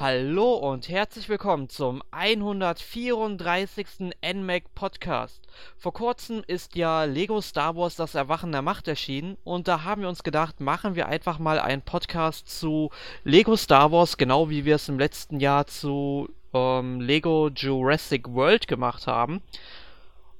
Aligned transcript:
Hallo 0.00 0.54
und 0.54 0.88
herzlich 0.88 1.28
willkommen 1.28 1.68
zum 1.68 2.02
134. 2.10 3.86
NMAC 4.22 4.74
Podcast. 4.74 5.40
Vor 5.78 5.92
kurzem 5.92 6.42
ist 6.46 6.74
ja 6.74 7.04
Lego 7.04 7.40
Star 7.40 7.76
Wars 7.76 7.94
das 7.94 8.16
Erwachen 8.16 8.50
der 8.50 8.62
Macht 8.62 8.88
erschienen 8.88 9.38
und 9.44 9.68
da 9.68 9.84
haben 9.84 10.02
wir 10.02 10.08
uns 10.08 10.24
gedacht, 10.24 10.60
machen 10.60 10.96
wir 10.96 11.06
einfach 11.06 11.38
mal 11.38 11.60
einen 11.60 11.80
Podcast 11.80 12.48
zu 12.48 12.90
Lego 13.22 13.56
Star 13.56 13.92
Wars, 13.92 14.16
genau 14.16 14.50
wie 14.50 14.64
wir 14.64 14.74
es 14.74 14.88
im 14.88 14.98
letzten 14.98 15.38
Jahr 15.38 15.68
zu 15.68 16.28
ähm, 16.52 17.00
Lego 17.00 17.48
Jurassic 17.48 18.28
World 18.28 18.66
gemacht 18.66 19.06
haben. 19.06 19.42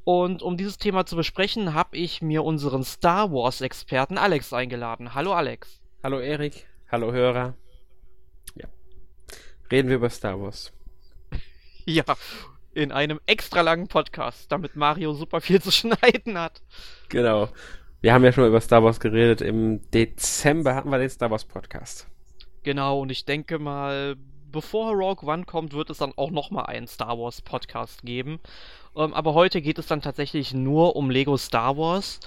Und 0.02 0.42
um 0.42 0.56
dieses 0.56 0.78
Thema 0.78 1.06
zu 1.06 1.14
besprechen, 1.14 1.74
habe 1.74 1.96
ich 1.96 2.20
mir 2.20 2.44
unseren 2.44 2.82
Star 2.82 3.30
Wars 3.32 3.60
Experten 3.60 4.18
Alex 4.18 4.52
eingeladen. 4.52 5.14
Hallo 5.14 5.32
Alex. 5.32 5.80
Hallo 6.02 6.18
Erik. 6.18 6.66
Hallo 6.90 7.12
Hörer 7.12 7.54
reden 9.74 9.88
wir 9.88 9.96
über 9.96 10.10
Star 10.10 10.40
Wars. 10.40 10.72
Ja, 11.86 12.04
in 12.72 12.92
einem 12.92 13.20
extra 13.26 13.60
langen 13.60 13.88
Podcast, 13.88 14.50
damit 14.50 14.74
Mario 14.74 15.12
super 15.12 15.42
viel 15.42 15.60
zu 15.60 15.70
schneiden 15.72 16.38
hat. 16.38 16.62
Genau. 17.10 17.50
Wir 18.00 18.14
haben 18.14 18.24
ja 18.24 18.32
schon 18.32 18.46
über 18.46 18.60
Star 18.62 18.82
Wars 18.82 19.00
geredet. 19.00 19.42
Im 19.42 19.82
Dezember 19.90 20.74
hatten 20.74 20.88
wir 20.90 20.98
den 20.98 21.10
Star 21.10 21.30
Wars 21.30 21.44
Podcast. 21.44 22.06
Genau, 22.62 23.00
und 23.00 23.10
ich 23.10 23.26
denke 23.26 23.58
mal, 23.58 24.16
bevor 24.50 24.92
Rogue 24.92 25.28
One 25.28 25.44
kommt, 25.44 25.74
wird 25.74 25.90
es 25.90 25.98
dann 25.98 26.14
auch 26.16 26.30
nochmal 26.30 26.66
einen 26.66 26.86
Star 26.86 27.18
Wars 27.18 27.42
Podcast 27.42 28.02
geben. 28.02 28.40
Ähm, 28.96 29.12
aber 29.12 29.34
heute 29.34 29.60
geht 29.60 29.78
es 29.78 29.88
dann 29.88 30.00
tatsächlich 30.00 30.54
nur 30.54 30.96
um 30.96 31.10
Lego 31.10 31.36
Star 31.36 31.76
Wars. 31.76 32.20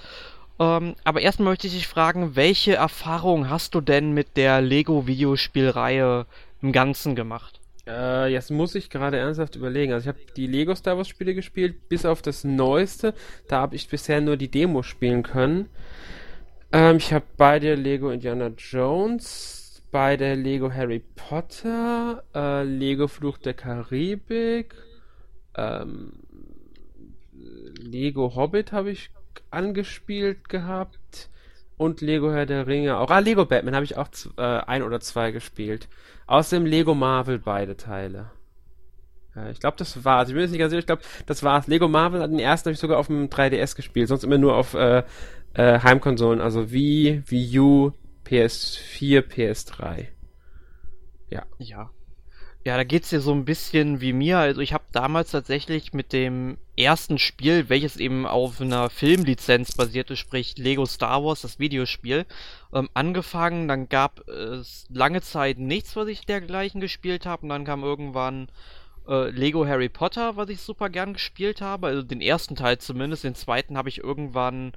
Ähm, 0.60 0.94
aber 1.02 1.20
erstmal 1.20 1.50
möchte 1.52 1.66
ich 1.66 1.72
dich 1.72 1.88
fragen, 1.88 2.36
welche 2.36 2.74
Erfahrung 2.74 3.50
hast 3.50 3.74
du 3.74 3.80
denn 3.80 4.12
mit 4.12 4.36
der 4.36 4.60
Lego 4.60 5.08
Videospielreihe 5.08 6.26
im 6.62 6.72
Ganzen 6.72 7.14
gemacht? 7.14 7.60
Äh, 7.86 8.30
jetzt 8.32 8.50
muss 8.50 8.74
ich 8.74 8.90
gerade 8.90 9.16
ernsthaft 9.16 9.56
überlegen. 9.56 9.92
Also 9.92 10.10
ich 10.10 10.16
habe 10.16 10.32
die 10.36 10.46
Lego 10.46 10.74
Star 10.74 10.96
Wars 10.96 11.08
Spiele 11.08 11.34
gespielt, 11.34 11.88
bis 11.88 12.04
auf 12.04 12.20
das 12.22 12.44
neueste. 12.44 13.14
Da 13.48 13.60
habe 13.60 13.76
ich 13.76 13.88
bisher 13.88 14.20
nur 14.20 14.36
die 14.36 14.50
Demo 14.50 14.82
spielen 14.82 15.22
können. 15.22 15.68
Ähm, 16.70 16.98
ich 16.98 17.12
habe 17.12 17.24
beide 17.36 17.74
Lego 17.74 18.10
Indiana 18.10 18.48
Jones, 18.48 19.82
beide 19.90 20.34
Lego 20.34 20.70
Harry 20.70 21.02
Potter, 21.16 22.24
äh, 22.34 22.62
Lego 22.64 23.08
Fluch 23.08 23.38
der 23.38 23.54
Karibik, 23.54 24.74
ähm, 25.56 26.12
Lego 27.80 28.34
Hobbit 28.34 28.72
habe 28.72 28.90
ich 28.90 29.10
angespielt 29.50 30.48
gehabt 30.50 31.30
und 31.78 32.00
Lego 32.02 32.30
Herr 32.30 32.44
der 32.44 32.66
Ringe 32.66 32.98
auch. 32.98 33.10
Ah, 33.10 33.20
Lego 33.20 33.46
Batman 33.46 33.74
habe 33.74 33.84
ich 33.84 33.96
auch 33.96 34.08
äh, 34.36 34.42
ein 34.42 34.82
oder 34.82 35.00
zwei 35.00 35.30
gespielt. 35.30 35.88
Außerdem 36.26 36.66
Lego 36.66 36.94
Marvel 36.94 37.38
beide 37.38 37.76
Teile. 37.76 38.30
Ja, 39.34 39.48
ich 39.48 39.60
glaube, 39.60 39.76
das 39.78 40.04
war's. 40.04 40.28
Ich 40.28 40.34
bin 40.34 40.42
jetzt 40.42 40.50
nicht 40.50 40.60
ganz 40.60 40.70
sicher, 40.70 40.80
ich 40.80 40.86
glaube, 40.86 41.02
das 41.26 41.42
war's. 41.42 41.66
Lego 41.68 41.88
Marvel, 41.88 42.20
den 42.20 42.38
ersten 42.38 42.66
habe 42.66 42.74
ich 42.74 42.80
sogar 42.80 42.98
auf 42.98 43.06
dem 43.06 43.28
3DS 43.28 43.76
gespielt, 43.76 44.08
sonst 44.08 44.24
immer 44.24 44.38
nur 44.38 44.56
auf 44.56 44.74
äh, 44.74 45.04
äh, 45.54 45.80
Heimkonsolen, 45.80 46.40
also 46.40 46.70
Wii, 46.70 47.22
Wii 47.26 47.58
U, 47.60 47.92
PS4, 48.26 49.20
PS3. 49.22 50.06
Ja. 51.30 51.44
Ja. 51.58 51.90
Ja, 52.68 52.76
da 52.76 52.84
geht's 52.84 53.08
dir 53.08 53.22
so 53.22 53.32
ein 53.32 53.46
bisschen 53.46 54.02
wie 54.02 54.12
mir. 54.12 54.36
Also 54.36 54.60
ich 54.60 54.74
habe 54.74 54.84
damals 54.92 55.30
tatsächlich 55.30 55.94
mit 55.94 56.12
dem 56.12 56.58
ersten 56.76 57.16
Spiel, 57.16 57.70
welches 57.70 57.96
eben 57.96 58.26
auf 58.26 58.60
einer 58.60 58.90
Filmlizenz 58.90 59.74
basierte, 59.74 60.16
sprich 60.16 60.58
Lego 60.58 60.84
Star 60.84 61.24
Wars, 61.24 61.40
das 61.40 61.58
Videospiel, 61.58 62.26
ähm, 62.74 62.90
angefangen. 62.92 63.68
Dann 63.68 63.88
gab 63.88 64.28
es 64.28 64.84
lange 64.90 65.22
Zeit 65.22 65.56
nichts, 65.56 65.96
was 65.96 66.08
ich 66.08 66.26
dergleichen 66.26 66.82
gespielt 66.82 67.24
habe. 67.24 67.44
Und 67.44 67.48
dann 67.48 67.64
kam 67.64 67.84
irgendwann 67.84 68.48
äh, 69.08 69.30
Lego 69.30 69.66
Harry 69.66 69.88
Potter, 69.88 70.36
was 70.36 70.50
ich 70.50 70.60
super 70.60 70.90
gern 70.90 71.14
gespielt 71.14 71.62
habe. 71.62 71.86
Also 71.86 72.02
den 72.02 72.20
ersten 72.20 72.54
Teil 72.54 72.76
zumindest. 72.76 73.24
Den 73.24 73.34
zweiten 73.34 73.78
habe 73.78 73.88
ich 73.88 74.04
irgendwann 74.04 74.72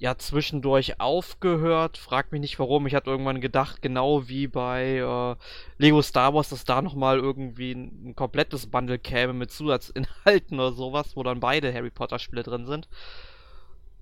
ja 0.00 0.16
zwischendurch 0.16 0.98
aufgehört. 0.98 1.98
Frag 1.98 2.32
mich 2.32 2.40
nicht 2.40 2.58
warum. 2.58 2.86
Ich 2.86 2.94
hatte 2.94 3.10
irgendwann 3.10 3.42
gedacht, 3.42 3.82
genau 3.82 4.28
wie 4.28 4.46
bei 4.48 4.96
äh, 4.96 5.36
Lego 5.76 6.00
Star 6.00 6.34
Wars, 6.34 6.48
dass 6.48 6.64
da 6.64 6.80
nochmal 6.80 7.18
irgendwie 7.18 7.72
ein, 7.72 8.08
ein, 8.08 8.16
komplettes 8.16 8.66
Bundle 8.66 8.98
käme 8.98 9.34
mit 9.34 9.52
Zusatzinhalten 9.52 10.54
oder 10.58 10.72
sowas, 10.72 11.16
wo 11.16 11.22
dann 11.22 11.38
beide 11.38 11.72
Harry 11.72 11.90
Potter 11.90 12.18
Spiele 12.18 12.42
drin 12.42 12.64
sind. 12.64 12.88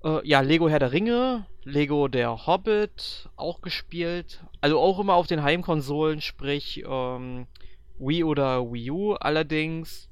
Äh, 0.05 0.27
ja, 0.27 0.41
Lego 0.41 0.69
Herr 0.69 0.79
der 0.79 0.93
Ringe, 0.93 1.47
Lego 1.65 2.07
der 2.07 2.47
Hobbit 2.47 3.29
auch 3.35 3.61
gespielt. 3.61 4.45
Also 4.61 4.79
auch 4.79 5.01
immer 5.01 5.15
auf 5.15 5.27
den 5.27 5.43
Heimkonsolen, 5.43 6.21
sprich 6.21 6.85
ähm, 6.89 7.49
Wii 7.99 8.23
oder 8.23 8.73
Wii 8.73 8.91
U. 8.93 9.15
Allerdings 9.15 10.09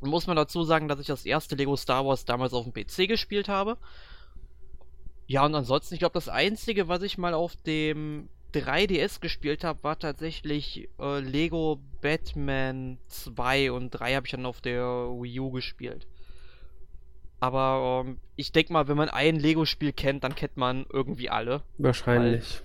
muss 0.00 0.28
man 0.28 0.36
dazu 0.36 0.62
sagen, 0.62 0.86
dass 0.86 1.00
ich 1.00 1.08
das 1.08 1.26
erste 1.26 1.56
Lego 1.56 1.74
Star 1.74 2.06
Wars 2.06 2.24
damals 2.24 2.52
auf 2.52 2.64
dem 2.64 2.72
PC 2.72 3.08
gespielt 3.08 3.48
habe. 3.48 3.76
Ja, 5.26 5.44
und 5.44 5.54
ansonsten, 5.54 5.94
ich 5.94 6.00
glaube, 6.00 6.14
das 6.14 6.28
Einzige, 6.28 6.88
was 6.88 7.02
ich 7.02 7.18
mal 7.18 7.34
auf 7.34 7.56
dem 7.56 8.28
3DS 8.52 9.20
gespielt 9.20 9.64
habe, 9.64 9.82
war 9.82 9.98
tatsächlich 9.98 10.88
äh, 11.00 11.20
Lego 11.20 11.80
Batman 12.00 12.98
2 13.08 13.72
und 13.72 13.90
3 13.90 14.14
habe 14.14 14.26
ich 14.26 14.32
dann 14.32 14.46
auf 14.46 14.60
der 14.60 14.84
Wii 14.84 15.40
U 15.40 15.50
gespielt. 15.50 16.06
Aber 17.40 18.04
ähm, 18.06 18.18
ich 18.36 18.52
denke 18.52 18.72
mal, 18.72 18.88
wenn 18.88 18.96
man 18.96 19.08
ein 19.08 19.36
Lego-Spiel 19.36 19.92
kennt, 19.92 20.24
dann 20.24 20.34
kennt 20.34 20.56
man 20.56 20.86
irgendwie 20.90 21.28
alle. 21.28 21.62
Wahrscheinlich 21.78 22.62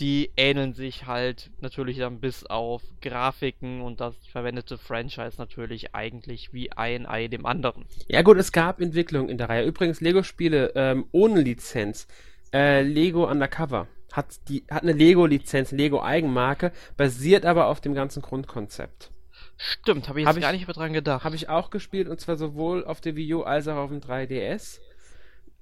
die 0.00 0.30
ähneln 0.36 0.72
sich 0.72 1.06
halt 1.06 1.50
natürlich 1.60 1.98
dann 1.98 2.20
bis 2.20 2.44
auf 2.44 2.82
Grafiken 3.02 3.82
und 3.82 4.00
das 4.00 4.14
verwendete 4.26 4.78
Franchise 4.78 5.34
natürlich 5.38 5.94
eigentlich 5.94 6.52
wie 6.52 6.72
ein 6.72 7.06
Ei 7.06 7.28
dem 7.28 7.44
anderen. 7.44 7.84
Ja 8.08 8.22
gut, 8.22 8.38
es 8.38 8.50
gab 8.50 8.80
Entwicklungen 8.80 9.28
in 9.28 9.38
der 9.38 9.50
Reihe. 9.50 9.66
Übrigens 9.66 10.00
Lego-Spiele 10.00 10.72
ähm, 10.74 11.06
ohne 11.12 11.42
Lizenz. 11.42 12.08
Äh, 12.52 12.82
Lego 12.82 13.30
Undercover 13.30 13.86
hat, 14.12 14.48
die, 14.48 14.64
hat 14.70 14.82
eine 14.82 14.92
Lego-Lizenz, 14.92 15.70
Lego-Eigenmarke, 15.70 16.72
basiert 16.96 17.44
aber 17.44 17.66
auf 17.66 17.80
dem 17.80 17.94
ganzen 17.94 18.22
Grundkonzept. 18.22 19.10
Stimmt, 19.56 20.08
habe 20.08 20.20
ich 20.20 20.26
jetzt 20.26 20.34
hab 20.34 20.40
gar 20.40 20.52
ich, 20.52 20.60
nicht 20.60 20.66
mehr 20.66 20.74
dran 20.74 20.94
gedacht. 20.94 21.22
Habe 21.22 21.36
ich 21.36 21.50
auch 21.50 21.70
gespielt 21.70 22.08
und 22.08 22.18
zwar 22.18 22.36
sowohl 22.36 22.84
auf 22.84 23.00
der 23.00 23.14
Wii 23.14 23.34
U 23.34 23.42
als 23.42 23.68
auch 23.68 23.76
auf 23.76 23.90
dem 23.90 24.00
3DS. 24.00 24.80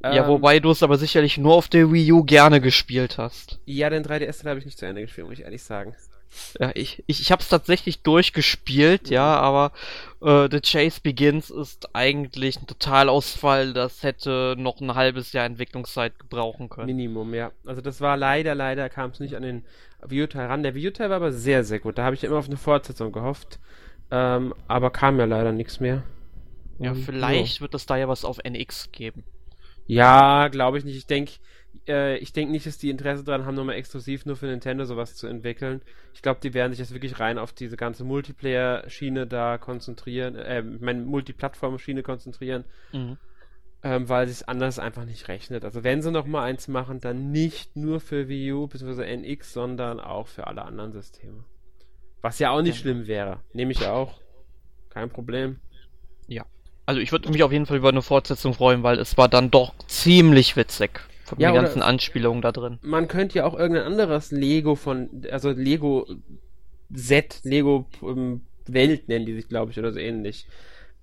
Ja, 0.02 0.24
ähm, 0.24 0.28
wobei 0.28 0.60
du 0.60 0.70
es 0.70 0.82
aber 0.82 0.96
sicherlich 0.96 1.38
nur 1.38 1.54
auf 1.54 1.68
der 1.68 1.92
Wii 1.92 2.12
U 2.12 2.22
gerne 2.22 2.60
gespielt 2.60 3.18
hast. 3.18 3.58
Ja, 3.64 3.90
den 3.90 4.04
3DS 4.04 4.44
habe 4.46 4.58
ich 4.58 4.64
nicht 4.64 4.78
zu 4.78 4.86
Ende 4.86 5.02
gespielt, 5.02 5.26
muss 5.26 5.38
ich 5.38 5.44
ehrlich 5.44 5.62
sagen. 5.62 5.94
Ja, 6.60 6.70
ich, 6.74 7.02
ich, 7.06 7.20
ich 7.20 7.32
habe 7.32 7.42
es 7.42 7.48
tatsächlich 7.48 8.02
durchgespielt, 8.02 9.06
mhm. 9.06 9.14
ja, 9.14 9.36
aber 9.38 9.72
äh, 10.20 10.48
The 10.50 10.60
Chase 10.60 11.00
Begins 11.02 11.50
ist 11.50 11.94
eigentlich 11.94 12.60
ein 12.60 12.66
Totalausfall. 12.66 13.72
Das 13.72 14.02
hätte 14.02 14.54
noch 14.58 14.80
ein 14.80 14.94
halbes 14.94 15.32
Jahr 15.32 15.46
Entwicklungszeit 15.46 16.18
gebrauchen 16.18 16.68
können. 16.68 16.86
Minimum, 16.86 17.34
ja. 17.34 17.50
Also 17.64 17.80
das 17.80 18.00
war 18.00 18.16
leider, 18.16 18.54
leider 18.54 18.88
kam 18.88 19.10
es 19.10 19.20
nicht 19.20 19.34
an 19.34 19.42
den 19.42 19.64
Wii 20.06 20.24
U-Teil 20.24 20.46
ran. 20.46 20.62
Der 20.62 20.74
Wii 20.74 20.88
U-Teil 20.88 21.10
war 21.10 21.16
aber 21.16 21.32
sehr, 21.32 21.64
sehr 21.64 21.80
gut. 21.80 21.98
Da 21.98 22.04
habe 22.04 22.14
ich 22.14 22.22
immer 22.24 22.38
auf 22.38 22.46
eine 22.46 22.56
Fortsetzung 22.56 23.10
gehofft. 23.10 23.58
Ähm, 24.10 24.54
aber 24.68 24.90
kam 24.90 25.18
ja 25.18 25.24
leider 25.24 25.52
nichts 25.52 25.80
mehr. 25.80 26.02
Ja, 26.78 26.92
Und, 26.92 27.02
vielleicht 27.02 27.56
jo. 27.56 27.62
wird 27.62 27.74
es 27.74 27.86
da 27.86 27.96
ja 27.96 28.08
was 28.08 28.24
auf 28.24 28.38
NX 28.44 28.92
geben. 28.92 29.24
Ja, 29.88 30.48
glaube 30.48 30.78
ich 30.78 30.84
nicht. 30.84 30.96
Ich 30.96 31.06
denke, 31.06 31.32
äh, 31.88 32.18
ich 32.18 32.32
denke 32.32 32.52
nicht, 32.52 32.66
dass 32.66 32.78
die 32.78 32.90
Interesse 32.90 33.24
daran 33.24 33.46
haben, 33.46 33.54
nochmal 33.54 33.76
exklusiv 33.76 34.26
nur 34.26 34.36
für 34.36 34.46
Nintendo 34.46 34.84
sowas 34.84 35.16
zu 35.16 35.26
entwickeln. 35.26 35.82
Ich 36.14 36.22
glaube, 36.22 36.40
die 36.42 36.54
werden 36.54 36.72
sich 36.72 36.78
jetzt 36.78 36.92
wirklich 36.92 37.18
rein 37.18 37.38
auf 37.38 37.52
diese 37.52 37.76
ganze 37.76 38.04
Multiplayer-Schiene 38.04 39.26
da 39.26 39.58
konzentrieren, 39.58 40.36
äh, 40.36 40.62
meine 40.62 41.02
Multiplattform-Schiene 41.02 42.02
konzentrieren. 42.02 42.64
Mhm. 42.92 43.16
Ähm, 43.80 44.08
weil 44.08 44.26
es 44.26 44.42
anders 44.42 44.80
einfach 44.80 45.04
nicht 45.04 45.28
rechnet. 45.28 45.64
Also 45.64 45.84
wenn 45.84 46.02
sie 46.02 46.10
nochmal 46.10 46.48
eins 46.48 46.66
machen, 46.66 47.00
dann 47.00 47.30
nicht 47.30 47.76
nur 47.76 48.00
für 48.00 48.28
Wii 48.28 48.52
U 48.52 48.66
bzw. 48.66 49.04
NX, 49.16 49.52
sondern 49.52 50.00
auch 50.00 50.26
für 50.26 50.48
alle 50.48 50.62
anderen 50.62 50.90
Systeme. 50.92 51.44
Was 52.20 52.40
ja 52.40 52.50
auch 52.50 52.60
nicht 52.60 52.74
ja. 52.74 52.80
schlimm 52.80 53.06
wäre. 53.06 53.40
Nehme 53.52 53.70
ich 53.70 53.86
auch. 53.86 54.20
Kein 54.90 55.10
Problem. 55.10 55.60
Ja. 56.26 56.44
Also 56.88 57.02
ich 57.02 57.12
würde 57.12 57.30
mich 57.30 57.42
auf 57.42 57.52
jeden 57.52 57.66
Fall 57.66 57.76
über 57.76 57.90
eine 57.90 58.00
Fortsetzung 58.00 58.54
freuen, 58.54 58.82
weil 58.82 58.98
es 58.98 59.18
war 59.18 59.28
dann 59.28 59.50
doch 59.50 59.74
ziemlich 59.88 60.56
witzig. 60.56 61.00
Von 61.26 61.38
ja, 61.38 61.52
den 61.52 61.60
ganzen 61.60 61.82
Anspielungen 61.82 62.40
da 62.40 62.50
drin. 62.50 62.78
Man 62.80 63.08
könnte 63.08 63.36
ja 63.36 63.44
auch 63.44 63.52
irgendein 63.52 63.84
anderes 63.84 64.30
Lego 64.30 64.74
von, 64.74 65.10
also 65.30 65.50
Lego 65.50 66.06
Set, 66.88 67.40
Lego 67.42 67.84
ähm, 68.00 68.40
Welt 68.66 69.06
nennen 69.06 69.26
die 69.26 69.34
sich, 69.34 69.48
glaube 69.48 69.70
ich, 69.70 69.78
oder 69.78 69.92
so 69.92 69.98
ähnlich, 69.98 70.46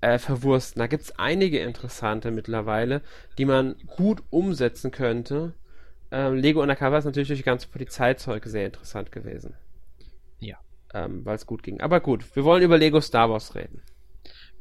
äh, 0.01 0.17
verwursten. 0.17 0.79
Da 0.79 0.87
gibt 0.87 1.03
es 1.03 1.19
einige 1.19 1.59
interessante 1.59 2.31
mittlerweile, 2.31 3.03
die 3.37 3.45
man 3.45 3.75
gut 3.85 4.23
umsetzen 4.31 4.89
könnte. 4.89 5.53
Ähm, 6.09 6.33
Lego 6.33 6.63
Undercover 6.63 6.97
ist 6.97 7.05
natürlich 7.05 7.27
durch 7.27 7.41
die 7.41 7.45
ganze 7.45 7.67
Polizeizeug 7.67 8.43
sehr 8.45 8.65
interessant 8.65 9.11
gewesen. 9.11 9.53
Ja. 10.39 10.57
Ähm, 10.95 11.23
Weil 11.23 11.35
es 11.35 11.45
gut 11.45 11.61
ging. 11.61 11.79
Aber 11.79 11.99
gut, 11.99 12.35
wir 12.35 12.43
wollen 12.43 12.63
über 12.63 12.79
Lego 12.79 13.01
Star 13.01 13.29
Wars 13.29 13.53
reden. 13.53 13.83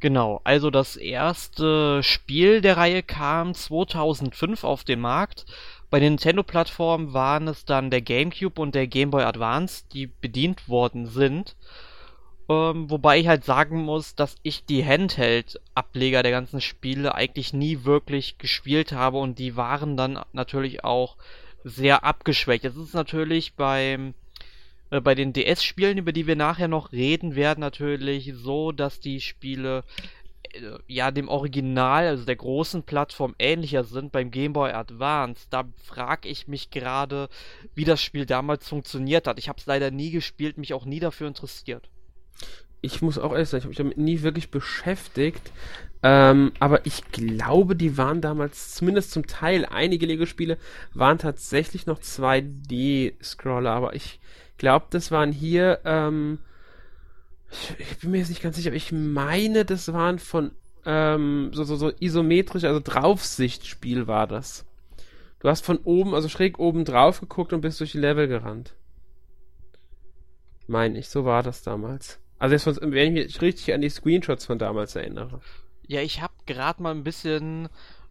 Genau, 0.05 0.43
also 0.45 0.69
das 0.69 0.97
erste 0.97 2.03
Spiel 2.03 2.61
der 2.61 2.77
Reihe 2.77 3.03
kam 3.03 3.55
2005 3.55 4.63
auf 4.63 4.85
den 4.85 5.01
Markt. 5.01 5.47
Bei 5.89 5.99
den 5.99 6.13
Nintendo-Plattformen 6.13 7.15
waren 7.15 7.49
es 7.49 7.65
dann 7.65 7.89
der 7.89 8.03
GameCube 8.03 8.61
und 8.61 8.75
der 8.75 8.87
Game 8.87 9.11
Boy 9.11 9.23
Advance, 9.23 9.85
die 9.95 10.09
bedient 10.09 10.69
worden 10.69 11.07
sind. 11.07 11.57
Ähm, 12.51 12.91
wobei 12.91 13.19
ich 13.19 13.29
halt 13.29 13.47
sagen 13.47 13.83
muss, 13.83 14.15
dass 14.15 14.37
ich 14.43 14.67
die 14.67 14.85
Handheld-Ableger 14.85 16.23
der 16.23 16.33
ganzen 16.33 16.61
Spiele 16.61 17.15
eigentlich 17.15 17.55
nie 17.55 17.85
wirklich 17.85 18.37
gespielt 18.37 18.93
habe 18.93 19.17
und 19.17 19.39
die 19.39 19.57
waren 19.57 19.97
dann 19.97 20.21
natürlich 20.35 20.85
auch 20.85 21.17
sehr 21.63 22.05
abgeschwächt. 22.05 22.67
Es 22.67 22.77
ist 22.77 22.93
natürlich 22.93 23.55
beim 23.55 24.13
äh, 24.95 25.01
bei 25.01 25.15
den 25.15 25.33
DS-Spielen, 25.33 25.99
über 25.99 26.13
die 26.13 26.27
wir 26.27 26.37
nachher 26.37 26.69
noch 26.69 26.93
reden 26.93 27.35
werden, 27.35 27.61
natürlich 27.61 28.33
so, 28.35 28.71
dass 28.71 29.01
die 29.01 29.21
Spiele 29.21 29.83
äh, 30.53 30.61
ja 30.87 31.11
dem 31.11 31.29
Original, 31.29 32.07
also 32.07 32.25
der 32.25 32.37
großen 32.37 32.85
Plattform 32.85 33.35
ähnlicher 33.39 33.83
sind 33.83 34.13
beim 34.13 34.31
Game 34.31 34.53
Boy 34.53 34.71
Advance. 34.71 35.47
Da 35.51 35.65
frage 35.83 36.29
ich 36.29 36.47
mich 36.47 36.71
gerade, 36.71 37.29
wie 37.75 37.85
das 37.85 38.01
Spiel 38.01 38.25
damals 38.25 38.69
funktioniert 38.69 39.27
hat. 39.27 39.39
Ich 39.39 39.49
habe 39.49 39.59
es 39.59 39.67
leider 39.67 39.91
nie 39.91 40.13
gespielt, 40.13 40.59
mich 40.59 40.75
auch 40.75 40.85
nie 40.85 41.01
dafür 41.01 41.27
interessiert 41.27 41.89
ich 42.85 43.01
muss 43.01 43.19
auch 43.19 43.33
ehrlich 43.33 43.49
sagen, 43.49 43.61
ich 43.61 43.65
habe 43.65 43.69
mich 43.71 43.79
damit 43.79 43.99
nie 43.99 44.23
wirklich 44.23 44.51
beschäftigt. 44.51 45.53
Ähm, 46.03 46.53
aber 46.61 46.85
ich 46.85 47.03
glaube, 47.13 47.77
die 47.77 47.97
waren 47.97 48.21
damals, 48.21 48.75
zumindest 48.75 49.11
zum 49.11 49.27
Teil, 49.27 49.65
einige 49.65 50.05
Lego-Spiele 50.05 50.59
waren 50.93 51.17
tatsächlich 51.17 51.87
noch 51.87 51.99
2D-Scroller. 51.99 53.71
Aber 53.71 53.95
ich 53.95 54.21
glaube, 54.59 54.87
das 54.91 55.11
waren 55.11 55.33
hier, 55.33 55.81
ähm, 55.85 56.39
ich, 57.51 57.75
ich, 57.79 57.99
bin 57.99 58.11
mir 58.11 58.19
jetzt 58.19 58.29
nicht 58.29 58.43
ganz 58.43 58.57
sicher, 58.57 58.71
aber 58.71 58.77
ich 58.77 58.93
meine, 58.93 59.65
das 59.65 59.93
waren 59.93 60.19
von 60.19 60.53
ähm, 60.87 61.51
so, 61.53 61.65
so, 61.65 61.77
so 61.77 61.93
isometrisch, 61.99 62.65
also 62.65 62.81
Draufsichtspiel 62.83 64.07
war 64.07 64.27
das. 64.27 64.67
Du 65.41 65.49
hast 65.49 65.65
von 65.65 65.79
oben, 65.79 66.15
also 66.15 66.29
schräg 66.29 66.59
oben 66.59 66.85
drauf 66.85 67.21
geguckt 67.21 67.53
und 67.53 67.61
bist 67.61 67.81
durch 67.81 67.93
die 67.93 67.99
Level 67.99 68.29
gerannt. 68.29 68.75
Meine 70.67 70.99
ich, 70.99 71.09
so 71.09 71.25
war 71.25 71.43
das 71.43 71.63
damals. 71.63 72.19
Also 72.39 72.55
jetzt, 72.55 72.81
wenn 72.81 73.15
ich 73.15 73.25
mich 73.25 73.43
richtig 73.43 73.73
an 73.75 73.81
die 73.81 73.91
Screenshots 73.91 74.47
von 74.47 74.59
damals 74.59 74.97
erinnere. 74.97 75.41
Ja, 75.87 76.01
ich 76.01 76.23
habe 76.23 76.33
gerade 76.47 76.83
mal 76.83 76.95
ein 76.95 77.05
bisschen 77.05 77.69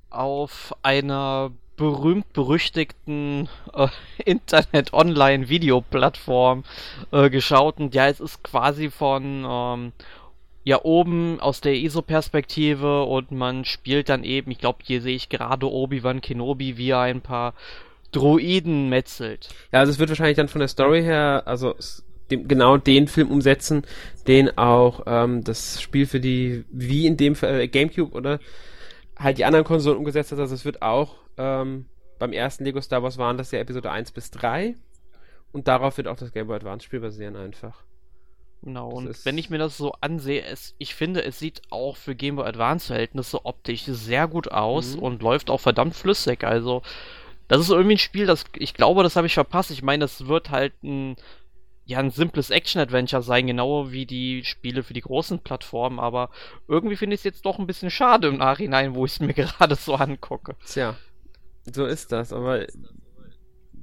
auf 0.09 0.75
einer 0.83 1.51
berühmt-berüchtigten 1.77 3.47
äh, 3.73 3.87
Internet-Online-Video-Plattform 4.25 6.65
äh, 7.11 7.29
geschaut 7.29 7.79
und 7.79 7.95
ja, 7.95 8.07
es 8.07 8.19
ist 8.19 8.43
quasi 8.43 8.89
von 8.89 9.45
ähm, 9.47 9.93
ja 10.63 10.79
oben 10.83 11.39
aus 11.39 11.61
der 11.61 11.75
ISO-Perspektive 11.75 13.03
und 13.03 13.31
man 13.31 13.65
spielt 13.65 14.09
dann 14.09 14.23
eben, 14.23 14.51
ich 14.51 14.59
glaube, 14.59 14.79
hier 14.83 15.01
sehe 15.01 15.15
ich 15.15 15.29
gerade 15.29 15.69
Obi-Wan 15.69 16.21
Kenobi, 16.21 16.77
wie 16.77 16.91
er 16.91 17.01
ein 17.01 17.21
paar 17.21 17.53
Droiden 18.11 18.89
metzelt. 18.89 19.49
Ja, 19.71 19.79
also 19.79 19.91
es 19.91 19.99
wird 19.99 20.09
wahrscheinlich 20.09 20.37
dann 20.37 20.47
von 20.47 20.59
der 20.59 20.67
Story 20.67 21.01
her, 21.01 21.43
also 21.45 21.75
dem, 22.31 22.47
genau 22.47 22.77
den 22.77 23.07
Film 23.07 23.29
umsetzen, 23.29 23.83
den 24.27 24.57
auch 24.57 25.03
ähm, 25.07 25.43
das 25.43 25.81
Spiel 25.81 26.05
für 26.05 26.19
die 26.19 26.63
wie 26.71 27.07
in 27.07 27.17
dem 27.17 27.35
Fall, 27.35 27.61
äh, 27.61 27.67
Gamecube 27.67 28.13
oder 28.13 28.39
halt 29.17 29.37
die 29.37 29.45
anderen 29.45 29.65
Konsolen 29.65 29.97
umgesetzt 29.97 30.31
hat. 30.31 30.39
Also 30.39 30.55
es 30.55 30.65
wird 30.65 30.81
auch 30.81 31.15
ähm, 31.37 31.85
beim 32.19 32.33
ersten 32.33 32.63
Lego 32.63 32.81
Star 32.81 33.03
Wars 33.03 33.17
waren 33.17 33.37
das 33.37 33.51
ja 33.51 33.59
Episode 33.59 33.91
1 33.91 34.11
bis 34.11 34.31
3 34.31 34.75
und 35.51 35.67
darauf 35.67 35.97
wird 35.97 36.07
auch 36.07 36.17
das 36.17 36.31
Game 36.31 36.47
Boy 36.47 36.55
Advance 36.57 36.85
Spiel 36.85 36.99
basieren 36.99 37.35
einfach. 37.35 37.83
Genau, 38.61 38.89
das 38.91 39.19
und 39.19 39.25
wenn 39.25 39.37
ich 39.37 39.49
mir 39.49 39.57
das 39.57 39.77
so 39.77 39.93
ansehe, 39.99 40.43
es, 40.43 40.73
ich 40.77 40.95
finde, 40.95 41.23
es 41.23 41.37
sieht 41.37 41.61
auch 41.69 41.97
für 41.97 42.15
Game 42.15 42.37
Boy 42.37 42.47
Advance 42.47 42.87
Verhältnisse 42.87 43.45
optisch 43.45 43.83
sehr 43.85 44.27
gut 44.27 44.51
aus 44.51 44.95
mhm. 44.95 45.03
und 45.03 45.21
läuft 45.21 45.49
auch 45.49 45.59
verdammt 45.59 45.95
flüssig. 45.95 46.43
Also, 46.43 46.81
das 47.49 47.59
ist 47.59 47.69
irgendwie 47.69 47.95
ein 47.95 47.99
Spiel, 47.99 48.25
das 48.25 48.45
ich 48.55 48.73
glaube, 48.73 49.03
das 49.03 49.15
habe 49.15 49.27
ich 49.27 49.33
verpasst. 49.33 49.71
Ich 49.71 49.83
meine, 49.83 50.05
das 50.05 50.27
wird 50.27 50.49
halt 50.49 50.73
ein 50.81 51.17
ja 51.85 51.99
ein 51.99 52.11
simples 52.11 52.49
Action-Adventure 52.49 53.21
sein, 53.21 53.47
genau 53.47 53.91
wie 53.91 54.05
die 54.05 54.45
Spiele 54.45 54.83
für 54.83 54.93
die 54.93 55.01
großen 55.01 55.39
Plattformen, 55.39 55.99
aber 55.99 56.29
irgendwie 56.67 56.95
finde 56.95 57.15
ich 57.15 57.19
es 57.19 57.25
jetzt 57.25 57.45
doch 57.45 57.59
ein 57.59 57.67
bisschen 57.67 57.89
schade 57.89 58.27
im 58.27 58.37
Nachhinein, 58.37 58.95
wo 58.95 59.05
ich 59.05 59.13
es 59.13 59.19
mir 59.19 59.33
gerade 59.33 59.75
so 59.75 59.95
angucke. 59.95 60.55
Tja, 60.65 60.95
so 61.71 61.85
ist 61.85 62.11
das, 62.11 62.33
aber 62.33 62.65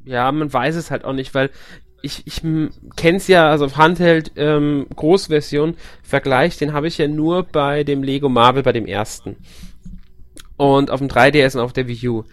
ja, 0.05 0.31
man 0.33 0.53
weiß 0.53 0.77
es 0.77 0.91
halt 0.91 1.05
auch 1.05 1.13
nicht, 1.13 1.35
weil 1.35 1.51
ich, 2.03 2.27
ich 2.27 2.41
kenne 2.41 3.17
es 3.17 3.29
ja, 3.29 3.51
also 3.51 3.77
Handheld 3.77 4.33
ähm, 4.37 4.87
Großversion, 4.95 5.77
Vergleich, 6.03 6.57
den 6.57 6.73
habe 6.73 6.89
ich 6.89 6.99
ja 6.99 7.09
nur 7.09 7.43
bei 7.43 7.85
dem 7.85 8.03
Lego 8.03 8.29
Marvel, 8.29 8.63
bei 8.63 8.73
dem 8.73 8.87
ersten. 8.87 9.37
Und 10.57 10.91
auf 10.91 11.01
dem 11.01 11.09
3DS 11.09 11.57
und 11.57 11.63
auf 11.63 11.73
der 11.73 11.89
Wii 11.89 12.09
U. 12.09 12.25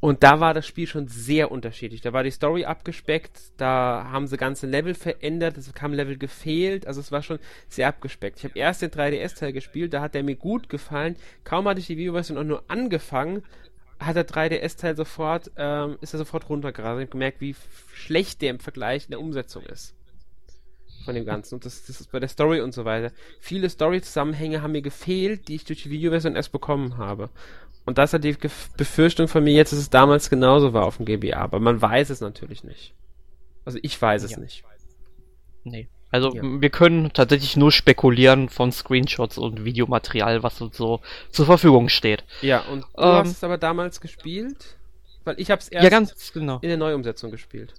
Und 0.00 0.22
da 0.22 0.38
war 0.38 0.54
das 0.54 0.66
Spiel 0.66 0.86
schon 0.86 1.08
sehr 1.08 1.50
unterschiedlich. 1.50 2.00
Da 2.00 2.12
war 2.12 2.22
die 2.22 2.30
Story 2.30 2.64
abgespeckt, 2.64 3.40
da 3.56 4.06
haben 4.12 4.28
sie 4.28 4.36
ganze 4.36 4.66
Level 4.68 4.94
verändert, 4.94 5.56
es 5.56 5.74
kam 5.74 5.92
Level 5.92 6.16
gefehlt, 6.16 6.86
also 6.86 7.00
es 7.00 7.10
war 7.10 7.22
schon 7.22 7.40
sehr 7.68 7.88
abgespeckt. 7.88 8.38
Ich 8.38 8.44
habe 8.44 8.56
erst 8.56 8.82
den 8.82 8.90
3DS-Teil 8.90 9.52
gespielt, 9.52 9.92
da 9.92 10.00
hat 10.00 10.14
der 10.14 10.22
mir 10.22 10.36
gut 10.36 10.68
gefallen. 10.68 11.16
Kaum 11.42 11.66
hatte 11.66 11.80
ich 11.80 11.88
die 11.88 11.96
Videoversion 11.96 12.38
auch 12.38 12.44
nur 12.44 12.62
angefangen, 12.68 13.42
hat 13.98 14.16
der 14.16 14.26
3DS-Teil 14.26 14.96
sofort, 14.96 15.50
ähm, 15.56 15.98
ist 16.00 16.14
er 16.14 16.18
sofort 16.18 16.48
runtergerast. 16.48 16.98
Ich 16.98 17.02
habe 17.02 17.12
gemerkt, 17.12 17.40
wie 17.40 17.54
schlecht 17.92 18.42
der 18.42 18.50
im 18.50 18.60
Vergleich 18.60 19.04
in 19.04 19.10
der 19.10 19.20
Umsetzung 19.20 19.64
ist. 19.64 19.94
Von 21.04 21.14
dem 21.14 21.24
Ganzen. 21.24 21.54
Und 21.54 21.64
das, 21.64 21.86
das 21.86 22.00
ist 22.00 22.12
bei 22.12 22.20
der 22.20 22.28
Story 22.28 22.60
und 22.60 22.72
so 22.72 22.84
weiter. 22.84 23.12
Viele 23.40 23.70
Story-Zusammenhänge 23.70 24.62
haben 24.62 24.72
mir 24.72 24.82
gefehlt, 24.82 25.48
die 25.48 25.54
ich 25.56 25.64
durch 25.64 25.84
die 25.84 25.90
Videoversion 25.90 26.36
erst 26.36 26.52
bekommen 26.52 26.98
habe. 26.98 27.30
Und 27.86 27.96
das 27.96 28.12
hat 28.12 28.22
die 28.22 28.36
Befürchtung 28.76 29.28
von 29.28 29.42
mir 29.42 29.54
jetzt, 29.54 29.72
dass 29.72 29.78
es 29.78 29.88
damals 29.88 30.28
genauso 30.28 30.74
war 30.74 30.84
auf 30.84 30.98
dem 30.98 31.06
GBA, 31.06 31.38
aber 31.38 31.58
man 31.58 31.80
weiß 31.80 32.10
es 32.10 32.20
natürlich 32.20 32.62
nicht. 32.62 32.94
Also 33.64 33.78
ich 33.80 34.00
weiß 34.00 34.24
es 34.24 34.32
ja. 34.32 34.40
nicht. 34.40 34.62
Nee. 35.64 35.88
Also 36.10 36.34
ja. 36.34 36.42
wir 36.42 36.70
können 36.70 37.12
tatsächlich 37.12 37.56
nur 37.56 37.70
spekulieren 37.70 38.48
von 38.48 38.72
Screenshots 38.72 39.36
und 39.36 39.64
Videomaterial, 39.64 40.42
was 40.42 40.60
uns 40.60 40.76
so 40.76 41.00
zur 41.30 41.46
Verfügung 41.46 41.88
steht. 41.88 42.24
Ja, 42.40 42.60
und 42.70 42.84
du 42.96 43.02
ähm, 43.02 43.12
hast 43.12 43.32
es 43.32 43.44
aber 43.44 43.58
damals 43.58 44.00
gespielt? 44.00 44.78
Weil 45.24 45.38
ich 45.38 45.50
habe 45.50 45.60
es 45.60 45.68
erst 45.68 45.84
ja, 45.84 45.90
ganz 45.90 46.32
genau. 46.32 46.58
in 46.62 46.68
der 46.68 46.78
Neuumsetzung 46.78 47.30
gespielt. 47.30 47.74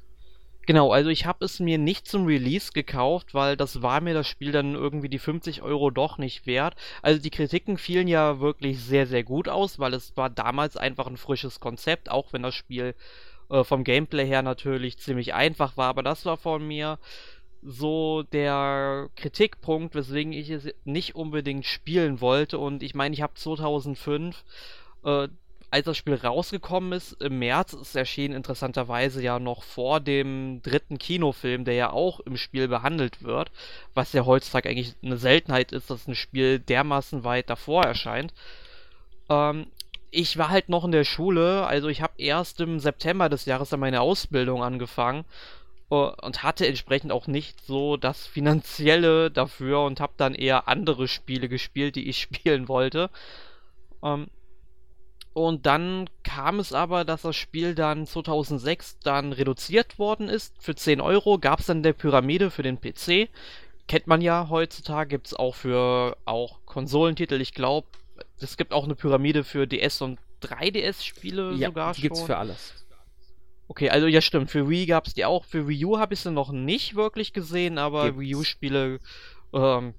Genau, 0.69 0.91
also 0.91 1.09
ich 1.09 1.25
habe 1.25 1.43
es 1.43 1.59
mir 1.59 1.79
nicht 1.79 2.07
zum 2.07 2.27
Release 2.27 2.71
gekauft, 2.73 3.33
weil 3.33 3.57
das 3.57 3.81
war 3.81 4.01
mir 4.01 4.13
das 4.13 4.27
Spiel 4.27 4.51
dann 4.51 4.75
irgendwie 4.75 5.09
die 5.09 5.17
50 5.17 5.63
Euro 5.63 5.89
doch 5.89 6.19
nicht 6.19 6.45
wert. 6.45 6.75
Also 7.01 7.19
die 7.19 7.31
Kritiken 7.31 7.79
fielen 7.79 8.07
ja 8.07 8.39
wirklich 8.39 8.79
sehr, 8.79 9.07
sehr 9.07 9.23
gut 9.23 9.49
aus, 9.49 9.79
weil 9.79 9.95
es 9.95 10.15
war 10.15 10.29
damals 10.29 10.77
einfach 10.77 11.07
ein 11.07 11.17
frisches 11.17 11.59
Konzept, 11.59 12.11
auch 12.11 12.33
wenn 12.33 12.43
das 12.43 12.53
Spiel 12.53 12.93
äh, 13.49 13.63
vom 13.63 13.83
Gameplay 13.83 14.27
her 14.27 14.43
natürlich 14.43 14.99
ziemlich 14.99 15.33
einfach 15.33 15.75
war. 15.75 15.87
Aber 15.87 16.03
das 16.03 16.23
war 16.25 16.37
von 16.37 16.67
mir 16.67 16.99
so 17.61 18.23
der 18.23 19.09
Kritikpunkt, 19.15 19.95
weswegen 19.95 20.33
ich 20.33 20.49
es 20.49 20.69
nicht 20.85 21.15
unbedingt 21.15 21.65
spielen 21.65 22.21
wollte. 22.21 22.57
Und 22.57 22.83
ich 22.83 22.95
meine, 22.95 23.13
ich 23.13 23.21
habe 23.21 23.33
2005 23.33 24.43
äh, 25.03 25.27
als 25.71 25.85
das 25.85 25.97
Spiel 25.97 26.15
rausgekommen 26.15 26.93
ist, 26.93 27.21
im 27.21 27.39
März, 27.39 27.73
es 27.73 27.95
erschien 27.95 28.31
interessanterweise 28.31 29.21
ja 29.21 29.39
noch 29.39 29.63
vor 29.63 29.99
dem 29.99 30.61
dritten 30.63 30.97
Kinofilm, 30.97 31.63
der 31.63 31.75
ja 31.75 31.91
auch 31.91 32.19
im 32.21 32.37
Spiel 32.37 32.67
behandelt 32.67 33.23
wird, 33.23 33.51
was 33.93 34.13
ja 34.13 34.25
heutzutage 34.25 34.69
eigentlich 34.69 34.95
eine 35.03 35.17
Seltenheit 35.17 35.71
ist, 35.71 35.89
dass 35.89 36.07
ein 36.07 36.15
Spiel 36.15 36.59
dermaßen 36.59 37.23
weit 37.23 37.49
davor 37.49 37.83
erscheint. 37.83 38.33
Ähm, 39.29 39.67
ich 40.11 40.37
war 40.37 40.49
halt 40.49 40.69
noch 40.69 40.85
in 40.85 40.91
der 40.91 41.03
Schule, 41.03 41.67
also 41.67 41.87
ich 41.87 42.01
habe 42.01 42.13
erst 42.17 42.59
im 42.61 42.79
September 42.79 43.29
des 43.29 43.45
Jahres 43.45 43.69
dann 43.69 43.79
meine 43.79 44.01
Ausbildung 44.01 44.63
angefangen 44.63 45.23
und 45.89 46.43
hatte 46.43 46.67
entsprechend 46.67 47.11
auch 47.11 47.27
nicht 47.27 47.65
so 47.65 47.97
das 47.97 48.27
Finanzielle 48.27 49.31
dafür 49.31 49.81
und 49.81 49.99
habe 49.99 50.13
dann 50.17 50.35
eher 50.35 50.67
andere 50.67 51.07
Spiele 51.07 51.49
gespielt, 51.49 51.95
die 51.95 52.07
ich 52.07 52.19
spielen 52.21 52.67
wollte. 52.67 53.09
Ähm, 54.03 54.27
und 55.33 55.65
dann 55.65 56.09
kam 56.23 56.59
es 56.59 56.73
aber, 56.73 57.05
dass 57.05 57.21
das 57.21 57.35
Spiel 57.35 57.75
dann 57.75 58.05
2006 58.05 58.99
dann 58.99 59.31
reduziert 59.31 59.99
worden 59.99 60.27
ist. 60.27 60.55
Für 60.59 60.75
10 60.75 61.01
Euro 61.01 61.39
gab 61.39 61.59
es 61.59 61.67
dann 61.67 61.83
der 61.83 61.93
Pyramide 61.93 62.51
für 62.51 62.63
den 62.63 62.79
PC. 62.79 63.29
Kennt 63.87 64.07
man 64.07 64.21
ja 64.21 64.47
heutzutage, 64.49 65.09
gibt 65.09 65.27
es 65.27 65.33
auch 65.33 65.55
für 65.55 66.17
auch 66.25 66.59
Konsolentitel. 66.65 67.41
Ich 67.41 67.53
glaube, 67.53 67.87
es 68.39 68.57
gibt 68.57 68.73
auch 68.73 68.83
eine 68.83 68.95
Pyramide 68.95 69.43
für 69.43 69.65
DS 69.65 70.01
und 70.01 70.19
3DS-Spiele 70.41 71.53
ja, 71.53 71.69
sogar 71.69 71.93
schon. 71.93 72.01
gibt's 72.01 72.21
für 72.21 72.37
alles. 72.37 72.73
Okay, 73.69 73.89
also 73.89 74.07
ja 74.07 74.19
stimmt, 74.19 74.51
für 74.51 74.67
Wii 74.67 74.87
gab 74.87 75.07
es 75.07 75.13
die 75.13 75.23
auch. 75.23 75.45
Für 75.45 75.67
Wii 75.67 75.85
U 75.85 75.99
habe 75.99 76.13
ich 76.13 76.19
sie 76.19 76.31
noch 76.31 76.51
nicht 76.51 76.95
wirklich 76.95 77.31
gesehen, 77.31 77.77
aber 77.77 78.05
gibt's. 78.05 78.19
Wii 78.19 78.35
U-Spiele 78.35 78.99
ähm, 79.53 79.93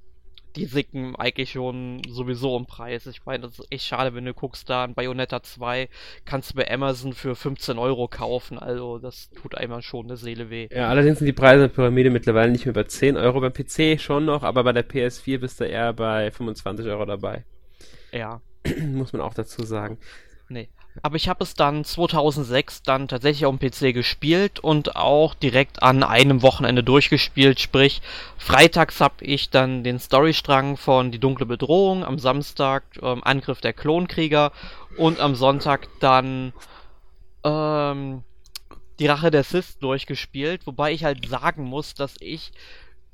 die 0.56 0.64
sicken 0.66 1.14
eigentlich 1.16 1.52
schon 1.52 2.02
sowieso 2.08 2.56
im 2.56 2.66
Preis. 2.66 3.06
Ich 3.06 3.24
meine, 3.24 3.44
das 3.44 3.58
ist 3.58 3.66
echt 3.70 3.84
schade, 3.84 4.14
wenn 4.14 4.24
du 4.24 4.34
guckst, 4.34 4.68
da 4.68 4.84
ein 4.84 4.94
Bayonetta 4.94 5.42
2 5.42 5.88
kannst 6.24 6.50
du 6.50 6.56
bei 6.56 6.70
Amazon 6.70 7.12
für 7.12 7.36
15 7.36 7.78
Euro 7.78 8.08
kaufen. 8.08 8.58
Also, 8.58 8.98
das 8.98 9.30
tut 9.30 9.54
einmal 9.56 9.82
schon 9.82 10.08
der 10.08 10.16
Seele 10.16 10.50
weh. 10.50 10.68
Ja, 10.72 10.88
allerdings 10.88 11.18
sind 11.18 11.26
die 11.26 11.32
Preise 11.32 11.68
der 11.68 11.68
Pyramide 11.68 12.10
mittlerweile 12.10 12.50
nicht 12.50 12.66
mehr 12.66 12.74
bei 12.74 12.84
10 12.84 13.16
Euro. 13.16 13.40
Beim 13.40 13.52
PC 13.52 14.00
schon 14.00 14.24
noch, 14.24 14.42
aber 14.42 14.64
bei 14.64 14.72
der 14.72 14.88
PS4 14.88 15.38
bist 15.38 15.60
du 15.60 15.64
eher 15.64 15.92
bei 15.92 16.30
25 16.30 16.86
Euro 16.86 17.04
dabei. 17.04 17.44
Ja. 18.12 18.40
Muss 18.86 19.12
man 19.12 19.22
auch 19.22 19.34
dazu 19.34 19.64
sagen. 19.64 19.98
Nee. 20.48 20.68
Aber 21.02 21.16
ich 21.16 21.28
habe 21.28 21.44
es 21.44 21.54
dann 21.54 21.84
2006 21.84 22.82
dann 22.82 23.08
tatsächlich 23.08 23.46
auf 23.46 23.56
dem 23.56 23.70
PC 23.70 23.94
gespielt 23.94 24.58
und 24.58 24.96
auch 24.96 25.34
direkt 25.34 25.82
an 25.82 26.02
einem 26.02 26.42
Wochenende 26.42 26.82
durchgespielt. 26.82 27.60
Sprich, 27.60 28.02
freitags 28.36 29.00
habe 29.00 29.24
ich 29.24 29.50
dann 29.50 29.84
den 29.84 29.98
Storystrang 29.98 30.76
von 30.76 31.12
Die 31.12 31.18
dunkle 31.18 31.46
Bedrohung, 31.46 32.04
am 32.04 32.18
Samstag 32.18 32.82
ähm, 33.02 33.22
Angriff 33.24 33.60
der 33.60 33.72
Klonkrieger 33.72 34.52
und 34.96 35.20
am 35.20 35.34
Sonntag 35.34 35.88
dann 36.00 36.52
ähm, 37.44 38.24
die 38.98 39.06
Rache 39.06 39.30
der 39.30 39.44
Sith 39.44 39.78
durchgespielt. 39.78 40.66
Wobei 40.66 40.92
ich 40.92 41.04
halt 41.04 41.26
sagen 41.26 41.64
muss, 41.64 41.94
dass 41.94 42.16
ich 42.20 42.52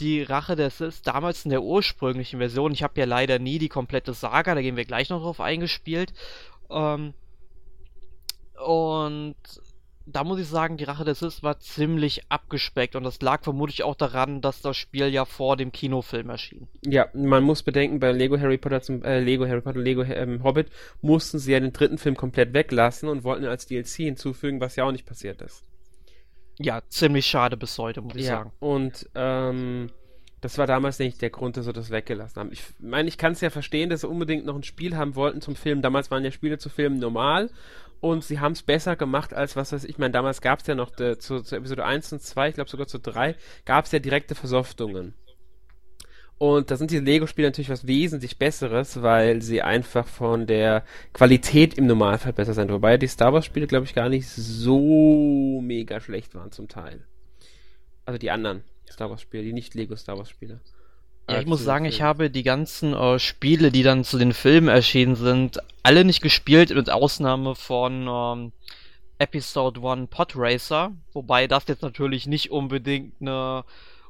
die 0.00 0.22
Rache 0.22 0.56
der 0.56 0.70
Sith 0.70 1.02
damals 1.02 1.44
in 1.44 1.50
der 1.50 1.62
ursprünglichen 1.62 2.38
Version, 2.38 2.72
ich 2.72 2.82
habe 2.82 2.98
ja 3.00 3.06
leider 3.06 3.38
nie 3.38 3.58
die 3.58 3.68
komplette 3.68 4.12
Saga, 4.14 4.54
da 4.54 4.62
gehen 4.62 4.76
wir 4.76 4.84
gleich 4.84 5.10
noch 5.10 5.22
drauf 5.22 5.40
eingespielt. 5.40 6.12
Ähm, 6.70 7.14
und 8.64 9.36
da 10.06 10.22
muss 10.22 10.38
ich 10.38 10.46
sagen, 10.46 10.76
die 10.76 10.84
Rache 10.84 11.04
des 11.04 11.18
Sith 11.18 11.42
war 11.42 11.58
ziemlich 11.58 12.22
abgespeckt 12.28 12.94
und 12.94 13.02
das 13.02 13.20
lag 13.20 13.42
vermutlich 13.42 13.82
auch 13.82 13.96
daran, 13.96 14.40
dass 14.40 14.62
das 14.62 14.76
Spiel 14.76 15.08
ja 15.08 15.24
vor 15.24 15.56
dem 15.56 15.72
Kinofilm 15.72 16.30
erschien. 16.30 16.68
Ja, 16.84 17.08
man 17.12 17.42
muss 17.42 17.64
bedenken, 17.64 17.98
bei 17.98 18.12
Lego 18.12 18.38
Harry 18.38 18.56
Potter 18.56 18.80
zum 18.80 19.02
äh, 19.02 19.18
Lego 19.18 19.46
Harry 19.46 19.60
Potter, 19.60 19.80
Lego 19.80 20.02
ähm, 20.04 20.44
Hobbit 20.44 20.68
mussten 21.02 21.40
sie 21.40 21.52
ja 21.52 21.60
den 21.60 21.72
dritten 21.72 21.98
Film 21.98 22.16
komplett 22.16 22.54
weglassen 22.54 23.08
und 23.08 23.24
wollten 23.24 23.46
als 23.46 23.66
DLC 23.66 24.04
hinzufügen, 24.04 24.60
was 24.60 24.76
ja 24.76 24.84
auch 24.84 24.92
nicht 24.92 25.06
passiert 25.06 25.42
ist. 25.42 25.64
Ja, 26.58 26.82
ziemlich 26.88 27.26
schade 27.26 27.56
bis 27.56 27.76
heute, 27.76 28.00
muss 28.00 28.14
ich 28.14 28.26
ja, 28.26 28.38
sagen. 28.38 28.52
Und 28.60 29.10
ähm, 29.16 29.90
das 30.40 30.56
war 30.56 30.68
damals 30.68 31.00
nicht 31.00 31.20
der 31.20 31.30
Grund, 31.30 31.56
dass 31.56 31.64
sie 31.64 31.72
das 31.72 31.90
weggelassen 31.90 32.38
haben. 32.38 32.52
Ich 32.52 32.62
meine, 32.78 33.08
ich 33.08 33.18
kann 33.18 33.32
es 33.32 33.40
ja 33.40 33.50
verstehen, 33.50 33.90
dass 33.90 34.02
sie 34.02 34.08
unbedingt 34.08 34.46
noch 34.46 34.54
ein 34.54 34.62
Spiel 34.62 34.96
haben 34.96 35.16
wollten 35.16 35.40
zum 35.40 35.56
Film. 35.56 35.82
Damals 35.82 36.10
waren 36.12 36.24
ja 36.24 36.30
Spiele 36.30 36.58
zu 36.58 36.68
Filmen 36.68 37.00
normal 37.00 37.50
und 38.00 38.24
sie 38.24 38.40
haben 38.40 38.52
es 38.52 38.62
besser 38.62 38.96
gemacht 38.96 39.34
als 39.34 39.56
was 39.56 39.72
weiß 39.72 39.84
ich. 39.84 39.90
Ich 39.90 39.98
meine, 39.98 40.12
damals 40.12 40.40
gab 40.40 40.60
es 40.60 40.66
ja 40.66 40.74
noch 40.74 40.90
de, 40.90 41.18
zu, 41.18 41.40
zu, 41.40 41.56
Episode 41.56 41.84
1 41.84 42.12
und 42.12 42.22
2, 42.22 42.48
ich 42.48 42.54
glaube 42.54 42.70
sogar 42.70 42.86
zu 42.86 42.98
3, 42.98 43.36
gab 43.64 43.86
es 43.86 43.92
ja 43.92 43.98
direkte 43.98 44.34
Versoftungen. 44.34 45.14
Und 46.38 46.70
da 46.70 46.76
sind 46.76 46.90
die 46.90 46.98
Lego-Spiele 46.98 47.48
natürlich 47.48 47.70
was 47.70 47.86
wesentlich 47.86 48.38
Besseres, 48.38 49.00
weil 49.00 49.40
sie 49.40 49.62
einfach 49.62 50.06
von 50.06 50.46
der 50.46 50.84
Qualität 51.14 51.78
im 51.78 51.86
Normalfall 51.86 52.34
besser 52.34 52.52
sind. 52.52 52.70
Wobei 52.70 52.98
die 52.98 53.06
Star 53.06 53.32
Wars-Spiele, 53.32 53.66
glaube 53.66 53.86
ich, 53.86 53.94
gar 53.94 54.10
nicht 54.10 54.28
so 54.28 55.62
mega 55.62 55.98
schlecht 55.98 56.34
waren 56.34 56.52
zum 56.52 56.68
Teil. 56.68 57.06
Also 58.04 58.18
die 58.18 58.30
anderen 58.30 58.64
Star 58.90 59.08
Wars-Spiele, 59.08 59.44
die 59.44 59.54
nicht 59.54 59.74
Lego 59.74 59.96
Star 59.96 60.18
Wars-Spiele. 60.18 60.60
Ja, 61.28 61.40
ich 61.40 61.46
muss 61.46 61.64
sagen, 61.64 61.86
ich 61.86 62.02
habe 62.02 62.30
die 62.30 62.44
ganzen 62.44 62.94
äh, 62.94 63.18
Spiele, 63.18 63.72
die 63.72 63.82
dann 63.82 64.04
zu 64.04 64.16
den 64.16 64.32
Filmen 64.32 64.68
erschienen 64.68 65.16
sind, 65.16 65.58
alle 65.82 66.04
nicht 66.04 66.22
gespielt, 66.22 66.70
mit 66.70 66.88
Ausnahme 66.88 67.56
von 67.56 68.06
ähm, 68.08 68.52
Episode 69.18 69.80
1 69.80 70.10
Podracer, 70.10 70.92
wobei 71.12 71.48
das 71.48 71.64
jetzt 71.66 71.82
natürlich 71.82 72.26
nicht 72.26 72.50
unbedingt 72.50 73.14
eine 73.20 73.64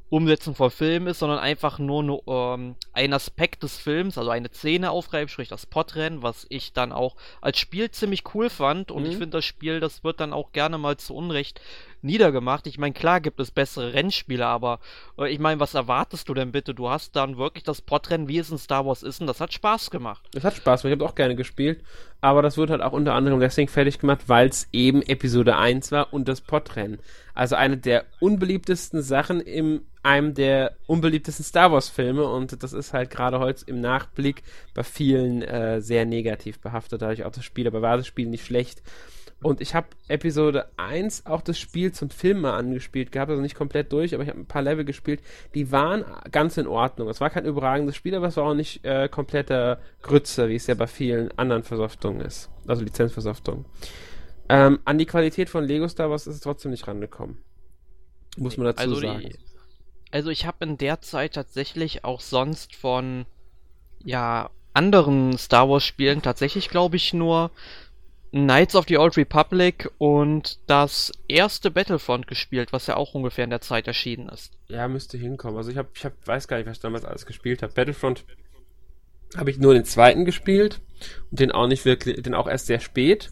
Umsetzung 0.09 0.55
von 0.55 0.71
Film 0.71 1.09
ist, 1.09 1.19
sondern 1.19 1.39
einfach 1.39 1.79
nur 1.79 2.03
ne, 2.03 2.21
ähm, 2.27 2.77
ein 2.93 3.13
Aspekt 3.13 3.63
des 3.63 3.77
Films, 3.77 4.19
also 4.19 4.31
eine 4.31 4.49
Szene 4.49 4.91
aufgreift, 4.91 5.33
sprich 5.33 5.49
das 5.49 5.67
Podrennen, 5.67 6.23
was 6.23 6.47
ich 6.49 6.73
dann 6.73 6.93
auch 6.93 7.17
als 7.41 7.59
Spiel 7.59 7.91
ziemlich 7.91 8.23
cool 8.35 8.49
fand 8.49 8.93
und 8.93 9.03
mhm. 9.03 9.11
ich 9.11 9.17
finde 9.17 9.39
das 9.39 9.45
Spiel, 9.45 9.81
das 9.81 10.05
wird 10.05 10.21
dann 10.21 10.33
auch 10.33 10.53
gerne 10.53 10.79
mal 10.79 10.97
zu 10.97 11.15
Unrecht 11.15 11.61
niedergemacht. 12.03 12.67
Ich 12.67 12.79
meine, 12.79 12.95
klar 12.95 13.21
gibt 13.21 13.41
es 13.41 13.51
bessere 13.51 13.95
Rennspiele, 13.95 14.47
aber 14.47 14.81
äh, 15.19 15.29
ich 15.31 15.39
meine, 15.39 15.61
was 15.61 15.75
erwartest 15.75 16.29
du 16.29 16.35
denn 16.35 16.53
bitte? 16.53 16.75
Du 16.75 16.89
hast 16.89 17.17
dann 17.17 17.39
wirklich 17.39 17.65
das 17.65 17.81
Podrennen, 17.81 18.29
wie 18.29 18.39
es 18.39 18.51
in 18.51 18.59
Star 18.59 18.87
Wars 18.87 19.03
ist, 19.03 19.21
und 19.21 19.27
das 19.27 19.41
hat 19.41 19.53
Spaß 19.53 19.91
gemacht. 19.91 20.29
Das 20.33 20.45
hat 20.45 20.55
Spaß 20.55 20.83
gemacht, 20.83 20.95
ich 20.95 21.01
habe 21.01 21.11
auch 21.11 21.15
gerne 21.15 21.37
gespielt, 21.37 21.83
aber 22.21 22.43
das 22.43 22.57
wird 22.57 22.71
halt 22.71 22.83
auch 22.83 22.93
unter 22.93 23.15
anderem 23.15 23.41
deswegen 23.41 23.69
fertig 23.69 23.99
gemacht, 23.99 24.23
weil 24.27 24.49
es 24.49 24.69
eben 24.73 25.03
Episode 25.03 25.57
1 25.57 25.93
war 25.93 26.13
und 26.13 26.29
das 26.29 26.41
Podrennen. 26.41 26.99
Also 27.35 27.55
eine 27.57 27.77
der 27.77 28.05
unbeliebtesten 28.21 29.03
Sachen 29.03 29.41
in 29.41 29.83
einem 30.03 30.35
der 30.35 30.77
unbeliebtesten 30.87 31.45
Star 31.45 31.73
Wars 31.73 31.89
Filme 31.89 32.25
und 32.25 32.63
das 32.63 32.73
ist 32.73 32.93
halt 32.93 33.11
gerade 33.11 33.41
heute 33.41 33.65
im 33.67 33.81
Nachblick 33.81 34.43
bei 34.73 34.85
vielen 34.85 35.43
äh, 35.43 35.81
sehr 35.81 36.07
negativ 36.07 36.61
behaftet, 36.61 37.03
dadurch 37.03 37.25
auch 37.25 37.33
das 37.33 37.45
Spiel, 37.45 37.67
aber 37.67 37.83
war 37.83 37.97
das 37.97 38.07
Spiel 38.07 38.27
nicht 38.27 38.47
schlecht. 38.47 38.83
Und 39.43 39.61
ich 39.61 39.75
habe 39.75 39.89
Episode 40.09 40.67
1 40.77 41.27
auch 41.27 41.43
das 41.43 41.59
Spiel 41.59 41.93
zum 41.93 42.09
Film 42.09 42.41
mal 42.41 42.57
angespielt 42.57 43.13
gehabt, 43.13 43.31
also 43.31 43.43
nicht 43.43 43.55
komplett 43.55 43.93
durch, 43.93 44.15
aber 44.15 44.23
ich 44.23 44.31
habe 44.31 44.41
ein 44.41 44.47
paar 44.47 44.63
Level 44.63 44.85
gespielt. 44.85 45.21
Die 45.55 45.71
waren 45.71 46.05
ganz 46.33 46.57
in 46.57 46.67
Ordnung. 46.67 47.09
Es 47.09 47.21
war 47.21 47.29
kein 47.29 47.45
überragendes 47.45 47.97
Spiel, 47.97 48.15
aber 48.15 48.29
es 48.29 48.37
war 48.39 48.45
auch 48.45 48.55
nicht 48.55 48.85
äh, 48.85 49.09
kompletter 49.09 49.79
Grütze, 50.03 50.49
wie 50.49 50.57
es 50.57 50.67
ja 50.67 50.75
bei 50.75 50.87
vielen 50.87 51.37
anderen 51.39 51.65
Versoftungen 51.65 52.23
ist. 52.23 52.51
Also 52.67 52.83
Lizenzversoftungen. 52.83 53.67
Ähm, 54.49 54.79
an 54.85 54.99
die 54.99 55.07
Qualität 55.07 55.51
von 55.51 55.65
Lego 55.65 55.87
Star 55.87 56.11
Wars 56.11 56.27
ist 56.27 56.37
es 56.37 56.41
trotzdem 56.41 56.71
nicht 56.71 56.87
rangekommen. 56.87 57.39
Muss 58.39 58.57
man 58.57 58.67
dazu 58.67 58.81
also 58.81 58.95
sagen. 58.97 59.21
Die, 59.21 59.39
also 60.13 60.31
ich 60.31 60.47
habe 60.47 60.65
in 60.65 60.79
der 60.79 61.01
Zeit 61.03 61.35
tatsächlich 61.35 62.05
auch 62.05 62.21
sonst 62.21 62.75
von 62.75 63.27
ja 64.05 64.51
anderen 64.73 65.37
Star 65.37 65.69
Wars 65.69 65.85
Spielen 65.85 66.23
tatsächlich 66.23 66.69
glaube 66.69 66.97
ich 66.97 67.13
nur 67.13 67.51
Knights 68.37 68.77
of 68.77 68.85
the 68.87 68.99
Old 68.99 69.17
Republic 69.17 69.91
und 69.97 70.59
das 70.67 71.11
erste 71.27 71.71
Battlefront 71.71 72.27
gespielt, 72.27 72.73
was 72.73 72.87
ja 72.87 72.97
auch 72.97 73.15
ungefähr 73.15 73.45
in 73.45 73.51
der 73.51 73.63
Zeit 73.63 73.87
erschienen 73.87 74.29
ist. 74.29 74.53
Ja, 74.69 74.87
müsste 74.89 75.17
hinkommen. 75.17 75.57
Also 75.57 75.71
ich 75.71 75.79
habe, 75.79 75.89
ich 75.95 76.05
hab, 76.05 76.13
weiß 76.27 76.47
gar 76.47 76.59
nicht, 76.59 76.67
was 76.67 76.77
ich 76.77 76.83
damals 76.83 77.07
alles 77.07 77.25
gespielt 77.25 77.63
habe. 77.63 77.73
Battlefront 77.73 78.25
habe 79.37 79.51
ich 79.51 79.59
nur 79.59 79.73
den 79.73 79.87
zweiten 79.87 80.27
gespielt 80.27 80.83
und 81.31 81.41
den 81.41 81.51
auch 81.51 81.67
nicht 81.67 81.87
wirklich, 81.87 82.23
den 82.23 82.35
auch 82.35 82.47
erst 82.47 82.67
sehr 82.67 82.81
spät. 82.81 83.31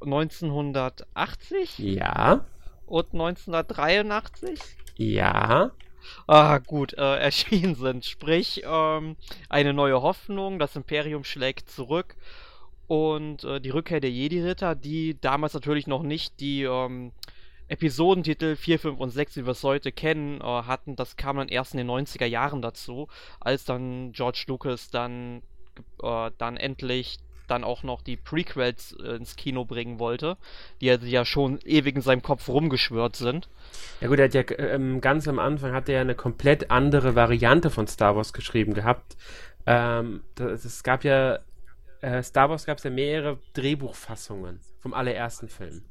1980? 0.00 1.78
Ja. 1.78 2.44
Und 2.86 3.12
1983? 3.12 4.58
Ja. 4.96 5.72
Ah, 6.26 6.58
gut, 6.58 6.94
äh, 6.94 7.16
erschienen 7.18 7.74
sind. 7.74 8.04
Sprich, 8.04 8.62
ähm, 8.64 9.16
eine 9.48 9.72
neue 9.72 10.02
Hoffnung, 10.02 10.58
das 10.58 10.76
Imperium 10.76 11.24
schlägt 11.24 11.70
zurück 11.70 12.16
und 12.86 13.44
äh, 13.44 13.60
die 13.60 13.70
Rückkehr 13.70 14.00
der 14.00 14.10
Jedi-Ritter, 14.10 14.74
die 14.74 15.18
damals 15.20 15.54
natürlich 15.54 15.86
noch 15.86 16.02
nicht 16.02 16.40
die 16.40 16.64
ähm, 16.64 17.12
Episodentitel 17.68 18.56
4, 18.56 18.78
5 18.78 19.00
und 19.00 19.10
6, 19.10 19.36
wie 19.36 19.46
wir 19.46 19.52
es 19.52 19.62
heute 19.62 19.92
kennen, 19.92 20.40
äh, 20.40 20.44
hatten, 20.44 20.96
das 20.96 21.16
kam 21.16 21.36
dann 21.36 21.48
erst 21.48 21.74
in 21.74 21.78
den 21.78 21.90
90er 21.90 22.26
Jahren 22.26 22.62
dazu, 22.62 23.08
als 23.40 23.64
dann 23.64 24.12
George 24.12 24.44
Lucas 24.48 24.90
dann, 24.90 25.42
äh, 26.02 26.30
dann 26.38 26.56
endlich 26.56 27.18
dann 27.46 27.64
auch 27.64 27.82
noch 27.82 28.02
die 28.02 28.16
Prequels 28.16 28.96
äh, 29.02 29.16
ins 29.16 29.36
Kino 29.36 29.64
bringen 29.64 29.98
wollte, 29.98 30.36
die 30.80 30.86
ja 30.86 31.24
schon 31.24 31.58
ewig 31.64 31.96
in 31.96 32.02
seinem 32.02 32.22
Kopf 32.22 32.48
rumgeschwört 32.48 33.16
sind. 33.16 33.48
Ja 34.00 34.08
gut, 34.08 34.18
er 34.18 34.26
hat 34.26 34.34
ja 34.34 34.42
ähm, 34.58 35.00
ganz 35.00 35.28
am 35.28 35.38
Anfang 35.38 35.72
hat 35.72 35.88
er 35.88 35.96
ja 35.96 36.00
eine 36.00 36.14
komplett 36.14 36.70
andere 36.70 37.14
Variante 37.14 37.70
von 37.70 37.86
Star 37.86 38.16
Wars 38.16 38.32
geschrieben 38.32 38.74
gehabt. 38.74 39.16
Ähm, 39.66 40.22
es 40.38 40.82
gab 40.82 41.04
ja 41.04 41.38
äh, 42.00 42.22
Star 42.22 42.50
Wars 42.50 42.66
gab 42.66 42.78
es 42.78 42.84
ja 42.84 42.90
mehrere 42.90 43.38
Drehbuchfassungen 43.54 44.60
vom 44.80 44.94
allerersten 44.94 45.48
Film. 45.48 45.82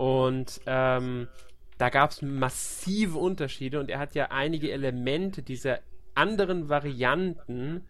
Und 0.00 0.62
ähm, 0.64 1.28
da 1.76 1.90
gab 1.90 2.12
es 2.12 2.22
massive 2.22 3.18
Unterschiede 3.18 3.78
und 3.78 3.90
er 3.90 3.98
hat 3.98 4.14
ja 4.14 4.28
einige 4.30 4.72
Elemente 4.72 5.42
dieser 5.42 5.80
anderen 6.14 6.70
Varianten 6.70 7.84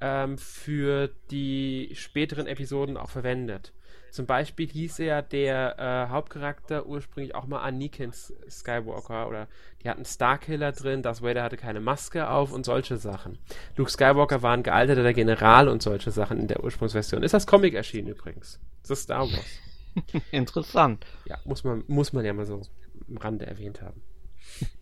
ähm, 0.00 0.38
für 0.38 1.08
die 1.30 1.92
späteren 1.94 2.48
Episoden 2.48 2.96
auch 2.96 3.10
verwendet. 3.10 3.72
Zum 4.10 4.26
Beispiel 4.26 4.66
hieß 4.66 4.98
ja 4.98 5.22
der 5.22 5.78
äh, 5.78 6.10
Hauptcharakter 6.10 6.86
ursprünglich 6.86 7.36
auch 7.36 7.46
mal 7.46 7.60
Anakin 7.60 8.10
Skywalker 8.12 9.28
oder 9.28 9.46
die 9.84 9.88
hatten 9.88 10.04
Starkiller 10.04 10.72
drin, 10.72 11.02
Darth 11.02 11.22
Vader 11.22 11.44
hatte 11.44 11.56
keine 11.56 11.80
Maske 11.80 12.28
auf 12.28 12.52
und 12.52 12.66
solche 12.66 12.96
Sachen. 12.96 13.38
Luke 13.76 13.92
Skywalker 13.92 14.42
war 14.42 14.54
ein 14.54 14.64
gealterter 14.64 15.12
General 15.12 15.68
und 15.68 15.80
solche 15.80 16.10
Sachen 16.10 16.40
in 16.40 16.48
der 16.48 16.64
Ursprungsversion. 16.64 17.22
Ist 17.22 17.34
das 17.34 17.46
Comic 17.46 17.74
erschienen 17.74 18.08
übrigens. 18.08 18.58
Das 18.82 18.90
ist 18.90 19.02
Star 19.04 19.30
Wars. 19.30 19.69
Interessant. 20.30 21.04
Ja, 21.26 21.38
muss 21.44 21.64
man, 21.64 21.84
muss 21.86 22.12
man 22.12 22.24
ja 22.24 22.32
mal 22.32 22.46
so 22.46 22.62
am 23.08 23.16
Rande 23.16 23.46
erwähnt 23.46 23.82
haben. 23.82 24.02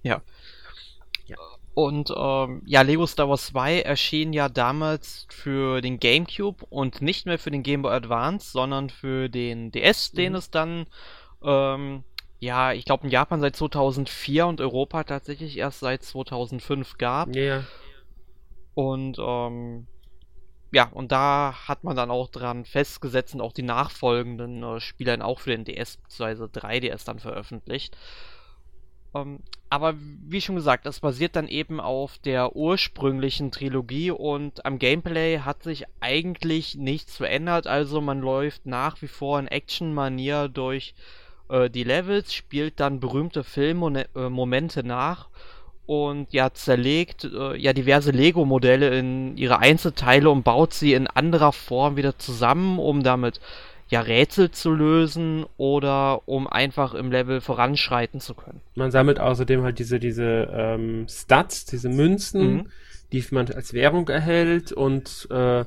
Ja. 0.03 0.23
ja. 1.27 1.37
Und 1.75 2.13
ähm, 2.17 2.63
ja, 2.67 2.83
Lego 2.83 3.07
Star 3.07 3.29
Wars 3.29 3.47
2 3.47 3.83
erschien 3.83 4.33
ja 4.33 4.49
damals 4.49 5.27
für 5.31 5.81
den 5.81 6.01
GameCube 6.01 6.65
und 6.69 7.03
nicht 7.03 7.27
mehr 7.27 7.39
für 7.39 7.51
den 7.51 7.63
Game 7.63 7.83
Boy 7.83 7.93
Advance, 7.93 8.51
sondern 8.51 8.91
für 8.91 9.29
den 9.29 9.71
DS, 9.71 10.13
mhm. 10.13 10.17
den 10.17 10.35
es 10.35 10.51
dann, 10.51 10.87
ähm, 11.43 12.03
ja, 12.41 12.73
ich 12.73 12.85
glaube 12.85 13.05
in 13.05 13.11
Japan 13.11 13.41
seit 13.41 13.55
2004 13.55 14.47
und 14.47 14.61
Europa 14.61 15.05
tatsächlich 15.05 15.57
erst 15.57 15.81
seit 15.81 16.03
2005 16.03 16.99
gab. 16.99 17.35
Ja. 17.35 17.43
Yeah. 17.43 17.65
Und 18.75 19.19
ähm, 19.21 19.87
ja, 20.71 20.85
und 20.93 21.13
da 21.13 21.55
hat 21.67 21.85
man 21.85 21.97
dann 21.97 22.11
auch 22.11 22.29
dran 22.29 22.65
festgesetzt 22.65 23.35
und 23.35 23.41
auch 23.41 23.53
die 23.53 23.63
nachfolgenden 23.63 24.63
äh, 24.63 24.81
Spiele 24.81 25.13
dann 25.13 25.23
auch 25.23 25.41
für 25.41 25.51
den 25.51 25.65
DS 25.65 25.97
bzw. 25.97 26.45
3DS 26.45 27.07
dann 27.07 27.19
veröffentlicht. 27.19 27.97
Ähm, 29.15 29.41
aber 29.71 29.95
wie 29.97 30.41
schon 30.41 30.57
gesagt, 30.57 30.87
das 30.87 31.01
basiert 31.01 31.37
dann 31.37 31.49
eben 31.49 31.81
auf 31.81 32.19
der 32.19 32.57
ursprünglichen 32.57 33.51
Trilogie 33.51 34.11
und 34.11 34.65
am 34.65 34.79
Gameplay 34.79 35.41
hat 35.41 35.63
sich 35.63 35.85
eigentlich 36.01 36.75
nichts 36.75 37.17
verändert. 37.17 37.67
Also 37.67 38.01
man 38.01 38.21
läuft 38.21 38.67
nach 38.67 39.01
wie 39.03 39.09
vor 39.09 39.39
in 39.39 39.47
Action-Manier 39.49 40.49
durch 40.49 40.95
äh, 41.49 41.71
die 41.71 41.85
Levels, 41.85 42.35
spielt 42.35 42.81
dann 42.81 43.01
berühmte 43.01 43.45
Filmmomente 43.45 44.85
nach 44.85 45.29
und 45.89 46.35
ja 46.35 46.53
zerlegt 46.53 47.25
äh, 47.25 47.57
ja 47.57 47.73
diverse 47.73 48.11
Lego-Modelle 48.11 48.91
in 48.99 49.39
ihre 49.39 49.61
Einzelteile 49.61 50.29
und 50.29 50.43
baut 50.43 50.75
sie 50.75 50.93
in 50.93 51.07
anderer 51.07 51.51
Form 51.51 51.97
wieder 51.97 52.19
zusammen, 52.19 52.79
um 52.79 53.03
damit 53.03 53.41
ja 53.89 54.03
Rätsel 54.03 54.51
zu 54.51 54.71
lösen 54.71 55.47
oder 55.57 56.29
um 56.29 56.47
einfach 56.47 56.93
im 56.93 57.11
Level 57.11 57.41
voranschreiten 57.41 58.21
zu 58.21 58.35
können. 58.35 58.61
Man 58.75 58.91
sammelt 58.91 59.19
außerdem 59.19 59.63
halt 59.63 59.79
diese 59.79 59.99
diese 59.99 60.51
ähm, 60.53 61.07
Stats, 61.09 61.65
diese 61.65 61.89
Münzen, 61.89 62.53
mhm. 62.53 62.67
die 63.13 63.25
man 63.31 63.51
als 63.51 63.73
Währung 63.73 64.11
erhält 64.11 64.73
und 64.73 65.27
äh, 65.31 65.65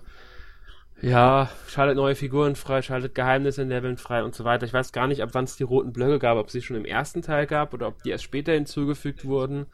ja, 1.01 1.49
schaltet 1.67 1.95
neue 1.95 2.13
Figuren 2.13 2.55
frei, 2.55 2.83
schaltet 2.83 3.15
Geheimnisse 3.15 3.63
in 3.63 3.69
Leveln 3.69 3.97
frei 3.97 4.23
und 4.23 4.35
so 4.35 4.43
weiter. 4.43 4.67
Ich 4.67 4.73
weiß 4.73 4.91
gar 4.91 5.07
nicht, 5.07 5.23
ab 5.23 5.29
wann 5.31 5.45
es 5.45 5.55
die 5.55 5.63
roten 5.63 5.93
Blöcke 5.93 6.19
gab, 6.19 6.37
ob 6.37 6.45
es 6.45 6.53
sie 6.53 6.61
schon 6.61 6.77
im 6.77 6.85
ersten 6.85 7.23
Teil 7.23 7.47
gab 7.47 7.73
oder 7.73 7.87
ob 7.87 8.03
die 8.03 8.11
erst 8.11 8.23
später 8.23 8.53
hinzugefügt 8.53 9.25
wurden. 9.25 9.65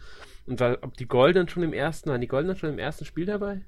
Und 0.48 0.60
war, 0.60 0.78
ob 0.82 0.96
die 0.98 1.08
Goldenen 1.08 1.50
schon 1.50 1.64
im 1.64 1.74
ersten, 1.74 2.10
waren 2.10 2.22
die 2.22 2.28
Goldenen 2.28 2.56
schon 2.56 2.70
im 2.70 2.80
ersten 2.80 3.06
Spiel 3.06 3.26
dabei? 3.26 3.62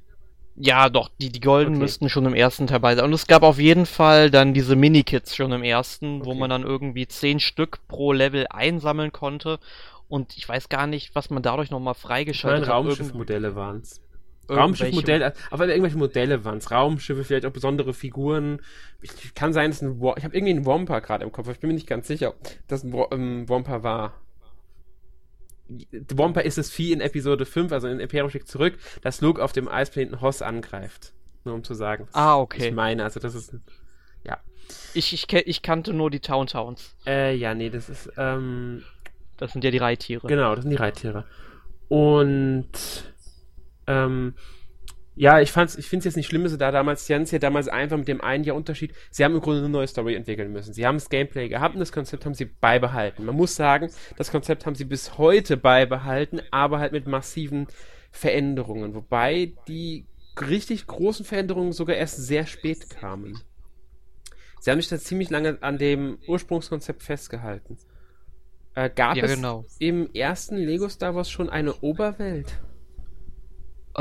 Ja, 0.56 0.90
doch, 0.90 1.10
die, 1.22 1.30
die 1.30 1.40
Golden 1.40 1.76
okay. 1.76 1.80
müssten 1.80 2.10
schon 2.10 2.26
im 2.26 2.34
ersten 2.34 2.68
dabei 2.68 2.96
sein. 2.96 3.06
Und 3.06 3.14
es 3.14 3.28
gab 3.28 3.44
auf 3.44 3.60
jeden 3.60 3.86
Fall 3.86 4.30
dann 4.30 4.54
diese 4.54 4.76
Mini-Kits 4.76 5.36
schon 5.36 5.52
im 5.52 5.64
ersten, 5.64 6.18
okay. 6.18 6.26
wo 6.26 6.34
man 6.34 6.50
dann 6.50 6.64
irgendwie 6.64 7.08
zehn 7.08 7.40
Stück 7.40 7.80
pro 7.88 8.12
Level 8.12 8.48
einsammeln 8.50 9.12
konnte. 9.12 9.60
Und 10.08 10.36
ich 10.36 10.50
weiß 10.50 10.70
gar 10.70 10.88
nicht, 10.88 11.16
was 11.16 11.30
man 11.30 11.44
dadurch 11.44 11.70
nochmal 11.70 11.94
freigeschaltet 11.94 12.68
hat. 12.68 12.76
Raumschiffmodelle 12.76 13.56
waren 13.56 13.82
es. 13.82 14.02
Raumschiffmodelle, 14.50 15.34
aber 15.52 15.68
irgendwelche 15.68 15.98
Modelle 15.98 16.44
waren 16.44 16.58
es. 16.58 16.72
Raumschiffe, 16.72 17.24
vielleicht 17.24 17.46
auch 17.46 17.52
besondere 17.52 17.94
Figuren. 17.94 18.62
Ich, 19.02 19.36
kann 19.36 19.54
sein, 19.54 19.70
dass 19.70 19.82
ein 19.82 20.02
ich 20.18 20.24
habe 20.24 20.36
irgendwie 20.36 20.54
einen 20.54 20.66
Womper 20.66 21.02
gerade 21.02 21.24
im 21.24 21.32
Kopf, 21.32 21.46
aber 21.46 21.54
ich 21.54 21.60
bin 21.60 21.70
mir 21.70 21.76
nicht 21.76 21.88
ganz 21.88 22.08
sicher, 22.08 22.30
ob 22.30 22.38
das 22.68 22.84
ein 22.84 22.94
ähm, 23.12 23.48
Womper 23.48 23.84
war. 23.84 24.14
Wampa 26.14 26.42
ist 26.42 26.58
das 26.58 26.70
Vieh 26.70 26.92
in 26.92 27.02
Episode 27.02 27.46
5, 27.46 27.72
also 27.72 27.88
in 27.88 28.00
Imperium 28.00 28.30
schickt 28.30 28.48
zurück, 28.48 28.78
dass 29.02 29.22
Luke 29.22 29.44
auf 29.44 29.52
dem 29.52 29.68
Eisplaneten 29.68 30.22
Hoss 30.22 30.42
angreift. 30.42 31.14
Nur 31.46 31.56
um 31.56 31.64
zu 31.64 31.74
sagen. 31.74 32.08
Ah, 32.12 32.38
okay. 32.38 32.70
Ich 32.70 32.74
meine, 32.74 33.04
also 33.04 33.20
das 33.20 33.36
ist. 33.36 33.56
Ja. 34.24 34.40
Ich, 34.94 35.14
ich, 35.14 35.32
ich 35.32 35.62
kannte 35.62 35.94
nur 35.94 36.10
die 36.10 36.20
Town 36.20 36.48
Towns. 36.48 36.96
Äh, 37.06 37.36
ja, 37.36 37.54
nee, 37.54 37.70
das 37.70 37.90
ist. 37.90 38.12
Ähm, 38.18 38.84
das 39.38 39.54
sind 39.54 39.64
ja 39.64 39.72
die 39.72 39.78
Reittiere. 39.78 40.28
Genau, 40.28 40.54
das 40.56 40.64
sind 40.64 40.72
die 40.72 40.78
Reittiere. 40.78 41.26
Und. 41.88 42.70
Ähm, 43.88 44.34
ja, 45.20 45.42
ich 45.42 45.52
fand's, 45.52 45.76
ich 45.76 45.86
finde 45.86 46.00
es 46.00 46.06
jetzt 46.06 46.16
nicht 46.16 46.28
schlimm, 46.28 46.44
dass 46.44 46.54
sie 46.54 46.58
da 46.58 46.72
damals, 46.72 47.06
sie 47.06 47.14
ja 47.14 47.40
damals 47.40 47.68
einfach 47.68 47.98
mit 47.98 48.08
dem 48.08 48.22
einen 48.22 48.46
Jahr 48.46 48.56
Unterschied, 48.56 48.94
sie 49.12 49.26
haben 49.26 49.36
im 49.36 49.42
Grunde 49.42 49.60
eine 49.60 49.68
neue 49.68 49.86
Story 49.86 50.16
entwickeln 50.16 50.50
müssen. 50.50 50.72
Sie 50.74 50.88
haben 50.88 50.96
das 50.96 51.10
Gameplay 51.10 51.50
gehabt 51.50 51.76
und 51.76 51.82
das 51.82 51.92
Konzept 51.92 52.26
haben 52.26 52.36
sie 52.36 52.46
beibehalten. 52.46 53.26
Man 53.26 53.36
muss 53.36 53.54
sagen, 53.54 53.92
das 54.16 54.32
Konzept 54.32 54.66
haben 54.66 54.76
sie 54.76 54.86
bis 54.86 55.18
heute 55.18 55.58
beibehalten, 55.58 56.40
aber 56.52 56.80
halt 56.80 56.94
mit 56.94 57.06
massiven 57.06 57.68
Veränderungen, 58.12 58.96
wobei 58.96 59.52
die 59.68 60.06
richtig 60.40 60.88
großen 60.88 61.26
Veränderungen 61.26 61.74
sogar 61.74 61.98
erst 61.98 62.16
sehr 62.16 62.46
spät 62.46 62.90
kamen. 62.90 63.42
Sie 64.62 64.72
haben 64.72 64.80
sich 64.80 64.90
da 64.90 65.00
ziemlich 65.00 65.30
lange 65.30 65.58
an 65.60 65.78
dem 65.78 66.20
Ursprungskonzept 66.30 67.04
festgehalten. 67.04 67.78
Äh, 68.74 68.90
gab 68.90 69.18
ja, 69.18 69.26
es 69.26 69.36
genau. 69.36 69.66
im 69.80 70.14
ersten 70.14 70.56
Lego 70.56 70.88
Star 70.88 71.14
Wars 71.14 71.30
schon 71.30 71.50
eine 71.50 71.74
Oberwelt? 71.82 72.58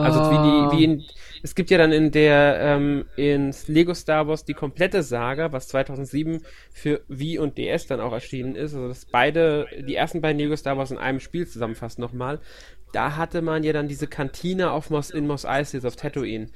Also 0.03 0.21
wie 0.31 0.37
die, 0.37 0.77
wie 0.77 0.85
in, 0.85 1.05
es 1.43 1.55
gibt 1.55 1.71
ja 1.71 1.79
dann 1.79 1.93
in 1.93 2.11
der, 2.11 2.59
ähm, 2.61 3.05
in 3.17 3.55
Lego 3.67 3.95
Star 3.95 4.27
Wars 4.29 4.45
die 4.45 4.55
komplette 4.55 5.03
Saga, 5.03 5.53
was 5.53 5.69
2007 5.69 6.43
für 6.73 7.03
Wii 7.09 7.39
und 7.39 7.59
DS 7.59 7.87
dann 7.87 8.01
auch 8.01 8.13
erschienen 8.13 8.55
ist, 8.55 8.75
also 8.75 8.89
dass 8.89 9.05
beide, 9.07 9.67
die 9.81 9.95
ersten 9.95 10.21
beiden 10.21 10.39
Lego 10.39 10.57
Star 10.57 10.77
Wars 10.77 10.91
in 10.91 10.99
einem 10.99 11.21
Spiel 11.21 11.47
zusammenfasst 11.47 11.99
nochmal. 11.99 12.41
Da 12.93 13.17
hatte 13.17 13.43
man 13.43 13.65
ja 13.65 13.73
dann 13.73 13.89
diese 13.89 14.07
Kantine 14.07 14.71
auf 14.73 14.91
Mos, 14.91 15.11
in 15.11 15.27
Mos 15.27 15.45
Eisley, 15.45 15.85
auf 15.87 15.97
Tatooine. 15.97 16.49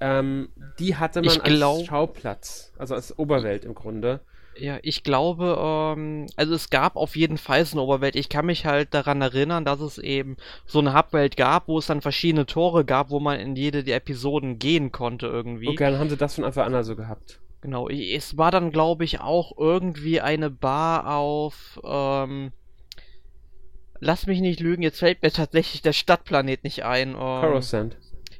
Ähm, 0.00 0.48
die 0.78 0.96
hatte 0.96 1.22
man 1.22 1.38
glaub... 1.38 1.78
als 1.78 1.86
Schauplatz, 1.86 2.72
also 2.78 2.94
als 2.94 3.18
Oberwelt 3.18 3.64
im 3.64 3.74
Grunde. 3.74 4.20
Ja, 4.56 4.78
ich 4.82 5.02
glaube, 5.02 5.56
ähm, 5.58 6.26
also 6.36 6.54
es 6.54 6.70
gab 6.70 6.96
auf 6.96 7.16
jeden 7.16 7.38
Fall 7.38 7.64
so 7.64 7.76
eine 7.76 7.82
Oberwelt. 7.82 8.16
Ich 8.16 8.28
kann 8.28 8.46
mich 8.46 8.66
halt 8.66 8.94
daran 8.94 9.20
erinnern, 9.20 9.64
dass 9.64 9.80
es 9.80 9.98
eben 9.98 10.36
so 10.66 10.78
eine 10.78 10.94
Hubwelt 10.94 11.36
gab, 11.36 11.68
wo 11.68 11.78
es 11.78 11.86
dann 11.86 12.00
verschiedene 12.00 12.46
Tore 12.46 12.84
gab, 12.84 13.10
wo 13.10 13.20
man 13.20 13.40
in 13.40 13.56
jede 13.56 13.82
der 13.82 13.96
Episoden 13.96 14.58
gehen 14.58 14.92
konnte 14.92 15.26
irgendwie. 15.26 15.68
Okay, 15.68 15.90
dann 15.90 15.98
haben 15.98 16.10
sie 16.10 16.16
das 16.16 16.36
von 16.36 16.44
Anfang 16.44 16.66
an 16.66 16.74
also 16.74 16.94
gehabt. 16.94 17.40
Genau, 17.62 17.88
es 17.88 18.36
war 18.36 18.50
dann, 18.50 18.72
glaube 18.72 19.04
ich, 19.04 19.20
auch 19.20 19.56
irgendwie 19.56 20.20
eine 20.20 20.50
Bar 20.50 21.16
auf, 21.16 21.80
ähm, 21.82 22.52
lass 24.00 24.26
mich 24.26 24.40
nicht 24.40 24.60
lügen, 24.60 24.82
jetzt 24.82 24.98
fällt 24.98 25.22
mir 25.22 25.30
tatsächlich 25.30 25.80
der 25.80 25.94
Stadtplanet 25.94 26.62
nicht 26.62 26.84
ein. 26.84 27.10
Ähm, 27.12 27.16
Coruscant. 27.16 27.96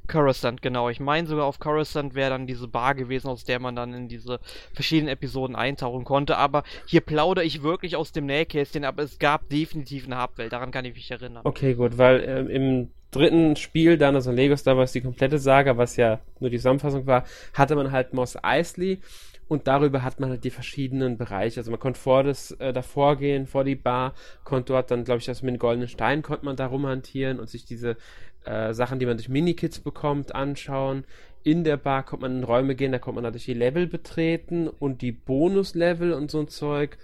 Coruscant, 0.07 0.63
genau. 0.63 0.89
Ich 0.89 1.01
meine 1.01 1.27
sogar 1.27 1.47
auf 1.47 1.59
Coruscant 1.59 2.15
wäre 2.15 2.31
dann 2.31 2.47
diese 2.47 2.69
Bar 2.69 2.95
gewesen, 2.95 3.29
aus 3.29 3.45
der 3.45 3.59
man 3.59 3.75
dann 3.75 3.95
in 3.95 4.09
diese 4.09 4.41
verschiedenen 4.73 5.13
Episoden 5.13 5.57
eintauchen 5.57 6.05
konnte. 6.05 6.37
Aber 6.37 6.63
hier 6.87 7.01
plaudere 7.01 7.45
ich 7.45 7.63
wirklich 7.63 7.97
aus 7.97 8.13
dem 8.13 8.27
Nähkästchen, 8.27 8.85
aber 8.85 9.03
es 9.03 9.19
gab 9.19 9.49
definitiv 9.49 10.07
eine 10.07 10.19
Hauptwelt, 10.19 10.53
daran 10.53 10.71
kann 10.71 10.85
ich 10.85 10.95
mich 10.95 11.11
erinnern. 11.11 11.43
Okay, 11.45 11.75
gut, 11.75 11.97
weil 11.99 12.21
äh, 12.21 12.41
im 12.55 12.91
dritten 13.11 13.57
Spiel 13.57 13.97
dann, 13.97 14.15
also 14.15 14.31
Lego 14.33 14.57
Star 14.57 14.77
Wars, 14.77 14.93
die 14.93 15.01
komplette 15.01 15.39
Saga, 15.39 15.77
was 15.77 15.97
ja 15.97 16.21
nur 16.41 16.51
die 16.51 16.59
Zusammenfassung 16.59 17.07
war, 17.07 17.25
hatte 17.53 17.77
man 17.77 17.93
halt 17.93 18.13
Moss 18.13 18.37
Eisley 18.43 19.01
und 19.49 19.67
darüber 19.67 20.03
hat 20.03 20.21
man 20.21 20.31
halt 20.31 20.45
die 20.45 20.51
verschiedenen 20.51 21.17
Bereiche. 21.17 21.61
Also 21.61 21.71
man 21.71 21.81
konnte 21.81 22.01
vor 22.01 22.23
das 22.23 22.53
äh, 22.53 22.73
davor 22.73 23.17
gehen, 23.17 23.47
vor 23.47 23.65
die 23.65 23.77
Bar, 23.77 24.15
konnte 24.45 24.73
dort 24.73 24.91
dann, 24.91 25.05
glaube 25.05 25.19
ich, 25.19 25.27
das 25.27 25.43
mit 25.43 25.55
den 25.55 25.59
goldenen 25.59 25.89
Steinen 25.89 26.23
konnte 26.23 26.45
man 26.45 26.57
da 26.57 26.67
rumhantieren 26.67 27.39
und 27.39 27.49
sich 27.49 27.65
diese 27.65 27.97
äh, 28.45 28.73
Sachen, 28.73 28.99
die 28.99 29.07
man 29.07 29.17
durch 29.17 29.29
Minikits 29.29 29.81
bekommt, 29.81 30.35
anschauen. 30.35 31.05
In 31.43 31.65
der 31.65 31.77
Bar 31.77 32.05
kommt 32.05 32.23
man 32.23 32.39
in 32.39 32.45
Räume 32.45 32.75
gehen, 32.75 32.93
da 32.93 32.99
kommt 32.99 33.17
man 33.17 33.25
natürlich 33.25 33.45
die 33.45 33.55
Level 33.55 33.87
betreten 33.87 34.69
und 34.69 35.03
die 35.03 35.13
Bonuslevel 35.13 36.13
und 36.13 36.31
so 36.31 36.41
ein 36.41 36.49
Zeug. 36.49 36.97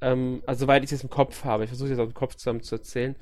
Ähm, 0.00 0.42
also 0.46 0.60
soweit 0.60 0.84
ich 0.84 0.92
es 0.92 1.02
im 1.02 1.10
Kopf 1.10 1.44
habe, 1.44 1.64
ich 1.64 1.70
versuche 1.70 1.86
es 1.86 1.90
jetzt 1.90 2.00
aus 2.00 2.08
dem 2.08 2.14
Kopf 2.14 2.36
zusammen 2.36 2.62
zu 2.62 2.76
erzählen. 2.76 3.16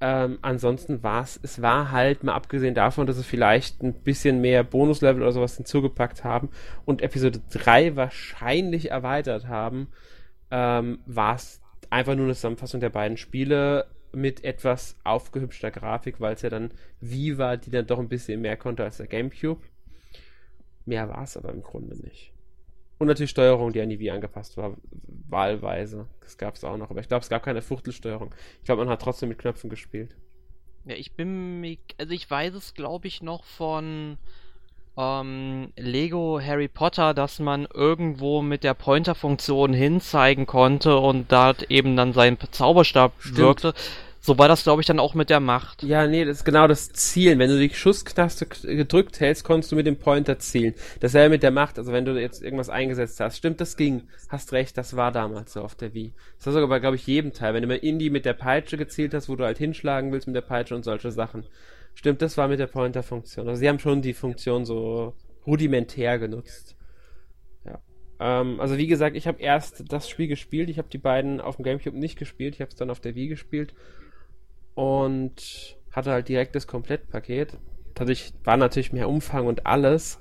Ähm, 0.00 0.38
ansonsten 0.42 1.02
war 1.02 1.22
es, 1.22 1.40
es 1.42 1.62
war 1.62 1.90
halt 1.90 2.22
mal 2.22 2.34
abgesehen 2.34 2.74
davon, 2.74 3.06
dass 3.06 3.16
es 3.16 3.24
vielleicht 3.24 3.82
ein 3.82 3.94
bisschen 3.94 4.42
mehr 4.42 4.62
Bonuslevel 4.62 5.22
oder 5.22 5.32
sowas 5.32 5.56
hinzugepackt 5.56 6.22
haben 6.22 6.50
und 6.84 7.00
Episode 7.00 7.40
3 7.50 7.96
wahrscheinlich 7.96 8.90
erweitert 8.90 9.48
haben, 9.48 9.88
ähm, 10.50 10.98
war 11.06 11.36
es 11.36 11.62
einfach 11.88 12.14
nur 12.14 12.26
eine 12.26 12.34
Zusammenfassung 12.34 12.80
der 12.80 12.90
beiden 12.90 13.16
Spiele 13.16 13.86
mit 14.12 14.44
etwas 14.44 14.96
aufgehübschter 15.02 15.70
Grafik, 15.70 16.20
weil 16.20 16.34
es 16.34 16.42
ja 16.42 16.50
dann 16.50 16.72
war, 17.00 17.56
die 17.56 17.70
dann 17.70 17.86
doch 17.86 17.98
ein 17.98 18.08
bisschen 18.08 18.42
mehr 18.42 18.56
konnte 18.56 18.84
als 18.84 18.98
der 18.98 19.06
GameCube. 19.06 19.62
Mehr 20.84 21.08
war 21.08 21.22
es 21.22 21.36
aber 21.36 21.50
im 21.52 21.62
Grunde 21.62 21.96
nicht. 21.96 22.35
Und 22.98 23.08
natürlich 23.08 23.30
Steuerung, 23.30 23.72
die 23.72 23.80
an 23.80 23.90
die 23.90 23.98
Wii 23.98 24.10
angepasst 24.10 24.56
war, 24.56 24.76
wahlweise. 25.28 26.06
Das 26.20 26.38
gab 26.38 26.54
es 26.54 26.64
auch 26.64 26.76
noch. 26.76 26.90
Aber 26.90 27.00
ich 27.00 27.08
glaube, 27.08 27.22
es 27.22 27.28
gab 27.28 27.42
keine 27.42 27.62
Fuchtelsteuerung. 27.62 28.34
Ich 28.60 28.64
glaube, 28.64 28.84
man 28.84 28.92
hat 28.92 29.02
trotzdem 29.02 29.28
mit 29.28 29.38
Knöpfen 29.38 29.68
gespielt. 29.68 30.16
Ja, 30.86 30.94
ich 30.94 31.12
bin. 31.12 31.76
Also, 31.98 32.12
ich 32.12 32.30
weiß 32.30 32.54
es, 32.54 32.74
glaube 32.74 33.08
ich, 33.08 33.22
noch 33.22 33.44
von 33.44 34.16
ähm, 34.96 35.72
Lego 35.76 36.40
Harry 36.40 36.68
Potter, 36.68 37.12
dass 37.12 37.38
man 37.38 37.66
irgendwo 37.72 38.40
mit 38.40 38.64
der 38.64 38.74
Pointer-Funktion 38.74 39.74
hinzeigen 39.74 40.46
konnte 40.46 40.96
und 40.96 41.30
dort 41.30 41.70
eben 41.70 41.96
dann 41.96 42.12
sein 42.12 42.38
Zauberstab 42.50 43.12
Stimmt. 43.18 43.38
wirkte. 43.38 43.74
So 44.26 44.36
war 44.38 44.48
das, 44.48 44.64
glaube 44.64 44.82
ich, 44.82 44.88
dann 44.88 44.98
auch 44.98 45.14
mit 45.14 45.30
der 45.30 45.38
Macht. 45.38 45.84
Ja, 45.84 46.08
nee, 46.08 46.24
das 46.24 46.38
ist 46.38 46.44
genau 46.44 46.66
das 46.66 46.90
Zielen. 46.90 47.38
Wenn 47.38 47.48
du 47.48 47.60
die 47.60 47.72
Schussknaste 47.72 48.46
gedrückt 48.46 49.20
hältst, 49.20 49.44
konntest 49.44 49.70
du 49.70 49.76
mit 49.76 49.86
dem 49.86 50.00
Pointer 50.00 50.40
zielen. 50.40 50.74
Dasselbe 50.98 51.36
mit 51.36 51.44
der 51.44 51.52
Macht. 51.52 51.78
Also 51.78 51.92
wenn 51.92 52.04
du 52.04 52.20
jetzt 52.20 52.42
irgendwas 52.42 52.68
eingesetzt 52.68 53.20
hast. 53.20 53.36
Stimmt, 53.36 53.60
das 53.60 53.76
ging. 53.76 54.08
Hast 54.28 54.52
recht, 54.52 54.76
das 54.76 54.96
war 54.96 55.12
damals 55.12 55.52
so 55.52 55.62
auf 55.62 55.76
der 55.76 55.94
Wii. 55.94 56.12
Das 56.38 56.46
war 56.46 56.54
sogar 56.54 56.68
bei, 56.68 56.80
glaube 56.80 56.96
ich, 56.96 57.06
jedem 57.06 57.34
Teil. 57.34 57.54
Wenn 57.54 57.62
du 57.62 57.68
mal 57.68 57.76
Indie 57.76 58.10
mit 58.10 58.24
der 58.24 58.32
Peitsche 58.32 58.76
gezielt 58.76 59.14
hast, 59.14 59.28
wo 59.28 59.36
du 59.36 59.44
halt 59.44 59.58
hinschlagen 59.58 60.10
willst 60.10 60.26
mit 60.26 60.34
der 60.34 60.40
Peitsche 60.40 60.74
und 60.74 60.82
solche 60.82 61.12
Sachen. 61.12 61.46
Stimmt, 61.94 62.20
das 62.20 62.36
war 62.36 62.48
mit 62.48 62.58
der 62.58 62.66
Pointer-Funktion. 62.66 63.46
Also 63.46 63.60
sie 63.60 63.68
haben 63.68 63.78
schon 63.78 64.02
die 64.02 64.12
Funktion 64.12 64.64
so 64.64 65.14
rudimentär 65.46 66.18
genutzt. 66.18 66.74
Ja. 67.64 67.78
Ähm, 68.18 68.58
also 68.58 68.76
wie 68.76 68.88
gesagt, 68.88 69.14
ich 69.14 69.28
habe 69.28 69.40
erst 69.40 69.84
das 69.86 70.08
Spiel 70.08 70.26
gespielt. 70.26 70.68
Ich 70.68 70.78
habe 70.78 70.88
die 70.88 70.98
beiden 70.98 71.40
auf 71.40 71.54
dem 71.54 71.64
Gamecube 71.64 71.96
nicht 71.96 72.18
gespielt. 72.18 72.56
Ich 72.56 72.60
habe 72.60 72.70
es 72.70 72.76
dann 72.76 72.90
auf 72.90 72.98
der 72.98 73.14
Wii 73.14 73.28
gespielt 73.28 73.72
und 74.76 75.76
hatte 75.90 76.12
halt 76.12 76.28
direkt 76.28 76.54
das 76.54 76.68
Komplettpaket. 76.68 77.58
Dadurch 77.94 78.32
war 78.44 78.56
natürlich 78.56 78.92
mehr 78.92 79.08
Umfang 79.08 79.46
und 79.46 79.66
alles. 79.66 80.20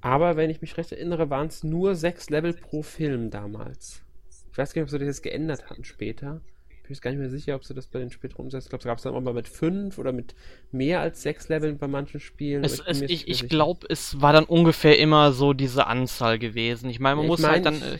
Aber 0.00 0.36
wenn 0.36 0.48
ich 0.48 0.62
mich 0.62 0.78
recht 0.78 0.92
erinnere, 0.92 1.28
waren 1.28 1.48
es 1.48 1.64
nur 1.64 1.94
sechs 1.96 2.30
Level 2.30 2.54
pro 2.54 2.82
Film 2.82 3.30
damals. 3.30 4.02
Ich 4.50 4.56
weiß 4.56 4.72
gar 4.72 4.80
nicht, 4.80 4.86
ob 4.86 4.90
sie 4.90 4.98
das 4.98 5.06
jetzt 5.06 5.22
geändert 5.22 5.68
hatten 5.68 5.84
später 5.84 6.40
bin 6.86 6.94
jetzt 6.94 7.02
gar 7.02 7.10
nicht 7.10 7.18
mehr 7.18 7.30
sicher, 7.30 7.56
ob 7.56 7.64
sie 7.64 7.74
das 7.74 7.86
bei 7.86 7.98
den 7.98 8.10
späteren 8.10 8.44
umsetzen. 8.44 8.66
Ich 8.66 8.70
glaube, 8.70 8.80
es 8.80 8.86
gab 8.86 8.98
es 8.98 9.04
dann 9.04 9.14
auch 9.14 9.20
mal 9.20 9.34
mit 9.34 9.48
fünf 9.48 9.98
oder 9.98 10.12
mit 10.12 10.34
mehr 10.70 11.00
als 11.00 11.22
sechs 11.22 11.48
Leveln 11.48 11.78
bei 11.78 11.88
manchen 11.88 12.20
Spielen. 12.20 12.62
Es, 12.64 12.82
ich 12.86 13.02
ich, 13.02 13.28
ich 13.28 13.48
glaube, 13.48 13.86
es 13.90 14.20
war 14.20 14.32
dann 14.32 14.44
ungefähr 14.44 14.98
immer 14.98 15.32
so 15.32 15.52
diese 15.52 15.86
Anzahl 15.86 16.38
gewesen. 16.38 16.88
Ich 16.88 17.00
meine, 17.00 17.16
man 17.16 17.24
ja, 17.24 17.28
muss 17.28 17.44
halt 17.44 17.66
dann. 17.66 17.82
Äh, 17.82 17.98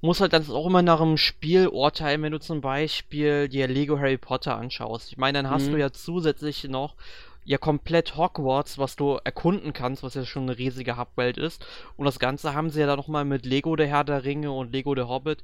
muss 0.00 0.20
halt 0.20 0.32
dann 0.32 0.48
auch 0.50 0.66
immer 0.66 0.82
nach 0.82 1.00
einem 1.00 1.16
Spiel 1.16 1.68
urteilen, 1.68 2.22
wenn 2.22 2.32
du 2.32 2.40
zum 2.40 2.60
Beispiel 2.60 3.48
dir 3.48 3.66
Lego 3.66 3.98
Harry 3.98 4.18
Potter 4.18 4.56
anschaust. 4.56 5.10
Ich 5.10 5.18
meine, 5.18 5.42
dann 5.42 5.50
hast 5.50 5.68
mhm. 5.68 5.72
du 5.72 5.78
ja 5.78 5.92
zusätzlich 5.92 6.64
noch 6.64 6.94
ja 7.44 7.56
komplett 7.56 8.16
Hogwarts, 8.16 8.78
was 8.78 8.94
du 8.94 9.18
erkunden 9.24 9.72
kannst, 9.72 10.02
was 10.02 10.14
ja 10.14 10.24
schon 10.24 10.42
eine 10.42 10.58
riesige 10.58 10.98
Hubwelt 10.98 11.38
ist. 11.38 11.64
Und 11.96 12.04
das 12.04 12.18
Ganze 12.18 12.54
haben 12.54 12.70
sie 12.70 12.80
ja 12.80 12.86
dann 12.86 12.98
nochmal 12.98 13.24
mit 13.24 13.46
Lego 13.46 13.74
der 13.74 13.86
Herr 13.86 14.04
der 14.04 14.24
Ringe 14.24 14.52
und 14.52 14.72
Lego 14.72 14.94
der 14.94 15.08
Hobbit 15.08 15.42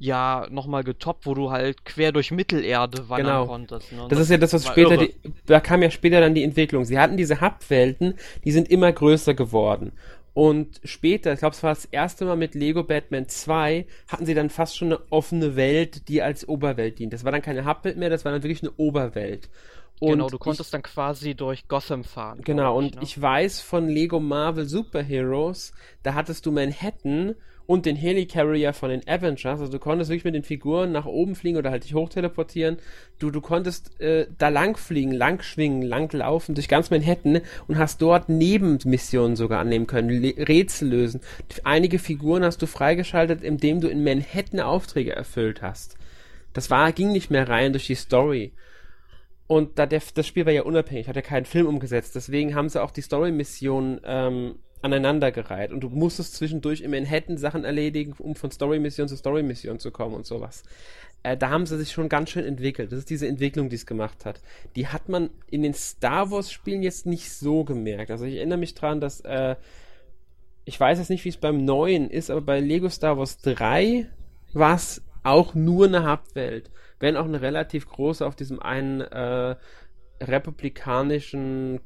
ja 0.00 0.48
nochmal 0.50 0.82
getoppt, 0.82 1.26
wo 1.26 1.34
du 1.34 1.52
halt 1.52 1.84
quer 1.84 2.10
durch 2.10 2.32
Mittelerde 2.32 3.08
wandern 3.08 3.42
genau. 3.42 3.46
konntest. 3.46 3.92
Ne? 3.92 3.98
Das, 4.08 4.08
das, 4.08 4.20
ist 4.20 4.30
ja 4.30 4.36
das, 4.38 4.52
was 4.52 4.66
später, 4.66 4.96
die, 4.96 5.14
da 5.46 5.60
kam 5.60 5.82
ja 5.82 5.90
später 5.90 6.20
dann 6.20 6.34
die 6.34 6.42
Entwicklung. 6.42 6.84
Sie 6.84 6.98
hatten 6.98 7.16
diese 7.16 7.40
Hub-Welten, 7.40 8.14
die 8.44 8.50
sind 8.50 8.68
immer 8.68 8.90
größer 8.90 9.34
geworden. 9.34 9.92
Und 10.34 10.80
später, 10.82 11.32
ich 11.32 11.38
glaube, 11.38 11.54
es 11.54 11.62
war 11.62 11.70
das 11.70 11.84
erste 11.84 12.24
Mal 12.24 12.36
mit 12.36 12.56
Lego 12.56 12.82
Batman 12.82 13.28
2, 13.28 13.86
hatten 14.08 14.26
sie 14.26 14.34
dann 14.34 14.50
fast 14.50 14.76
schon 14.76 14.88
eine 14.88 15.00
offene 15.10 15.54
Welt, 15.54 16.08
die 16.08 16.22
als 16.22 16.48
Oberwelt 16.48 16.98
dient. 16.98 17.12
Das 17.12 17.24
war 17.24 17.30
dann 17.30 17.40
keine 17.40 17.64
Hub-Welt 17.64 17.96
mehr, 17.96 18.10
das 18.10 18.24
war 18.24 18.32
dann 18.32 18.42
wirklich 18.42 18.62
eine 18.62 18.72
Oberwelt. 18.76 19.48
Und 20.00 20.10
genau, 20.10 20.28
du 20.28 20.38
konntest 20.38 20.68
ich, 20.68 20.72
dann 20.72 20.82
quasi 20.82 21.36
durch 21.36 21.68
Gotham 21.68 22.02
fahren. 22.02 22.40
Genau, 22.44 22.72
ich, 22.72 22.84
und 22.84 22.94
ne? 22.96 23.02
ich 23.04 23.20
weiß 23.20 23.60
von 23.60 23.88
Lego 23.88 24.18
Marvel 24.18 24.66
Superheroes, 24.66 25.72
da 26.02 26.14
hattest 26.14 26.44
du 26.46 26.50
Manhattan 26.50 27.36
und 27.66 27.86
den 27.86 27.96
Helicarrier 27.96 28.72
von 28.72 28.90
den 28.90 29.06
Avengers. 29.08 29.60
Also 29.60 29.68
du 29.68 29.78
konntest 29.78 30.10
wirklich 30.10 30.24
mit 30.24 30.34
den 30.34 30.42
Figuren 30.42 30.92
nach 30.92 31.06
oben 31.06 31.34
fliegen 31.34 31.56
oder 31.56 31.70
halt 31.70 31.84
dich 31.84 31.94
hochteleportieren. 31.94 32.78
Du, 33.18 33.30
du 33.30 33.40
konntest 33.40 33.98
äh, 34.00 34.26
da 34.36 34.48
lang 34.48 34.76
fliegen, 34.76 35.12
lang 35.12 35.42
schwingen, 35.42 35.82
lang 35.82 36.12
laufen 36.12 36.54
durch 36.54 36.68
ganz 36.68 36.90
Manhattan 36.90 37.40
und 37.66 37.78
hast 37.78 38.02
dort 38.02 38.28
Nebenmissionen 38.28 39.36
sogar 39.36 39.60
annehmen 39.60 39.86
können, 39.86 40.10
Le 40.10 40.34
Rätsel 40.36 40.88
lösen. 40.88 41.20
Einige 41.64 41.98
Figuren 41.98 42.44
hast 42.44 42.60
du 42.60 42.66
freigeschaltet, 42.66 43.42
indem 43.42 43.80
du 43.80 43.88
in 43.88 44.04
Manhattan 44.04 44.60
Aufträge 44.60 45.12
erfüllt 45.12 45.62
hast. 45.62 45.96
Das 46.52 46.70
war, 46.70 46.92
ging 46.92 47.12
nicht 47.12 47.30
mehr 47.30 47.48
rein 47.48 47.72
durch 47.72 47.86
die 47.86 47.94
Story. 47.94 48.52
Und 49.46 49.78
da 49.78 49.86
der, 49.86 50.02
das 50.14 50.26
Spiel 50.26 50.46
war 50.46 50.52
ja 50.52 50.62
unabhängig, 50.62 51.08
hat 51.08 51.16
ja 51.16 51.22
keinen 51.22 51.44
Film 51.44 51.66
umgesetzt. 51.66 52.14
Deswegen 52.14 52.54
haben 52.54 52.68
sie 52.68 52.82
auch 52.82 52.90
die 52.90 53.02
Story-Mission 53.02 54.00
ähm, 54.04 54.54
aneinandergereiht 54.84 55.72
und 55.72 55.80
du 55.80 55.88
musstest 55.88 56.34
zwischendurch 56.34 56.82
in 56.82 56.90
Manhattan 56.90 57.38
Sachen 57.38 57.64
erledigen, 57.64 58.14
um 58.18 58.36
von 58.36 58.50
Story-Mission 58.50 59.08
zu 59.08 59.16
Story-Mission 59.16 59.78
zu 59.78 59.90
kommen 59.90 60.14
und 60.14 60.26
sowas. 60.26 60.62
Äh, 61.22 61.38
da 61.38 61.48
haben 61.48 61.64
sie 61.64 61.78
sich 61.78 61.90
schon 61.90 62.10
ganz 62.10 62.28
schön 62.28 62.44
entwickelt. 62.44 62.92
Das 62.92 62.98
ist 62.98 63.08
diese 63.08 63.26
Entwicklung, 63.26 63.70
die 63.70 63.76
es 63.76 63.86
gemacht 63.86 64.26
hat. 64.26 64.42
Die 64.76 64.88
hat 64.88 65.08
man 65.08 65.30
in 65.50 65.62
den 65.62 65.72
Star 65.72 66.30
Wars-Spielen 66.30 66.82
jetzt 66.82 67.06
nicht 67.06 67.32
so 67.32 67.64
gemerkt. 67.64 68.10
Also 68.10 68.26
ich 68.26 68.36
erinnere 68.36 68.58
mich 68.58 68.74
dran, 68.74 69.00
dass 69.00 69.22
äh, 69.22 69.56
ich 70.66 70.78
weiß 70.78 70.98
jetzt 70.98 71.08
nicht, 71.08 71.24
wie 71.24 71.30
es 71.30 71.38
beim 71.38 71.64
neuen 71.64 72.10
ist, 72.10 72.30
aber 72.30 72.42
bei 72.42 72.60
Lego 72.60 72.90
Star 72.90 73.16
Wars 73.16 73.38
3 73.38 74.06
war 74.52 74.76
es 74.76 75.02
auch 75.22 75.54
nur 75.54 75.86
eine 75.86 76.04
Hauptwelt. 76.04 76.70
Wenn 77.00 77.16
auch 77.16 77.24
eine 77.24 77.40
relativ 77.40 77.88
große 77.88 78.24
auf 78.24 78.36
diesem 78.36 78.60
einen 78.60 79.00
äh, 79.00 79.56
republikanischen 80.20 81.80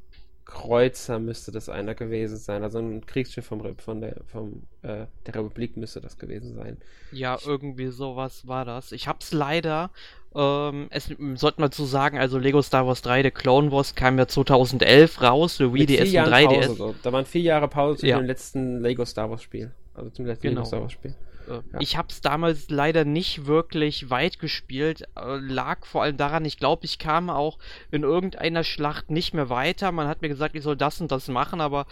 Kreuzer 0.49 1.19
müsste 1.19 1.51
das 1.51 1.69
einer 1.69 1.93
gewesen 1.93 2.37
sein. 2.37 2.63
Also 2.63 2.79
ein 2.79 3.05
Kriegsschiff 3.05 3.45
vom, 3.45 3.77
von 3.77 4.01
der, 4.01 4.15
vom, 4.25 4.63
äh, 4.81 5.05
der 5.27 5.35
Republik 5.35 5.77
müsste 5.77 6.01
das 6.01 6.17
gewesen 6.17 6.55
sein. 6.55 6.77
Ja, 7.11 7.37
irgendwie 7.45 7.87
sowas 7.89 8.47
war 8.47 8.65
das. 8.65 8.91
Ich 8.91 9.07
hab's 9.07 9.31
leider, 9.31 9.91
ähm, 10.33 10.87
es 10.89 11.13
sollten 11.35 11.61
wir 11.61 11.69
zu 11.69 11.85
sagen, 11.85 12.17
also 12.17 12.39
Lego 12.39 12.63
Star 12.63 12.87
Wars 12.87 13.03
3, 13.03 13.21
der 13.21 13.31
Clone 13.31 13.71
Wars 13.71 13.93
kam 13.93 14.17
ja 14.17 14.27
2011 14.27 15.21
raus, 15.21 15.57
für 15.57 15.71
Wii, 15.71 15.85
DS 15.85 16.09
und 16.09 16.33
3DS. 16.33 16.45
Pause, 16.47 16.73
so. 16.73 16.95
Da 17.03 17.13
waren 17.13 17.25
vier 17.25 17.41
Jahre 17.41 17.67
Pause 17.67 17.99
zu 17.99 18.07
ja. 18.07 18.17
dem 18.17 18.25
letzten 18.25 18.81
Lego 18.81 19.05
Star 19.05 19.29
Wars 19.29 19.43
Spiel. 19.43 19.71
Also 19.93 20.09
zum 20.09 20.25
letzten 20.25 20.47
genau. 20.47 20.61
Lego 20.61 20.67
Star 20.67 20.81
Wars 20.81 20.93
Spiel. 20.93 21.13
Äh, 21.49 21.53
ja. 21.73 21.79
Ich 21.79 21.97
habe 21.97 22.09
es 22.09 22.21
damals 22.21 22.69
leider 22.69 23.05
nicht 23.05 23.45
wirklich 23.45 24.09
weit 24.09 24.39
gespielt. 24.39 25.03
Äh, 25.15 25.37
lag 25.37 25.85
vor 25.85 26.03
allem 26.03 26.17
daran, 26.17 26.45
ich 26.45 26.57
glaube, 26.57 26.85
ich 26.85 26.99
kam 26.99 27.29
auch 27.29 27.57
in 27.91 28.03
irgendeiner 28.03 28.63
Schlacht 28.63 29.09
nicht 29.09 29.33
mehr 29.33 29.49
weiter. 29.49 29.91
Man 29.91 30.07
hat 30.07 30.21
mir 30.21 30.29
gesagt, 30.29 30.55
ich 30.55 30.63
soll 30.63 30.77
das 30.77 31.01
und 31.01 31.11
das 31.11 31.27
machen, 31.27 31.61
aber 31.61 31.85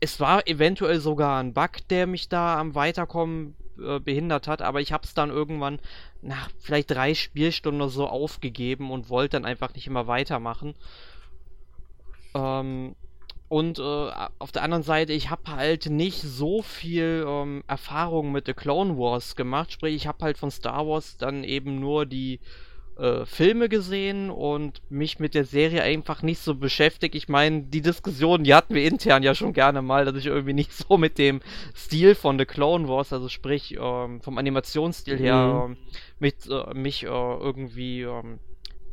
es 0.00 0.20
war 0.20 0.46
eventuell 0.46 1.00
sogar 1.00 1.40
ein 1.42 1.54
Bug, 1.54 1.88
der 1.88 2.06
mich 2.06 2.28
da 2.28 2.58
am 2.58 2.74
Weiterkommen 2.74 3.56
äh, 3.78 3.98
behindert 3.98 4.48
hat, 4.48 4.62
aber 4.62 4.80
ich 4.80 4.92
habe 4.92 5.04
es 5.04 5.14
dann 5.14 5.30
irgendwann 5.30 5.80
nach 6.22 6.50
vielleicht 6.58 6.90
drei 6.90 7.14
Spielstunden 7.14 7.80
oder 7.80 7.90
so 7.90 8.06
aufgegeben 8.06 8.90
und 8.90 9.08
wollte 9.08 9.36
dann 9.36 9.44
einfach 9.44 9.74
nicht 9.74 9.86
immer 9.86 10.06
weitermachen. 10.06 10.74
Ähm, 12.34 12.94
und 13.48 13.78
äh, 13.78 13.82
auf 13.82 14.50
der 14.50 14.62
anderen 14.62 14.82
Seite, 14.82 15.12
ich 15.12 15.30
habe 15.30 15.54
halt 15.54 15.86
nicht 15.86 16.20
so 16.20 16.62
viel 16.62 17.24
ähm, 17.28 17.62
Erfahrung 17.68 18.32
mit 18.32 18.46
The 18.46 18.54
Clone 18.54 18.98
Wars 18.98 19.36
gemacht. 19.36 19.72
Sprich, 19.72 19.94
ich 19.94 20.06
habe 20.08 20.24
halt 20.24 20.36
von 20.36 20.50
Star 20.50 20.86
Wars 20.86 21.16
dann 21.16 21.44
eben 21.44 21.78
nur 21.78 22.06
die 22.06 22.40
äh, 22.98 23.24
Filme 23.24 23.68
gesehen 23.68 24.30
und 24.30 24.82
mich 24.90 25.20
mit 25.20 25.34
der 25.34 25.44
Serie 25.44 25.82
einfach 25.82 26.22
nicht 26.22 26.40
so 26.40 26.56
beschäftigt. 26.56 27.14
Ich 27.14 27.28
meine, 27.28 27.62
die 27.62 27.82
Diskussion, 27.82 28.42
die 28.42 28.54
hatten 28.54 28.74
wir 28.74 28.84
intern 28.84 29.22
ja 29.22 29.34
schon 29.36 29.52
gerne 29.52 29.80
mal, 29.80 30.04
dass 30.04 30.16
ich 30.16 30.26
irgendwie 30.26 30.54
nicht 30.54 30.72
so 30.88 30.96
mit 30.96 31.16
dem 31.16 31.40
Stil 31.76 32.16
von 32.16 32.38
The 32.40 32.46
Clone 32.46 32.88
Wars, 32.88 33.12
also 33.12 33.28
sprich 33.28 33.76
ähm, 33.78 34.20
vom 34.22 34.38
Animationsstil 34.38 35.18
her, 35.18 35.66
mhm. 35.68 35.74
äh, 35.74 35.76
mit, 36.18 36.34
äh, 36.50 36.74
mich 36.74 37.04
äh, 37.04 37.06
irgendwie 37.06 38.08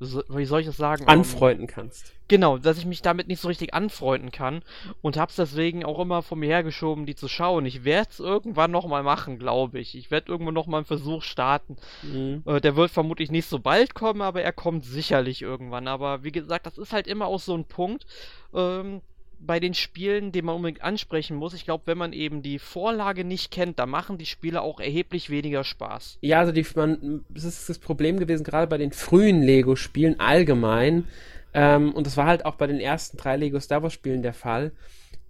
ähm, 0.02 0.24
wie 0.30 0.46
soll 0.46 0.62
ich 0.62 0.66
das 0.66 0.78
sagen? 0.78 1.08
Anfreunden 1.08 1.68
kannst. 1.68 2.14
Genau, 2.28 2.58
dass 2.58 2.78
ich 2.78 2.86
mich 2.86 3.02
damit 3.02 3.28
nicht 3.28 3.42
so 3.42 3.48
richtig 3.48 3.74
anfreunden 3.74 4.32
kann 4.32 4.64
und 5.02 5.18
hab's 5.18 5.36
deswegen 5.36 5.84
auch 5.84 6.00
immer 6.00 6.22
vor 6.22 6.38
mir 6.38 6.48
hergeschoben, 6.48 7.06
die 7.06 7.16
zu 7.16 7.28
schauen. 7.28 7.66
Ich 7.66 7.84
werde 7.84 8.10
es 8.10 8.20
irgendwann 8.20 8.72
nochmal 8.72 9.04
machen, 9.04 9.38
glaube 9.38 9.80
ich. 9.80 9.96
Ich 9.96 10.10
werde 10.10 10.32
irgendwann 10.32 10.54
nochmal 10.54 10.80
einen 10.80 10.86
Versuch 10.86 11.22
starten. 11.22 11.76
Mhm. 12.02 12.44
Äh, 12.46 12.62
der 12.62 12.76
wird 12.76 12.92
vermutlich 12.92 13.30
nicht 13.30 13.48
so 13.48 13.60
bald 13.60 13.94
kommen, 13.94 14.22
aber 14.22 14.42
er 14.42 14.54
kommt 14.54 14.86
sicherlich 14.86 15.42
irgendwann. 15.42 15.88
Aber 15.88 16.24
wie 16.24 16.32
gesagt, 16.32 16.66
das 16.66 16.78
ist 16.78 16.94
halt 16.94 17.08
immer 17.08 17.28
auch 17.28 17.40
so 17.40 17.56
ein 17.56 17.66
Punkt. 17.66 18.06
Ähm, 18.54 19.02
bei 19.46 19.60
den 19.60 19.74
Spielen, 19.74 20.32
den 20.32 20.46
man 20.46 20.56
unbedingt 20.56 20.84
ansprechen 20.84 21.36
muss. 21.36 21.54
Ich 21.54 21.66
glaube, 21.66 21.84
wenn 21.86 21.98
man 21.98 22.14
eben 22.14 22.42
die 22.42 22.60
Vorlage 22.60 23.24
nicht 23.24 23.52
kennt, 23.52 23.80
da 23.80 23.86
machen 23.86 24.18
die 24.18 24.26
Spiele 24.26 24.62
auch 24.62 24.80
erheblich 24.80 25.30
weniger 25.30 25.64
Spaß. 25.64 26.18
Ja, 26.22 26.40
also 26.40 26.52
die, 26.52 26.66
man, 26.76 27.26
das 27.30 27.44
ist 27.44 27.70
das 27.70 27.80
Problem 27.80 28.20
gewesen, 28.20 28.44
gerade 28.44 28.68
bei 28.68 28.78
den 28.78 28.92
frühen 28.92 29.42
Lego-Spielen 29.42 30.20
allgemein. 30.20 31.08
Ähm, 31.54 31.94
und 31.94 32.08
das 32.08 32.18
war 32.18 32.26
halt 32.26 32.46
auch 32.46 32.56
bei 32.56 32.68
den 32.68 32.80
ersten 32.80 33.18
drei 33.18 33.38
Lego 33.38 33.60
Star 33.60 33.84
Wars-Spielen 33.84 34.22
der 34.22 34.34
Fall. 34.34 34.72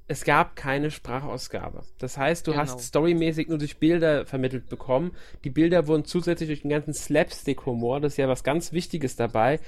Es 0.07 0.25
gab 0.25 0.55
keine 0.55 0.91
Sprachausgabe. 0.91 1.83
Das 1.97 2.17
heißt, 2.17 2.45
du 2.45 2.51
genau. 2.51 2.63
hast 2.63 2.81
storymäßig 2.81 3.47
nur 3.47 3.57
durch 3.57 3.77
Bilder 3.77 4.25
vermittelt 4.25 4.69
bekommen. 4.69 5.11
Die 5.43 5.49
Bilder 5.49 5.87
wurden 5.87 6.05
zusätzlich 6.05 6.49
durch 6.49 6.61
den 6.61 6.69
ganzen 6.69 6.93
Slapstick-Humor, 6.93 8.01
das 8.01 8.13
ist 8.13 8.17
ja 8.17 8.27
was 8.27 8.43
ganz 8.43 8.73
Wichtiges 8.73 9.15
dabei, 9.15 9.59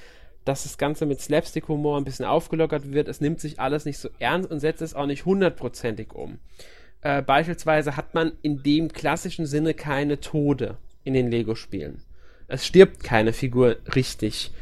dass 0.46 0.62
das 0.62 0.78
Ganze 0.78 1.04
mit 1.04 1.20
Slapstick-Humor 1.20 1.98
ein 1.98 2.04
bisschen 2.04 2.24
aufgelockert 2.24 2.92
wird. 2.92 3.08
Es 3.08 3.20
nimmt 3.20 3.40
sich 3.40 3.60
alles 3.60 3.84
nicht 3.84 3.98
so 3.98 4.08
ernst 4.18 4.50
und 4.50 4.60
setzt 4.60 4.80
es 4.80 4.94
auch 4.94 5.06
nicht 5.06 5.24
hundertprozentig 5.24 6.14
um. 6.14 6.38
Äh, 7.02 7.20
beispielsweise 7.20 7.96
hat 7.96 8.14
man 8.14 8.32
in 8.42 8.62
dem 8.62 8.92
klassischen 8.92 9.46
Sinne 9.46 9.74
keine 9.74 10.20
Tode 10.20 10.78
in 11.04 11.14
den 11.14 11.30
Lego-Spielen. 11.30 12.02
Es 12.48 12.64
stirbt 12.64 13.02
keine 13.02 13.32
Figur 13.32 13.76
richtig. 13.94 14.52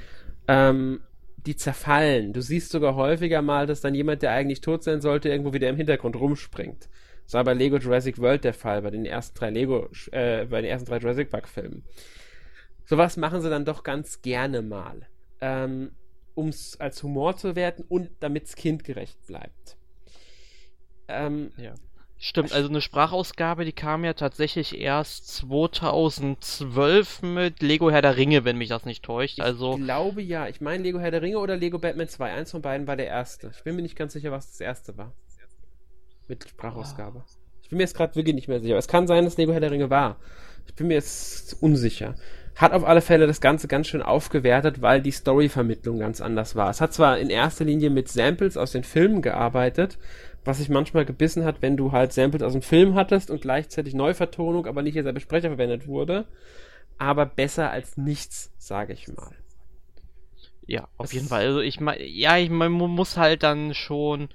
Ähm, 0.48 1.00
die 1.46 1.56
zerfallen. 1.56 2.32
Du 2.32 2.40
siehst 2.40 2.70
sogar 2.70 2.94
häufiger 2.94 3.42
mal, 3.42 3.66
dass 3.66 3.82
dann 3.82 3.94
jemand, 3.94 4.22
der 4.22 4.32
eigentlich 4.32 4.62
tot 4.62 4.82
sein 4.82 5.02
sollte, 5.02 5.28
irgendwo 5.28 5.52
wieder 5.52 5.68
im 5.68 5.76
Hintergrund 5.76 6.16
rumspringt. 6.16 6.88
Das 7.24 7.34
war 7.34 7.44
bei 7.44 7.54
Lego 7.54 7.76
Jurassic 7.76 8.18
World 8.18 8.44
der 8.44 8.54
Fall, 8.54 8.82
bei 8.82 8.90
den 8.90 9.04
ersten 9.04 9.38
drei 9.38 9.50
Lego, 9.50 9.88
äh, 10.12 10.46
bei 10.46 10.62
den 10.62 10.70
ersten 10.70 10.88
drei 10.88 10.98
Jurassic 10.98 11.30
Park 11.30 11.48
Filmen. 11.48 11.84
Sowas 12.86 13.16
machen 13.16 13.40
sie 13.40 13.50
dann 13.50 13.64
doch 13.64 13.82
ganz 13.82 14.22
gerne 14.22 14.62
mal, 14.62 15.06
ähm, 15.40 15.92
um 16.34 16.48
es 16.48 16.78
als 16.80 17.02
Humor 17.02 17.36
zu 17.36 17.56
werten 17.56 17.84
und 17.88 18.10
damit 18.20 18.44
es 18.44 18.56
kindgerecht 18.56 19.26
bleibt. 19.26 19.76
Ähm, 21.08 21.52
ja. 21.56 21.74
Stimmt, 22.16 22.52
also 22.52 22.70
eine 22.70 22.80
Sprachausgabe, 22.80 23.66
die 23.66 23.72
kam 23.72 24.02
ja 24.04 24.14
tatsächlich 24.14 24.80
erst 24.80 25.28
2012 25.28 27.20
mit 27.22 27.60
Lego 27.60 27.90
Herr 27.90 28.00
der 28.00 28.16
Ringe, 28.16 28.46
wenn 28.46 28.56
mich 28.56 28.70
das 28.70 28.86
nicht 28.86 29.04
täuscht. 29.04 29.40
Also 29.40 29.74
ich 29.74 29.84
glaube 29.84 30.22
ja. 30.22 30.48
Ich 30.48 30.62
meine 30.62 30.82
Lego 30.82 30.98
Herr 30.98 31.10
der 31.10 31.20
Ringe 31.20 31.38
oder 31.38 31.56
Lego 31.56 31.78
Batman 31.78 32.08
2. 32.08 32.32
Eins 32.32 32.52
von 32.52 32.62
beiden 32.62 32.86
war 32.86 32.96
der 32.96 33.08
erste. 33.08 33.50
Ich 33.54 33.62
bin 33.62 33.76
mir 33.76 33.82
nicht 33.82 33.96
ganz 33.96 34.14
sicher, 34.14 34.32
was 34.32 34.50
das 34.52 34.60
erste 34.60 34.96
war. 34.96 35.12
Mit 36.26 36.48
Sprachausgabe. 36.48 37.24
Oh. 37.26 37.30
Ich 37.62 37.68
bin 37.68 37.76
mir 37.76 37.82
jetzt 37.82 37.94
gerade 37.94 38.14
wirklich 38.14 38.34
nicht 38.34 38.48
mehr 38.48 38.60
sicher. 38.60 38.78
Es 38.78 38.88
kann 38.88 39.06
sein, 39.06 39.24
dass 39.24 39.36
Lego 39.36 39.52
Herr 39.52 39.60
der 39.60 39.70
Ringe 39.70 39.90
war. 39.90 40.16
Ich 40.66 40.74
bin 40.74 40.86
mir 40.86 40.94
jetzt 40.94 41.62
unsicher. 41.62 42.14
Hat 42.56 42.72
auf 42.72 42.84
alle 42.84 43.00
Fälle 43.00 43.26
das 43.26 43.40
Ganze 43.40 43.66
ganz 43.66 43.88
schön 43.88 44.02
aufgewertet, 44.02 44.80
weil 44.80 45.02
die 45.02 45.10
Storyvermittlung 45.10 45.98
ganz 45.98 46.20
anders 46.20 46.54
war. 46.54 46.70
Es 46.70 46.80
hat 46.80 46.92
zwar 46.92 47.18
in 47.18 47.30
erster 47.30 47.64
Linie 47.64 47.90
mit 47.90 48.08
Samples 48.08 48.56
aus 48.56 48.72
den 48.72 48.84
Filmen 48.84 49.22
gearbeitet, 49.22 49.98
was 50.44 50.58
sich 50.58 50.68
manchmal 50.68 51.04
gebissen 51.04 51.44
hat, 51.44 51.62
wenn 51.62 51.76
du 51.76 51.90
halt 51.90 52.12
Samples 52.12 52.42
aus 52.42 52.52
dem 52.52 52.62
Film 52.62 52.94
hattest 52.94 53.30
und 53.30 53.42
gleichzeitig 53.42 53.94
Neuvertonung, 53.94 54.66
aber 54.66 54.82
nicht 54.82 54.94
derselbe 54.94 55.20
Sprecher 55.20 55.48
verwendet 55.48 55.88
wurde. 55.88 56.26
Aber 56.96 57.26
besser 57.26 57.70
als 57.70 57.96
nichts, 57.96 58.52
sage 58.56 58.92
ich 58.92 59.08
mal. 59.08 59.34
Ja, 60.66 60.88
auf 60.96 61.06
das 61.06 61.12
jeden 61.12 61.28
Fall. 61.28 61.44
Also 61.44 61.60
ich 61.60 61.80
meine, 61.80 62.04
ja, 62.04 62.38
ich 62.38 62.50
man 62.50 62.70
muss 62.70 63.16
halt 63.16 63.42
dann 63.42 63.74
schon 63.74 64.28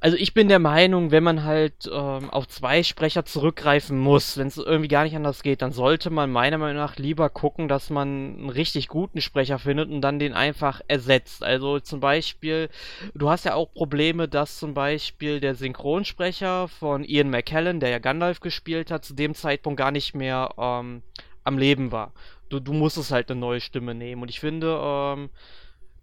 also 0.00 0.16
ich 0.16 0.32
bin 0.32 0.48
der 0.48 0.58
Meinung, 0.58 1.10
wenn 1.10 1.22
man 1.22 1.44
halt 1.44 1.88
ähm, 1.92 2.30
auf 2.30 2.48
zwei 2.48 2.82
Sprecher 2.82 3.26
zurückgreifen 3.26 3.98
muss, 3.98 4.38
wenn 4.38 4.46
es 4.46 4.56
irgendwie 4.56 4.88
gar 4.88 5.04
nicht 5.04 5.14
anders 5.14 5.42
geht, 5.42 5.60
dann 5.60 5.72
sollte 5.72 6.08
man 6.08 6.30
meiner 6.30 6.56
Meinung 6.56 6.78
nach 6.78 6.96
lieber 6.96 7.28
gucken, 7.28 7.68
dass 7.68 7.90
man 7.90 8.08
einen 8.38 8.50
richtig 8.50 8.88
guten 8.88 9.20
Sprecher 9.20 9.58
findet 9.58 9.90
und 9.90 10.00
dann 10.00 10.18
den 10.18 10.32
einfach 10.32 10.80
ersetzt. 10.88 11.44
Also 11.44 11.80
zum 11.80 12.00
Beispiel, 12.00 12.70
du 13.14 13.28
hast 13.28 13.44
ja 13.44 13.54
auch 13.54 13.72
Probleme, 13.74 14.26
dass 14.26 14.58
zum 14.58 14.72
Beispiel 14.72 15.38
der 15.38 15.54
Synchronsprecher 15.54 16.68
von 16.68 17.04
Ian 17.04 17.28
McKellen, 17.28 17.78
der 17.78 17.90
ja 17.90 17.98
Gandalf 17.98 18.40
gespielt 18.40 18.90
hat, 18.90 19.04
zu 19.04 19.12
dem 19.12 19.34
Zeitpunkt 19.34 19.78
gar 19.78 19.90
nicht 19.90 20.14
mehr 20.14 20.54
ähm, 20.56 21.02
am 21.44 21.58
Leben 21.58 21.92
war. 21.92 22.12
Du, 22.48 22.58
du 22.58 22.72
musstest 22.72 23.12
halt 23.12 23.30
eine 23.30 23.38
neue 23.38 23.60
Stimme 23.60 23.94
nehmen. 23.94 24.22
Und 24.22 24.28
ich 24.28 24.40
finde, 24.40 24.80
ähm, 24.82 25.30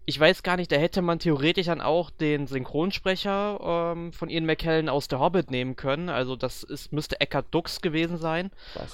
ich 0.09 0.17
weiß 0.17 0.41
gar 0.41 0.55
nicht, 0.55 0.71
da 0.71 0.77
hätte 0.77 1.01
man 1.01 1.19
theoretisch 1.19 1.65
dann 1.65 1.81
auch 1.81 2.09
den 2.09 2.47
Synchronsprecher 2.47 3.93
ähm, 3.93 4.13
von 4.13 4.29
Ian 4.29 4.45
McKellen 4.45 4.87
aus 4.87 5.09
der 5.09 5.19
Hobbit 5.19 5.51
nehmen 5.51 5.75
können. 5.75 6.07
Also 6.07 6.37
das 6.37 6.63
ist, 6.63 6.93
müsste 6.93 7.19
Eckhard 7.19 7.47
Dux 7.51 7.81
gewesen 7.81 8.17
sein. 8.17 8.49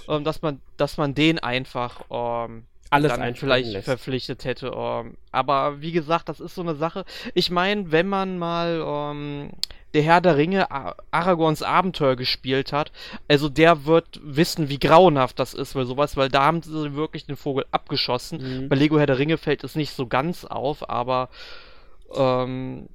Ähm, 0.09 0.23
dass 0.23 0.41
man, 0.41 0.59
dass 0.75 0.97
man 0.97 1.13
den 1.13 1.37
einfach 1.37 2.01
ähm, 2.09 2.65
alles 2.93 3.13
dann 3.13 3.35
vielleicht 3.35 3.71
lässt. 3.71 3.85
verpflichtet 3.85 4.45
hätte. 4.45 4.71
Ähm, 4.75 5.17
aber 5.31 5.81
wie 5.81 5.91
gesagt, 5.91 6.29
das 6.29 6.39
ist 6.39 6.55
so 6.55 6.61
eine 6.61 6.75
Sache. 6.75 7.05
Ich 7.33 7.51
meine, 7.51 7.91
wenn 7.91 8.07
man 8.07 8.37
mal 8.37 8.83
ähm, 8.85 9.49
der 9.93 10.01
Herr 10.01 10.21
der 10.21 10.37
Ringe 10.37 10.67
Aragorns 11.11 11.61
Abenteuer 11.61 12.15
gespielt 12.15 12.73
hat, 12.73 12.91
also 13.27 13.49
der 13.49 13.85
wird 13.85 14.19
wissen, 14.23 14.69
wie 14.69 14.79
grauenhaft 14.79 15.39
das 15.39 15.53
ist, 15.53 15.75
weil 15.75 15.85
sowas, 15.85 16.17
weil 16.17 16.29
da 16.29 16.43
haben 16.43 16.61
sie 16.61 16.95
wirklich 16.95 17.25
den 17.25 17.35
Vogel 17.35 17.65
abgeschossen. 17.71 18.63
Mhm. 18.63 18.69
Bei 18.69 18.75
Lego 18.75 18.97
Herr 18.97 19.05
der 19.05 19.19
Ringe 19.19 19.37
fällt 19.37 19.63
es 19.63 19.75
nicht 19.75 19.93
so 19.93 20.07
ganz 20.07 20.45
auf, 20.45 20.89
aber 20.89 21.29
ähm, 22.15 22.87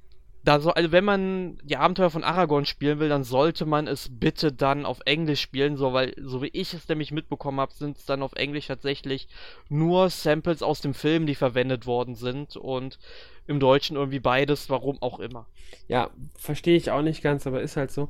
da 0.48 0.60
so, 0.60 0.70
also 0.70 0.92
wenn 0.92 1.04
man 1.04 1.58
die 1.62 1.76
Abenteuer 1.76 2.08
von 2.08 2.24
Aragorn 2.24 2.64
spielen 2.64 2.98
will, 3.00 3.10
dann 3.10 3.22
sollte 3.22 3.66
man 3.66 3.86
es 3.86 4.08
bitte 4.10 4.50
dann 4.50 4.86
auf 4.86 5.00
Englisch 5.04 5.42
spielen, 5.42 5.76
so 5.76 5.92
weil, 5.92 6.14
so 6.16 6.40
wie 6.40 6.48
ich 6.54 6.72
es 6.72 6.88
nämlich 6.88 7.12
mitbekommen 7.12 7.60
habe, 7.60 7.72
sind 7.74 7.98
es 7.98 8.06
dann 8.06 8.22
auf 8.22 8.32
Englisch 8.32 8.66
tatsächlich 8.66 9.28
nur 9.68 10.08
Samples 10.08 10.62
aus 10.62 10.80
dem 10.80 10.94
Film, 10.94 11.26
die 11.26 11.34
verwendet 11.34 11.86
worden 11.86 12.14
sind 12.14 12.56
und 12.56 12.98
im 13.46 13.60
Deutschen 13.60 13.96
irgendwie 13.96 14.20
beides, 14.20 14.70
warum 14.70 15.02
auch 15.02 15.20
immer. 15.20 15.46
Ja, 15.86 16.08
verstehe 16.38 16.76
ich 16.76 16.90
auch 16.90 17.02
nicht 17.02 17.22
ganz, 17.22 17.46
aber 17.46 17.60
ist 17.60 17.76
halt 17.76 17.90
so. 17.90 18.08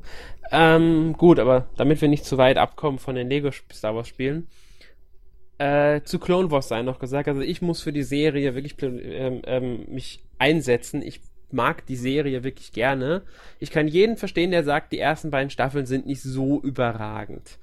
Ähm, 0.49 1.13
gut, 1.17 1.39
aber 1.39 1.67
damit 1.75 1.99
wir 1.99 2.07
nicht 2.07 2.23
zu 2.23 2.37
weit 2.37 2.57
abkommen 2.57 2.99
von 2.99 3.15
den 3.15 3.29
Lego 3.29 3.51
Star 3.73 3.95
Wars 3.95 4.07
Spielen, 4.07 4.47
äh, 5.57 6.03
zu 6.03 6.19
Clone 6.19 6.51
Wars 6.51 6.69
sei 6.69 6.83
noch 6.83 6.99
gesagt, 6.99 7.27
also 7.27 7.41
ich 7.41 7.61
muss 7.61 7.81
für 7.81 7.91
die 7.91 8.03
Serie 8.03 8.55
wirklich 8.55 8.81
ähm, 8.81 9.41
ähm, 9.45 9.85
mich 9.89 10.23
einsetzen. 10.37 11.01
Ich 11.01 11.19
mag 11.53 11.85
die 11.85 11.95
Serie 11.95 12.43
wirklich 12.43 12.71
gerne. 12.71 13.23
Ich 13.59 13.71
kann 13.71 13.87
jeden 13.87 14.17
verstehen, 14.17 14.51
der 14.51 14.63
sagt, 14.63 14.91
die 14.91 14.99
ersten 14.99 15.31
beiden 15.31 15.49
Staffeln 15.49 15.85
sind 15.85 16.05
nicht 16.05 16.21
so 16.21 16.61
überragend. 16.61 17.57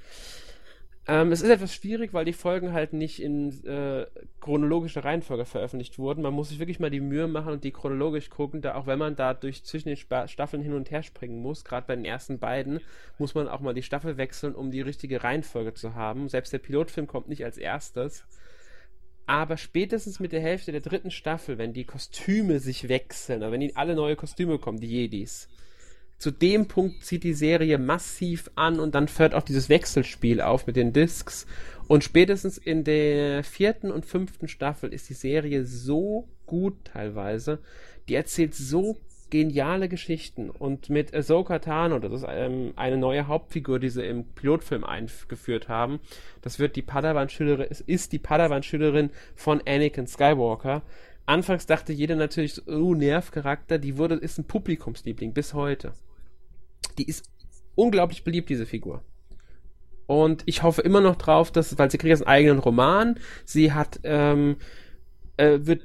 Ähm, 1.08 1.30
es 1.30 1.40
ist 1.40 1.50
etwas 1.50 1.72
schwierig, 1.72 2.12
weil 2.12 2.24
die 2.24 2.32
Folgen 2.32 2.72
halt 2.72 2.92
nicht 2.92 3.22
in 3.22 3.64
äh, 3.64 4.06
chronologischer 4.40 5.04
Reihenfolge 5.04 5.44
veröffentlicht 5.44 5.98
wurden. 6.00 6.22
Man 6.22 6.34
muss 6.34 6.48
sich 6.48 6.58
wirklich 6.58 6.80
mal 6.80 6.90
die 6.90 7.00
Mühe 7.00 7.28
machen 7.28 7.52
und 7.52 7.62
die 7.62 7.70
chronologisch 7.70 8.28
gucken, 8.28 8.60
da 8.60 8.74
auch 8.74 8.88
wenn 8.88 8.98
man 8.98 9.14
da 9.14 9.32
durch 9.32 9.62
zwischen 9.62 9.88
den 9.88 9.94
Sp 9.94 10.26
Staffeln 10.26 10.62
hin 10.64 10.72
und 10.72 10.90
her 10.90 11.04
springen 11.04 11.40
muss, 11.40 11.64
gerade 11.64 11.86
bei 11.86 11.94
den 11.94 12.04
ersten 12.04 12.40
beiden, 12.40 12.80
muss 13.18 13.36
man 13.36 13.46
auch 13.46 13.60
mal 13.60 13.74
die 13.74 13.84
Staffel 13.84 14.16
wechseln, 14.16 14.56
um 14.56 14.72
die 14.72 14.80
richtige 14.80 15.22
Reihenfolge 15.22 15.74
zu 15.74 15.94
haben. 15.94 16.28
Selbst 16.28 16.52
der 16.52 16.58
Pilotfilm 16.58 17.06
kommt 17.06 17.28
nicht 17.28 17.44
als 17.44 17.56
erstes. 17.56 18.24
Aber 19.26 19.56
spätestens 19.56 20.20
mit 20.20 20.32
der 20.32 20.40
Hälfte 20.40 20.72
der 20.72 20.80
dritten 20.80 21.10
Staffel, 21.10 21.58
wenn 21.58 21.72
die 21.72 21.84
Kostüme 21.84 22.60
sich 22.60 22.88
wechseln, 22.88 23.42
oder 23.42 23.52
wenn 23.52 23.60
die 23.60 23.74
alle 23.74 23.96
neue 23.96 24.16
Kostüme 24.16 24.58
kommen, 24.58 24.78
die 24.78 24.86
Jedis, 24.86 25.48
zu 26.18 26.30
dem 26.30 26.66
Punkt 26.66 27.04
zieht 27.04 27.24
die 27.24 27.34
Serie 27.34 27.76
massiv 27.78 28.50
an 28.54 28.80
und 28.80 28.94
dann 28.94 29.08
fährt 29.08 29.34
auch 29.34 29.42
dieses 29.42 29.68
Wechselspiel 29.68 30.40
auf 30.40 30.66
mit 30.66 30.76
den 30.76 30.92
Discs. 30.92 31.46
Und 31.88 32.04
spätestens 32.04 32.56
in 32.56 32.84
der 32.84 33.44
vierten 33.44 33.90
und 33.90 34.06
fünften 34.06 34.48
Staffel 34.48 34.92
ist 34.92 35.10
die 35.10 35.14
Serie 35.14 35.66
so 35.66 36.26
gut 36.46 36.74
teilweise. 36.84 37.58
Die 38.08 38.14
erzählt 38.14 38.54
so 38.54 38.96
geniale 39.30 39.88
Geschichten. 39.88 40.50
Und 40.50 40.90
mit 40.90 41.14
Ahsoka 41.14 41.58
Tano, 41.58 41.98
das 41.98 42.12
ist 42.12 42.26
ähm, 42.28 42.72
eine 42.76 42.96
neue 42.96 43.26
Hauptfigur, 43.26 43.78
die 43.78 43.88
sie 43.88 44.04
im 44.06 44.24
Pilotfilm 44.24 44.84
eingeführt 44.84 45.68
haben. 45.68 46.00
Das 46.42 46.58
wird 46.58 46.76
die 46.76 46.82
Padawan-Schülerin, 46.82 47.66
es 47.68 47.80
ist 47.80 48.12
die 48.12 48.18
Padawan-Schülerin 48.18 49.10
von 49.34 49.60
Anakin 49.66 50.06
Skywalker. 50.06 50.82
Anfangs 51.26 51.66
dachte 51.66 51.92
jeder 51.92 52.14
natürlich, 52.14 52.66
oh, 52.68 52.94
Nervcharakter, 52.94 53.78
die 53.78 53.98
wurde, 53.98 54.14
ist 54.14 54.38
ein 54.38 54.44
Publikumsliebling 54.44 55.32
bis 55.32 55.54
heute. 55.54 55.92
Die 56.98 57.08
ist 57.08 57.28
unglaublich 57.74 58.22
beliebt, 58.22 58.48
diese 58.48 58.64
Figur. 58.64 59.02
Und 60.06 60.44
ich 60.46 60.62
hoffe 60.62 60.82
immer 60.82 61.00
noch 61.00 61.16
drauf, 61.16 61.50
dass, 61.50 61.76
weil 61.78 61.90
sie 61.90 61.98
kriegt 61.98 62.10
jetzt 62.10 62.26
einen 62.26 62.34
eigenen 62.34 62.58
Roman, 62.60 63.18
sie 63.44 63.72
hat, 63.72 63.98
ähm, 64.04 64.56
äh, 65.36 65.58
wird 65.62 65.82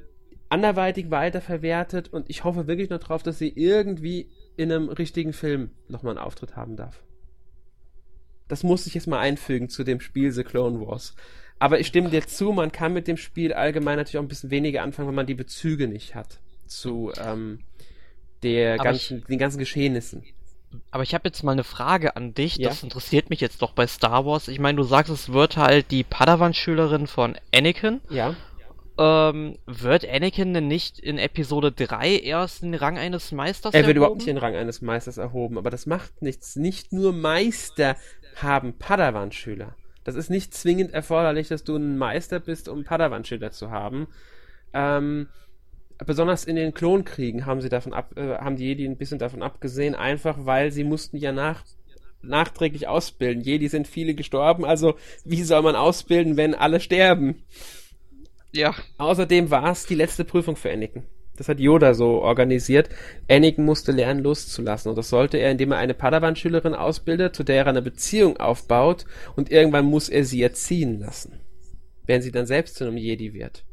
anderweitig 0.52 1.10
weiterverwertet 1.10 2.12
und 2.12 2.28
ich 2.28 2.44
hoffe 2.44 2.66
wirklich 2.66 2.90
noch 2.90 2.98
drauf, 2.98 3.22
dass 3.22 3.38
sie 3.38 3.48
irgendwie 3.48 4.30
in 4.56 4.70
einem 4.70 4.90
richtigen 4.90 5.32
Film 5.32 5.70
nochmal 5.88 6.16
einen 6.16 6.24
Auftritt 6.24 6.56
haben 6.56 6.76
darf. 6.76 7.02
Das 8.48 8.62
muss 8.62 8.86
ich 8.86 8.92
jetzt 8.92 9.06
mal 9.06 9.18
einfügen 9.18 9.70
zu 9.70 9.82
dem 9.82 10.00
Spiel 10.00 10.30
The 10.30 10.44
Clone 10.44 10.86
Wars. 10.86 11.16
Aber 11.58 11.80
ich 11.80 11.86
stimme 11.86 12.10
dir 12.10 12.26
zu, 12.26 12.52
man 12.52 12.70
kann 12.70 12.92
mit 12.92 13.08
dem 13.08 13.16
Spiel 13.16 13.54
allgemein 13.54 13.96
natürlich 13.96 14.18
auch 14.18 14.22
ein 14.22 14.28
bisschen 14.28 14.50
weniger 14.50 14.82
anfangen, 14.82 15.08
wenn 15.08 15.14
man 15.14 15.26
die 15.26 15.34
Bezüge 15.34 15.88
nicht 15.88 16.14
hat 16.14 16.38
zu 16.66 17.12
ähm, 17.18 17.60
der 18.42 18.76
ganzen, 18.76 19.18
ich, 19.18 19.24
den 19.24 19.38
ganzen 19.38 19.58
Geschehnissen. 19.58 20.22
Aber 20.90 21.02
ich 21.02 21.14
habe 21.14 21.28
jetzt 21.28 21.42
mal 21.42 21.52
eine 21.52 21.64
Frage 21.64 22.14
an 22.16 22.34
dich. 22.34 22.56
Ja? 22.56 22.68
Das 22.68 22.82
interessiert 22.82 23.30
mich 23.30 23.40
jetzt 23.40 23.62
doch 23.62 23.72
bei 23.72 23.86
Star 23.86 24.26
Wars. 24.26 24.48
Ich 24.48 24.58
meine, 24.58 24.76
du 24.76 24.82
sagst, 24.82 25.10
es 25.10 25.32
wird 25.32 25.56
halt 25.56 25.90
die 25.90 26.04
Padawan-Schülerin 26.04 27.06
von 27.06 27.36
Anakin. 27.54 28.02
Ja. 28.10 28.34
Ähm, 28.98 29.56
wird 29.66 30.06
Anakin 30.08 30.52
denn 30.52 30.68
nicht 30.68 30.98
in 30.98 31.18
Episode 31.18 31.72
3 31.72 32.18
erst 32.18 32.62
den 32.62 32.74
Rang 32.74 32.98
eines 32.98 33.32
Meisters 33.32 33.72
Er 33.72 33.80
wird 33.80 33.84
erhoben? 33.84 33.96
überhaupt 33.96 34.16
nicht 34.16 34.28
den 34.28 34.38
Rang 34.38 34.54
eines 34.54 34.82
Meisters 34.82 35.16
erhoben, 35.16 35.56
aber 35.56 35.70
das 35.70 35.86
macht 35.86 36.20
nichts. 36.20 36.56
Nicht 36.56 36.92
nur 36.92 37.12
Meister 37.12 37.96
haben 38.36 38.78
Padawan-Schüler. 38.78 39.74
Das 40.04 40.14
ist 40.14 40.30
nicht 40.30 40.52
zwingend 40.52 40.92
erforderlich, 40.92 41.48
dass 41.48 41.64
du 41.64 41.76
ein 41.76 41.96
Meister 41.96 42.40
bist, 42.40 42.68
um 42.68 42.84
Padawan-Schüler 42.84 43.50
zu 43.52 43.70
haben. 43.70 44.08
Ähm, 44.74 45.28
besonders 46.04 46.44
in 46.44 46.56
den 46.56 46.74
Klonkriegen 46.74 47.46
haben 47.46 47.60
sie 47.60 47.68
davon 47.68 47.92
ab, 47.94 48.16
äh, 48.16 48.36
haben 48.38 48.56
die 48.56 48.64
Jedi 48.66 48.84
ein 48.84 48.96
bisschen 48.98 49.18
davon 49.18 49.42
abgesehen, 49.42 49.94
einfach 49.94 50.36
weil 50.44 50.70
sie 50.72 50.84
mussten 50.84 51.16
ja 51.16 51.32
nach 51.32 51.62
nachträglich 52.24 52.86
ausbilden. 52.88 53.42
Jedi 53.42 53.68
sind 53.68 53.88
viele 53.88 54.14
gestorben, 54.14 54.64
also 54.64 54.96
wie 55.24 55.42
soll 55.42 55.62
man 55.62 55.76
ausbilden, 55.76 56.36
wenn 56.36 56.54
alle 56.54 56.78
sterben? 56.80 57.42
Ja. 58.52 58.74
Außerdem 58.98 59.50
war 59.50 59.70
es 59.70 59.86
die 59.86 59.94
letzte 59.94 60.24
Prüfung 60.24 60.56
für 60.56 60.70
Anakin. 60.70 61.04
Das 61.36 61.48
hat 61.48 61.58
Yoda 61.58 61.94
so 61.94 62.20
organisiert. 62.20 62.90
Anakin 63.28 63.64
musste 63.64 63.92
lernen, 63.92 64.22
loszulassen. 64.22 64.90
Und 64.90 64.96
das 64.96 65.08
sollte 65.08 65.38
er, 65.38 65.50
indem 65.50 65.72
er 65.72 65.78
eine 65.78 65.94
Padawan-Schülerin 65.94 66.74
ausbildet, 66.74 67.34
zu 67.34 67.42
der 67.42 67.56
er 67.56 67.66
eine 67.68 67.82
Beziehung 67.82 68.36
aufbaut. 68.36 69.06
Und 69.34 69.50
irgendwann 69.50 69.86
muss 69.86 70.10
er 70.10 70.24
sie 70.24 70.42
erziehen 70.42 71.00
lassen. 71.00 71.40
Wenn 72.06 72.20
sie 72.20 72.32
dann 72.32 72.46
selbst 72.46 72.76
zu 72.76 72.84
einem 72.84 72.98
Jedi 72.98 73.32
wird. 73.32 73.64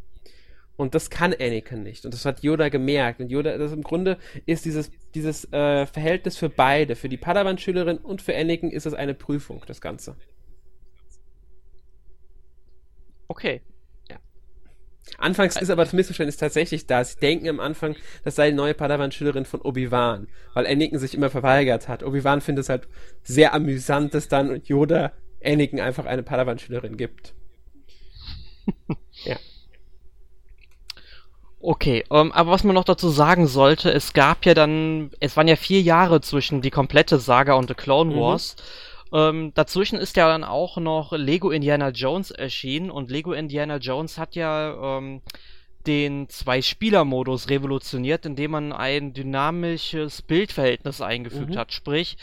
Und 0.77 0.95
das 0.95 1.09
kann 1.09 1.33
Anakin 1.33 1.83
nicht. 1.83 2.05
Und 2.05 2.13
das 2.13 2.23
hat 2.23 2.41
Yoda 2.41 2.69
gemerkt. 2.69 3.19
Und 3.19 3.29
Yoda, 3.29 3.57
das 3.57 3.73
im 3.73 3.83
Grunde 3.83 4.17
ist 4.45 4.63
dieses, 4.63 4.89
dieses 5.13 5.43
äh, 5.51 5.85
Verhältnis 5.85 6.37
für 6.37 6.47
beide, 6.47 6.95
für 6.95 7.09
die 7.09 7.17
Padawan-Schülerin 7.17 7.97
und 7.97 8.21
für 8.21 8.33
Anakin 8.33 8.71
ist 8.71 8.85
es 8.85 8.93
eine 8.93 9.13
Prüfung, 9.13 9.61
das 9.67 9.81
Ganze. 9.81 10.15
Okay. 13.27 13.61
Anfangs 15.17 15.55
ist 15.59 15.69
aber 15.69 15.83
das 15.83 15.93
Missverständnis 15.93 16.37
tatsächlich 16.37 16.85
da. 16.87 17.03
Sie 17.03 17.19
denken 17.19 17.49
am 17.49 17.59
Anfang, 17.59 17.95
das 18.23 18.35
sei 18.35 18.51
die 18.51 18.55
neue 18.55 18.73
Padawan-Schülerin 18.73 19.45
von 19.45 19.61
Obi-Wan, 19.61 20.27
weil 20.53 20.67
Anakin 20.67 20.99
sich 20.99 21.13
immer 21.15 21.29
verweigert 21.29 21.87
hat. 21.87 22.03
Obi-Wan 22.03 22.41
findet 22.41 22.63
es 22.63 22.69
halt 22.69 22.87
sehr 23.23 23.53
amüsant, 23.53 24.13
dass 24.13 24.27
dann 24.27 24.61
Yoda 24.63 25.11
Anakin 25.43 25.79
einfach 25.79 26.05
eine 26.05 26.23
Padawan-Schülerin 26.23 26.97
gibt. 26.97 27.33
ja. 29.23 29.37
Okay, 31.61 32.05
ähm, 32.09 32.31
aber 32.31 32.51
was 32.51 32.63
man 32.63 32.73
noch 32.73 32.85
dazu 32.85 33.09
sagen 33.09 33.45
sollte, 33.45 33.91
es 33.91 34.13
gab 34.13 34.45
ja 34.45 34.53
dann, 34.53 35.11
es 35.19 35.35
waren 35.35 35.49
ja 35.49 35.57
vier 35.57 35.81
Jahre 35.81 36.21
zwischen 36.21 36.61
die 36.61 36.71
komplette 36.71 37.19
Saga 37.19 37.53
und 37.53 37.67
The 37.67 37.73
Clone 37.73 38.15
mhm. 38.15 38.19
Wars. 38.19 38.55
Mhm. 38.57 38.88
Ähm, 39.11 39.53
dazwischen 39.55 39.97
ist 39.97 40.15
ja 40.17 40.27
dann 40.27 40.43
auch 40.43 40.77
noch 40.77 41.13
Lego 41.13 41.51
Indiana 41.51 41.89
Jones 41.89 42.31
erschienen 42.31 42.91
und 42.91 43.09
Lego 43.09 43.33
Indiana 43.33 43.77
Jones 43.77 44.17
hat 44.17 44.35
ja 44.35 44.97
ähm, 44.97 45.21
den 45.87 46.29
Zwei-Spieler-Modus 46.29 47.49
revolutioniert, 47.49 48.25
indem 48.25 48.51
man 48.51 48.73
ein 48.73 49.13
dynamisches 49.13 50.21
Bildverhältnis 50.21 51.01
eingefügt 51.01 51.51
mhm. 51.51 51.57
hat. 51.57 51.73
Sprich, 51.73 52.17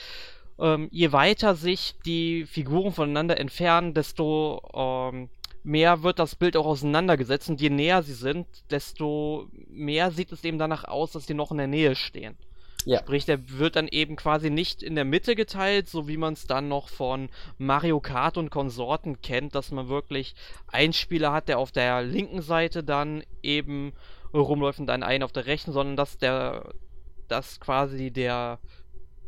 ähm, 0.59 0.89
je 0.93 1.13
weiter 1.13 1.55
sich 1.55 1.95
die 2.05 2.47
Figuren 2.47 2.93
voneinander 2.93 3.39
entfernen, 3.39 3.95
desto 3.95 4.63
ähm, 4.75 5.29
mehr 5.65 6.03
wird 6.05 6.21
das 6.21 6.37
Bild 6.37 6.57
auch 6.57 6.67
auseinandergesetzt 6.67 7.51
und 7.51 7.61
je 7.61 7.71
näher 7.71 8.03
sie 8.03 8.15
sind, 8.15 8.47
desto 8.71 9.49
mehr 9.69 10.13
sieht 10.13 10.31
es 10.31 10.45
eben 10.45 10.59
danach 10.59 10.85
aus, 10.85 11.13
dass 11.13 11.27
die 11.27 11.35
noch 11.35 11.51
in 11.51 11.59
der 11.59 11.67
Nähe 11.67 11.97
stehen. 11.97 12.37
Ja. 12.87 13.01
Sprich, 13.01 13.25
der 13.27 13.51
wird 13.51 13.75
dann 13.75 13.89
eben 13.89 14.15
quasi 14.15 14.49
nicht 14.49 14.81
in 14.81 14.95
der 14.95 15.05
Mitte 15.05 15.35
geteilt, 15.35 15.89
so 15.89 16.07
wie 16.07 16.17
man 16.17 16.35
es 16.35 16.47
dann 16.47 16.69
noch 16.69 16.89
von 16.89 17.29
Mario 17.59 17.99
Kart 17.99 18.39
und 18.39 18.51
Konsorten 18.51 19.21
kennt, 19.21 19.57
dass 19.57 19.73
man 19.73 19.89
wirklich 19.89 20.37
einen 20.69 20.93
Spieler 20.93 21.33
hat, 21.33 21.49
der 21.49 21.59
auf 21.59 21.73
der 21.73 22.03
linken 22.03 22.43
Seite 22.43 22.85
dann 22.85 23.25
eben 23.43 23.93
rumläuft 24.33 24.79
und 24.79 24.87
dann 24.87 25.03
einen 25.03 25.25
auf 25.25 25.33
der 25.33 25.47
rechten, 25.47 25.73
sondern 25.73 25.97
dass 25.97 26.17
der, 26.17 26.75
dass 27.27 27.59
quasi 27.59 28.13
der 28.13 28.61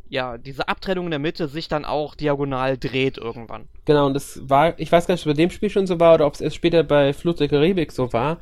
ja, 0.07 0.37
diese 0.37 0.67
Abtrennung 0.67 1.05
in 1.05 1.11
der 1.11 1.19
Mitte 1.19 1.47
sich 1.47 1.67
dann 1.67 1.85
auch 1.85 2.15
diagonal 2.15 2.77
dreht 2.77 3.17
irgendwann. 3.17 3.67
Genau, 3.85 4.07
und 4.07 4.15
das 4.15 4.39
war, 4.49 4.79
ich 4.79 4.91
weiß 4.91 5.05
gar 5.05 5.13
nicht, 5.13 5.25
ob 5.25 5.31
es 5.31 5.37
bei 5.37 5.41
dem 5.41 5.51
Spiel 5.51 5.69
schon 5.69 5.85
so 5.85 5.99
war 5.99 6.15
oder 6.15 6.25
ob 6.25 6.33
es 6.33 6.41
erst 6.41 6.55
später 6.55 6.83
bei 6.83 7.13
Flut 7.13 7.39
der 7.39 7.49
Karibik 7.49 7.91
so 7.91 8.11
war. 8.11 8.39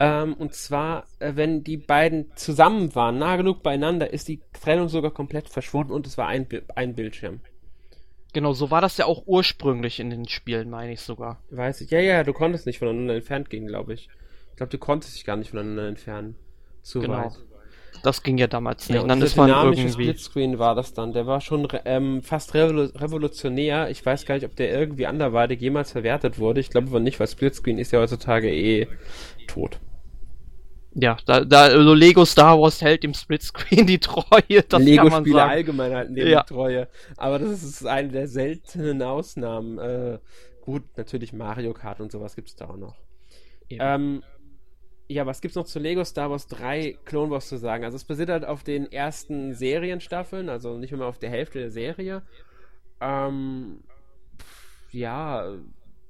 Ähm, 0.00 0.34
und 0.34 0.54
zwar, 0.54 1.06
äh, 1.18 1.32
wenn 1.34 1.64
die 1.64 1.76
beiden 1.76 2.30
zusammen 2.36 2.94
waren, 2.94 3.18
nah 3.18 3.36
genug 3.36 3.62
beieinander, 3.62 4.12
ist 4.12 4.28
die 4.28 4.40
Trennung 4.52 4.88
sogar 4.88 5.10
komplett 5.10 5.48
verschwunden 5.48 5.92
und 5.92 6.06
es 6.06 6.16
war 6.16 6.28
ein, 6.28 6.46
ein 6.76 6.94
Bildschirm. 6.94 7.40
Genau, 8.32 8.52
so 8.52 8.70
war 8.70 8.80
das 8.80 8.96
ja 8.98 9.06
auch 9.06 9.22
ursprünglich 9.26 9.98
in 9.98 10.10
den 10.10 10.28
Spielen, 10.28 10.70
meine 10.70 10.92
ich 10.92 11.00
sogar. 11.00 11.40
Weiß 11.50 11.80
ich. 11.80 11.90
Ja, 11.90 11.98
ja, 11.98 12.22
du 12.22 12.32
konntest 12.32 12.66
nicht 12.66 12.78
voneinander 12.78 13.14
entfernt 13.14 13.50
gehen, 13.50 13.66
glaube 13.66 13.94
ich. 13.94 14.08
Ich 14.50 14.56
glaube, 14.56 14.70
du 14.70 14.78
konntest 14.78 15.16
dich 15.16 15.24
gar 15.24 15.36
nicht 15.36 15.50
voneinander 15.50 15.88
entfernen. 15.88 16.36
Zu 16.82 17.00
genau. 17.00 17.24
weit. 17.24 17.32
Das 18.02 18.22
ging 18.22 18.38
ja 18.38 18.46
damals 18.46 18.88
nicht. 18.88 18.96
Ja, 18.96 19.02
und 19.02 19.08
dann 19.08 19.22
ist 19.22 19.36
man 19.36 19.50
irgendwie 19.50 19.90
Splitscreen 19.90 20.58
war 20.60 20.76
das 20.76 20.94
dann. 20.94 21.12
Der 21.12 21.26
war 21.26 21.40
schon 21.40 21.66
ähm, 21.84 22.22
fast 22.22 22.54
revolu 22.54 22.90
revolutionär. 22.94 23.90
Ich 23.90 24.04
weiß 24.04 24.24
gar 24.24 24.36
nicht, 24.36 24.44
ob 24.44 24.54
der 24.54 24.70
irgendwie 24.70 25.06
anderweitig 25.06 25.60
jemals 25.60 25.90
verwertet 25.90 26.38
wurde. 26.38 26.60
Ich 26.60 26.70
glaube 26.70 26.88
aber 26.88 27.00
nicht, 27.00 27.18
weil 27.18 27.26
Splitscreen 27.26 27.78
ist 27.78 27.92
ja 27.92 27.98
heutzutage 27.98 28.52
eh 28.52 28.86
tot. 29.48 29.80
Ja, 30.94 31.16
da, 31.26 31.44
da 31.44 31.62
also 31.64 31.94
Lego 31.94 32.24
Star 32.24 32.58
Wars 32.60 32.80
hält 32.80 33.02
dem 33.02 33.14
Splitscreen 33.14 33.86
die 33.86 33.98
Treue. 33.98 34.62
Das 34.68 34.82
Lego-Spiele 34.82 35.42
allgemein 35.42 35.94
halten 35.94 36.14
dem 36.14 36.26
ja. 36.26 36.42
die 36.42 36.54
Treue. 36.54 36.88
Aber 37.16 37.38
das 37.38 37.62
ist 37.62 37.86
eine 37.86 38.08
der 38.08 38.26
seltenen 38.26 39.02
Ausnahmen. 39.02 39.78
Äh, 39.78 40.18
gut, 40.62 40.84
natürlich 40.96 41.32
Mario 41.32 41.72
Kart 41.74 42.00
und 42.00 42.10
sowas 42.10 42.34
gibt 42.34 42.48
es 42.48 42.56
da 42.56 42.68
auch 42.68 42.76
noch. 42.76 42.96
Ähm, 43.70 44.22
ja, 45.08 45.26
was 45.26 45.40
gibt's 45.40 45.56
noch 45.56 45.66
zu 45.66 45.78
Lego 45.78 46.04
Star 46.04 46.30
Wars 46.30 46.46
3 46.48 46.98
Clone 47.04 47.30
Wars 47.30 47.48
zu 47.48 47.56
sagen? 47.56 47.84
Also 47.84 47.96
es 47.96 48.04
basiert 48.04 48.30
halt 48.30 48.44
auf 48.44 48.62
den 48.62 48.90
ersten 48.90 49.54
Serienstaffeln, 49.54 50.48
also 50.48 50.76
nicht 50.76 50.92
mehr 50.92 51.06
auf 51.06 51.18
der 51.18 51.30
Hälfte 51.30 51.58
der 51.58 51.70
Serie. 51.70 52.22
Ähm, 53.00 53.80
ja, 54.90 55.46
es 55.46 55.60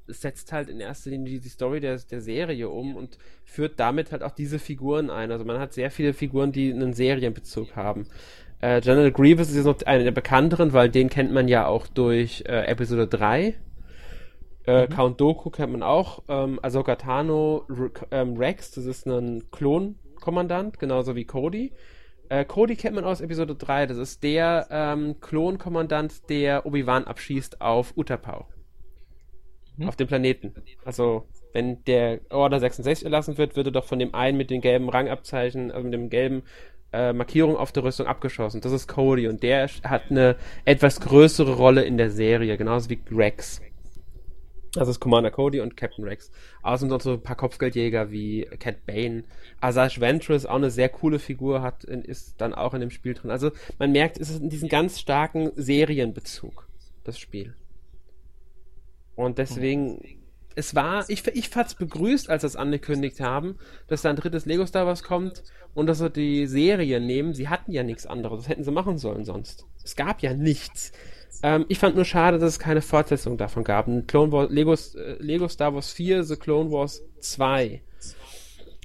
setzt 0.09 0.53
halt 0.53 0.69
in 0.69 0.81
erster 0.81 1.11
Linie 1.11 1.41
die 1.41 1.49
Story 1.49 1.81
der, 1.81 1.99
der 1.99 2.21
Serie 2.21 2.69
um 2.69 2.97
und 2.97 3.19
führt 3.45 3.79
damit 3.79 4.13
halt 4.13 4.23
auch 4.23 4.33
diese 4.33 4.59
Figuren 4.59 5.11
ein. 5.11 5.31
Also 5.31 5.45
man 5.45 5.59
hat 5.59 5.73
sehr 5.73 5.91
viele 5.91 6.13
Figuren, 6.13 6.53
die 6.53 6.73
einen 6.73 6.93
Serienbezug 6.93 7.77
haben. 7.77 8.07
Äh, 8.61 8.81
General 8.81 9.13
Grievous 9.13 9.51
ist 9.51 9.57
jetzt 9.57 9.65
noch 9.67 9.83
einer 9.87 10.05
der 10.05 10.11
bekannteren, 10.11 10.73
weil 10.73 10.89
den 10.89 11.09
kennt 11.09 11.33
man 11.33 11.47
ja 11.49 11.67
auch 11.67 11.87
durch 11.87 12.43
äh, 12.47 12.65
Episode 12.67 13.07
3 13.07 13.55
äh, 14.69 14.83
mhm. 14.83 14.91
Count 14.91 15.21
Doku 15.21 15.49
kennt 15.49 15.73
man 15.73 15.83
auch. 15.83 16.23
Ähm, 16.29 16.61
Ahsoka 16.63 16.97
Tano, 16.97 17.67
ähm, 18.11 18.37
Rex, 18.37 18.73
das 18.73 18.85
ist 18.85 19.07
ein 19.07 19.51
Klonkommandant, 19.51 20.79
genauso 20.79 21.17
wie 21.17 21.25
Cody. 21.25 21.73
Äh, 22.29 22.45
Cody 22.45 22.77
kennt 22.77 22.95
man 22.95 23.05
aus 23.05 23.23
Episode 23.23 23.55
3, 23.55 23.87
das 23.87 23.97
ist 23.97 24.23
der 24.23 24.69
ähm, 24.71 25.21
Klonkommandant, 25.23 26.29
der 26.29 26.67
Obi-Wan 26.67 27.05
abschießt 27.05 27.63
auf 27.63 27.97
Utapau. 27.97 28.47
Mhm. 29.79 29.89
Auf 29.89 29.97
dem 29.97 30.09
Planeten. 30.09 30.55
Also, 30.85 31.27
wenn 31.53 31.83
der 31.85 32.21
Order 32.31 32.61
66 32.61 33.05
erlassen 33.05 33.39
wird, 33.39 33.57
wird 33.57 33.69
er 33.69 33.73
doch 33.73 33.85
von 33.85 33.99
dem 33.99 34.15
einen 34.15 34.37
mit 34.37 34.51
dem 34.51 34.61
gelben 34.61 34.89
Rangabzeichen, 34.89 35.71
also 35.71 35.85
mit 35.85 35.95
dem 35.95 36.11
gelben 36.11 36.43
äh, 36.93 37.13
Markierung 37.13 37.57
auf 37.57 37.73
der 37.73 37.85
Rüstung 37.85 38.07
abgeschossen. 38.07 38.61
Das 38.61 38.73
ist 38.73 38.89
Cody 38.89 39.29
und 39.29 39.43
der 39.43 39.69
hat 39.85 40.11
eine 40.11 40.37
etwas 40.65 41.01
größere 41.01 41.55
Rolle 41.55 41.85
in 41.85 41.97
der 41.97 42.11
Serie, 42.11 42.57
genauso 42.57 42.91
wie 42.91 42.99
Rex. 43.11 43.63
Das 44.75 44.89
ist 44.89 45.01
Commander 45.01 45.31
Cody 45.31 45.61
und 45.61 45.77
Captain 45.77 46.05
Rex. 46.05 46.31
Außerdem 46.63 46.91
noch 46.91 47.01
so 47.01 47.13
ein 47.13 47.23
paar 47.23 47.37
Kopfgeldjäger 47.37 48.11
wie 48.11 48.43
Cat 48.59 48.85
Bane. 48.85 49.25
Asajj 49.61 50.01
Ventress, 50.01 50.45
auch 50.45 50.57
eine 50.57 50.71
sehr 50.71 50.89
coole 50.89 51.19
Figur, 51.19 51.63
hat, 51.63 51.85
ist 51.85 52.41
dann 52.41 52.53
auch 52.53 52.75
in 52.75 52.81
dem 52.81 52.91
Spiel 52.91 53.15
drin. 53.15 53.31
Also 53.31 53.51
man 53.79 53.93
merkt, 53.93 54.19
es 54.19 54.31
ist 54.31 54.43
in 54.43 54.51
diesem 54.51 54.69
ganz 54.69 55.01
starken 55.01 55.53
Serienbezug, 55.57 56.69
das 57.05 57.19
Spiel. 57.19 57.55
Und 59.19 59.39
deswegen, 59.39 60.01
es 60.55 60.77
war, 60.77 61.05
ich, 61.11 61.27
ich 61.27 61.49
fand's 61.49 61.75
begrüßt, 61.75 62.31
als 62.31 62.43
sie 62.43 62.47
es 62.47 62.55
angekündigt 62.55 63.19
haben, 63.21 63.57
dass 63.89 64.03
da 64.03 64.11
ein 64.11 64.17
drittes 64.17 64.47
Lego 64.47 64.65
Star 64.65 64.87
Wars 64.87 65.03
kommt 65.03 65.43
und 65.75 65.89
dass 65.89 65.99
sie 65.99 66.09
die 66.09 66.47
Serie 66.47 67.01
nehmen. 67.01 67.35
Sie 67.35 67.49
hatten 67.49 67.73
ja 67.73 67.83
nichts 67.83 68.07
anderes. 68.07 68.39
Das 68.39 68.49
hätten 68.49 68.63
sie 68.63 68.71
machen 68.71 68.97
sollen 68.97 69.25
sonst. 69.25 69.67
Es 69.83 69.97
gab 69.97 70.23
ja 70.23 70.35
nichts. 70.35 70.93
Ähm, 71.43 71.67
ich 71.69 71.81
fand 71.81 71.97
nur 71.97 72.05
schade, 72.05 72.39
dass 72.39 72.53
es 72.53 72.59
keine 72.61 72.81
Fortsetzung 72.81 73.37
davon 73.37 73.65
gab. 73.65 73.87
Clone 74.07 74.31
Wars, 74.31 74.51
Lego, 74.53 74.75
äh, 74.75 75.21
Lego 75.21 75.49
Star 75.49 75.75
Wars 75.75 75.91
4, 75.91 76.23
The 76.23 76.37
Clone 76.37 76.71
Wars 76.71 77.03
2. 77.19 77.83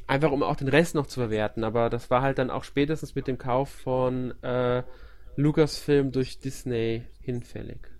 Einfach 0.08 0.32
um 0.32 0.42
auch 0.42 0.56
den 0.56 0.68
Rest 0.68 0.96
noch 0.96 1.06
zu 1.06 1.20
verwerten. 1.20 1.64
Aber 1.64 1.92
das 1.92 2.10
war 2.10 2.24
halt 2.24 2.40
dann 2.40 2.50
auch 2.50 2.64
spätestens 2.64 3.14
mit 3.14 3.28
dem 3.28 3.38
Kauf 3.38 3.70
von 3.70 4.34
äh, 4.42 4.82
Lucasfilm 5.36 6.12
durch 6.12 6.40
Disney 6.40 7.04
hinfällig. 7.22 7.93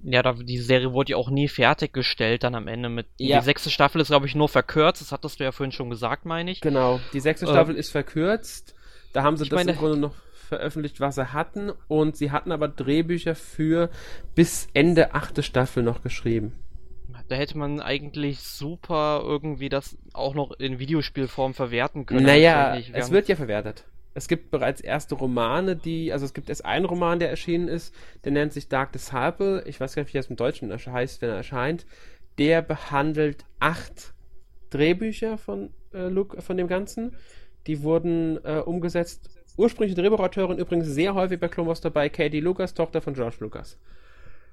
Ja, 0.00 0.22
da, 0.22 0.32
die 0.32 0.58
Serie 0.58 0.92
wurde 0.92 1.12
ja 1.12 1.16
auch 1.16 1.30
nie 1.30 1.48
fertiggestellt 1.48 2.44
dann 2.44 2.54
am 2.54 2.68
Ende 2.68 2.88
mit. 2.88 3.06
Ja. 3.18 3.40
Die 3.40 3.44
sechste 3.44 3.70
Staffel 3.70 4.00
ist, 4.00 4.08
glaube 4.08 4.26
ich, 4.26 4.34
nur 4.34 4.48
verkürzt. 4.48 5.00
Das 5.02 5.12
hattest 5.12 5.40
du 5.40 5.44
ja 5.44 5.52
vorhin 5.52 5.72
schon 5.72 5.90
gesagt, 5.90 6.24
meine 6.24 6.50
ich. 6.50 6.60
Genau, 6.60 7.00
die 7.12 7.20
sechste 7.20 7.46
äh, 7.46 7.48
Staffel 7.48 7.74
ist 7.74 7.90
verkürzt. 7.90 8.74
Da 9.12 9.22
haben 9.22 9.36
sie 9.36 9.48
das 9.48 9.56
meine, 9.56 9.72
im 9.72 9.78
Grunde 9.78 9.98
noch 9.98 10.14
veröffentlicht, 10.48 11.00
was 11.00 11.16
sie 11.16 11.32
hatten. 11.32 11.72
Und 11.88 12.16
sie 12.16 12.30
hatten 12.30 12.52
aber 12.52 12.68
Drehbücher 12.68 13.34
für 13.34 13.90
bis 14.34 14.68
Ende 14.72 15.14
achte 15.14 15.42
Staffel 15.42 15.82
noch 15.82 16.02
geschrieben. 16.02 16.52
Da 17.28 17.34
hätte 17.36 17.58
man 17.58 17.80
eigentlich 17.80 18.40
super 18.40 19.20
irgendwie 19.22 19.68
das 19.68 19.98
auch 20.14 20.34
noch 20.34 20.52
in 20.52 20.78
Videospielform 20.78 21.52
verwerten 21.52 22.06
können. 22.06 22.24
Naja, 22.24 22.76
es 22.92 23.10
wird 23.10 23.28
ja 23.28 23.36
verwertet. 23.36 23.84
Es 24.14 24.26
gibt 24.28 24.50
bereits 24.50 24.80
erste 24.80 25.14
Romane, 25.14 25.76
die, 25.76 26.12
also 26.12 26.24
es 26.24 26.34
gibt 26.34 26.48
erst 26.48 26.64
einen 26.64 26.84
Roman, 26.84 27.18
der 27.18 27.30
erschienen 27.30 27.68
ist, 27.68 27.94
der 28.24 28.32
nennt 28.32 28.52
sich 28.52 28.68
Dark 28.68 28.92
Disciple. 28.92 29.62
Ich 29.66 29.80
weiß 29.80 29.94
gar 29.94 30.02
nicht, 30.02 30.12
wie 30.12 30.18
das 30.18 30.26
im 30.26 30.36
Deutschen 30.36 30.72
heißt, 30.72 31.22
wenn 31.22 31.30
er 31.30 31.36
erscheint. 31.36 31.86
Der 32.38 32.62
behandelt 32.62 33.44
acht 33.60 34.14
Drehbücher 34.70 35.38
von, 35.38 35.70
äh, 35.92 36.08
Luke, 36.08 36.40
von 36.42 36.56
dem 36.56 36.68
Ganzen. 36.68 37.14
Die 37.66 37.82
wurden 37.82 38.42
äh, 38.44 38.58
umgesetzt 38.58 39.30
Ursprüngliche 39.58 40.00
Drehbuchautorin 40.00 40.58
übrigens 40.58 40.86
sehr 40.86 41.14
häufig 41.14 41.40
bei 41.40 41.48
Clone 41.48 41.68
Wars 41.68 41.80
dabei, 41.80 42.08
Katie 42.08 42.38
Lucas, 42.38 42.74
Tochter 42.74 43.02
von 43.02 43.14
George 43.14 43.38
Lucas. 43.40 43.76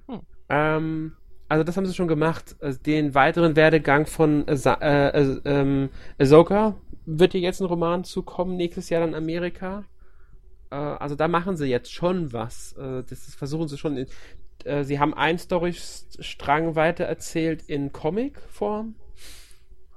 Hm. 0.08 0.22
Ähm, 0.50 1.12
also 1.48 1.64
das 1.64 1.78
haben 1.78 1.86
sie 1.86 1.94
schon 1.94 2.08
gemacht. 2.08 2.56
Also 2.60 2.80
den 2.80 3.14
weiteren 3.14 3.56
Werdegang 3.56 4.08
von 4.08 4.48
äh, 4.48 4.56
äh, 4.56 5.40
ähm, 5.46 5.90
Ahsoka 6.20 6.74
wird 7.06 7.34
hier 7.34 7.42
jetzt 7.42 7.62
ein 7.62 7.66
Roman 7.68 8.04
zukommen, 8.04 8.58
nächstes 8.58 8.90
Jahr 8.90 9.02
dann 9.02 9.16
Amerika. 9.16 9.86
Äh, 10.72 10.76
also 10.76 11.16
da 11.16 11.28
machen 11.28 11.58
sie 11.58 11.66
jetzt 11.66 11.94
schon 11.94 12.34
was. 12.34 12.74
Äh, 12.74 13.04
das, 13.04 13.26
das, 13.26 13.36
versuchen 13.36 13.68
sie 13.68 13.78
schon. 13.78 13.98
In, 13.98 14.08
äh, 14.64 14.84
sie 14.84 15.00
haben 15.00 15.14
einen 15.14 15.38
Storystrang 15.38 16.76
weitererzählt 16.76 17.64
in 17.64 17.92
Comic-Form. 17.92 18.96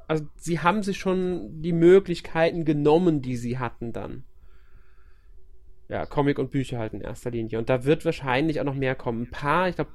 also 0.06 0.26
sie 0.36 0.60
haben 0.60 0.82
sich 0.82 0.98
schon 0.98 1.62
die 1.62 1.72
Möglichkeiten 1.72 2.64
genommen, 2.64 3.22
die 3.22 3.36
sie 3.36 3.58
hatten 3.58 3.92
dann. 3.92 4.24
Ja, 5.88 6.04
Comic 6.04 6.38
und 6.38 6.50
Bücher 6.50 6.78
halt 6.78 6.92
in 6.92 7.00
erster 7.00 7.30
Linie. 7.30 7.58
Und 7.58 7.70
da 7.70 7.84
wird 7.84 8.04
wahrscheinlich 8.04 8.60
auch 8.60 8.64
noch 8.64 8.74
mehr 8.74 8.94
kommen. 8.94 9.22
Ein 9.22 9.30
paar, 9.30 9.68
ich 9.70 9.76
glaube, 9.76 9.90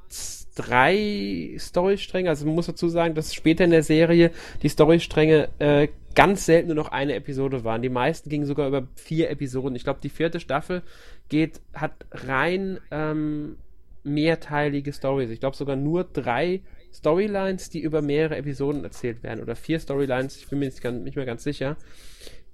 drei 0.56 1.56
Storystränge. 1.60 2.30
Also 2.30 2.46
man 2.48 2.56
muss 2.56 2.66
dazu 2.66 2.90
sagen, 2.90 3.14
dass 3.14 3.34
später 3.34 3.64
in 3.64 3.70
der 3.70 3.84
Serie 3.84 4.32
die 4.64 4.70
Storystränge 4.70 5.50
äh, 5.60 5.90
ganz 6.16 6.46
selten 6.46 6.68
nur 6.68 6.76
noch 6.76 6.92
eine 6.92 7.14
Episode 7.14 7.64
waren. 7.64 7.84
Die 7.84 7.90
meisten 7.90 8.30
gingen 8.30 8.46
sogar 8.46 8.68
über 8.68 8.88
vier 8.96 9.30
Episoden. 9.30 9.76
Ich 9.76 9.84
glaube, 9.84 10.00
die 10.02 10.10
vierte 10.10 10.40
Staffel 10.40 10.82
geht, 11.30 11.62
hat 11.76 11.94
rein 12.12 12.80
ähm, 12.90 13.58
mehrteilige 14.04 14.94
Stories. 14.94 15.30
Ich 15.30 15.40
glaube 15.40 15.56
sogar 15.56 15.76
nur 15.76 16.06
drei 16.06 16.62
Storylines, 16.92 17.70
die 17.70 17.82
über 17.82 18.02
mehrere 18.02 18.38
Episoden 18.38 18.84
erzählt 18.84 19.22
werden. 19.22 19.42
Oder 19.42 19.56
vier 19.56 19.80
Storylines, 19.80 20.38
ich 20.38 20.48
bin 20.48 20.60
mir 20.60 20.66
nicht, 20.66 20.84
nicht 20.84 21.16
mehr 21.16 21.26
ganz 21.26 21.44
sicher. 21.44 21.78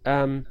Ähm, 0.06 0.46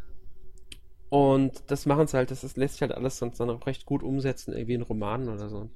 und 1.10 1.70
das 1.70 1.86
machen 1.86 2.06
sie 2.06 2.16
halt, 2.16 2.30
das 2.30 2.44
ist, 2.44 2.56
lässt 2.56 2.74
sich 2.74 2.82
halt 2.82 2.92
alles 2.92 3.18
sonst 3.18 3.38
dann 3.40 3.50
auch 3.50 3.66
recht 3.66 3.86
gut 3.86 4.02
umsetzen, 4.02 4.52
irgendwie 4.52 4.74
in 4.74 4.82
Romanen 4.82 5.28
oder 5.28 5.48
so. 5.48 5.58
Und 5.58 5.70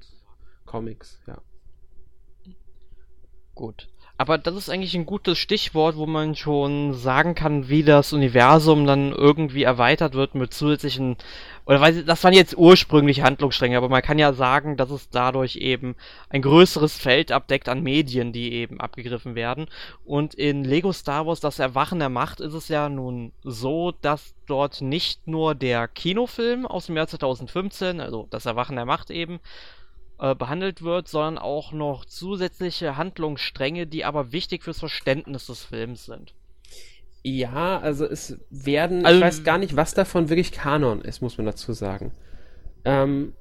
Comics, 0.66 1.20
ja. 1.26 1.40
Gut. 3.54 3.91
Aber 4.18 4.38
das 4.38 4.54
ist 4.54 4.68
eigentlich 4.68 4.94
ein 4.94 5.06
gutes 5.06 5.38
Stichwort, 5.38 5.96
wo 5.96 6.06
man 6.06 6.36
schon 6.36 6.94
sagen 6.94 7.34
kann, 7.34 7.68
wie 7.68 7.82
das 7.82 8.12
Universum 8.12 8.86
dann 8.86 9.12
irgendwie 9.12 9.62
erweitert 9.62 10.14
wird 10.14 10.34
mit 10.34 10.54
zusätzlichen, 10.54 11.16
oder 11.64 11.80
weil 11.80 12.04
das 12.04 12.22
waren 12.22 12.34
jetzt 12.34 12.56
ursprünglich 12.56 13.22
Handlungsstränge, 13.22 13.76
aber 13.76 13.88
man 13.88 14.02
kann 14.02 14.18
ja 14.18 14.32
sagen, 14.32 14.76
dass 14.76 14.90
es 14.90 15.08
dadurch 15.08 15.56
eben 15.56 15.96
ein 16.28 16.42
größeres 16.42 16.96
Feld 16.96 17.32
abdeckt 17.32 17.68
an 17.68 17.82
Medien, 17.82 18.32
die 18.32 18.52
eben 18.52 18.80
abgegriffen 18.80 19.34
werden. 19.34 19.66
Und 20.04 20.34
in 20.34 20.62
Lego 20.62 20.92
Star 20.92 21.26
Wars, 21.26 21.40
das 21.40 21.58
Erwachen 21.58 21.98
der 21.98 22.10
Macht, 22.10 22.40
ist 22.40 22.54
es 22.54 22.68
ja 22.68 22.88
nun 22.88 23.32
so, 23.42 23.92
dass 24.02 24.34
dort 24.46 24.82
nicht 24.82 25.26
nur 25.26 25.54
der 25.54 25.88
Kinofilm 25.88 26.66
aus 26.66 26.86
dem 26.86 26.96
Jahr 26.96 27.08
2015, 27.08 28.00
also 28.00 28.28
das 28.30 28.46
Erwachen 28.46 28.76
der 28.76 28.84
Macht 28.84 29.10
eben, 29.10 29.40
äh, 30.22 30.36
behandelt 30.36 30.82
wird, 30.82 31.08
sondern 31.08 31.36
auch 31.36 31.72
noch 31.72 32.04
zusätzliche 32.04 32.96
Handlungsstränge, 32.96 33.88
die 33.88 34.04
aber 34.04 34.30
wichtig 34.30 34.62
fürs 34.62 34.78
Verständnis 34.78 35.46
des 35.46 35.64
Films 35.64 36.06
sind. 36.06 36.32
Ja, 37.24 37.80
also 37.80 38.06
es 38.06 38.38
werden, 38.48 39.04
also, 39.04 39.18
ich 39.18 39.24
weiß 39.24 39.42
gar 39.42 39.58
nicht, 39.58 39.74
was 39.74 39.94
davon 39.94 40.28
wirklich 40.28 40.52
Kanon 40.52 41.02
ist, 41.02 41.22
muss 41.22 41.38
man 41.38 41.46
dazu 41.46 41.72
sagen. 41.72 42.12
Ähm, 42.84 43.32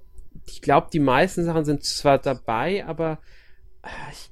ich 0.47 0.63
glaube, 0.63 0.87
die 0.91 0.99
meisten 0.99 1.45
Sachen 1.45 1.65
sind 1.65 1.83
zwar 1.83 2.17
dabei, 2.17 2.83
aber 2.83 3.19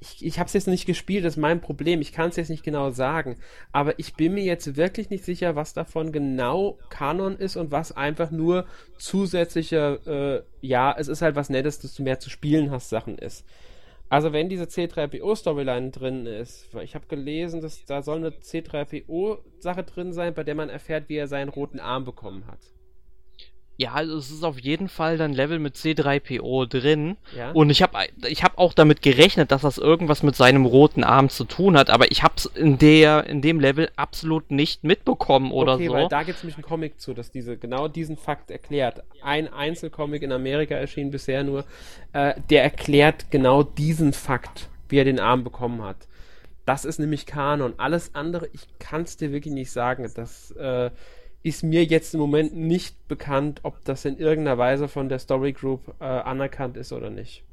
ich, 0.00 0.24
ich 0.24 0.38
habe 0.38 0.46
es 0.46 0.52
jetzt 0.52 0.68
nicht 0.68 0.86
gespielt, 0.86 1.24
das 1.24 1.34
ist 1.34 1.40
mein 1.40 1.60
Problem. 1.60 2.00
Ich 2.00 2.12
kann 2.12 2.28
es 2.28 2.36
jetzt 2.36 2.50
nicht 2.50 2.62
genau 2.62 2.90
sagen. 2.90 3.36
Aber 3.72 3.98
ich 3.98 4.14
bin 4.14 4.34
mir 4.34 4.44
jetzt 4.44 4.76
wirklich 4.76 5.10
nicht 5.10 5.24
sicher, 5.24 5.56
was 5.56 5.72
davon 5.72 6.12
genau 6.12 6.78
Kanon 6.88 7.36
ist 7.36 7.56
und 7.56 7.72
was 7.72 7.92
einfach 7.92 8.30
nur 8.30 8.66
zusätzliche, 8.98 10.44
äh, 10.62 10.66
ja, 10.66 10.94
es 10.96 11.08
ist 11.08 11.22
halt 11.22 11.34
was 11.34 11.50
Nettes, 11.50 11.80
dass 11.80 11.94
du 11.94 12.02
mehr 12.02 12.20
zu 12.20 12.30
spielen 12.30 12.70
hast, 12.70 12.90
Sachen 12.90 13.18
ist. 13.18 13.44
Also 14.08 14.32
wenn 14.32 14.48
diese 14.48 14.64
C3PO-Storyline 14.64 15.90
drin 15.90 16.26
ist, 16.26 16.68
ich 16.82 16.94
habe 16.94 17.06
gelesen, 17.06 17.60
dass 17.60 17.84
da 17.84 18.02
soll 18.02 18.18
eine 18.18 18.30
C3PO-Sache 18.30 19.84
drin 19.84 20.12
sein, 20.12 20.34
bei 20.34 20.42
der 20.42 20.56
man 20.56 20.68
erfährt, 20.68 21.08
wie 21.08 21.16
er 21.16 21.28
seinen 21.28 21.48
roten 21.48 21.78
Arm 21.78 22.04
bekommen 22.04 22.46
hat. 22.48 22.58
Ja, 23.80 23.94
also 23.94 24.18
es 24.18 24.30
ist 24.30 24.44
auf 24.44 24.58
jeden 24.58 24.90
Fall 24.90 25.16
dann 25.16 25.32
Level 25.32 25.58
mit 25.58 25.74
C3PO 25.74 26.66
drin. 26.66 27.16
Ja? 27.34 27.50
Und 27.52 27.70
ich 27.70 27.80
habe 27.80 27.96
ich 28.28 28.44
hab 28.44 28.58
auch 28.58 28.74
damit 28.74 29.00
gerechnet, 29.00 29.50
dass 29.52 29.62
das 29.62 29.78
irgendwas 29.78 30.22
mit 30.22 30.36
seinem 30.36 30.66
roten 30.66 31.02
Arm 31.02 31.30
zu 31.30 31.44
tun 31.44 31.78
hat, 31.78 31.88
aber 31.88 32.10
ich 32.10 32.22
habe 32.22 32.34
es 32.36 32.44
in, 32.44 32.76
in 32.76 33.40
dem 33.40 33.58
Level 33.58 33.88
absolut 33.96 34.50
nicht 34.50 34.84
mitbekommen 34.84 35.50
oder 35.50 35.76
okay, 35.76 35.86
so. 35.86 35.92
Okay, 35.92 36.02
weil 36.02 36.08
da 36.10 36.24
gibt 36.24 36.36
es 36.36 36.42
nämlich 36.42 36.56
einen 36.56 36.66
Comic 36.66 37.00
zu, 37.00 37.14
das 37.14 37.30
diese, 37.30 37.56
genau 37.56 37.88
diesen 37.88 38.18
Fakt 38.18 38.50
erklärt. 38.50 39.02
Ein 39.22 39.50
Einzelcomic 39.50 40.20
in 40.20 40.32
Amerika 40.32 40.74
erschien 40.74 41.10
bisher 41.10 41.42
nur, 41.42 41.64
äh, 42.12 42.34
der 42.50 42.62
erklärt 42.62 43.30
genau 43.30 43.62
diesen 43.62 44.12
Fakt, 44.12 44.68
wie 44.90 44.98
er 44.98 45.04
den 45.06 45.18
Arm 45.18 45.42
bekommen 45.42 45.82
hat. 45.82 46.06
Das 46.66 46.84
ist 46.84 46.98
nämlich 46.98 47.24
Kanon. 47.24 47.72
Alles 47.78 48.14
andere, 48.14 48.50
ich 48.52 48.66
kann 48.78 49.04
es 49.04 49.16
dir 49.16 49.32
wirklich 49.32 49.54
nicht 49.54 49.70
sagen. 49.70 50.06
Das, 50.14 50.50
äh, 50.50 50.90
ist 51.42 51.62
mir 51.62 51.84
jetzt 51.84 52.14
im 52.14 52.20
Moment 52.20 52.54
nicht 52.54 53.08
bekannt, 53.08 53.60
ob 53.62 53.84
das 53.84 54.04
in 54.04 54.18
irgendeiner 54.18 54.58
Weise 54.58 54.88
von 54.88 55.08
der 55.08 55.18
Story 55.18 55.52
Group 55.52 55.94
äh, 56.00 56.04
anerkannt 56.04 56.76
ist 56.76 56.92
oder 56.92 57.10
nicht. 57.10 57.44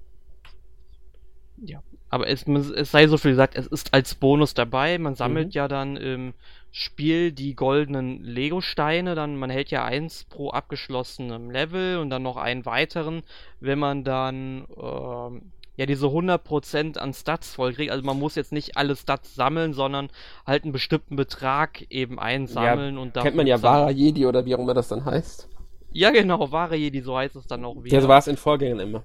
Ja, 1.58 1.82
aber 2.10 2.28
es, 2.28 2.48
es, 2.48 2.92
sei 2.92 3.08
so 3.08 3.18
viel 3.18 3.32
gesagt, 3.32 3.56
es 3.56 3.68
ist 3.68 3.94
als 3.94 4.16
Bonus 4.16 4.54
dabei. 4.54 4.98
Man 4.98 5.16
sammelt 5.16 5.48
mhm. 5.48 5.52
ja 5.52 5.68
dann 5.68 5.98
im 5.98 6.34
Spiel 6.72 7.32
die 7.32 7.56
goldenen 7.56 8.24
Lego-Steine. 8.24 9.16
Dann 9.16 9.38
man 9.38 9.50
hält 9.50 9.72
ja 9.72 9.84
eins 9.84 10.24
pro 10.26 10.52
abgeschlossenem 10.52 11.50
Level 11.50 11.98
und 11.98 12.10
dann 12.10 12.24
noch 12.24 12.38
einen 12.38 12.66
weiteren, 12.66 13.24
wenn 13.60 13.80
man 13.80 14.04
dann 14.04 14.68
ähm, 14.78 15.52
ja 15.78 15.86
diese 15.86 16.08
100% 16.08 16.98
an 16.98 17.14
Stats 17.14 17.54
vollkriegt. 17.54 17.92
Also 17.92 18.04
man 18.04 18.20
muss 18.20 18.36
jetzt 18.36 18.52
nicht 18.52 18.76
alle 18.76 18.96
Stats 18.96 19.36
sammeln, 19.36 19.74
sondern 19.74 20.10
halt 20.46 20.64
einen 20.64 20.74
bestimmten 20.74 21.16
Betrag 21.16 21.86
eben 21.90 22.20
einsammeln 22.20 22.96
ja, 22.96 23.02
und 23.02 23.16
dann. 23.16 23.24
Kennt 23.24 23.38
man 23.38 23.48
ja 23.48 23.62
Vara 23.62 23.92
Jedi 23.92 24.26
oder 24.26 24.46
wie 24.46 24.56
auch 24.56 24.60
immer 24.60 24.74
das 24.74 24.90
dann 24.90 25.06
heißt. 25.06 25.48
Ja, 25.92 26.12
genau, 26.12 26.52
Vara 26.52 26.76
Jedi, 26.76 27.02
so 27.02 27.18
heißt 27.18 27.36
es 27.36 27.48
dann 27.48 27.64
auch 27.64 27.84
wieder. 27.84 27.96
Ja, 27.96 28.02
so 28.02 28.08
war 28.08 28.20
es 28.20 28.28
in 28.28 28.38
Vorgängen 28.38 28.80
immer. 28.80 29.04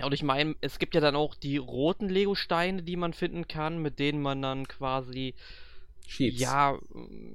Und 0.00 0.14
ich 0.14 0.22
meine, 0.22 0.54
es 0.60 0.78
gibt 0.78 0.94
ja 0.94 1.00
dann 1.00 1.16
auch 1.16 1.34
die 1.34 1.56
roten 1.56 2.08
Lego-Steine, 2.08 2.82
die 2.82 2.96
man 2.96 3.12
finden 3.12 3.48
kann, 3.48 3.82
mit 3.82 3.98
denen 3.98 4.22
man 4.22 4.40
dann 4.40 4.68
quasi 4.68 5.34
Sheets. 6.08 6.40
Ja, 6.40 6.78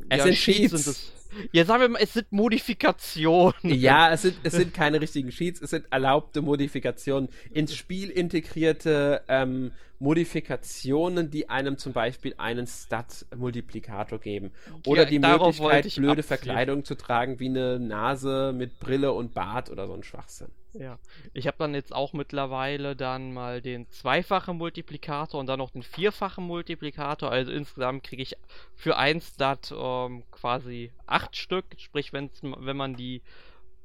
es 0.10 0.18
ja, 0.18 0.24
sind 0.24 0.36
Sheets. 0.36 0.72
Sind 0.72 0.88
es. 0.88 1.14
Ja, 1.52 1.64
sagen 1.66 1.82
wir 1.82 1.90
mal, 1.90 2.00
es 2.02 2.14
sind 2.14 2.32
Modifikationen. 2.32 3.54
Ja, 3.64 4.12
es 4.12 4.24
sind, 4.24 4.36
es 4.44 4.54
sind 4.54 4.74
keine 4.74 5.00
richtigen 5.00 5.32
Sheets, 5.32 5.62
es 5.62 5.70
sind 5.70 5.86
erlaubte 5.92 6.42
Modifikationen. 6.42 7.30
Ins 7.52 7.76
Spiel 7.76 8.10
integrierte 8.10 9.22
ähm, 9.28 9.72
Modifikationen, 10.04 11.32
die 11.32 11.50
einem 11.50 11.78
zum 11.78 11.94
Beispiel 11.94 12.36
einen 12.38 12.68
Stat-Multiplikator 12.68 14.20
geben. 14.20 14.52
Oder 14.86 15.04
ja, 15.04 15.10
die 15.10 15.20
Möglichkeit, 15.20 15.96
blöde 15.96 16.12
abziehen. 16.12 16.24
Verkleidung 16.24 16.84
zu 16.84 16.96
tragen, 16.96 17.40
wie 17.40 17.48
eine 17.48 17.80
Nase 17.80 18.54
mit 18.54 18.82
Brille 18.82 19.14
und 19.14 19.34
Bart 19.34 19.70
oder 19.70 19.88
so 19.88 19.94
ein 19.94 20.04
Schwachsinn. 20.04 20.50
Ja, 20.74 21.00
ich 21.34 21.48
habe 21.48 21.56
dann 21.58 21.74
jetzt 21.74 21.94
auch 21.94 22.12
mittlerweile 22.12 22.98
dann 22.98 23.34
mal 23.34 23.62
den 23.62 23.90
zweifachen 23.92 24.58
Multiplikator 24.58 25.40
und 25.40 25.48
dann 25.48 25.60
noch 25.60 25.72
den 25.72 25.84
vierfachen 25.84 26.46
Multiplikator. 26.46 27.32
Also 27.32 27.54
insgesamt 27.54 28.04
kriege 28.04 28.24
ich 28.24 28.36
für 28.76 28.98
ein 28.98 29.22
Stat 29.22 29.74
ähm, 29.74 30.24
quasi 30.32 30.92
acht 31.06 31.38
Stück. 31.38 31.66
Sprich, 31.78 32.12
wenn's, 32.12 32.42
wenn 32.42 32.76
man 32.76 32.96
die 32.96 33.22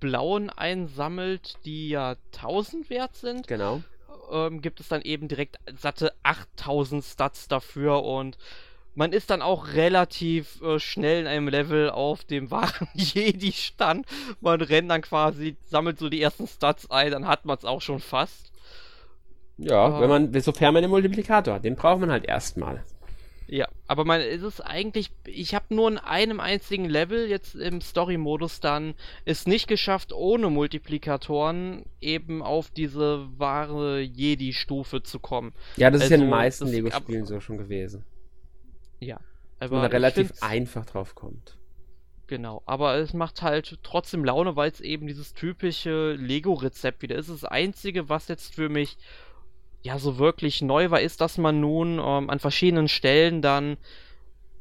blauen 0.00 0.50
einsammelt, 0.50 1.58
die 1.64 1.90
ja 1.90 2.16
1000 2.34 2.90
wert 2.90 3.14
sind. 3.14 3.46
Genau. 3.46 3.82
Ähm, 4.30 4.60
gibt 4.60 4.80
es 4.80 4.88
dann 4.88 5.02
eben 5.02 5.28
direkt 5.28 5.58
satte 5.78 6.12
8000 6.22 7.04
Stats 7.04 7.48
dafür 7.48 8.02
und 8.04 8.38
man 8.94 9.12
ist 9.12 9.30
dann 9.30 9.42
auch 9.42 9.74
relativ 9.74 10.60
äh, 10.60 10.80
schnell 10.80 11.20
in 11.20 11.26
einem 11.28 11.48
Level 11.48 11.88
auf 11.90 12.24
dem 12.24 12.50
wahren 12.50 12.88
Jedi-Stand. 12.94 14.06
Man 14.40 14.60
rennt 14.60 14.90
dann 14.90 15.02
quasi, 15.02 15.56
sammelt 15.66 15.98
so 15.98 16.08
die 16.08 16.20
ersten 16.20 16.48
Stats 16.48 16.90
ein, 16.90 17.12
dann 17.12 17.28
hat 17.28 17.44
man 17.44 17.56
es 17.56 17.64
auch 17.64 17.80
schon 17.80 18.00
fast. 18.00 18.50
Ja, 19.56 19.98
äh, 19.98 20.00
wenn 20.00 20.08
man, 20.08 20.40
sofern 20.40 20.74
man 20.74 20.82
den 20.82 20.90
Multiplikator 20.90 21.54
hat, 21.54 21.64
den 21.64 21.76
braucht 21.76 22.00
man 22.00 22.10
halt 22.10 22.24
erstmal. 22.24 22.84
Ja, 23.50 23.66
aber 23.86 24.04
man 24.04 24.20
ist 24.20 24.42
es 24.42 24.60
eigentlich, 24.60 25.10
ich 25.24 25.54
habe 25.54 25.74
nur 25.74 25.88
in 25.88 25.96
einem 25.96 26.38
einzigen 26.38 26.84
Level 26.84 27.26
jetzt 27.28 27.54
im 27.54 27.80
Story-Modus 27.80 28.60
dann 28.60 28.94
es 29.24 29.46
nicht 29.46 29.68
geschafft, 29.68 30.12
ohne 30.12 30.50
Multiplikatoren 30.50 31.86
eben 32.02 32.42
auf 32.42 32.68
diese 32.68 33.26
wahre 33.38 34.00
Jedi-Stufe 34.00 35.02
zu 35.02 35.18
kommen. 35.18 35.54
Ja, 35.76 35.90
das 35.90 36.02
also, 36.02 36.04
ist 36.04 36.10
ja 36.10 36.14
in 36.16 36.20
den 36.20 36.32
also, 36.32 36.42
meisten 36.42 36.66
Lego-Spielen 36.66 37.24
so 37.24 37.40
schon 37.40 37.56
gewesen. 37.56 38.04
Ja. 39.00 39.18
Aber 39.60 39.80
man 39.80 39.90
relativ 39.90 40.30
einfach 40.42 40.84
drauf 40.84 41.14
kommt. 41.14 41.56
Genau, 42.26 42.62
aber 42.66 42.96
es 42.96 43.14
macht 43.14 43.40
halt 43.40 43.78
trotzdem 43.82 44.22
Laune, 44.22 44.54
weil 44.56 44.70
es 44.70 44.82
eben 44.82 45.06
dieses 45.06 45.32
typische 45.32 46.12
Lego-Rezept 46.12 47.00
wieder 47.00 47.16
ist. 47.16 47.30
Das 47.30 47.46
Einzige, 47.46 48.10
was 48.10 48.28
jetzt 48.28 48.54
für 48.54 48.68
mich 48.68 48.98
ja 49.82 49.98
so 49.98 50.18
wirklich 50.18 50.62
neu 50.62 50.90
war, 50.90 51.00
ist, 51.00 51.20
dass 51.20 51.38
man 51.38 51.60
nun 51.60 51.98
ähm, 51.98 52.30
an 52.30 52.38
verschiedenen 52.38 52.88
Stellen 52.88 53.42
dann 53.42 53.76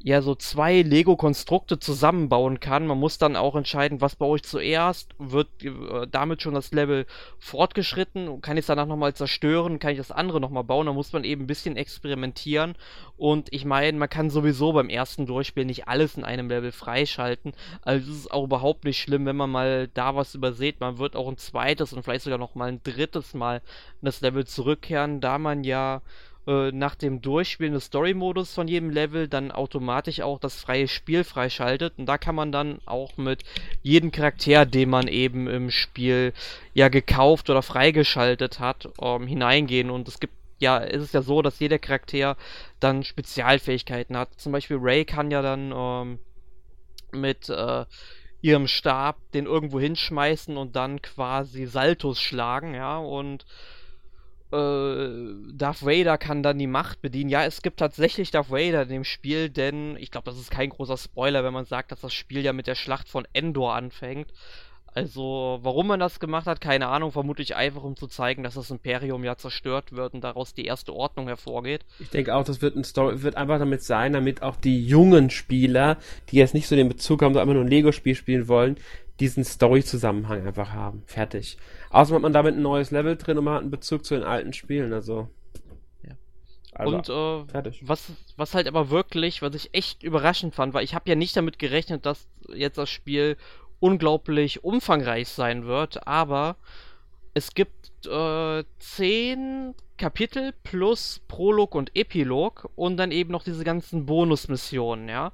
ja 0.04 0.22
so 0.22 0.36
zwei 0.36 0.82
Lego-Konstrukte 0.82 1.80
zusammenbauen 1.80 2.60
kann. 2.60 2.88
Man 2.88 3.00
muss 3.00 3.18
dann 3.18 3.36
auch 3.36 3.56
entscheiden, 3.56 4.00
was 4.00 4.16
baue 4.16 4.38
ich 4.38 4.44
zuerst. 4.44 5.12
Wird 5.18 5.48
äh, 5.64 6.08
damit 6.10 6.42
schon 6.42 6.54
das 6.54 6.72
Level 6.72 7.06
fortgeschritten? 7.40 8.42
Kann 8.42 8.58
ich 8.58 8.62
es 8.62 8.68
danach 8.68 8.86
nochmal 8.86 9.16
zerstören? 9.16 9.80
Kann 9.80 9.92
ich 9.92 9.98
das 9.98 10.12
andere 10.12 10.40
nochmal 10.40 10.64
bauen? 10.64 10.86
Da 10.86 10.94
muss 10.94 11.14
man 11.14 11.24
eben 11.24 11.44
ein 11.44 11.48
bisschen 11.48 11.78
experimentieren. 11.78 12.76
Und 13.18 13.52
ich 13.52 13.66
meine, 13.66 13.98
man 13.98 14.10
kann 14.10 14.30
sowieso 14.30 14.74
beim 14.74 14.90
ersten 14.90 15.26
Durchspiel 15.26 15.66
nicht 15.66 15.88
alles 15.88 16.16
in 16.16 16.24
einem 16.24 16.50
Level 16.50 16.72
freischalten. 16.72 17.54
Also 17.82 18.12
es 18.12 18.18
ist 18.20 18.32
auch 18.32 18.44
überhaupt 18.44 18.84
nicht 18.84 19.02
schlimm, 19.02 19.26
wenn 19.26 19.36
man 19.36 19.50
mal 19.50 19.88
da 19.94 20.16
was 20.16 20.36
überseht. 20.36 20.80
Man 20.80 21.00
wird 21.00 21.16
auch 21.16 21.28
ein 21.28 21.38
zweites 21.38 21.94
und 21.94 22.04
vielleicht 22.04 22.24
sogar 22.24 22.40
nochmal 22.40 22.70
ein 22.70 22.84
drittes 22.84 23.34
Mal 23.34 23.62
in 24.02 24.06
das 24.06 24.22
Level 24.22 24.46
zurückkehren, 24.46 25.22
da 25.22 25.40
man 25.40 25.64
ja 25.64 26.02
äh, 26.48 26.72
nach 26.72 26.96
dem 26.96 27.22
Durchspielen 27.22 27.74
des 27.74 27.86
Story-Modus 27.86 28.54
von 28.54 28.68
jedem 28.68 28.90
Level 28.90 29.28
dann 29.28 29.52
automatisch 29.52 30.22
auch 30.22 30.40
das 30.40 30.62
freie 30.62 30.88
Spiel 30.88 31.24
freischaltet. 31.24 31.96
Und 31.98 32.06
da 32.06 32.18
kann 32.18 32.36
man 32.36 32.52
dann 32.52 32.80
auch 32.86 33.18
mit 33.18 33.44
jedem 33.84 34.12
Charakter, 34.12 34.66
den 34.66 34.90
man 34.90 35.08
eben 35.08 35.48
im 35.48 35.70
Spiel 35.70 36.34
ja 36.74 36.88
gekauft 36.88 37.50
oder 37.50 37.62
freigeschaltet 37.62 38.60
hat, 38.60 38.90
ähm, 39.02 39.28
hineingehen. 39.28 39.90
Und 39.90 40.08
es 40.08 40.20
gibt 40.20 40.34
ja, 40.60 40.80
es 40.84 41.04
ist 41.04 41.14
ja 41.14 41.22
so, 41.22 41.42
dass 41.42 41.60
jeder 41.60 41.80
Charakter 41.80 42.36
dann 42.80 43.04
Spezialfähigkeiten 43.04 44.18
hat. 44.18 44.30
Zum 44.40 44.52
Beispiel 44.52 44.78
Ray 44.80 45.06
kann 45.06 45.30
ja 45.30 45.42
dann 45.42 45.72
ähm, 45.76 46.20
mit 47.12 47.50
äh, 47.50 47.86
ihrem 48.42 48.68
Stab 48.68 49.18
den 49.34 49.46
irgendwo 49.46 49.80
hinschmeißen 49.80 50.58
und 50.58 50.76
dann 50.76 51.02
quasi 51.02 51.66
Saltos 51.66 52.22
schlagen, 52.22 52.74
ja, 52.74 52.98
und 52.98 53.46
äh, 54.52 55.54
Darth 55.54 55.86
Vader 55.86 56.18
kann 56.18 56.44
dann 56.44 56.58
die 56.58 56.68
Macht 56.68 57.02
bedienen. 57.02 57.30
Ja, 57.30 57.44
es 57.44 57.62
gibt 57.62 57.80
tatsächlich 57.80 58.32
Darth 58.32 58.50
Vader 58.50 58.84
in 58.84 58.90
dem 58.90 59.04
Spiel, 59.04 59.50
denn 59.50 59.98
ich 59.98 60.12
glaube, 60.12 60.30
das 60.30 60.40
ist 60.40 60.52
kein 60.52 60.70
großer 60.70 60.98
Spoiler, 60.98 61.44
wenn 61.44 61.54
man 61.54 61.66
sagt, 61.66 61.92
dass 61.92 62.02
das 62.02 62.14
Spiel 62.14 62.42
ja 62.42 62.54
mit 62.54 62.68
der 62.68 62.76
Schlacht 62.76 63.10
von 63.10 63.28
Endor 63.34 63.76
anfängt. 63.76 64.32
Also, 64.98 65.60
warum 65.62 65.86
man 65.86 66.00
das 66.00 66.20
gemacht 66.20 66.48
hat, 66.48 66.60
keine 66.60 66.88
Ahnung. 66.88 67.12
Vermutlich 67.12 67.56
einfach, 67.56 67.84
um 67.84 67.96
zu 67.96 68.08
zeigen, 68.08 68.42
dass 68.42 68.56
das 68.56 68.72
Imperium 68.72 69.24
ja 69.24 69.38
zerstört 69.38 69.92
wird 69.92 70.16
und 70.16 70.24
daraus 70.24 70.56
die 70.56 70.66
erste 70.66 70.92
Ordnung 70.92 71.28
hervorgeht. 71.28 71.86
Ich 72.00 72.10
denke 72.10 72.34
auch, 72.34 72.44
das 72.44 72.64
wird 72.64 72.76
ein 72.76 72.84
Story, 72.84 73.22
wird 73.22 73.36
einfach 73.36 73.60
damit 73.60 73.84
sein, 73.84 74.14
damit 74.14 74.42
auch 74.42 74.56
die 74.56 74.84
jungen 74.84 75.30
Spieler, 75.30 75.98
die 76.30 76.38
jetzt 76.38 76.56
nicht 76.56 76.68
so 76.68 76.76
den 76.76 76.90
Bezug 76.90 77.22
haben, 77.22 77.36
so 77.36 77.40
einfach 77.40 77.54
nur 77.54 77.64
ein 77.64 77.70
Lego-Spiel 77.70 78.16
spielen 78.16 78.48
wollen, 78.48 78.78
diesen 79.20 79.44
Story-Zusammenhang 79.44 80.46
einfach 80.46 80.72
haben. 80.72 81.04
Fertig. 81.06 81.58
Außerdem 81.90 82.16
hat 82.16 82.22
man 82.24 82.34
damit 82.34 82.56
ein 82.56 82.62
neues 82.62 82.92
Level 82.92 83.16
drin 83.18 83.38
und 83.38 83.46
man 83.46 83.56
hat 83.56 83.62
einen 83.62 83.72
Bezug 83.72 84.06
zu 84.06 84.16
den 84.16 84.24
alten 84.24 84.54
Spielen, 84.54 84.94
also. 84.94 85.30
Also, 86.78 86.96
und 86.96 87.10
äh. 87.56 87.72
Was, 87.82 88.12
was 88.36 88.54
halt 88.54 88.68
aber 88.68 88.92
wirklich, 88.92 89.42
was 89.42 89.56
ich 89.56 89.74
echt 89.74 90.04
überraschend 90.04 90.54
fand, 90.54 90.74
weil 90.76 90.84
ich 90.84 90.94
habe 90.94 91.10
ja 91.10 91.16
nicht 91.16 91.36
damit 91.36 91.58
gerechnet, 91.58 92.06
dass 92.06 92.28
jetzt 92.54 92.78
das 92.78 92.90
Spiel 92.90 93.36
unglaublich 93.80 94.64
umfangreich 94.64 95.28
sein 95.28 95.66
wird, 95.66 96.06
aber 96.08 96.56
es 97.34 97.54
gibt 97.56 98.06
äh, 98.06 98.64
zehn 98.78 99.74
Kapitel 99.98 100.54
plus 100.64 101.22
Prolog 101.28 101.74
und 101.74 101.96
Epilog 101.96 102.70
und 102.76 102.98
dann 102.98 103.12
eben 103.12 103.32
noch 103.32 103.44
diese 103.44 103.64
ganzen 103.64 104.06
Bonusmissionen, 104.06 105.10
ja. 105.10 105.32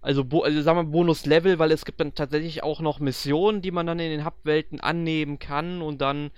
Also, 0.00 0.24
also 0.42 0.62
sagen 0.62 0.78
wir 0.78 0.84
Bonus-Level, 0.84 1.58
weil 1.58 1.72
es 1.72 1.84
gibt 1.84 2.00
dann 2.00 2.14
tatsächlich 2.14 2.62
auch 2.62 2.80
noch 2.80 3.00
Missionen, 3.00 3.62
die 3.62 3.70
man 3.70 3.86
dann 3.86 3.98
in 3.98 4.10
den 4.10 4.24
Hub-Welten 4.24 4.80
annehmen 4.80 5.38
kann 5.38 5.82
und 5.82 6.00
dann 6.00 6.30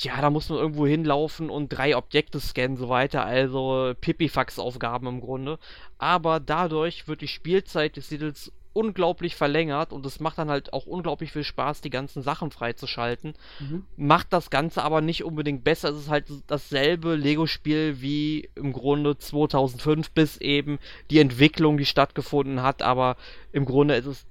ja, 0.00 0.20
da 0.20 0.30
muss 0.30 0.48
man 0.48 0.58
irgendwo 0.58 0.86
hinlaufen 0.86 1.50
und 1.50 1.70
drei 1.70 1.96
Objekte 1.96 2.38
scannen, 2.38 2.76
so 2.76 2.88
weiter. 2.88 3.24
Also 3.24 3.94
Pipifax-Aufgaben 4.00 5.08
im 5.08 5.20
Grunde. 5.20 5.58
Aber 5.98 6.38
dadurch 6.38 7.08
wird 7.08 7.20
die 7.20 7.28
Spielzeit 7.28 7.96
des 7.96 8.08
Titels 8.08 8.52
unglaublich 8.78 9.34
verlängert 9.34 9.92
und 9.92 10.06
es 10.06 10.20
macht 10.20 10.38
dann 10.38 10.50
halt 10.50 10.72
auch 10.72 10.86
unglaublich 10.86 11.32
viel 11.32 11.42
Spaß, 11.42 11.80
die 11.80 11.90
ganzen 11.90 12.22
Sachen 12.22 12.52
freizuschalten. 12.52 13.34
Mhm. 13.58 13.84
Macht 13.96 14.32
das 14.32 14.50
Ganze 14.50 14.84
aber 14.84 15.00
nicht 15.00 15.24
unbedingt 15.24 15.64
besser. 15.64 15.88
Es 15.88 15.98
ist 15.98 16.10
halt 16.10 16.26
dasselbe 16.46 17.16
Lego-Spiel 17.16 18.00
wie 18.00 18.48
im 18.54 18.72
Grunde 18.72 19.18
2005 19.18 20.12
bis 20.12 20.36
eben 20.36 20.78
die 21.10 21.18
Entwicklung, 21.18 21.76
die 21.76 21.86
stattgefunden 21.86 22.62
hat, 22.62 22.82
aber 22.82 23.16
im 23.50 23.64
Grunde 23.64 23.96
ist 23.96 24.06
es 24.06 24.26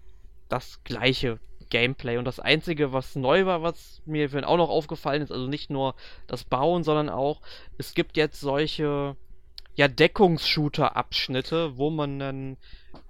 das 0.47 0.81
gleiche 0.85 1.39
Gameplay. 1.69 2.17
Und 2.17 2.23
das 2.23 2.39
Einzige, 2.39 2.93
was 2.93 3.17
neu 3.17 3.45
war, 3.45 3.63
was 3.63 4.01
mir 4.05 4.29
auch 4.47 4.55
noch 4.55 4.69
aufgefallen 4.69 5.23
ist, 5.23 5.31
also 5.33 5.47
nicht 5.47 5.69
nur 5.69 5.93
das 6.25 6.45
Bauen, 6.45 6.85
sondern 6.85 7.09
auch, 7.09 7.41
es 7.77 7.93
gibt 7.93 8.15
jetzt 8.15 8.39
solche 8.39 9.17
ja, 9.78 9.88
Deckungsshooter-Abschnitte, 9.88 11.78
wo 11.78 11.89
man 11.89 12.19
dann 12.19 12.57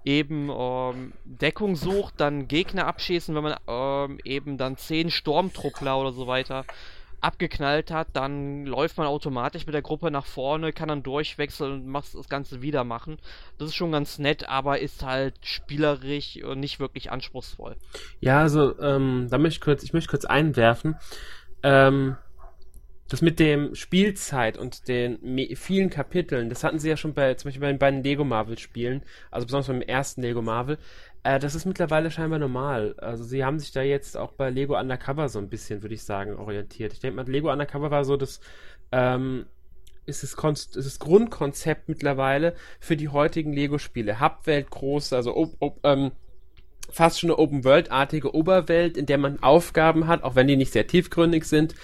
eben 0.04 0.50
ähm, 0.50 1.12
Deckung 1.24 1.76
sucht, 1.76 2.14
dann 2.18 2.46
Gegner 2.46 2.86
abschießen, 2.86 3.34
wenn 3.34 3.42
man 3.42 3.56
ähm, 3.66 4.20
eben 4.22 4.58
dann 4.58 4.76
10 4.76 5.10
Sturmtruppler 5.10 5.98
oder 5.98 6.12
so 6.12 6.26
weiter 6.26 6.64
abgeknallt 7.20 7.90
hat, 7.90 8.08
dann 8.12 8.64
läuft 8.64 8.96
man 8.96 9.06
automatisch 9.06 9.66
mit 9.66 9.74
der 9.74 9.82
Gruppe 9.82 10.10
nach 10.10 10.26
vorne, 10.26 10.72
kann 10.72 10.88
dann 10.88 11.02
durchwechseln 11.02 11.72
und 11.72 11.86
macht 11.86 12.14
das 12.14 12.28
Ganze 12.28 12.62
wieder 12.62 12.84
machen. 12.84 13.18
Das 13.58 13.70
ist 13.70 13.74
schon 13.74 13.90
ganz 13.90 14.18
nett, 14.18 14.48
aber 14.48 14.78
ist 14.78 15.02
halt 15.02 15.34
spielerisch 15.42 16.42
und 16.44 16.60
nicht 16.60 16.78
wirklich 16.78 17.10
anspruchsvoll. 17.10 17.76
Ja, 18.20 18.40
also 18.40 18.78
ähm, 18.78 19.26
da 19.30 19.38
möchte 19.38 19.56
ich 19.56 19.60
kurz, 19.62 19.82
ich 19.82 19.92
möchte 19.92 20.10
kurz 20.10 20.26
einwerfen. 20.26 20.96
Ähm, 21.64 22.16
das 23.08 23.22
mit 23.22 23.40
dem 23.40 23.74
Spielzeit 23.74 24.58
und 24.58 24.86
den 24.86 25.18
vielen 25.56 25.90
Kapiteln, 25.90 26.50
das 26.50 26.62
hatten 26.62 26.78
sie 26.78 26.90
ja 26.90 26.96
schon 26.96 27.14
bei, 27.14 27.34
zum 27.34 27.48
Beispiel 27.48 27.62
bei 27.62 27.72
den 27.72 27.78
beiden 27.78 28.02
Lego 28.02 28.24
Marvel 28.24 28.58
Spielen, 28.58 29.02
also 29.30 29.46
besonders 29.46 29.68
beim 29.68 29.80
ersten 29.80 30.22
Lego 30.22 30.42
Marvel, 30.42 30.78
äh, 31.22 31.38
das 31.38 31.54
ist 31.54 31.64
mittlerweile 31.64 32.10
scheinbar 32.10 32.38
normal. 32.38 32.94
Also 32.98 33.24
sie 33.24 33.44
haben 33.44 33.58
sich 33.58 33.72
da 33.72 33.82
jetzt 33.82 34.16
auch 34.16 34.32
bei 34.32 34.50
Lego 34.50 34.78
Undercover 34.78 35.28
so 35.28 35.38
ein 35.38 35.48
bisschen, 35.48 35.82
würde 35.82 35.94
ich 35.94 36.02
sagen, 36.02 36.36
orientiert. 36.36 36.92
Ich 36.92 37.00
denke 37.00 37.16
mal, 37.16 37.30
Lego 37.30 37.50
Undercover 37.50 37.90
war 37.90 38.04
so 38.04 38.16
das, 38.16 38.40
ähm, 38.92 39.46
ist 40.04 40.22
das, 40.22 40.36
Konst 40.36 40.76
ist 40.76 40.86
das 40.86 40.98
Grundkonzept 40.98 41.88
mittlerweile 41.88 42.54
für 42.80 42.96
die 42.96 43.08
heutigen 43.08 43.52
Lego-Spiele. 43.52 44.20
Hubwelt 44.20 44.70
groß, 44.70 45.12
also 45.12 45.36
ob, 45.36 45.56
ob, 45.60 45.80
ähm, 45.84 46.12
fast 46.90 47.20
schon 47.20 47.30
eine 47.30 47.38
Open-World-artige 47.38 48.34
Oberwelt, 48.34 48.96
in 48.96 49.04
der 49.04 49.18
man 49.18 49.42
Aufgaben 49.42 50.06
hat, 50.06 50.22
auch 50.22 50.34
wenn 50.34 50.46
die 50.46 50.56
nicht 50.56 50.72
sehr 50.72 50.86
tiefgründig 50.86 51.44
sind, 51.44 51.74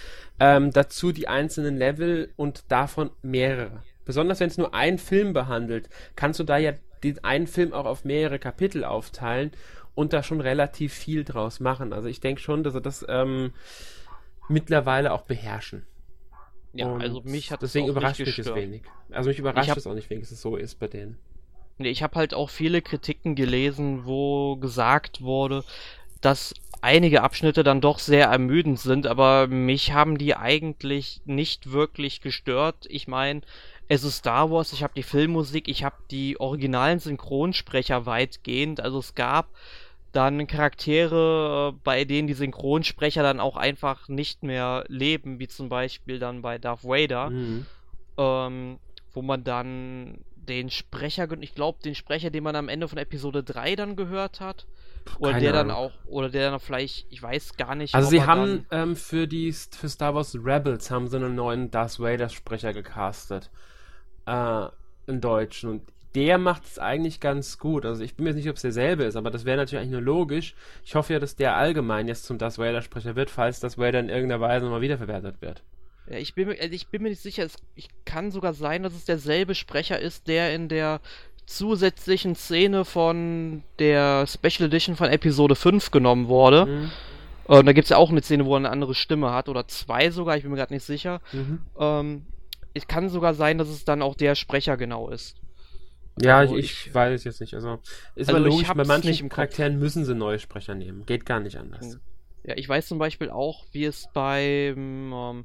ähm, 0.41 0.71
dazu 0.73 1.13
die 1.13 1.29
einzelnen 1.29 1.77
Level 1.77 2.33
und 2.37 2.65
davon 2.69 3.11
mehrere. 3.23 3.83
Besonders 4.05 4.41
wenn 4.41 4.49
es 4.49 4.59
nur 4.59 4.75
einen 4.75 4.99
Film 4.99 5.33
behandelt, 5.33 5.89
kannst 6.17 6.41
du 6.41 6.45
da 6.45 6.59
ja 6.59 6.73
den 7.03 7.23
einen 7.25 7.47
Film 7.47 7.73
auch 7.73 7.87
auf 7.87 8.05
mehrere 8.05 8.39
Kapitel 8.39 8.85
aufteilen 8.85 9.53
und 9.95 10.13
da 10.13 10.23
schon 10.23 10.41
relativ 10.41 10.93
viel 10.93 11.25
draus 11.25 11.61
machen. 11.61 11.93
Also 11.93 12.09
ich 12.09 12.21
denke 12.21 12.41
schon, 12.41 12.63
dass 12.65 12.75
sie 12.75 12.81
das 12.81 13.05
ähm, 13.09 13.53
mittlerweile 14.49 15.13
auch 15.13 15.23
beherrschen. 15.23 15.87
Ja, 16.73 16.87
und 16.87 17.01
also 17.01 17.23
mich 17.23 17.53
hat 17.53 17.63
deswegen 17.63 17.87
überrascht 17.87 18.21
mich 18.21 18.39
es 18.39 18.55
wenig. 18.55 18.83
Also 19.11 19.29
mich 19.29 19.39
überrascht 19.39 19.77
es 19.77 19.87
auch 19.87 19.95
nicht, 19.95 20.11
wenigstens 20.11 20.41
so 20.41 20.57
ist 20.57 20.81
bei 20.81 20.89
denen. 20.89 21.19
Nee, 21.79 21.91
ich 21.91 22.03
habe 22.03 22.17
halt 22.17 22.35
auch 22.35 22.51
viele 22.51 22.83
Kritiken 22.83 23.35
gelesen, 23.35 24.05
wo 24.05 24.57
gesagt 24.57 25.23
wurde, 25.23 25.65
dass 26.21 26.55
einige 26.85 27.23
Abschnitte 27.23 27.65
dann 27.65 27.81
doch 27.81 27.99
sehr 27.99 28.27
ermüdend 28.27 28.79
sind, 28.79 29.07
aber 29.07 29.47
mich 29.47 29.93
haben 29.93 30.19
die 30.19 30.37
eigentlich 30.37 31.23
nicht 31.25 31.73
wirklich 31.73 32.21
gestört. 32.21 32.87
Ich 32.91 33.09
meine, 33.09 33.41
es 33.89 34.05
ist 34.05 34.19
Star 34.19 34.51
Wars, 34.51 34.73
ich 34.73 34.83
habe 34.83 34.93
die 34.95 35.03
Filmmusik, 35.03 35.67
ich 35.67 35.83
habe 35.83 35.97
die 36.11 36.39
originalen 36.39 36.99
Synchronsprecher 37.01 38.07
weitgehend. 38.07 38.81
Also 38.81 38.99
es 38.99 39.15
gab 39.15 39.49
dann 40.13 40.47
Charaktere, 40.47 41.75
bei 41.85 42.05
denen 42.05 42.29
die 42.29 42.35
Synchronsprecher 42.35 43.23
dann 43.23 43.41
auch 43.41 43.57
einfach 43.57 44.09
nicht 44.09 44.43
mehr 44.43 44.85
leben, 44.89 45.39
wie 45.39 45.49
zum 45.49 45.71
Beispiel 45.71 46.19
dann 46.19 46.43
bei 46.43 46.59
Darth 46.59 46.85
Vader, 46.85 47.31
mhm. 47.31 47.67
ähm, 48.19 48.79
wo 49.13 49.23
man 49.23 49.43
dann 49.43 50.19
den 50.45 50.71
Sprecher, 50.71 51.29
ich 51.41 51.55
glaube, 51.55 51.79
den 51.83 51.95
Sprecher, 51.95 52.31
den 52.31 52.45
man 52.45 52.57
am 52.57 52.69
Ende 52.69 52.89
von 52.89 52.99
Episode 52.99 53.43
3 53.43 53.77
dann 53.77 53.97
gehört 53.97 54.41
hat, 54.41 54.67
oder 55.19 55.33
Keine 55.33 55.43
der 55.43 55.55
Ahnung. 55.55 55.69
dann 55.69 55.77
auch, 55.77 55.93
oder 56.07 56.31
der 56.31 56.51
dann 56.51 56.61
vielleicht, 56.61 57.07
ich 57.11 57.23
weiß 57.23 57.57
gar 57.57 57.75
nicht. 57.75 57.95
Also 57.95 58.09
sie 58.09 58.23
haben 58.23 58.67
ähm, 58.71 58.97
für 58.97 59.27
die 59.27 59.53
für 59.53 59.89
Star 59.89 60.15
Wars 60.15 60.35
Rebels 60.35 60.91
haben 60.91 61.09
sie 61.09 61.17
einen 61.17 61.35
neuen 61.35 61.71
Darth 61.71 62.01
Vader 62.01 62.29
Sprecher 62.29 62.73
gecastet. 62.73 63.51
Äh, 64.27 64.69
in 65.07 65.21
Deutschen. 65.21 65.71
Und 65.71 65.83
der 66.15 66.39
macht 66.39 66.65
es 66.65 66.79
eigentlich 66.79 67.21
ganz 67.21 67.59
gut. 67.59 67.85
Also 67.85 68.03
ich 68.03 68.15
bin 68.15 68.25
mir 68.25 68.35
nicht, 68.35 68.49
ob 68.49 68.57
es 68.57 68.63
derselbe 68.63 69.05
ist, 69.05 69.17
aber 69.17 69.31
das 69.31 69.45
wäre 69.45 69.57
natürlich 69.57 69.81
eigentlich 69.81 69.93
nur 69.93 70.03
logisch. 70.03 70.55
Ich 70.85 70.95
hoffe 70.95 71.13
ja, 71.13 71.19
dass 71.19 71.37
der 71.37 71.57
allgemein 71.57 72.09
jetzt 72.09 72.25
zum 72.25 72.39
Darth 72.39 72.59
Vader 72.59 72.83
Sprecher 72.83 73.17
wird, 73.17 73.31
falls 73.31 73.61
Darth 73.61 73.79
Vader 73.79 74.01
in 74.01 74.09
irgendeiner 74.09 74.41
Weise 74.41 74.65
nochmal 74.65 74.81
wiederverwertet 74.81 75.43
wird. 75.43 75.63
Ja, 76.09 76.19
ich 76.19 76.35
bin, 76.35 76.49
mir, 76.49 76.61
also 76.61 76.73
ich 76.73 76.89
bin 76.89 77.03
mir 77.03 77.11
nicht 77.11 77.23
sicher. 77.23 77.45
Es 77.45 77.57
ich 77.75 77.89
kann 78.05 78.31
sogar 78.31 78.53
sein, 78.53 78.83
dass 78.83 78.95
es 78.95 79.05
derselbe 79.05 79.55
Sprecher 79.55 79.99
ist, 79.99 80.29
der 80.29 80.55
in 80.55 80.69
der 80.69 81.01
zusätzlichen 81.47 82.35
Szene 82.35 82.85
von 82.85 83.63
der 83.79 84.27
Special 84.27 84.69
Edition 84.69 84.97
von 84.97 85.09
Episode 85.09 85.55
5 85.55 85.91
genommen 85.91 86.29
wurde. 86.29 86.67
Mhm. 86.67 86.91
Ähm, 87.49 87.67
da 87.67 87.73
gibt 87.73 87.85
es 87.85 87.91
ja 87.91 87.97
auch 87.97 88.11
eine 88.11 88.23
Szene, 88.23 88.47
wo 88.47 88.55
er 88.55 88.59
eine 88.59 88.71
andere 88.71 88.95
Stimme 88.95 89.33
hat, 89.33 89.49
oder 89.49 89.69
zwei 89.69 90.11
sogar, 90.11 90.37
ich 90.37 90.43
bin 90.43 90.51
mir 90.51 90.57
gerade 90.57 90.73
nicht 90.73 90.85
sicher. 90.85 91.21
Mhm. 91.33 91.61
Ähm, 91.79 92.27
es 92.73 92.87
kann 92.87 93.09
sogar 93.09 93.35
sein, 93.35 93.59
dass 93.59 93.69
es 93.69 93.85
dann 93.85 94.03
auch 94.03 94.15
der 94.15 94.35
Sprecher 94.35 94.77
genau 94.77 95.11
ist. 95.11 95.37
Ja, 96.21 96.39
also 96.39 96.57
ich, 96.57 96.87
ich, 96.87 96.95
weiß 96.95 97.13
es 97.21 97.25
jetzt 97.25 97.41
nicht. 97.41 97.55
Also 97.55 97.79
ist 98.15 98.29
also 98.29 98.45
logisch, 98.45 98.69
bei 98.69 98.85
manchen 98.85 99.29
Charakteren 99.29 99.79
müssen 99.79 100.05
sie 100.05 100.15
neue 100.15 100.39
Sprecher 100.39 100.75
nehmen. 100.75 101.05
Geht 101.07 101.27
gar 101.27 101.41
nicht 101.41 101.57
anders. 101.57 101.99
Ja, 102.45 102.57
ich 102.57 102.69
weiß 102.69 102.87
zum 102.87 102.99
Beispiel 102.99 103.31
auch, 103.31 103.65
wie 103.73 103.85
es 103.85 104.07
beim 104.13 105.13
ähm, 105.13 105.45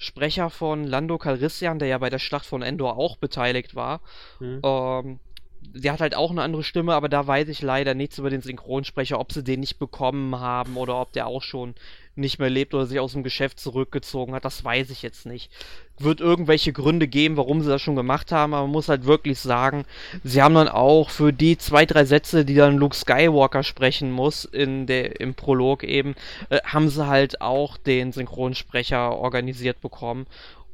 Sprecher 0.00 0.48
von 0.48 0.84
Lando 0.84 1.18
Calrissian, 1.18 1.78
der 1.78 1.88
ja 1.88 1.98
bei 1.98 2.08
der 2.08 2.18
Schlacht 2.18 2.46
von 2.46 2.62
Endor 2.62 2.96
auch 2.96 3.18
beteiligt 3.18 3.74
war, 3.74 4.00
hm. 4.38 4.62
ähm, 4.64 5.20
sie 5.74 5.90
hat 5.90 6.00
halt 6.00 6.14
auch 6.14 6.30
eine 6.30 6.40
andere 6.40 6.64
Stimme, 6.64 6.94
aber 6.94 7.10
da 7.10 7.26
weiß 7.26 7.48
ich 7.48 7.60
leider 7.60 7.92
nichts 7.92 8.16
über 8.16 8.30
den 8.30 8.40
Synchronsprecher, 8.40 9.20
ob 9.20 9.30
sie 9.30 9.44
den 9.44 9.60
nicht 9.60 9.78
bekommen 9.78 10.40
haben 10.40 10.78
oder 10.78 10.98
ob 10.98 11.12
der 11.12 11.26
auch 11.26 11.42
schon 11.42 11.74
nicht 12.16 12.38
mehr 12.38 12.50
lebt 12.50 12.74
oder 12.74 12.86
sich 12.86 13.00
aus 13.00 13.12
dem 13.12 13.22
Geschäft 13.22 13.58
zurückgezogen 13.60 14.34
hat. 14.34 14.44
Das 14.44 14.64
weiß 14.64 14.90
ich 14.90 15.02
jetzt 15.02 15.26
nicht. 15.26 15.50
Wird 15.98 16.20
irgendwelche 16.20 16.72
Gründe 16.72 17.08
geben, 17.08 17.36
warum 17.36 17.62
sie 17.62 17.68
das 17.68 17.82
schon 17.82 17.96
gemacht 17.96 18.32
haben, 18.32 18.54
aber 18.54 18.64
man 18.64 18.72
muss 18.72 18.88
halt 18.88 19.04
wirklich 19.04 19.38
sagen, 19.38 19.84
sie 20.24 20.42
haben 20.42 20.54
dann 20.54 20.68
auch 20.68 21.10
für 21.10 21.32
die 21.32 21.58
zwei, 21.58 21.86
drei 21.86 22.04
Sätze, 22.04 22.44
die 22.44 22.54
dann 22.54 22.76
Luke 22.76 22.96
Skywalker 22.96 23.62
sprechen 23.62 24.10
muss 24.10 24.44
in 24.44 24.86
der, 24.86 25.20
im 25.20 25.34
Prolog 25.34 25.84
eben, 25.84 26.14
äh, 26.48 26.60
haben 26.64 26.88
sie 26.88 27.06
halt 27.06 27.40
auch 27.40 27.76
den 27.76 28.12
Synchronsprecher 28.12 29.16
organisiert 29.16 29.80
bekommen. 29.80 30.26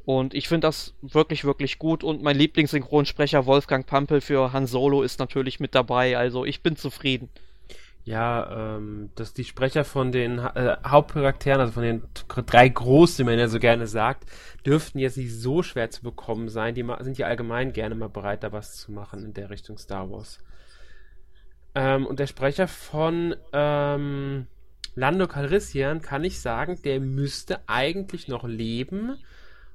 Und 0.07 0.33
ich 0.33 0.47
finde 0.47 0.67
das 0.67 0.93
wirklich, 1.01 1.43
wirklich 1.43 1.79
gut. 1.79 2.01
Und 2.01 2.23
mein 2.23 2.37
Lieblingssynchronsprecher 2.37 3.45
Wolfgang 3.45 3.85
Pampel 3.85 4.21
für 4.21 4.53
Han 4.53 4.65
Solo 4.65 5.03
ist 5.03 5.19
natürlich 5.19 5.59
mit 5.59 5.75
dabei. 5.75 6.17
Also 6.17 6.45
ich 6.45 6.61
bin 6.61 6.77
zufrieden. 6.77 7.27
Ja, 8.07 8.77
ähm, 8.77 9.09
dass 9.15 9.33
die 9.33 9.43
Sprecher 9.43 9.83
von 9.83 10.13
den 10.13 10.39
äh, 10.39 10.77
Hauptcharakteren, 10.85 11.59
also 11.59 11.73
von 11.73 11.83
den 11.83 12.03
drei 12.45 12.69
Großen, 12.69 13.25
wie 13.25 13.29
man 13.29 13.37
ja 13.37 13.49
so 13.49 13.59
gerne 13.59 13.85
sagt, 13.85 14.23
dürften 14.65 14.99
jetzt 14.99 15.17
nicht 15.17 15.35
so 15.35 15.61
schwer 15.61 15.89
zu 15.91 16.03
bekommen 16.03 16.47
sein. 16.47 16.73
Die 16.73 16.85
sind 17.01 17.17
ja 17.17 17.27
allgemein 17.27 17.73
gerne 17.73 17.95
mal 17.95 18.07
bereit, 18.07 18.43
da 18.43 18.53
was 18.53 18.77
zu 18.77 18.93
machen 18.93 19.25
in 19.25 19.33
der 19.33 19.49
Richtung 19.49 19.77
Star 19.77 20.09
Wars. 20.09 20.39
Ähm, 21.75 22.05
und 22.05 22.19
der 22.19 22.27
Sprecher 22.27 22.69
von 22.69 23.35
ähm, 23.51 24.47
Lando 24.95 25.27
Calrissian 25.27 26.01
kann 26.01 26.23
ich 26.23 26.39
sagen, 26.39 26.79
der 26.85 27.01
müsste 27.01 27.59
eigentlich 27.67 28.29
noch 28.29 28.47
leben 28.47 29.17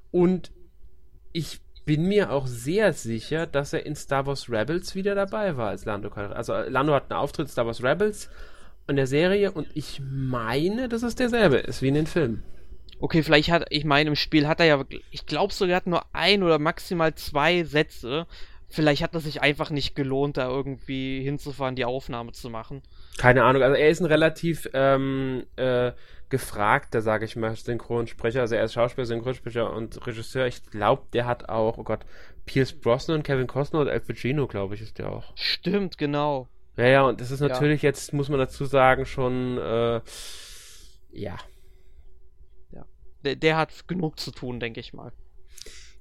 und 0.09 0.51
ich 1.33 1.61
bin 1.85 2.05
mir 2.07 2.31
auch 2.31 2.47
sehr 2.47 2.93
sicher, 2.93 3.45
dass 3.45 3.73
er 3.73 3.85
in 3.85 3.95
Star 3.95 4.25
Wars 4.25 4.49
Rebels 4.49 4.95
wieder 4.95 5.15
dabei 5.15 5.57
war 5.57 5.69
als 5.69 5.85
Lando 5.85 6.09
Calrissian. 6.09 6.37
Also 6.37 6.53
Lando 6.69 6.93
hat 6.93 7.11
einen 7.11 7.19
Auftritt 7.19 7.47
in 7.47 7.51
Star 7.51 7.65
Wars 7.65 7.83
Rebels 7.83 8.29
in 8.87 8.95
der 8.95 9.07
Serie 9.07 9.51
und 9.51 9.67
ich 9.73 10.01
meine, 10.03 10.89
dass 10.89 11.03
es 11.03 11.15
derselbe 11.15 11.57
ist 11.57 11.81
wie 11.81 11.89
in 11.89 11.95
den 11.95 12.07
Filmen. 12.07 12.43
Okay, 12.99 13.23
vielleicht 13.23 13.51
hat, 13.51 13.65
ich 13.69 13.83
meine, 13.83 14.09
im 14.09 14.15
Spiel 14.15 14.47
hat 14.47 14.59
er 14.59 14.65
ja, 14.65 14.83
ich 15.11 15.25
glaube 15.25 15.53
sogar, 15.53 15.73
er 15.73 15.77
hat 15.77 15.87
nur 15.87 16.03
ein 16.13 16.41
oder 16.43 16.59
maximal 16.59 17.13
zwei 17.15 17.63
Sätze. 17.63 18.27
Vielleicht 18.69 19.03
hat 19.03 19.13
es 19.13 19.25
sich 19.25 19.41
einfach 19.41 19.69
nicht 19.69 19.95
gelohnt, 19.95 20.37
da 20.37 20.47
irgendwie 20.47 21.21
hinzufahren, 21.21 21.75
die 21.75 21.85
Aufnahme 21.85 22.31
zu 22.31 22.49
machen. 22.49 22.81
Keine 23.17 23.43
Ahnung, 23.43 23.61
also 23.61 23.75
er 23.75 23.89
ist 23.89 23.99
ein 23.99 24.05
relativ 24.05 24.69
ähm, 24.73 25.43
äh, 25.57 25.91
gefragter, 26.33 27.03
sage 27.03 27.25
ich 27.25 27.35
mal, 27.35 27.55
Synchronsprecher. 27.55 28.41
Also 28.41 28.55
er 28.55 28.63
ist 28.63 28.73
Schauspieler, 28.73 29.05
Synchronsprecher 29.05 29.71
und 29.71 30.03
Regisseur. 30.07 30.47
Ich 30.47 30.65
glaube, 30.65 31.03
der 31.13 31.27
hat 31.27 31.47
auch, 31.47 31.77
oh 31.77 31.83
Gott, 31.83 32.07
Pierce 32.47 32.73
Brosnan, 32.73 33.21
Kevin 33.21 33.45
Costner 33.45 33.81
und 33.81 33.87
Al 33.87 33.99
Pacino, 33.99 34.47
glaube 34.47 34.73
ich, 34.73 34.81
ist 34.81 34.97
der 34.97 35.11
auch. 35.11 35.31
Stimmt, 35.35 35.99
genau. 35.99 36.47
Ja, 36.75 36.87
ja, 36.87 37.01
und 37.03 37.21
das 37.21 37.29
ist 37.29 37.41
natürlich 37.41 37.83
ja. 37.83 37.89
jetzt, 37.89 38.13
muss 38.13 38.29
man 38.29 38.39
dazu 38.39 38.65
sagen, 38.65 39.05
schon, 39.05 39.59
äh, 39.59 40.01
ja. 41.11 41.37
Ja. 42.71 42.85
Der, 43.23 43.35
der 43.35 43.55
hat 43.55 43.87
genug 43.87 44.19
zu 44.19 44.31
tun, 44.31 44.59
denke 44.59 44.79
ich 44.79 44.91
mal. 44.91 45.11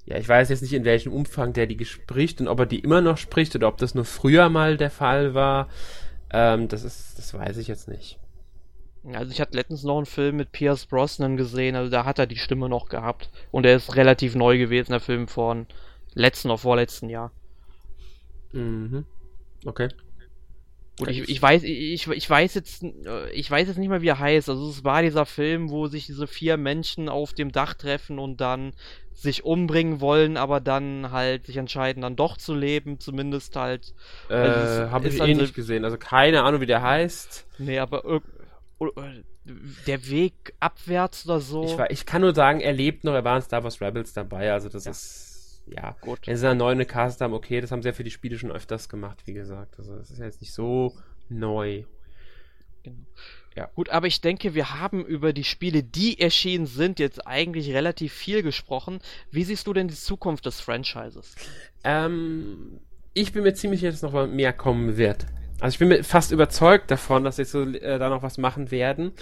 Ja, 0.07 0.16
ich 0.16 0.26
weiß 0.26 0.49
jetzt 0.49 0.62
nicht, 0.62 0.72
in 0.72 0.87
welchem 0.87 1.12
Umfang 1.12 1.53
der 1.53 1.66
die 1.66 1.85
spricht 1.85 2.41
und 2.41 2.49
ob 2.49 2.59
er 2.59 2.66
die 2.66 2.80
immer 2.80 3.03
noch 3.03 3.18
spricht 3.18 3.55
oder 3.55 3.68
ob 3.68 3.76
das 3.76 3.95
nur 3.95 4.07
früher 4.07 4.49
mal 4.49 4.78
der 4.78 4.91
Fall 4.91 5.35
war. 5.35 5.68
Ähm, 6.30 6.68
das 6.68 6.85
ist, 6.85 7.18
das 7.18 7.35
weiß 7.35 7.59
ich 7.59 7.68
jetzt 7.68 7.87
nicht. 7.87 8.18
Also 9.05 9.33
ich 9.33 9.41
hatte 9.41 9.57
letztens 9.57 9.83
noch 9.83 9.97
einen 9.97 10.07
Film 10.07 10.37
mit 10.37 10.53
Pierce 10.53 10.87
Brosnan 10.87 11.37
gesehen, 11.37 11.75
also 11.75 11.91
da 11.91 12.05
hat 12.05 12.19
er 12.19 12.27
die 12.27 12.37
Stimme 12.37 12.69
noch 12.69 12.89
gehabt. 12.89 13.31
Und 13.51 13.67
er 13.67 13.77
ist 13.77 13.97
relativ 13.97 14.35
neu 14.35 14.59
gewesen, 14.59 14.93
der 14.93 15.01
Film 15.01 15.27
von 15.27 15.67
letzten 16.15 16.49
oder 16.49 16.59
vorletzten 16.59 17.09
Jahr. 17.09 17.33
Mhm. 18.53 19.05
Okay. 19.65 19.89
Gut, 20.99 21.09
ich, 21.09 21.29
ich 21.29 21.41
weiß, 21.41 21.63
ich, 21.65 22.07
ich 22.07 22.31
weiß 22.31 22.55
jetzt, 22.55 22.85
ich 23.33 23.51
weiß 23.51 23.67
jetzt 23.67 23.79
nicht 23.79 23.89
mehr, 23.89 24.03
wie 24.03 24.09
er 24.09 24.19
heißt. 24.19 24.51
Also 24.51 24.69
es 24.69 24.85
war 24.85 25.03
dieser 25.03 25.25
Film, 25.25 25.71
wo 25.71 25.87
sich 25.87 26.07
diese 26.07 26.27
vier 26.27 26.57
Menschen 26.57 27.09
auf 27.09 27.33
dem 27.33 27.51
Dach 27.51 27.75
treffen 27.75 28.19
und 28.19 28.41
dann 28.41 28.73
sich 29.15 29.45
umbringen 29.45 30.01
wollen, 30.01 30.37
aber 30.37 30.61
dann 30.61 31.11
halt 31.11 31.47
sich 31.47 31.57
entscheiden, 31.57 32.03
dann 32.03 32.17
doch 32.17 32.37
zu 32.37 32.55
leben, 32.55 33.01
zumindest 33.01 33.57
halt. 33.57 33.95
Äh, 34.29 34.35
also 34.35 34.91
habe 34.91 35.09
ich 35.09 35.21
eh 35.21 35.35
nicht 35.35 35.55
gesehen. 35.55 35.85
Also 35.85 35.97
keine 35.97 36.43
Ahnung, 36.43 36.61
wie 36.61 36.67
der 36.67 36.83
heißt. 36.83 37.47
Nee, 37.59 37.79
aber 37.79 38.05
der 39.87 40.09
Weg 40.09 40.55
abwärts 40.61 41.26
oder 41.26 41.41
so. 41.41 41.64
Ich, 41.64 41.76
war, 41.76 41.91
ich 41.91 42.07
kann 42.07 42.22
nur 42.22 42.35
sagen, 42.35 42.61
er 42.61 42.72
lebt 42.72 43.05
noch, 43.05 43.14
er 43.14 43.24
war 43.24 43.37
in 43.37 43.43
Star 43.43 43.64
Wars 43.64 43.80
Rebels 43.80 44.12
dabei, 44.12 44.53
also 44.53 44.68
das 44.68 44.85
ja. 44.85 44.91
ist, 44.91 45.62
ja, 45.66 45.97
gut. 46.01 46.26
Wenn 46.26 46.37
sie 46.37 46.49
einen 46.49 46.59
neuen 46.59 46.87
Cast 46.87 47.20
haben, 47.20 47.35
okay, 47.35 47.61
das 47.61 47.70
haben 47.70 47.83
sie 47.83 47.89
ja 47.89 47.93
für 47.93 48.05
die 48.05 48.11
Spiele 48.11 48.39
schon 48.39 48.51
öfters 48.53 48.89
gemacht, 48.89 49.22
wie 49.26 49.33
gesagt. 49.33 49.78
Also 49.78 49.97
das 49.97 50.11
ist 50.11 50.18
ja 50.18 50.24
jetzt 50.24 50.41
nicht 50.41 50.53
so 50.53 50.97
neu. 51.28 51.85
Genau. 52.83 52.99
Ja. 53.57 53.66
Gut, 53.74 53.91
aber 53.91 54.07
ich 54.07 54.20
denke, 54.20 54.55
wir 54.55 54.80
haben 54.80 55.05
über 55.05 55.33
die 55.33 55.45
Spiele, 55.45 55.83
die 55.83 56.18
erschienen 56.18 56.66
sind, 56.66 56.99
jetzt 56.99 57.26
eigentlich 57.26 57.72
relativ 57.74 58.12
viel 58.12 58.43
gesprochen. 58.43 59.01
Wie 59.30 59.45
siehst 59.45 59.66
du 59.66 59.72
denn 59.72 59.89
die 59.89 59.95
Zukunft 59.95 60.47
des 60.47 60.61
Franchises? 60.61 61.35
Ähm, 61.85 62.80
ich 63.12 63.33
bin 63.33 63.43
mir 63.43 63.53
ziemlich 63.53 63.80
sicher, 63.80 63.93
dass 63.93 64.03
noch 64.03 64.26
mehr 64.26 64.55
kommen 64.55 64.97
wird. 64.97 65.26
Also 65.61 65.75
ich 65.75 65.79
bin 65.79 66.05
fast 66.05 66.33
überzeugt 66.33 66.91
davon, 66.91 67.25
dass 67.25 67.37
sie 67.37 67.45
so, 67.45 67.63
äh, 67.63 67.99
da 67.99 68.09
noch 68.09 68.23
was 68.23 68.39
machen 68.39 68.71
werden. 68.71 69.13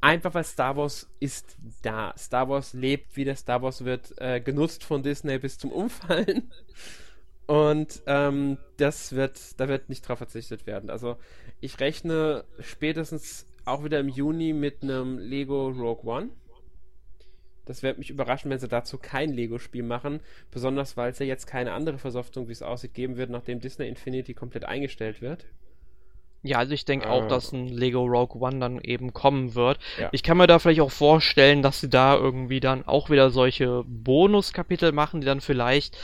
Einfach 0.00 0.34
weil 0.34 0.44
Star 0.44 0.76
Wars 0.76 1.08
ist 1.18 1.56
da. 1.82 2.14
Star 2.16 2.48
Wars 2.48 2.72
lebt 2.72 3.16
wieder, 3.16 3.34
Star 3.34 3.62
Wars 3.62 3.84
wird 3.84 4.14
äh, 4.18 4.40
genutzt 4.40 4.84
von 4.84 5.02
Disney 5.02 5.38
bis 5.38 5.58
zum 5.58 5.72
Umfallen. 5.72 6.52
Und 7.46 8.02
ähm, 8.06 8.58
das 8.76 9.14
wird, 9.14 9.58
da 9.58 9.68
wird 9.68 9.88
nicht 9.88 10.06
drauf 10.06 10.18
verzichtet 10.18 10.66
werden. 10.66 10.90
Also 10.90 11.16
ich 11.60 11.80
rechne 11.80 12.44
spätestens 12.60 13.46
auch 13.64 13.84
wieder 13.84 13.98
im 13.98 14.08
Juni 14.08 14.52
mit 14.52 14.82
einem 14.82 15.18
Lego 15.18 15.68
Rogue 15.68 16.04
One. 16.04 16.28
Das 17.64 17.82
wird 17.82 17.98
mich 17.98 18.10
überraschen, 18.10 18.50
wenn 18.50 18.58
sie 18.58 18.68
dazu 18.68 18.98
kein 18.98 19.30
Lego-Spiel 19.30 19.82
machen. 19.82 20.20
Besonders 20.50 20.96
weil 20.96 21.10
es 21.10 21.18
ja 21.18 21.26
jetzt 21.26 21.46
keine 21.46 21.72
andere 21.72 21.98
Versoftung, 21.98 22.48
wie 22.48 22.52
es 22.52 22.62
aussieht, 22.62 22.94
geben 22.94 23.16
wird, 23.16 23.30
nachdem 23.30 23.60
Disney 23.60 23.88
Infinity 23.88 24.34
komplett 24.34 24.64
eingestellt 24.64 25.20
wird. 25.20 25.46
Ja, 26.42 26.58
also 26.58 26.72
ich 26.72 26.84
denke 26.84 27.10
auch, 27.10 27.26
dass 27.26 27.52
ein 27.52 27.66
Lego 27.66 28.04
Rogue 28.04 28.40
One 28.40 28.60
dann 28.60 28.80
eben 28.80 29.12
kommen 29.12 29.54
wird. 29.54 29.78
Ja. 29.98 30.08
Ich 30.12 30.22
kann 30.22 30.36
mir 30.36 30.46
da 30.46 30.58
vielleicht 30.58 30.80
auch 30.80 30.90
vorstellen, 30.90 31.62
dass 31.62 31.80
sie 31.80 31.88
da 31.88 32.16
irgendwie 32.16 32.60
dann 32.60 32.86
auch 32.86 33.10
wieder 33.10 33.30
solche 33.30 33.82
Bonuskapitel 33.86 34.92
machen, 34.92 35.20
die 35.20 35.26
dann 35.26 35.40
vielleicht 35.40 35.96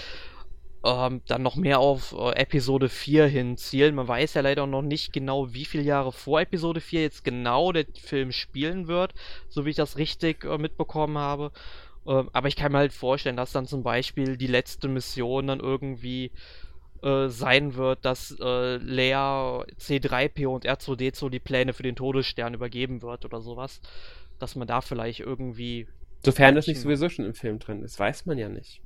ähm, 0.84 1.22
dann 1.26 1.42
noch 1.42 1.56
mehr 1.56 1.78
auf 1.78 2.12
äh, 2.12 2.32
Episode 2.36 2.88
4 2.88 3.26
hinzielen. 3.26 3.94
Man 3.94 4.06
weiß 4.06 4.34
ja 4.34 4.42
leider 4.42 4.66
noch 4.66 4.82
nicht 4.82 5.12
genau, 5.12 5.54
wie 5.54 5.64
viele 5.64 5.82
Jahre 5.82 6.12
vor 6.12 6.40
Episode 6.40 6.80
4 6.80 7.02
jetzt 7.02 7.24
genau 7.24 7.72
der 7.72 7.86
Film 7.98 8.32
spielen 8.32 8.86
wird, 8.86 9.14
so 9.48 9.64
wie 9.64 9.70
ich 9.70 9.76
das 9.76 9.96
richtig 9.96 10.44
äh, 10.44 10.58
mitbekommen 10.58 11.16
habe. 11.16 11.52
Ähm, 12.06 12.28
aber 12.32 12.48
ich 12.48 12.56
kann 12.56 12.72
mir 12.72 12.78
halt 12.78 12.92
vorstellen, 12.92 13.36
dass 13.36 13.52
dann 13.52 13.66
zum 13.66 13.82
Beispiel 13.82 14.36
die 14.36 14.46
letzte 14.46 14.88
Mission 14.88 15.46
dann 15.46 15.60
irgendwie 15.60 16.32
äh, 17.04 17.28
sein 17.28 17.74
wird, 17.74 18.04
dass 18.04 18.34
äh, 18.40 18.76
Lea 18.76 19.64
C3PO 19.78 20.46
und 20.46 20.64
R2D2 20.64 21.28
die 21.28 21.38
Pläne 21.38 21.74
für 21.74 21.82
den 21.82 21.96
Todesstern 21.96 22.54
übergeben 22.54 23.02
wird 23.02 23.26
oder 23.26 23.42
sowas. 23.42 23.80
Dass 24.38 24.56
man 24.56 24.66
da 24.66 24.80
vielleicht 24.80 25.20
irgendwie. 25.20 25.86
Sofern 26.24 26.54
das 26.54 26.66
nicht 26.66 26.80
sowieso 26.80 27.10
schon 27.10 27.26
im 27.26 27.34
Film 27.34 27.58
drin 27.58 27.82
ist, 27.82 27.98
weiß 27.98 28.24
man 28.24 28.38
ja 28.38 28.48
nicht. 28.48 28.80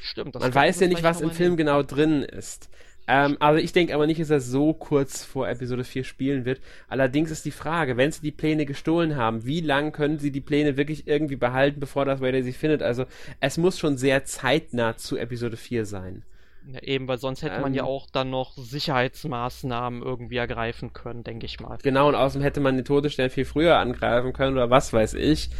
Stimmt. 0.00 0.34
man 0.34 0.54
weiß 0.54 0.80
ja 0.80 0.88
nicht, 0.88 1.04
was 1.04 1.20
im 1.20 1.30
Film 1.30 1.56
genau 1.56 1.82
drin 1.84 2.22
ist. 2.22 2.68
Ähm, 3.06 3.36
also 3.40 3.62
ich 3.62 3.72
denke 3.72 3.94
aber 3.94 4.06
nicht, 4.06 4.20
dass 4.20 4.30
er 4.30 4.40
so 4.40 4.72
kurz 4.74 5.24
vor 5.24 5.48
Episode 5.48 5.84
4 5.84 6.02
spielen 6.02 6.44
wird. 6.44 6.60
Allerdings 6.88 7.30
ist 7.30 7.44
die 7.44 7.50
Frage, 7.52 7.96
wenn 7.96 8.10
sie 8.10 8.22
die 8.22 8.32
Pläne 8.32 8.66
gestohlen 8.66 9.16
haben, 9.16 9.44
wie 9.44 9.60
lange 9.60 9.92
können 9.92 10.18
sie 10.18 10.32
die 10.32 10.40
Pläne 10.40 10.76
wirklich 10.76 11.06
irgendwie 11.06 11.36
behalten, 11.36 11.78
bevor 11.78 12.04
das 12.04 12.20
Vader 12.20 12.42
sie 12.42 12.52
findet? 12.52 12.82
Also 12.82 13.06
es 13.40 13.58
muss 13.58 13.78
schon 13.78 13.96
sehr 13.96 14.24
zeitnah 14.24 14.96
zu 14.96 15.16
Episode 15.16 15.56
4 15.56 15.86
sein. 15.86 16.24
Ja, 16.66 16.80
eben, 16.82 17.08
weil 17.08 17.18
sonst 17.18 17.42
hätte 17.42 17.56
ähm, 17.56 17.62
man 17.62 17.74
ja 17.74 17.82
ähm. 17.82 17.88
auch 17.88 18.06
dann 18.10 18.30
noch 18.30 18.56
Sicherheitsmaßnahmen 18.56 20.02
irgendwie 20.02 20.36
ergreifen 20.36 20.92
können, 20.92 21.24
denke 21.24 21.46
ich 21.46 21.60
mal. 21.60 21.78
Genau, 21.82 22.08
und 22.08 22.14
außerdem 22.14 22.42
hätte 22.42 22.60
man 22.60 22.76
den 22.76 22.84
Todesstern 22.84 23.30
viel 23.30 23.44
früher 23.44 23.78
angreifen 23.78 24.32
können 24.32 24.56
oder 24.56 24.70
was 24.70 24.92
weiß 24.92 25.14
ich. 25.14 25.50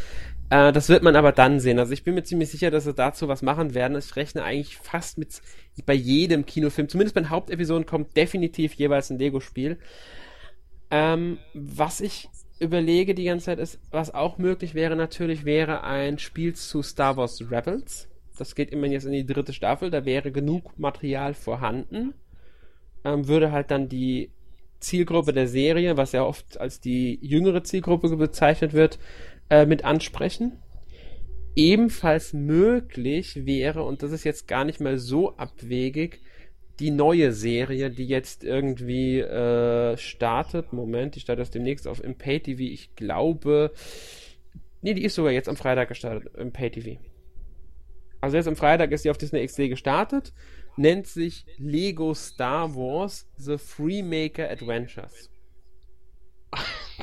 Äh, 0.51 0.73
das 0.73 0.89
wird 0.89 1.03
man 1.03 1.17
aber 1.17 1.33
dann 1.33 1.61
sehen. 1.61 1.79
Also 1.79 1.93
ich 1.93 2.05
bin 2.05 2.15
mir 2.15 2.23
ziemlich 2.23 2.51
sicher, 2.51 2.71
dass 2.71 2.85
sie 2.85 2.95
dazu 2.95 3.27
was 3.27 3.43
machen 3.43 3.75
werden. 3.75 3.97
Ich 3.97 4.15
rechne 4.17 4.45
eigentlich 4.45 4.77
fast 4.77 5.19
mit 5.19 5.41
bei 5.87 5.95
jedem 5.95 6.47
Kinofilm, 6.47 6.89
zumindest 6.89 7.15
bei 7.15 7.23
den 7.23 7.31
Hauptepisoden, 7.31 7.87
kommt 7.87 8.17
definitiv 8.17 8.75
jeweils 8.75 9.11
ein 9.11 9.19
Lego-Spiel. 9.19 9.79
Ähm, 10.91 11.39
was 11.55 12.01
ich 12.01 12.29
überlege 12.61 13.15
die 13.15 13.25
ganze 13.25 13.47
Zeit 13.47 13.59
ist, 13.59 13.81
was 13.91 14.15
auch 14.15 14.39
möglich 14.39 14.75
wäre 14.75 14.95
natürlich, 14.95 15.45
wäre 15.45 15.83
ein 15.83 16.19
Spiel 16.19 16.55
zu 16.55 16.83
Star 16.83 17.17
Wars 17.17 17.43
Rebels 17.51 18.09
das 18.39 18.55
geht 18.55 18.71
immerhin 18.71 18.93
jetzt 18.93 19.05
in 19.05 19.13
die 19.13 19.27
dritte 19.27 19.53
Staffel, 19.53 19.91
da 19.91 20.05
wäre 20.05 20.33
genug 20.33 20.79
Material 20.79 21.35
vorhanden. 21.35 22.15
Ähm, 23.05 23.29
würde 23.29 23.53
halt 23.53 23.71
dann 23.71 23.89
die 23.89 24.31
Zielgruppe 24.81 25.33
der 25.33 25.49
Serie, 25.49 25.97
was 25.97 26.13
ja 26.13 26.25
oft 26.25 26.61
als 26.61 26.81
die 26.81 27.19
jüngere 27.23 27.63
Zielgruppe 27.65 28.17
bezeichnet 28.17 28.73
wird, 28.73 28.99
äh, 29.49 29.67
mit 29.67 29.85
ansprechen. 29.85 30.59
Ebenfalls 31.55 32.33
möglich 32.33 33.47
wäre, 33.47 33.83
und 33.85 34.03
das 34.03 34.13
ist 34.13 34.25
jetzt 34.25 34.49
gar 34.49 34.65
nicht 34.65 34.81
mal 34.81 34.99
so 34.99 35.37
abwegig, 35.37 36.21
die 36.81 36.91
neue 36.91 37.33
Serie, 37.33 37.91
die 37.91 38.07
jetzt 38.07 38.45
irgendwie 38.45 39.21
äh, 39.21 39.97
startet. 39.99 40.73
Moment, 40.73 41.15
die 41.15 41.21
startet 41.21 41.43
erst 41.43 41.55
demnächst 41.55 41.87
auf 41.87 42.03
im 42.03 42.17
Pay-TV. 42.17 42.63
Ich 42.63 42.97
glaube, 42.97 43.73
nee, 44.81 44.95
die 44.95 45.05
ist 45.05 45.15
sogar 45.15 45.33
jetzt 45.33 45.49
am 45.49 45.57
Freitag 45.57 45.89
gestartet 45.89 46.35
im 46.37 46.53
Pay-TV. 46.53 46.99
Also 48.23 48.37
jetzt 48.37 48.47
am 48.47 48.57
Freitag 48.57 48.93
ist 48.93 49.05
die 49.05 49.11
auf 49.11 49.19
Disney 49.19 49.45
XD 49.45 49.69
gestartet. 49.69 50.33
Nennt 50.77 51.09
sich 51.09 51.45
Lego 51.59 52.15
Star 52.15 52.75
Wars 52.75 53.29
The 53.37 53.59
Freemaker 53.59 54.49
Adventures. 54.49 55.29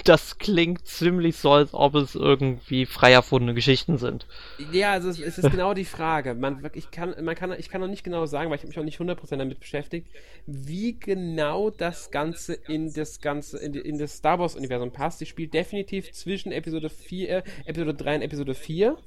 das 0.05 0.37
klingt 0.37 0.87
ziemlich 0.87 1.35
so, 1.35 1.51
als 1.51 1.73
ob 1.73 1.95
es 1.95 2.15
irgendwie 2.15 2.85
frei 2.85 3.11
erfundene 3.11 3.53
Geschichten 3.53 3.97
sind. 3.97 4.27
Ja, 4.71 4.93
also 4.93 5.09
es, 5.09 5.19
es 5.19 5.37
ist 5.37 5.51
genau 5.51 5.73
die 5.73 5.83
Frage. 5.83 6.35
Man, 6.35 6.69
ich, 6.73 6.89
kann, 6.89 7.13
man 7.21 7.35
kann, 7.35 7.51
ich 7.51 7.67
kann 7.67 7.81
noch 7.81 7.89
nicht 7.89 8.05
genau 8.05 8.25
sagen, 8.25 8.49
weil 8.49 8.57
ich 8.57 8.63
mich 8.63 8.79
auch 8.79 8.83
nicht 8.83 8.99
100% 8.99 9.35
damit 9.35 9.59
beschäftigt, 9.59 10.07
wie 10.45 10.97
genau 10.97 11.69
das 11.69 12.11
Ganze 12.11 12.53
in 12.53 12.93
das 12.93 13.19
Ganze, 13.19 13.57
in, 13.57 13.73
in 13.73 13.97
das 13.97 14.15
Star 14.15 14.39
Wars-Universum 14.39 14.91
passt. 14.93 15.21
Ich 15.21 15.29
spiele 15.29 15.49
definitiv 15.49 16.13
zwischen 16.13 16.53
Episode 16.53 16.89
4, 16.89 17.43
Episode 17.65 17.93
3 17.93 18.15
und 18.15 18.21
Episode 18.21 18.53
4. 18.53 18.97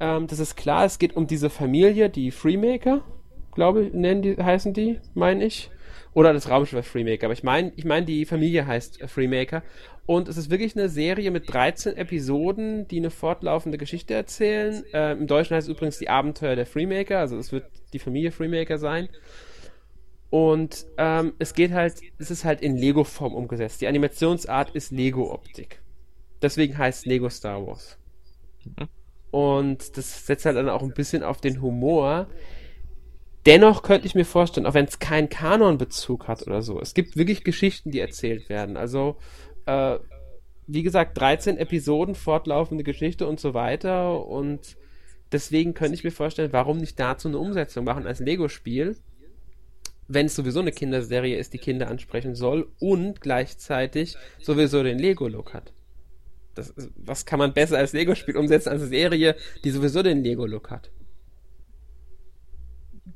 Ähm, 0.00 0.26
das 0.26 0.38
ist 0.38 0.56
klar, 0.56 0.84
es 0.84 0.98
geht 0.98 1.14
um 1.16 1.26
diese 1.26 1.50
Familie, 1.50 2.08
die 2.08 2.30
Freemaker, 2.30 3.04
glaube 3.54 3.84
ich, 3.84 3.92
nennen 3.92 4.22
die, 4.22 4.36
heißen 4.36 4.72
die, 4.72 4.98
meine 5.14 5.44
ich. 5.44 5.70
Oder 6.12 6.32
das 6.32 6.50
Raumschiff 6.50 6.86
Freemaker. 6.86 7.26
Aber 7.26 7.34
ich 7.34 7.44
meine, 7.44 7.72
ich 7.76 7.84
meine, 7.84 8.04
die 8.04 8.24
Familie 8.24 8.66
heißt 8.66 9.02
Freemaker. 9.08 9.62
Und 10.06 10.26
es 10.28 10.36
ist 10.36 10.50
wirklich 10.50 10.76
eine 10.76 10.88
Serie 10.88 11.30
mit 11.30 11.52
13 11.52 11.96
Episoden, 11.96 12.88
die 12.88 12.96
eine 12.96 13.10
fortlaufende 13.10 13.78
Geschichte 13.78 14.14
erzählen. 14.14 14.82
Äh, 14.92 15.12
Im 15.12 15.28
Deutschen 15.28 15.54
heißt 15.54 15.68
es 15.68 15.74
übrigens 15.74 15.98
die 15.98 16.08
Abenteuer 16.08 16.56
der 16.56 16.66
Freemaker. 16.66 17.20
Also 17.20 17.36
es 17.36 17.52
wird 17.52 17.64
die 17.92 18.00
Familie 18.00 18.32
Freemaker 18.32 18.78
sein. 18.78 19.08
Und 20.30 20.86
ähm, 20.96 21.34
es 21.38 21.54
geht 21.54 21.72
halt, 21.72 21.94
es 22.18 22.30
ist 22.30 22.44
halt 22.44 22.60
in 22.60 22.76
Lego-Form 22.76 23.34
umgesetzt. 23.34 23.80
Die 23.80 23.86
Animationsart 23.86 24.70
ist 24.70 24.90
Lego-Optik. 24.90 25.80
Deswegen 26.42 26.76
heißt 26.76 27.06
Lego 27.06 27.28
Star 27.28 27.64
Wars. 27.64 27.98
Mhm. 28.64 28.88
Und 29.30 29.96
das 29.96 30.26
setzt 30.26 30.44
halt 30.44 30.56
dann 30.56 30.68
auch 30.68 30.82
ein 30.82 30.92
bisschen 30.92 31.22
auf 31.22 31.40
den 31.40 31.62
Humor. 31.62 32.26
Dennoch 33.46 33.82
könnte 33.82 34.06
ich 34.06 34.14
mir 34.14 34.24
vorstellen, 34.24 34.66
auch 34.66 34.74
wenn 34.74 34.84
es 34.84 34.98
keinen 34.98 35.28
Kanonbezug 35.28 36.28
hat 36.28 36.46
oder 36.46 36.62
so, 36.62 36.80
es 36.80 36.92
gibt 36.94 37.16
wirklich 37.16 37.42
Geschichten, 37.42 37.90
die 37.90 38.00
erzählt 38.00 38.48
werden. 38.48 38.76
Also, 38.76 39.16
äh, 39.66 39.98
wie 40.66 40.82
gesagt, 40.82 41.18
13 41.18 41.56
Episoden, 41.56 42.14
fortlaufende 42.14 42.84
Geschichte 42.84 43.26
und 43.26 43.40
so 43.40 43.54
weiter. 43.54 44.26
Und 44.26 44.76
deswegen 45.32 45.74
könnte 45.74 45.94
ich 45.94 46.04
mir 46.04 46.12
vorstellen, 46.12 46.52
warum 46.52 46.78
nicht 46.78 47.00
dazu 47.00 47.28
eine 47.28 47.38
Umsetzung 47.38 47.84
machen 47.84 48.06
als 48.06 48.20
Lego-Spiel, 48.20 48.96
wenn 50.06 50.26
es 50.26 50.36
sowieso 50.36 50.60
eine 50.60 50.72
Kinderserie 50.72 51.38
ist, 51.38 51.54
die 51.54 51.58
Kinder 51.58 51.88
ansprechen 51.88 52.34
soll 52.34 52.68
und 52.78 53.20
gleichzeitig 53.20 54.16
sowieso 54.40 54.82
den 54.82 54.98
Lego-Look 54.98 55.54
hat. 55.54 55.72
Das, 56.54 56.74
was 56.96 57.26
kann 57.26 57.38
man 57.38 57.52
besser 57.52 57.78
als 57.78 57.92
Lego-Spiel 57.92 58.36
umsetzen 58.36 58.70
als 58.70 58.80
eine 58.80 58.88
Serie, 58.88 59.36
die 59.64 59.70
sowieso 59.70 60.02
den 60.02 60.22
Lego-Look 60.22 60.70
hat? 60.70 60.90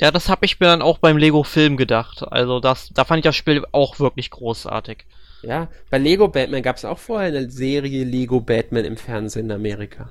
Ja, 0.00 0.10
das 0.10 0.28
habe 0.28 0.44
ich 0.44 0.58
mir 0.58 0.66
dann 0.66 0.82
auch 0.82 0.98
beim 0.98 1.16
Lego-Film 1.16 1.76
gedacht. 1.76 2.24
Also 2.28 2.60
das, 2.60 2.90
da 2.94 3.04
fand 3.04 3.18
ich 3.18 3.24
das 3.24 3.36
Spiel 3.36 3.64
auch 3.72 3.98
wirklich 4.00 4.30
großartig. 4.30 5.04
Ja, 5.42 5.68
bei 5.90 5.98
Lego 5.98 6.28
Batman 6.28 6.62
gab 6.62 6.76
es 6.76 6.84
auch 6.84 6.98
vorher 6.98 7.28
eine 7.28 7.50
Serie 7.50 8.04
Lego 8.04 8.40
Batman 8.40 8.84
im 8.84 8.96
Fernsehen 8.96 9.46
in 9.46 9.52
Amerika. 9.52 10.10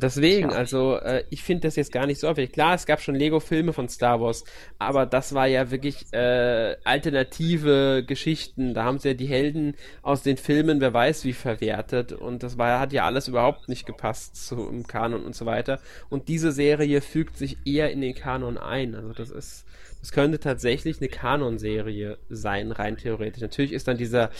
Deswegen, 0.00 0.50
ja. 0.50 0.56
also 0.56 0.96
äh, 0.96 1.24
ich 1.30 1.42
finde 1.42 1.68
das 1.68 1.76
jetzt 1.76 1.92
gar 1.92 2.06
nicht 2.06 2.18
so 2.18 2.28
häufig. 2.28 2.50
Klar, 2.50 2.74
es 2.74 2.84
gab 2.84 3.00
schon 3.00 3.14
Lego-Filme 3.14 3.72
von 3.72 3.88
Star 3.88 4.20
Wars, 4.20 4.44
aber 4.78 5.06
das 5.06 5.34
war 5.34 5.46
ja 5.46 5.70
wirklich 5.70 6.12
äh, 6.12 6.76
alternative 6.82 8.02
Geschichten. 8.04 8.74
Da 8.74 8.84
haben 8.84 8.98
sie 8.98 9.08
ja 9.08 9.14
die 9.14 9.26
Helden 9.26 9.76
aus 10.02 10.22
den 10.22 10.36
Filmen, 10.36 10.80
wer 10.80 10.92
weiß 10.92 11.24
wie, 11.24 11.32
verwertet. 11.32 12.12
Und 12.12 12.42
das 12.42 12.58
war, 12.58 12.80
hat 12.80 12.92
ja 12.92 13.04
alles 13.04 13.28
überhaupt 13.28 13.68
nicht 13.68 13.86
gepasst 13.86 14.36
zu, 14.36 14.68
im 14.68 14.84
Kanon 14.84 15.24
und 15.24 15.36
so 15.36 15.46
weiter. 15.46 15.78
Und 16.08 16.26
diese 16.26 16.50
Serie 16.50 17.00
fügt 17.00 17.36
sich 17.36 17.58
eher 17.64 17.92
in 17.92 18.00
den 18.00 18.16
Kanon 18.16 18.58
ein. 18.58 18.96
Also 18.96 19.12
das 19.12 19.30
ist, 19.30 19.64
das 20.00 20.10
könnte 20.10 20.40
tatsächlich 20.40 21.00
eine 21.00 21.08
Kanon-Serie 21.08 22.18
sein, 22.28 22.72
rein 22.72 22.96
theoretisch. 22.96 23.42
Natürlich 23.42 23.72
ist 23.72 23.86
dann 23.86 23.96
dieser 23.96 24.30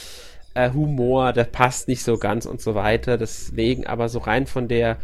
äh, 0.54 0.72
Humor, 0.72 1.32
der 1.32 1.44
passt 1.44 1.86
nicht 1.86 2.02
so 2.02 2.18
ganz 2.18 2.44
und 2.44 2.60
so 2.60 2.74
weiter. 2.74 3.18
Deswegen, 3.18 3.86
aber 3.86 4.08
so 4.08 4.18
rein 4.18 4.46
von 4.48 4.66
der 4.66 4.98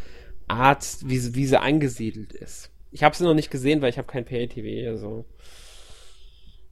Art, 0.51 0.99
wie, 1.05 1.35
wie 1.35 1.47
sie 1.47 1.61
angesiedelt 1.61 2.33
ist. 2.33 2.71
Ich 2.93 3.03
habe 3.03 3.17
sie 3.17 3.25
noch 3.25 3.35
nicht 3.35 3.51
gesehen, 3.51 3.83
weil 3.83 3.91
ich 3.91 3.99
habe 3.99 4.09
kein 4.09 4.25
Pay-TV. 4.25 4.91
Also 4.91 5.25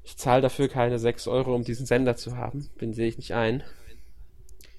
ich 0.03 0.17
zahle 0.17 0.43
dafür 0.43 0.69
keine 0.69 0.99
6 0.99 1.29
Euro, 1.29 1.55
um 1.55 1.65
diesen 1.65 1.87
Sender 1.87 2.17
zu 2.17 2.37
haben. 2.37 2.69
Den 2.81 2.93
sehe 2.93 3.09
ich 3.09 3.19
nicht 3.19 3.35
ein. 3.35 3.63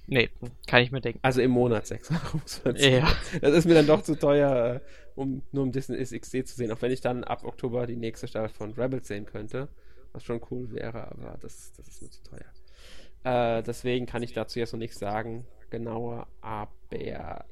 Nee, 0.08 0.30
kann 0.66 0.82
ich 0.82 0.92
mir 0.92 1.02
denken. 1.02 1.20
Also 1.22 1.42
im 1.42 1.52
Monat 1.52 1.86
6 1.86 2.12
Euro 2.12 2.38
muss 2.42 2.62
man 2.66 2.76
Ja. 2.76 3.08
Das 3.42 3.54
ist 3.54 3.66
mir 3.66 3.76
dann 3.76 3.88
doch 3.88 4.02
zu 4.02 4.18
teuer, 4.18 4.76
äh, 4.76 4.80
um 5.16 5.44
nur 5.52 5.64
um 5.64 5.72
Disney 5.72 6.04
XD 6.04 6.48
zu 6.48 6.56
sehen. 6.56 6.72
Auch 6.72 6.82
wenn 6.82 6.92
ich 6.92 7.02
dann 7.02 7.24
ab 7.24 7.44
Oktober 7.44 7.86
die 7.86 7.96
nächste 7.96 8.28
Staffel 8.28 8.50
von 8.50 8.74
Rebels 8.74 9.08
sehen 9.08 9.26
könnte. 9.26 9.70
Was 10.12 10.24
schon 10.24 10.42
cool 10.50 10.72
wäre, 10.72 11.12
aber 11.12 11.38
das, 11.42 11.72
das 11.78 11.88
ist 11.88 12.02
mir 12.02 12.10
zu 12.10 12.24
teuer. 12.24 13.60
Äh, 13.60 13.62
deswegen 13.62 14.08
kann 14.08 14.24
ich 14.24 14.34
dazu 14.34 14.58
jetzt 14.58 14.74
noch 14.74 14.80
nichts 14.80 14.98
sagen. 14.98 15.46
Genauer, 15.70 16.28
aber 16.42 17.46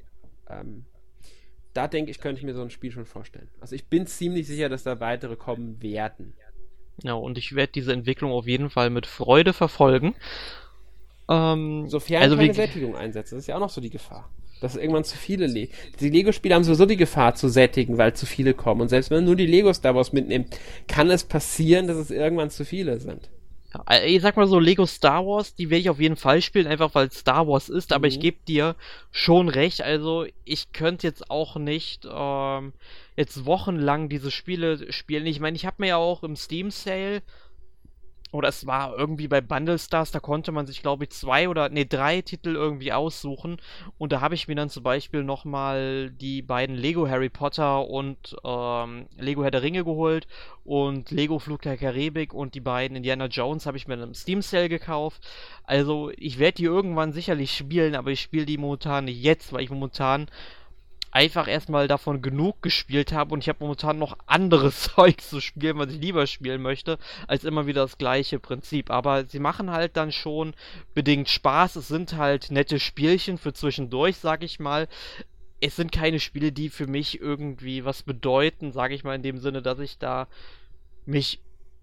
ähm, 0.50 0.84
da 1.74 1.88
denke 1.88 2.10
ich, 2.10 2.20
könnte 2.20 2.40
ich 2.40 2.44
mir 2.44 2.54
so 2.54 2.62
ein 2.62 2.70
Spiel 2.70 2.90
schon 2.90 3.06
vorstellen. 3.06 3.48
Also 3.60 3.74
ich 3.74 3.86
bin 3.86 4.06
ziemlich 4.06 4.46
sicher, 4.46 4.68
dass 4.68 4.82
da 4.82 5.00
weitere 5.00 5.36
kommen 5.36 5.82
werden. 5.82 6.34
Ja, 7.02 7.14
und 7.14 7.38
ich 7.38 7.54
werde 7.54 7.72
diese 7.72 7.92
Entwicklung 7.92 8.32
auf 8.32 8.46
jeden 8.46 8.70
Fall 8.70 8.90
mit 8.90 9.06
Freude 9.06 9.52
verfolgen. 9.52 10.14
Ähm, 11.28 11.88
Sofern 11.88 12.22
also 12.22 12.36
keine 12.36 12.54
Sättigung 12.54 12.96
einsetzt, 12.96 13.32
das 13.32 13.40
ist 13.40 13.46
ja 13.46 13.56
auch 13.56 13.60
noch 13.60 13.70
so 13.70 13.80
die 13.80 13.90
Gefahr. 13.90 14.28
Dass 14.60 14.74
irgendwann 14.74 15.04
zu 15.04 15.16
viele 15.16 15.46
Le 15.46 15.68
Die 16.00 16.10
Lego-Spiele 16.10 16.54
haben 16.54 16.64
sowieso 16.64 16.86
die 16.86 16.96
Gefahr 16.96 17.36
zu 17.36 17.48
sättigen, 17.48 17.96
weil 17.96 18.14
zu 18.14 18.26
viele 18.26 18.54
kommen. 18.54 18.80
Und 18.80 18.88
selbst 18.88 19.10
wenn 19.10 19.18
man 19.18 19.26
nur 19.26 19.36
die 19.36 19.46
Lego-Star 19.46 19.94
Wars 19.94 20.12
mitnimmt, 20.12 20.58
kann 20.88 21.10
es 21.10 21.22
passieren, 21.22 21.86
dass 21.86 21.96
es 21.96 22.10
irgendwann 22.10 22.50
zu 22.50 22.64
viele 22.64 22.98
sind. 22.98 23.30
Ja, 23.74 23.84
äh, 23.90 24.06
ich 24.06 24.22
sag 24.22 24.36
mal 24.36 24.46
so, 24.46 24.58
Lego 24.58 24.86
Star 24.86 25.26
Wars, 25.26 25.54
die 25.54 25.70
werde 25.70 25.80
ich 25.80 25.90
auf 25.90 26.00
jeden 26.00 26.16
Fall 26.16 26.40
spielen, 26.42 26.66
einfach 26.66 26.94
weil 26.94 27.08
es 27.08 27.18
Star 27.18 27.46
Wars 27.46 27.68
ist, 27.68 27.92
aber 27.92 28.06
mhm. 28.06 28.12
ich 28.12 28.20
gebe 28.20 28.38
dir 28.46 28.76
schon 29.10 29.48
recht, 29.48 29.82
also 29.82 30.26
ich 30.44 30.72
könnte 30.72 31.06
jetzt 31.06 31.30
auch 31.30 31.56
nicht 31.56 32.06
ähm, 32.10 32.72
jetzt 33.16 33.44
wochenlang 33.44 34.08
diese 34.08 34.30
Spiele 34.30 34.90
spielen. 34.92 35.26
Ich 35.26 35.40
meine, 35.40 35.56
ich 35.56 35.66
habe 35.66 35.76
mir 35.80 35.88
ja 35.88 35.96
auch 35.96 36.22
im 36.22 36.36
Steam 36.36 36.70
Sale 36.70 37.22
oder 38.30 38.48
es 38.48 38.66
war 38.66 38.96
irgendwie 38.96 39.28
bei 39.28 39.40
Bundle 39.40 39.78
Stars, 39.78 40.10
da 40.10 40.20
konnte 40.20 40.52
man 40.52 40.66
sich, 40.66 40.82
glaube 40.82 41.04
ich, 41.04 41.10
zwei 41.10 41.48
oder, 41.48 41.68
nee, 41.68 41.86
drei 41.86 42.20
Titel 42.20 42.54
irgendwie 42.54 42.92
aussuchen. 42.92 43.56
Und 43.96 44.12
da 44.12 44.20
habe 44.20 44.34
ich 44.34 44.48
mir 44.48 44.54
dann 44.54 44.68
zum 44.68 44.82
Beispiel 44.82 45.24
nochmal 45.24 46.10
die 46.10 46.42
beiden 46.42 46.76
Lego 46.76 47.08
Harry 47.08 47.30
Potter 47.30 47.88
und 47.88 48.36
ähm, 48.44 49.06
Lego 49.16 49.42
Herr 49.42 49.50
der 49.50 49.62
Ringe 49.62 49.84
geholt 49.84 50.26
und 50.64 51.10
Lego 51.10 51.38
Flug 51.38 51.62
der 51.62 51.78
Karibik 51.78 52.34
und 52.34 52.54
die 52.54 52.60
beiden 52.60 52.96
Indiana 52.96 53.26
Jones 53.26 53.64
habe 53.64 53.78
ich 53.78 53.88
mir 53.88 53.96
dann 53.96 54.08
im 54.08 54.14
Steam 54.14 54.42
Sale 54.42 54.68
gekauft. 54.68 55.26
Also, 55.64 56.10
ich 56.16 56.38
werde 56.38 56.56
die 56.56 56.64
irgendwann 56.64 57.12
sicherlich 57.12 57.56
spielen, 57.56 57.94
aber 57.94 58.10
ich 58.10 58.20
spiele 58.20 58.44
die 58.44 58.58
momentan 58.58 59.06
nicht 59.06 59.22
jetzt, 59.22 59.52
weil 59.52 59.62
ich 59.62 59.70
momentan 59.70 60.26
einfach 61.10 61.48
erstmal 61.48 61.88
davon 61.88 62.22
genug 62.22 62.62
gespielt 62.62 63.12
habe 63.12 63.34
und 63.34 63.40
ich 63.40 63.48
habe 63.48 63.58
momentan 63.60 63.98
noch 63.98 64.16
anderes 64.26 64.82
Zeug 64.94 65.20
zu 65.20 65.40
spielen, 65.40 65.78
was 65.78 65.92
ich 65.92 66.00
lieber 66.00 66.26
spielen 66.26 66.62
möchte, 66.62 66.98
als 67.26 67.44
immer 67.44 67.66
wieder 67.66 67.82
das 67.82 67.98
gleiche 67.98 68.38
Prinzip. 68.38 68.90
Aber 68.90 69.24
sie 69.24 69.38
machen 69.38 69.70
halt 69.70 69.96
dann 69.96 70.12
schon 70.12 70.54
bedingt 70.94 71.28
Spaß. 71.28 71.76
Es 71.76 71.88
sind 71.88 72.16
halt 72.16 72.50
nette 72.50 72.80
Spielchen 72.80 73.38
für 73.38 73.52
zwischendurch, 73.52 74.16
sag 74.16 74.42
ich 74.42 74.60
mal. 74.60 74.88
Es 75.60 75.76
sind 75.76 75.90
keine 75.90 76.20
Spiele, 76.20 76.52
die 76.52 76.68
für 76.68 76.86
mich 76.86 77.20
irgendwie 77.20 77.84
was 77.84 78.02
bedeuten, 78.02 78.72
sag 78.72 78.92
ich 78.92 79.02
mal, 79.02 79.16
in 79.16 79.22
dem 79.22 79.38
Sinne, 79.38 79.60
dass 79.60 79.80
ich 79.80 79.98
da 79.98 80.28
mich 81.04 81.40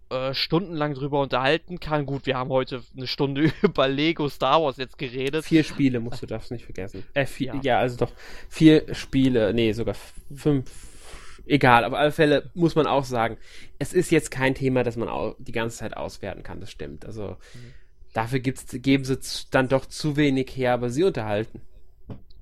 äh, 0.09 0.33
stundenlang 0.33 0.93
drüber 0.93 1.19
unterhalten 1.19 1.79
kann. 1.79 2.05
Gut, 2.05 2.27
wir 2.27 2.37
haben 2.37 2.51
heute 2.51 2.83
eine 2.95 3.07
Stunde 3.07 3.51
über 3.63 3.87
Lego 3.87 4.29
Star 4.29 4.61
Wars 4.61 4.77
jetzt 4.77 4.97
geredet. 4.97 5.45
Vier 5.45 5.63
Spiele 5.63 5.99
musst 5.99 6.21
du 6.21 6.27
das 6.27 6.51
nicht 6.51 6.65
vergessen. 6.65 7.03
Äh, 7.13 7.25
vier, 7.25 7.55
ja. 7.55 7.61
ja. 7.63 7.79
also 7.79 7.97
doch 7.97 8.11
vier 8.47 8.93
Spiele, 8.93 9.53
nee, 9.53 9.71
sogar 9.71 9.95
fünf. 10.35 10.71
Egal, 11.47 11.85
auf 11.85 11.93
alle 11.93 12.11
Fälle 12.11 12.49
muss 12.53 12.75
man 12.75 12.87
auch 12.87 13.03
sagen, 13.03 13.37
es 13.77 13.93
ist 13.93 14.11
jetzt 14.11 14.31
kein 14.31 14.55
Thema, 14.55 14.83
das 14.83 14.95
man 14.95 15.35
die 15.39 15.51
ganze 15.51 15.77
Zeit 15.77 15.95
auswerten 15.95 16.43
kann, 16.43 16.59
das 16.59 16.71
stimmt. 16.71 17.05
Also 17.05 17.29
mhm. 17.53 17.73
dafür 18.13 18.39
gibt's, 18.39 18.65
geben 18.71 19.03
sie 19.03 19.17
dann 19.51 19.69
doch 19.69 19.85
zu 19.85 20.17
wenig 20.17 20.55
her, 20.55 20.73
aber 20.73 20.89
sie 20.89 21.03
unterhalten. 21.03 21.61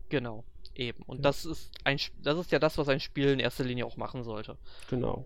Genau, 0.10 0.44
eben. 0.76 1.04
Und 1.04 1.18
ja. 1.18 1.24
das 1.24 1.46
ist 1.46 1.72
ein 1.84 1.98
das 2.22 2.38
ist 2.38 2.52
ja 2.52 2.60
das, 2.60 2.78
was 2.78 2.88
ein 2.88 3.00
Spiel 3.00 3.30
in 3.30 3.40
erster 3.40 3.64
Linie 3.64 3.86
auch 3.86 3.98
machen 3.98 4.24
sollte. 4.24 4.58
Genau. 4.90 5.26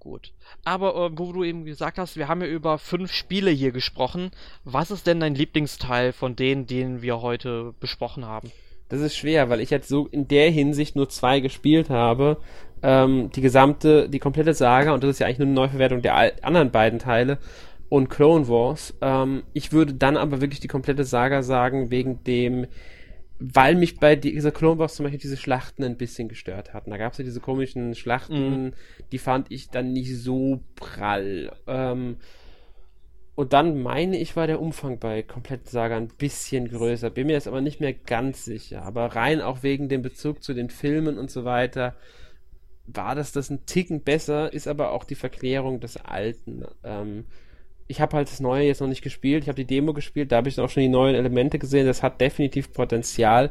Gut. 0.00 0.32
Aber 0.64 0.96
äh, 0.96 1.10
wo 1.18 1.32
du 1.32 1.44
eben 1.44 1.66
gesagt 1.66 1.98
hast, 1.98 2.16
wir 2.16 2.26
haben 2.26 2.40
ja 2.40 2.46
über 2.46 2.78
fünf 2.78 3.12
Spiele 3.12 3.50
hier 3.50 3.70
gesprochen. 3.70 4.30
Was 4.64 4.90
ist 4.90 5.06
denn 5.06 5.20
dein 5.20 5.34
Lieblingsteil 5.34 6.12
von 6.12 6.36
denen, 6.36 6.66
den 6.66 7.02
wir 7.02 7.20
heute 7.20 7.74
besprochen 7.80 8.24
haben? 8.24 8.50
Das 8.88 9.00
ist 9.00 9.14
schwer, 9.14 9.50
weil 9.50 9.60
ich 9.60 9.70
jetzt 9.70 9.88
so 9.88 10.08
in 10.08 10.26
der 10.26 10.50
Hinsicht 10.50 10.96
nur 10.96 11.10
zwei 11.10 11.40
gespielt 11.40 11.90
habe. 11.90 12.38
Ähm, 12.82 13.30
die 13.32 13.42
gesamte, 13.42 14.08
die 14.08 14.18
komplette 14.18 14.54
Saga, 14.54 14.94
und 14.94 15.04
das 15.04 15.10
ist 15.10 15.18
ja 15.20 15.26
eigentlich 15.26 15.38
nur 15.38 15.48
eine 15.48 15.54
Neuverwertung 15.54 16.00
der 16.00 16.44
anderen 16.44 16.70
beiden 16.70 16.98
Teile 16.98 17.38
und 17.90 18.08
Clone 18.08 18.48
Wars. 18.48 18.94
Ähm, 19.02 19.42
ich 19.52 19.70
würde 19.70 19.92
dann 19.92 20.16
aber 20.16 20.40
wirklich 20.40 20.60
die 20.60 20.68
komplette 20.68 21.04
Saga 21.04 21.42
sagen, 21.42 21.90
wegen 21.90 22.24
dem, 22.24 22.66
weil 23.40 23.74
mich 23.74 23.98
bei 23.98 24.16
dieser 24.16 24.52
Clone 24.52 24.78
Wars 24.78 24.94
zum 24.94 25.04
Beispiel 25.04 25.20
diese 25.20 25.38
Schlachten 25.38 25.82
ein 25.82 25.96
bisschen 25.96 26.28
gestört 26.28 26.74
hatten. 26.74 26.90
Da 26.90 26.98
gab 26.98 27.12
es 27.12 27.18
ja 27.18 27.24
diese 27.24 27.40
komischen 27.40 27.94
Schlachten, 27.94 28.64
mhm. 28.64 28.72
die 29.12 29.18
fand 29.18 29.50
ich 29.50 29.70
dann 29.70 29.92
nicht 29.92 30.14
so 30.18 30.60
prall. 30.76 31.50
Ähm, 31.66 32.18
und 33.34 33.54
dann 33.54 33.82
meine 33.82 34.18
ich, 34.18 34.36
war 34.36 34.46
der 34.46 34.60
Umfang 34.60 34.98
bei 34.98 35.22
Komplett 35.22 35.68
Saga 35.68 35.96
ein 35.96 36.08
bisschen 36.08 36.68
größer. 36.68 37.08
Bin 37.08 37.28
mir 37.28 37.32
jetzt 37.32 37.48
aber 37.48 37.62
nicht 37.62 37.80
mehr 37.80 37.94
ganz 37.94 38.44
sicher. 38.44 38.82
Aber 38.82 39.06
rein 39.06 39.40
auch 39.40 39.62
wegen 39.62 39.88
dem 39.88 40.02
Bezug 40.02 40.42
zu 40.42 40.52
den 40.52 40.68
Filmen 40.68 41.16
und 41.16 41.30
so 41.30 41.44
weiter 41.44 41.96
war 42.86 43.14
das 43.14 43.32
das 43.32 43.50
ein 43.50 43.66
Ticken 43.66 44.02
besser, 44.02 44.52
ist 44.52 44.68
aber 44.68 44.92
auch 44.92 45.04
die 45.04 45.14
Verklärung 45.14 45.80
des 45.80 45.96
Alten. 45.96 46.64
Ähm, 46.84 47.24
ich 47.90 48.00
habe 48.00 48.16
halt 48.16 48.30
das 48.30 48.38
Neue 48.38 48.66
jetzt 48.66 48.80
noch 48.80 48.86
nicht 48.86 49.02
gespielt. 49.02 49.42
Ich 49.42 49.48
habe 49.48 49.56
die 49.56 49.66
Demo 49.66 49.92
gespielt, 49.92 50.30
da 50.30 50.36
habe 50.36 50.48
ich 50.48 50.60
auch 50.60 50.70
schon 50.70 50.84
die 50.84 50.88
neuen 50.88 51.16
Elemente 51.16 51.58
gesehen. 51.58 51.86
Das 51.86 52.04
hat 52.04 52.20
definitiv 52.20 52.72
Potenzial. 52.72 53.50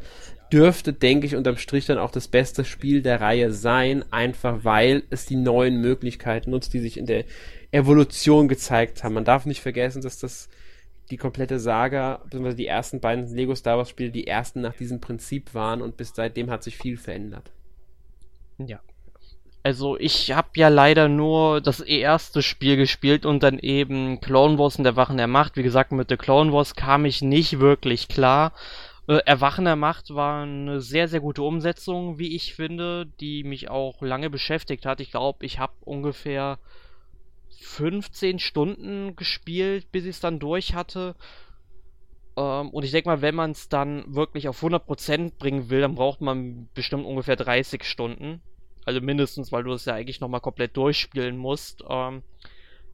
Dürfte, 0.51 0.93
denke 0.93 1.27
ich, 1.27 1.35
unterm 1.35 1.57
Strich 1.57 1.85
dann 1.85 1.97
auch 1.97 2.09
das 2.09 2.29
beste 2.29 2.63
Spiel 2.63 3.01
der 3.01 3.19
Reihe 3.19 3.51
sein, 3.51 4.05
einfach 4.11 4.63
weil 4.63 5.03
es 5.09 5.25
die 5.25 5.35
neuen 5.35 5.81
Möglichkeiten 5.81 6.51
nutzt, 6.51 6.73
die 6.73 6.79
sich 6.79 6.97
in 6.97 7.05
der 7.05 7.25
Evolution 7.71 8.47
gezeigt 8.47 9.03
haben. 9.03 9.13
Man 9.13 9.25
darf 9.25 9.45
nicht 9.45 9.61
vergessen, 9.61 10.01
dass 10.01 10.17
das 10.17 10.49
die 11.11 11.17
komplette 11.17 11.59
Saga, 11.59 12.21
beziehungsweise 12.23 12.57
die 12.57 12.67
ersten 12.67 13.01
beiden 13.01 13.27
Lego 13.27 13.53
Star 13.55 13.77
Wars 13.77 13.89
Spiele 13.89 14.11
die 14.11 14.27
ersten 14.27 14.61
nach 14.61 14.75
diesem 14.75 15.01
Prinzip 15.01 15.53
waren 15.53 15.81
und 15.81 15.97
bis 15.97 16.13
seitdem 16.15 16.49
hat 16.49 16.63
sich 16.63 16.77
viel 16.77 16.95
verändert. 16.95 17.51
Ja. 18.57 18.79
Also 19.61 19.97
ich 19.97 20.31
habe 20.31 20.49
ja 20.55 20.69
leider 20.69 21.09
nur 21.09 21.59
das 21.59 21.81
erste 21.81 22.41
Spiel 22.41 22.77
gespielt 22.77 23.25
und 23.25 23.43
dann 23.43 23.59
eben 23.59 24.21
Clone 24.21 24.57
Wars 24.57 24.77
und 24.77 24.85
Erwachen 24.85 25.17
der 25.17 25.27
Macht. 25.27 25.57
Wie 25.57 25.63
gesagt, 25.63 25.91
mit 25.91 26.09
The 26.09 26.17
Clone 26.17 26.53
Wars 26.53 26.75
kam 26.75 27.05
ich 27.05 27.21
nicht 27.21 27.59
wirklich 27.59 28.07
klar. 28.07 28.53
Äh, 29.07 29.19
Erwachen 29.25 29.65
der 29.65 29.75
Macht 29.75 30.13
war 30.13 30.43
eine 30.43 30.79
sehr, 30.79 31.07
sehr 31.09 31.19
gute 31.19 31.43
Umsetzung, 31.43 32.19
wie 32.19 32.35
ich 32.35 32.53
finde, 32.53 33.07
die 33.19 33.43
mich 33.43 33.69
auch 33.69 34.01
lange 34.01 34.29
beschäftigt 34.29 34.85
hat. 34.85 35.01
Ich 35.01 35.11
glaube, 35.11 35.45
ich 35.45 35.59
habe 35.59 35.73
ungefähr 35.81 36.57
15 37.59 38.39
Stunden 38.39 39.15
gespielt, 39.17 39.91
bis 39.91 40.05
ich 40.05 40.11
es 40.11 40.19
dann 40.21 40.39
durch 40.39 40.73
hatte. 40.73 41.15
Ähm, 42.37 42.69
und 42.69 42.83
ich 42.83 42.91
denke 42.91 43.09
mal, 43.09 43.21
wenn 43.21 43.35
man 43.35 43.51
es 43.51 43.67
dann 43.67 44.15
wirklich 44.15 44.47
auf 44.47 44.63
100% 44.63 45.33
bringen 45.37 45.69
will, 45.69 45.81
dann 45.81 45.95
braucht 45.95 46.21
man 46.21 46.69
bestimmt 46.73 47.05
ungefähr 47.05 47.35
30 47.35 47.83
Stunden. 47.83 48.41
Also 48.89 49.01
mindestens, 49.01 49.51
weil 49.51 49.61
du 49.61 49.71
es 49.71 49.85
ja 49.85 49.93
eigentlich 49.93 50.19
nochmal 50.19 50.41
komplett 50.41 50.75
durchspielen 50.75 51.37
musst. 51.37 51.83
Ähm, 51.87 52.23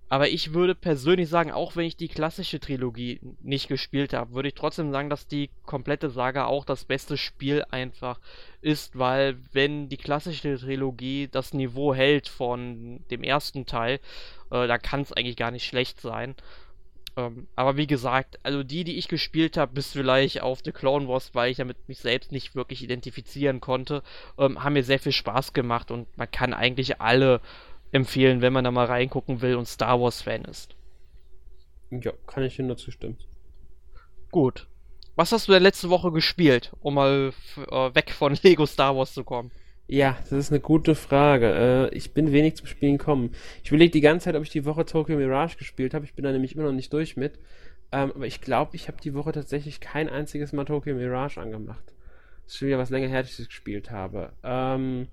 aber 0.09 0.27
ich 0.27 0.53
würde 0.53 0.75
persönlich 0.75 1.29
sagen, 1.29 1.53
auch 1.53 1.77
wenn 1.77 1.85
ich 1.85 1.95
die 1.95 2.09
klassische 2.09 2.59
Trilogie 2.59 3.21
nicht 3.41 3.69
gespielt 3.69 4.11
habe, 4.11 4.33
würde 4.33 4.49
ich 4.49 4.55
trotzdem 4.55 4.91
sagen, 4.91 5.09
dass 5.09 5.25
die 5.29 5.51
komplette 5.65 6.09
Saga 6.09 6.47
auch 6.47 6.65
das 6.65 6.83
beste 6.83 7.15
Spiel 7.15 7.63
einfach 7.71 8.19
ist, 8.59 8.99
weil 8.99 9.37
wenn 9.53 9.87
die 9.87 9.95
klassische 9.95 10.57
Trilogie 10.57 11.29
das 11.31 11.53
Niveau 11.53 11.93
hält 11.93 12.27
von 12.27 12.99
dem 13.09 13.23
ersten 13.23 13.65
Teil, 13.65 14.01
äh, 14.51 14.67
da 14.67 14.77
kann 14.77 14.99
es 14.99 15.13
eigentlich 15.13 15.37
gar 15.37 15.51
nicht 15.51 15.65
schlecht 15.65 16.01
sein. 16.01 16.35
Ähm, 17.17 17.47
aber 17.55 17.77
wie 17.77 17.87
gesagt, 17.87 18.39
also 18.43 18.63
die, 18.63 18.83
die 18.83 18.97
ich 18.97 19.07
gespielt 19.07 19.57
habe, 19.57 19.73
bis 19.73 19.93
vielleicht 19.93 20.41
auf 20.41 20.59
The 20.63 20.71
Clone 20.71 21.07
Wars, 21.07 21.33
weil 21.33 21.51
ich 21.51 21.57
damit 21.57 21.77
mich 21.87 21.99
selbst 21.99 22.31
nicht 22.31 22.55
wirklich 22.55 22.83
identifizieren 22.83 23.61
konnte, 23.61 24.03
ähm, 24.37 24.63
haben 24.63 24.73
mir 24.73 24.83
sehr 24.83 24.99
viel 24.99 25.13
Spaß 25.13 25.53
gemacht 25.53 25.91
und 25.91 26.07
man 26.17 26.29
kann 26.29 26.53
eigentlich 26.53 26.99
alle 26.99 27.41
empfehlen, 27.91 28.41
wenn 28.41 28.53
man 28.53 28.65
da 28.65 28.71
mal 28.71 28.85
reingucken 28.85 29.41
will 29.41 29.55
und 29.55 29.67
Star 29.67 30.01
Wars 30.01 30.21
Fan 30.21 30.43
ist. 30.43 30.75
Ja, 31.91 32.11
kann 32.27 32.43
ich 32.43 32.55
dir 32.55 32.63
nur 32.63 32.77
zustimmen. 32.77 33.17
Gut. 34.31 34.67
Was 35.15 35.31
hast 35.31 35.47
du 35.47 35.53
denn 35.53 35.63
letzte 35.63 35.89
Woche 35.89 36.11
gespielt, 36.11 36.73
um 36.81 36.95
mal 36.95 37.31
äh, 37.55 37.95
weg 37.95 38.11
von 38.11 38.37
Lego 38.43 38.65
Star 38.65 38.97
Wars 38.97 39.13
zu 39.13 39.23
kommen? 39.23 39.51
Ja, 39.87 40.17
das 40.21 40.31
ist 40.31 40.51
eine 40.51 40.59
gute 40.59 40.95
Frage. 40.95 41.89
Äh, 41.91 41.95
ich 41.95 42.13
bin 42.13 42.31
wenig 42.31 42.55
zum 42.55 42.65
Spielen 42.65 42.97
gekommen. 42.97 43.31
Ich 43.63 43.69
überlege 43.69 43.91
die 43.91 44.01
ganze 44.01 44.25
Zeit, 44.25 44.35
ob 44.35 44.43
ich 44.43 44.49
die 44.49 44.65
Woche 44.65 44.85
Tokyo 44.85 45.17
Mirage 45.17 45.57
gespielt 45.57 45.93
habe. 45.93 46.05
Ich 46.05 46.15
bin 46.15 46.23
da 46.23 46.31
nämlich 46.31 46.55
immer 46.55 46.65
noch 46.65 46.71
nicht 46.71 46.91
durch 46.91 47.17
mit. 47.17 47.37
Ähm, 47.91 48.11
aber 48.15 48.25
ich 48.25 48.41
glaube, 48.41 48.75
ich 48.75 48.87
habe 48.87 48.97
die 49.01 49.13
Woche 49.13 49.31
tatsächlich 49.31 49.79
kein 49.79 50.09
einziges 50.09 50.53
Mal 50.53 50.65
Tokyo 50.65 50.95
Mirage 50.95 51.39
angemacht. 51.39 51.93
Das 52.43 52.53
ist 52.53 52.57
schon 52.57 52.67
wieder 52.67 52.79
was 52.79 52.89
länger 52.89 53.07
her, 53.07 53.21
dass 53.21 53.37
ich 53.37 53.47
gespielt 53.47 53.91
habe. 53.91 54.33
Ähm, 54.43 55.07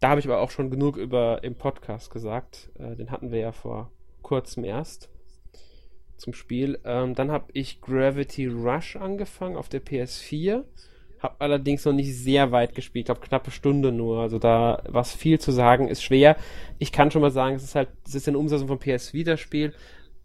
da 0.00 0.08
habe 0.08 0.20
ich 0.20 0.26
aber 0.26 0.40
auch 0.40 0.50
schon 0.50 0.70
genug 0.70 0.96
über 0.96 1.44
im 1.44 1.54
Podcast 1.54 2.10
gesagt. 2.10 2.70
Äh, 2.78 2.96
den 2.96 3.12
hatten 3.12 3.30
wir 3.30 3.38
ja 3.38 3.52
vor 3.52 3.92
kurzem 4.22 4.64
erst 4.64 5.08
zum 6.16 6.32
Spiel. 6.32 6.80
Ähm, 6.84 7.14
dann 7.14 7.30
habe 7.30 7.46
ich 7.52 7.80
Gravity 7.80 8.46
Rush 8.46 8.96
angefangen 8.96 9.56
auf 9.56 9.68
der 9.68 9.82
PS4. 9.82 10.64
Hab 11.20 11.40
allerdings 11.40 11.84
noch 11.84 11.92
nicht 11.92 12.16
sehr 12.16 12.50
weit 12.50 12.74
gespielt, 12.74 13.06
glaube 13.06 13.20
knappe 13.20 13.50
Stunde 13.50 13.92
nur. 13.92 14.20
Also 14.20 14.38
da 14.38 14.82
was 14.88 15.14
viel 15.14 15.38
zu 15.38 15.52
sagen 15.52 15.88
ist 15.88 16.02
schwer. 16.02 16.36
Ich 16.78 16.92
kann 16.92 17.10
schon 17.10 17.22
mal 17.22 17.30
sagen, 17.30 17.56
es 17.56 17.64
ist 17.64 17.74
halt, 17.74 17.88
es 18.06 18.14
ist 18.14 18.26
eine 18.26 18.38
Umsetzung 18.38 18.68
vom 18.68 18.78
PS 18.78 19.12
Vita 19.12 19.36
Spiel. 19.36 19.74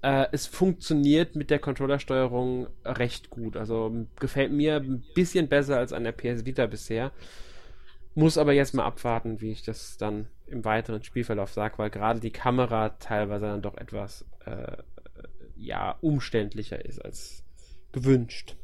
Äh, 0.02 0.28
es 0.32 0.48
funktioniert 0.48 1.36
mit 1.36 1.50
der 1.50 1.60
Controllersteuerung 1.60 2.68
recht 2.86 3.30
gut. 3.30 3.58
Also 3.58 3.93
gefällt 4.20 4.54
mir 4.54 4.78
ein 4.78 5.04
bisschen 5.16 5.50
besser 5.50 5.78
als 5.78 5.91
an 5.91 6.06
der 6.06 6.14
PS 6.14 6.46
Vita 6.46 6.66
bisher. 6.66 7.12
Muss 8.14 8.38
aber 8.38 8.54
jetzt 8.54 8.74
mal 8.74 8.86
abwarten, 8.86 9.41
wie 9.41 9.52
ich 9.52 9.64
das 9.64 9.98
dann 9.98 10.28
im 10.48 10.64
weiteren 10.64 11.04
Spielverlauf 11.04 11.52
sage, 11.52 11.78
weil 11.78 11.89
gerade 11.89 12.22
die 12.22 12.32
Kamera 12.32 12.89
teilweise 12.89 13.48
dann 13.48 13.62
doch 13.62 13.76
etwas 13.78 14.26
äh, 14.46 14.78
ja 15.58 15.98
umständlicher 16.02 16.86
ist 16.86 17.04
als 17.04 17.43
gewünscht. 17.91 18.56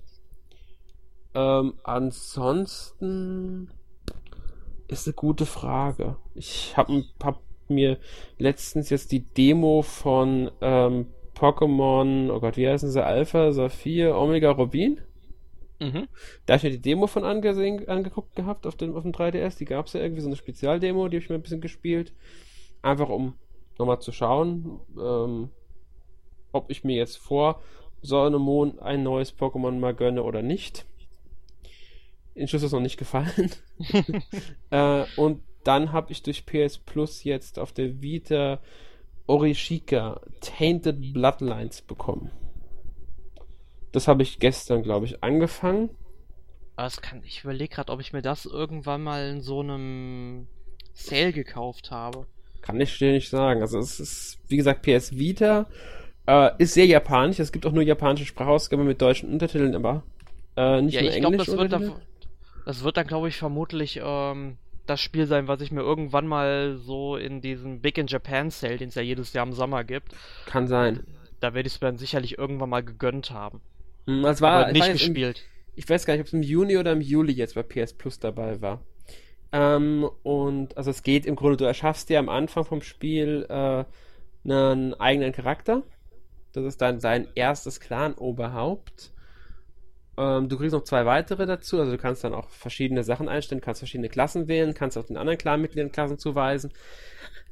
Ähm, 1.34 1.74
ansonsten 1.84 3.72
ist 4.88 5.08
eine 5.08 5.14
gute 5.14 5.46
Frage. 5.46 6.18
Ich 6.36 6.76
habe 6.76 7.06
hab 7.24 7.42
mir 7.70 7.98
letztens 8.38 8.90
jetzt 8.90 9.12
die 9.12 9.24
Demo 9.24 9.82
von 9.82 10.52
ähm, 10.62 11.08
Pokémon, 11.36 12.30
oh 12.30 12.40
Gott, 12.40 12.58
wie 12.58 12.68
heißen 12.68 12.92
sie? 12.92 13.04
Alpha, 13.04 13.52
Saphir, 13.52 14.16
Omega, 14.18 14.52
Rubin? 14.52 15.00
Mhm. 15.80 16.08
Da 16.46 16.54
habe 16.54 16.58
ich 16.58 16.64
mir 16.64 16.78
die 16.78 16.82
Demo 16.82 17.08
von 17.08 17.24
angesehen, 17.24 17.88
angeguckt 17.88 18.36
gehabt 18.36 18.68
auf 18.68 18.76
dem, 18.76 18.96
auf 18.96 19.04
dem 19.04 19.14
3DS. 19.14 19.58
Die 19.58 19.66
gab 19.66 19.88
es 19.88 19.94
ja 19.94 20.02
irgendwie 20.02 20.22
so 20.22 20.28
eine 20.28 20.36
Spezialdemo, 20.36 21.08
die 21.08 21.18
habe 21.18 21.24
ich 21.24 21.30
mir 21.30 21.36
ein 21.36 21.42
bisschen 21.42 21.62
gespielt. 21.62 22.14
Einfach 22.84 23.10
um 23.10 23.34
nochmal 23.80 24.00
zu 24.00 24.12
schauen, 24.12 24.80
ähm, 25.00 25.50
ob 26.52 26.70
ich 26.70 26.84
mir 26.84 26.98
jetzt 26.98 27.18
vor 27.18 27.62
Sonne 28.02 28.38
Mond 28.38 28.80
ein 28.80 29.02
neues 29.02 29.36
Pokémon 29.36 29.80
mal 29.80 29.96
gönne 29.96 30.24
oder 30.24 30.42
nicht. 30.42 30.86
Entschluss 32.36 32.64
ist 32.64 32.72
noch 32.72 32.80
nicht 32.80 32.98
gefallen. 32.98 33.52
äh, 34.70 35.04
und 35.16 35.44
dann 35.64 35.92
habe 35.92 36.12
ich 36.12 36.24
durch 36.24 36.46
PS 36.46 36.78
Plus 36.78 37.24
jetzt 37.24 37.60
auf 37.60 37.72
der 37.72 38.02
Vita 38.02 38.60
Orishika 39.28 40.22
Tainted 40.42 41.14
Bloodlines 41.14 41.82
bekommen. 41.82 42.32
Das 43.92 44.08
habe 44.08 44.24
ich 44.24 44.40
gestern, 44.40 44.84
glaube 44.84 45.06
ich, 45.06 45.24
angefangen. 45.24 45.90
Das 46.78 47.02
kann, 47.02 47.22
ich 47.24 47.44
überlege 47.44 47.76
gerade, 47.76 47.92
ob 47.92 48.00
ich 48.00 48.14
mir 48.14 48.22
das 48.22 48.46
irgendwann 48.46 49.04
mal 49.04 49.30
in 49.30 49.42
so 49.42 49.60
einem 49.60 50.48
Sale 50.94 51.34
gekauft 51.34 51.92
habe. 51.92 52.26
Kann 52.62 52.80
ich 52.80 52.98
dir 52.98 53.12
nicht 53.12 53.30
sagen. 53.30 53.62
Also 53.62 53.80
es 53.80 54.00
ist, 54.00 54.40
wie 54.48 54.58
gesagt, 54.58 54.82
PS 54.82 55.18
Vita 55.18 55.68
äh, 56.28 56.52
ist 56.58 56.74
sehr 56.74 56.86
japanisch. 56.86 57.40
Es 57.40 57.52
gibt 57.52 57.66
auch 57.66 57.72
nur 57.72 57.84
japanische 57.84 58.26
Sprachausgabe 58.26 58.84
mit 58.84 59.02
deutschen 59.02 59.32
Untertiteln, 59.32 59.76
aber 59.76 60.04
äh, 60.56 60.82
nicht 60.82 60.96
ja, 60.96 61.02
nur 61.02 61.12
ich 61.12 61.18
Englisch. 61.18 61.46
Glaub, 61.46 61.70
das, 61.70 61.82
wird 61.82 62.02
das 62.66 62.84
wird 62.84 62.98
dann, 62.98 63.08
glaube 63.08 63.28
ich, 63.28 63.38
vermutlich 63.38 64.00
ähm, 64.04 64.58
das 64.86 65.02
Spiel 65.02 65.28
sein, 65.28 65.48
was 65.48 65.62
ich 65.62 65.72
mir 65.72 65.82
irgendwann 65.82 66.28
mal 66.28 66.78
so 66.78 67.16
in 67.16 67.42
diesem 67.42 67.82
Big 67.82 67.98
in 67.98 68.08
Japan 68.08 68.50
Sale, 68.50 68.78
den 68.78 68.90
es 68.90 68.96
ja 68.96 69.02
jedes 69.02 69.34
Jahr 69.34 69.46
im 69.46 69.54
Sommer 69.54 69.84
gibt. 69.84 70.14
Kann 70.46 70.68
sein. 70.68 71.06
Da 71.40 71.54
werde 71.54 71.68
ich 71.68 71.74
es 71.74 71.80
dann 71.80 71.98
sicherlich 71.98 72.38
irgendwann 72.38 72.70
mal 72.70 72.84
gegönnt 72.84 73.32
haben. 73.32 73.62
Hm, 74.08 74.24
das 74.24 74.42
war 74.42 74.64
Aber 74.64 74.72
nicht 74.72 74.82
war 74.82 74.94
gespielt. 74.94 75.40
Im, 75.40 75.74
ich 75.76 75.90
weiß 75.90 76.06
gar 76.06 76.14
nicht, 76.14 76.22
ob 76.22 76.28
es 76.28 76.34
im 76.34 76.44
Juni 76.44 76.78
oder 76.78 76.92
im 76.92 77.02
Juli 77.02 77.34
jetzt 77.34 77.56
bei 77.56 77.64
PS 77.64 77.94
Plus 77.94 78.20
dabei 78.20 78.62
war. 78.62 78.82
Ähm, 79.52 80.10
und 80.24 80.78
also 80.78 80.92
es 80.92 81.04
geht 81.04 81.26
im 81.26 81.36
Grunde, 81.36 81.58
du 81.58 81.66
erschaffst 81.66 82.10
dir 82.10 82.20
am 82.20 82.30
Anfang 82.30 82.64
vom 82.64 82.82
Spiel 82.82 83.46
äh, 83.50 83.84
einen 84.46 84.94
eigenen 84.96 85.32
Charakter. 85.34 85.84
Das 86.54 86.66
ist 86.66 86.82
dann 86.82 87.00
sein 87.00 87.28
erstes 87.36 87.80
Clan-Oberhaupt. 87.80 89.12
Ähm, 90.22 90.50
du 90.50 90.58
kriegst 90.58 90.74
noch 90.74 90.84
zwei 90.84 91.06
weitere 91.06 91.46
dazu, 91.46 91.80
also 91.80 91.92
du 91.92 91.98
kannst 91.98 92.24
dann 92.24 92.34
auch 92.34 92.50
verschiedene 92.50 93.04
Sachen 93.04 93.28
einstellen, 93.28 93.62
kannst 93.62 93.80
verschiedene 93.80 94.10
Klassen 94.10 94.48
wählen, 94.48 94.74
kannst 94.74 94.98
auch 94.98 95.06
den 95.06 95.18
anderen 95.18 95.38
Clan-Mitgliedern 95.38 95.92
Klassen 95.92 96.20
zuweisen. 96.20 96.72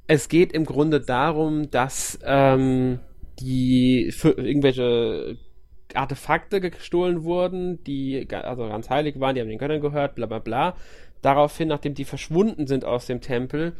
Es 0.08 0.30
geht 0.30 0.54
im 0.54 0.66
Grunde 0.66 1.02
darum, 1.02 1.72
dass 1.72 2.20
ähm, 2.24 3.00
die 3.40 4.12
für 4.12 4.32
irgendwelche 4.32 5.38
Artefakte 5.94 6.62
gestohlen 6.62 7.24
wurden, 7.24 7.84
die 7.84 8.28
also 8.32 8.68
ganz 8.68 8.90
heilig 8.90 9.20
waren, 9.20 9.36
die 9.36 9.42
haben 9.42 9.50
den 9.50 9.58
Göttern 9.58 9.82
gehört, 9.82 10.16
bla 10.16 10.28
bla 10.28 10.40
bla. 10.40 10.76
Daraufhin, 11.22 11.68
nachdem 11.68 11.96
die 11.96 12.06
verschwunden 12.06 12.68
sind 12.68 12.86
aus 12.86 13.08
dem 13.08 13.22
Tempel, 13.22 13.74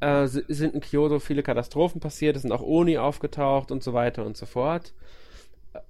äh, 0.00 0.26
sind 0.26 0.74
in 0.74 0.80
Kyoto 0.80 1.18
viele 1.18 1.42
Katastrophen 1.42 2.00
passiert, 2.00 2.36
es 2.36 2.42
sind 2.42 2.52
auch 2.52 2.62
Oni 2.62 2.98
aufgetaucht 2.98 3.70
und 3.70 3.82
so 3.82 3.92
weiter 3.92 4.24
und 4.24 4.36
so 4.36 4.46
fort. 4.46 4.92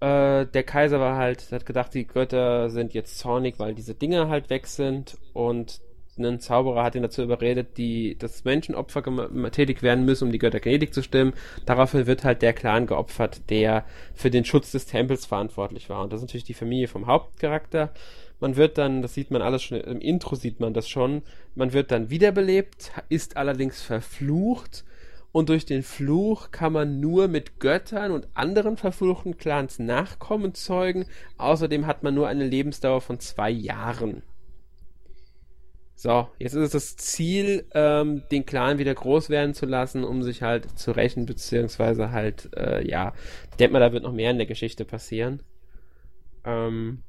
Äh, 0.00 0.46
der 0.46 0.62
Kaiser 0.62 1.00
war 1.00 1.16
halt, 1.16 1.50
hat 1.50 1.66
gedacht, 1.66 1.94
die 1.94 2.06
Götter 2.06 2.70
sind 2.70 2.94
jetzt 2.94 3.18
zornig, 3.18 3.58
weil 3.58 3.74
diese 3.74 3.94
Dinge 3.94 4.28
halt 4.28 4.50
weg 4.50 4.66
sind 4.66 5.16
und 5.32 5.80
ein 6.18 6.40
Zauberer 6.40 6.84
hat 6.84 6.94
ihn 6.94 7.02
dazu 7.02 7.22
überredet, 7.22 7.78
die, 7.78 8.16
dass 8.18 8.44
Menschenopfer 8.44 9.02
tätig 9.50 9.82
werden 9.82 10.04
müssen, 10.04 10.24
um 10.24 10.32
die 10.32 10.38
Götter 10.38 10.60
gnädig 10.60 10.92
zu 10.92 11.02
stimmen. 11.02 11.32
Daraufhin 11.64 12.06
wird 12.06 12.22
halt 12.22 12.42
der 12.42 12.52
Clan 12.52 12.86
geopfert, 12.86 13.48
der 13.48 13.86
für 14.14 14.30
den 14.30 14.44
Schutz 14.44 14.72
des 14.72 14.86
Tempels 14.86 15.24
verantwortlich 15.24 15.88
war. 15.88 16.02
Und 16.02 16.12
das 16.12 16.18
ist 16.18 16.26
natürlich 16.28 16.44
die 16.44 16.54
Familie 16.54 16.86
vom 16.86 17.06
Hauptcharakter. 17.06 17.90
Man 18.40 18.56
wird 18.56 18.76
dann, 18.76 19.00
das 19.00 19.14
sieht 19.14 19.30
man 19.30 19.40
alles 19.40 19.62
schon, 19.62 19.80
im 19.80 20.00
Intro 20.00 20.34
sieht 20.34 20.60
man 20.60 20.74
das 20.74 20.88
schon, 20.88 21.22
man 21.54 21.72
wird 21.72 21.90
dann 21.90 22.10
wiederbelebt, 22.10 22.92
ist 23.08 23.36
allerdings 23.36 23.80
verflucht 23.80 24.84
und 25.32 25.48
durch 25.48 25.64
den 25.64 25.82
Fluch 25.82 26.50
kann 26.50 26.74
man 26.74 27.00
nur 27.00 27.26
mit 27.26 27.58
Göttern 27.58 28.12
und 28.12 28.28
anderen 28.34 28.76
verfluchten 28.76 29.38
Clans 29.38 29.78
Nachkommen 29.78 30.54
zeugen. 30.54 31.06
Außerdem 31.38 31.86
hat 31.86 32.02
man 32.02 32.14
nur 32.14 32.28
eine 32.28 32.46
Lebensdauer 32.46 33.00
von 33.00 33.18
zwei 33.18 33.50
Jahren. 33.50 34.22
So, 35.94 36.28
jetzt 36.38 36.54
ist 36.54 36.62
es 36.62 36.70
das 36.72 36.96
Ziel, 36.96 37.64
ähm, 37.74 38.24
den 38.30 38.44
Clan 38.44 38.78
wieder 38.78 38.94
groß 38.94 39.30
werden 39.30 39.54
zu 39.54 39.66
lassen, 39.66 40.04
um 40.04 40.22
sich 40.22 40.42
halt 40.42 40.78
zu 40.78 40.90
rächen, 40.90 41.26
beziehungsweise 41.26 42.10
halt, 42.10 42.50
äh, 42.56 42.86
ja, 42.86 43.14
ich 43.50 43.56
denke 43.56 43.74
mal, 43.74 43.78
da 43.78 43.92
wird 43.92 44.02
noch 44.02 44.12
mehr 44.12 44.32
in 44.32 44.38
der 44.38 44.46
Geschichte 44.46 44.84
passieren. 44.84 45.42
Ähm, 46.44 47.04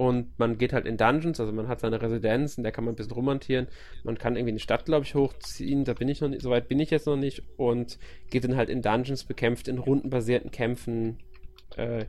und 0.00 0.38
man 0.38 0.56
geht 0.56 0.72
halt 0.72 0.86
in 0.86 0.96
Dungeons, 0.96 1.40
also 1.40 1.52
man 1.52 1.68
hat 1.68 1.80
seine 1.80 2.00
Residenz, 2.00 2.56
in 2.56 2.62
der 2.62 2.72
kann 2.72 2.84
man 2.84 2.94
ein 2.94 2.96
bisschen 2.96 3.12
rummontieren. 3.12 3.66
Man 4.02 4.16
kann 4.16 4.34
irgendwie 4.34 4.52
eine 4.52 4.58
Stadt, 4.58 4.86
glaube 4.86 5.04
ich, 5.04 5.14
hochziehen, 5.14 5.84
da 5.84 5.92
bin 5.92 6.08
ich 6.08 6.22
noch 6.22 6.30
nicht, 6.30 6.40
soweit 6.40 6.68
bin 6.68 6.80
ich 6.80 6.88
jetzt 6.88 7.06
noch 7.06 7.18
nicht. 7.18 7.42
Und 7.58 7.98
geht 8.30 8.44
dann 8.44 8.56
halt 8.56 8.70
in 8.70 8.80
Dungeons, 8.80 9.24
bekämpft 9.24 9.68
in 9.68 9.76
rundenbasierten 9.76 10.50
Kämpfen 10.52 11.18
äh, 11.76 12.06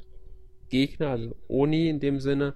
Gegner, 0.69 1.09
also 1.09 1.35
Oni 1.49 1.89
in 1.89 1.99
dem 1.99 2.21
Sinne. 2.21 2.53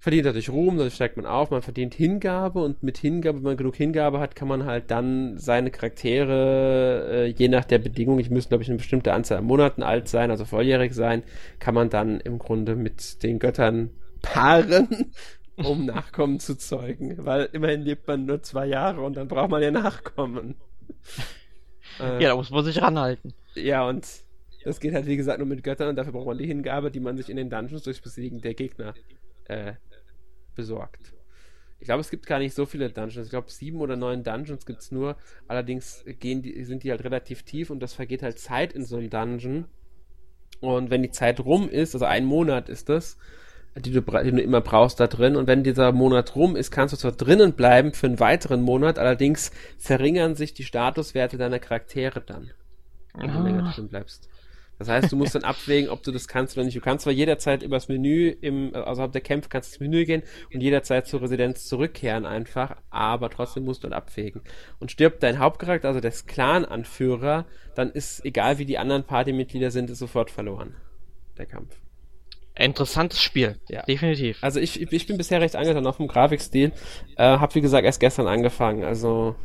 Verdient 0.00 0.26
dadurch 0.26 0.50
Ruhm, 0.50 0.76
dadurch 0.76 0.94
steigt 0.94 1.16
man 1.16 1.26
auf, 1.26 1.52
man 1.52 1.62
verdient 1.62 1.94
Hingabe 1.94 2.58
und 2.64 2.82
mit 2.82 2.98
Hingabe, 2.98 3.38
wenn 3.38 3.44
man 3.44 3.56
genug 3.56 3.76
Hingabe 3.76 4.18
hat, 4.18 4.34
kann 4.34 4.48
man 4.48 4.64
halt 4.64 4.90
dann 4.90 5.38
seine 5.38 5.70
Charaktere, 5.70 7.10
äh, 7.12 7.26
je 7.26 7.46
nach 7.46 7.64
der 7.64 7.78
Bedingung, 7.78 8.18
ich 8.18 8.30
müsste, 8.30 8.48
glaube 8.48 8.64
ich, 8.64 8.70
eine 8.70 8.78
bestimmte 8.78 9.12
Anzahl 9.12 9.38
an 9.38 9.44
Monaten 9.44 9.84
alt 9.84 10.08
sein, 10.08 10.32
also 10.32 10.44
volljährig 10.44 10.94
sein, 10.94 11.22
kann 11.60 11.76
man 11.76 11.90
dann 11.90 12.18
im 12.18 12.40
Grunde 12.40 12.74
mit 12.74 13.22
den 13.22 13.38
Göttern 13.38 13.90
paaren, 14.32 15.12
um 15.56 15.86
Nachkommen 15.86 16.40
zu 16.40 16.56
zeugen. 16.56 17.24
Weil 17.24 17.48
immerhin 17.52 17.82
lebt 17.82 18.06
man 18.06 18.26
nur 18.26 18.42
zwei 18.42 18.66
Jahre 18.66 19.02
und 19.02 19.16
dann 19.16 19.28
braucht 19.28 19.50
man 19.50 19.62
ja 19.62 19.70
Nachkommen. 19.70 20.56
Äh, 22.00 22.22
ja, 22.22 22.30
da 22.30 22.36
muss 22.36 22.50
man 22.50 22.64
sich 22.64 22.80
ranhalten. 22.82 23.34
Ja, 23.54 23.88
und 23.88 24.06
das 24.64 24.80
geht 24.80 24.94
halt 24.94 25.06
wie 25.06 25.16
gesagt 25.16 25.38
nur 25.38 25.46
mit 25.46 25.62
Göttern 25.62 25.88
und 25.88 25.96
dafür 25.96 26.12
braucht 26.12 26.26
man 26.26 26.38
die 26.38 26.46
Hingabe, 26.46 26.90
die 26.90 27.00
man 27.00 27.16
sich 27.16 27.30
in 27.30 27.36
den 27.36 27.50
Dungeons 27.50 27.84
durchs 27.84 28.00
Besiegen 28.00 28.40
der 28.40 28.54
Gegner 28.54 28.94
äh, 29.44 29.74
besorgt. 30.54 31.12
Ich 31.78 31.86
glaube, 31.86 32.00
es 32.00 32.10
gibt 32.10 32.26
gar 32.26 32.38
nicht 32.38 32.54
so 32.54 32.66
viele 32.66 32.90
Dungeons. 32.90 33.26
Ich 33.26 33.30
glaube, 33.30 33.50
sieben 33.50 33.80
oder 33.80 33.96
neun 33.96 34.24
Dungeons 34.24 34.66
gibt 34.66 34.80
es 34.80 34.90
nur. 34.90 35.16
Allerdings 35.46 36.04
gehen 36.18 36.42
die, 36.42 36.64
sind 36.64 36.82
die 36.82 36.90
halt 36.90 37.04
relativ 37.04 37.42
tief 37.42 37.70
und 37.70 37.80
das 37.80 37.92
vergeht 37.92 38.22
halt 38.22 38.38
Zeit 38.38 38.72
in 38.72 38.84
so 38.84 38.96
einem 38.96 39.10
Dungeon. 39.10 39.66
Und 40.60 40.90
wenn 40.90 41.02
die 41.02 41.10
Zeit 41.10 41.40
rum 41.40 41.68
ist, 41.68 41.94
also 41.94 42.06
ein 42.06 42.24
Monat 42.24 42.68
ist 42.68 42.88
das, 42.88 43.18
die 43.78 43.92
du, 43.92 44.00
die 44.00 44.30
du 44.30 44.40
immer 44.40 44.60
brauchst 44.60 45.00
da 45.00 45.06
drin. 45.06 45.36
Und 45.36 45.46
wenn 45.46 45.62
dieser 45.62 45.92
Monat 45.92 46.34
rum 46.34 46.56
ist, 46.56 46.70
kannst 46.70 46.94
du 46.94 46.98
zwar 46.98 47.12
drinnen 47.12 47.52
bleiben 47.52 47.92
für 47.92 48.06
einen 48.06 48.20
weiteren 48.20 48.62
Monat, 48.62 48.98
allerdings 48.98 49.50
verringern 49.78 50.34
sich 50.34 50.54
die 50.54 50.64
Statuswerte 50.64 51.36
deiner 51.36 51.58
Charaktere 51.58 52.20
dann, 52.20 52.50
wenn 53.14 53.32
du 53.32 53.42
länger 53.42 53.66
ah. 53.66 53.72
drin 53.74 53.88
bleibst. 53.88 54.28
Das 54.78 54.88
heißt, 54.88 55.10
du 55.10 55.16
musst 55.16 55.34
dann 55.34 55.44
abwägen, 55.44 55.90
ob 55.90 56.02
du 56.02 56.12
das 56.12 56.28
kannst 56.28 56.56
oder 56.56 56.64
nicht. 56.64 56.76
Du 56.76 56.80
kannst 56.80 57.04
zwar 57.04 57.12
jederzeit 57.12 57.62
übers 57.62 57.88
Menü, 57.88 58.28
im, 58.28 58.74
also 58.74 59.02
ab 59.02 59.12
der 59.12 59.22
Kämpfe 59.22 59.48
kannst 59.48 59.70
du 59.70 59.74
ins 59.74 59.80
Menü 59.80 60.04
gehen 60.04 60.22
und 60.52 60.60
jederzeit 60.60 61.06
zur 61.06 61.22
Residenz 61.22 61.66
zurückkehren 61.66 62.26
einfach, 62.26 62.76
aber 62.90 63.30
trotzdem 63.30 63.64
musst 63.64 63.84
du 63.84 63.88
dann 63.88 63.96
abwägen. 63.96 64.42
Und 64.78 64.90
stirbt 64.90 65.22
dein 65.22 65.38
Hauptcharakter, 65.38 65.88
also 65.88 66.00
der 66.00 66.10
Clan-Anführer, 66.10 67.46
dann 67.74 67.90
ist, 67.90 68.24
egal 68.24 68.58
wie 68.58 68.66
die 68.66 68.78
anderen 68.78 69.04
Partymitglieder 69.04 69.70
sind, 69.70 69.90
ist 69.90 69.98
sofort 69.98 70.30
verloren. 70.30 70.74
Der 71.38 71.46
Kampf. 71.46 71.76
Interessantes 72.58 73.20
Spiel, 73.20 73.60
ja. 73.68 73.82
definitiv. 73.82 74.38
Also 74.42 74.60
ich, 74.60 74.80
ich 74.80 75.06
bin 75.06 75.18
bisher 75.18 75.40
recht 75.40 75.56
angetan 75.56 75.86
auf 75.86 75.98
dem 75.98 76.08
Grafikstil. 76.08 76.72
Äh, 77.16 77.38
hab 77.38 77.54
wie 77.54 77.60
gesagt 77.60 77.84
erst 77.84 78.00
gestern 78.00 78.26
angefangen, 78.26 78.82
also 78.82 79.36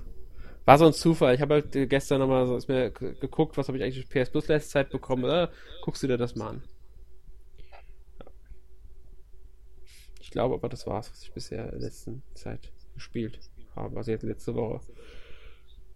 war 0.66 0.78
so 0.78 0.86
ein 0.86 0.93
Zufall. 0.93 1.36
Ich 1.36 1.41
habe 1.41 1.55
halt 1.55 1.89
gestern 1.89 2.20
nochmal 2.20 2.45
so, 2.45 2.55
ist 2.55 2.70
mir 2.70 2.91
geguckt, 2.91 3.57
was 3.57 3.68
habe 3.68 3.78
ich 3.78 3.84
eigentlich 3.84 4.07
PS 4.07 4.30
Plus 4.30 4.47
letzte 4.47 4.72
Zeit 4.72 4.89
bekommen. 4.89 5.30
Äh, 5.30 5.47
guckst 5.82 6.03
du 6.03 6.07
dir 6.07 6.18
das 6.18 6.36
mal 6.36 6.49
an. 6.49 6.64
Ich 10.22 10.32
glaube 10.32 10.55
aber, 10.55 10.70
das 10.70 10.88
war's, 10.88 11.12
was 11.12 11.24
ich 11.24 11.34
bisher 11.34 11.66
in 11.66 11.72
der 11.72 11.80
letzten 11.82 12.24
Zeit 12.36 12.72
gespielt 12.93 13.39
habe. 13.76 13.97
Also 13.97 14.12
jetzt 14.12 14.24
letzte 14.24 14.55
Woche 14.55 14.80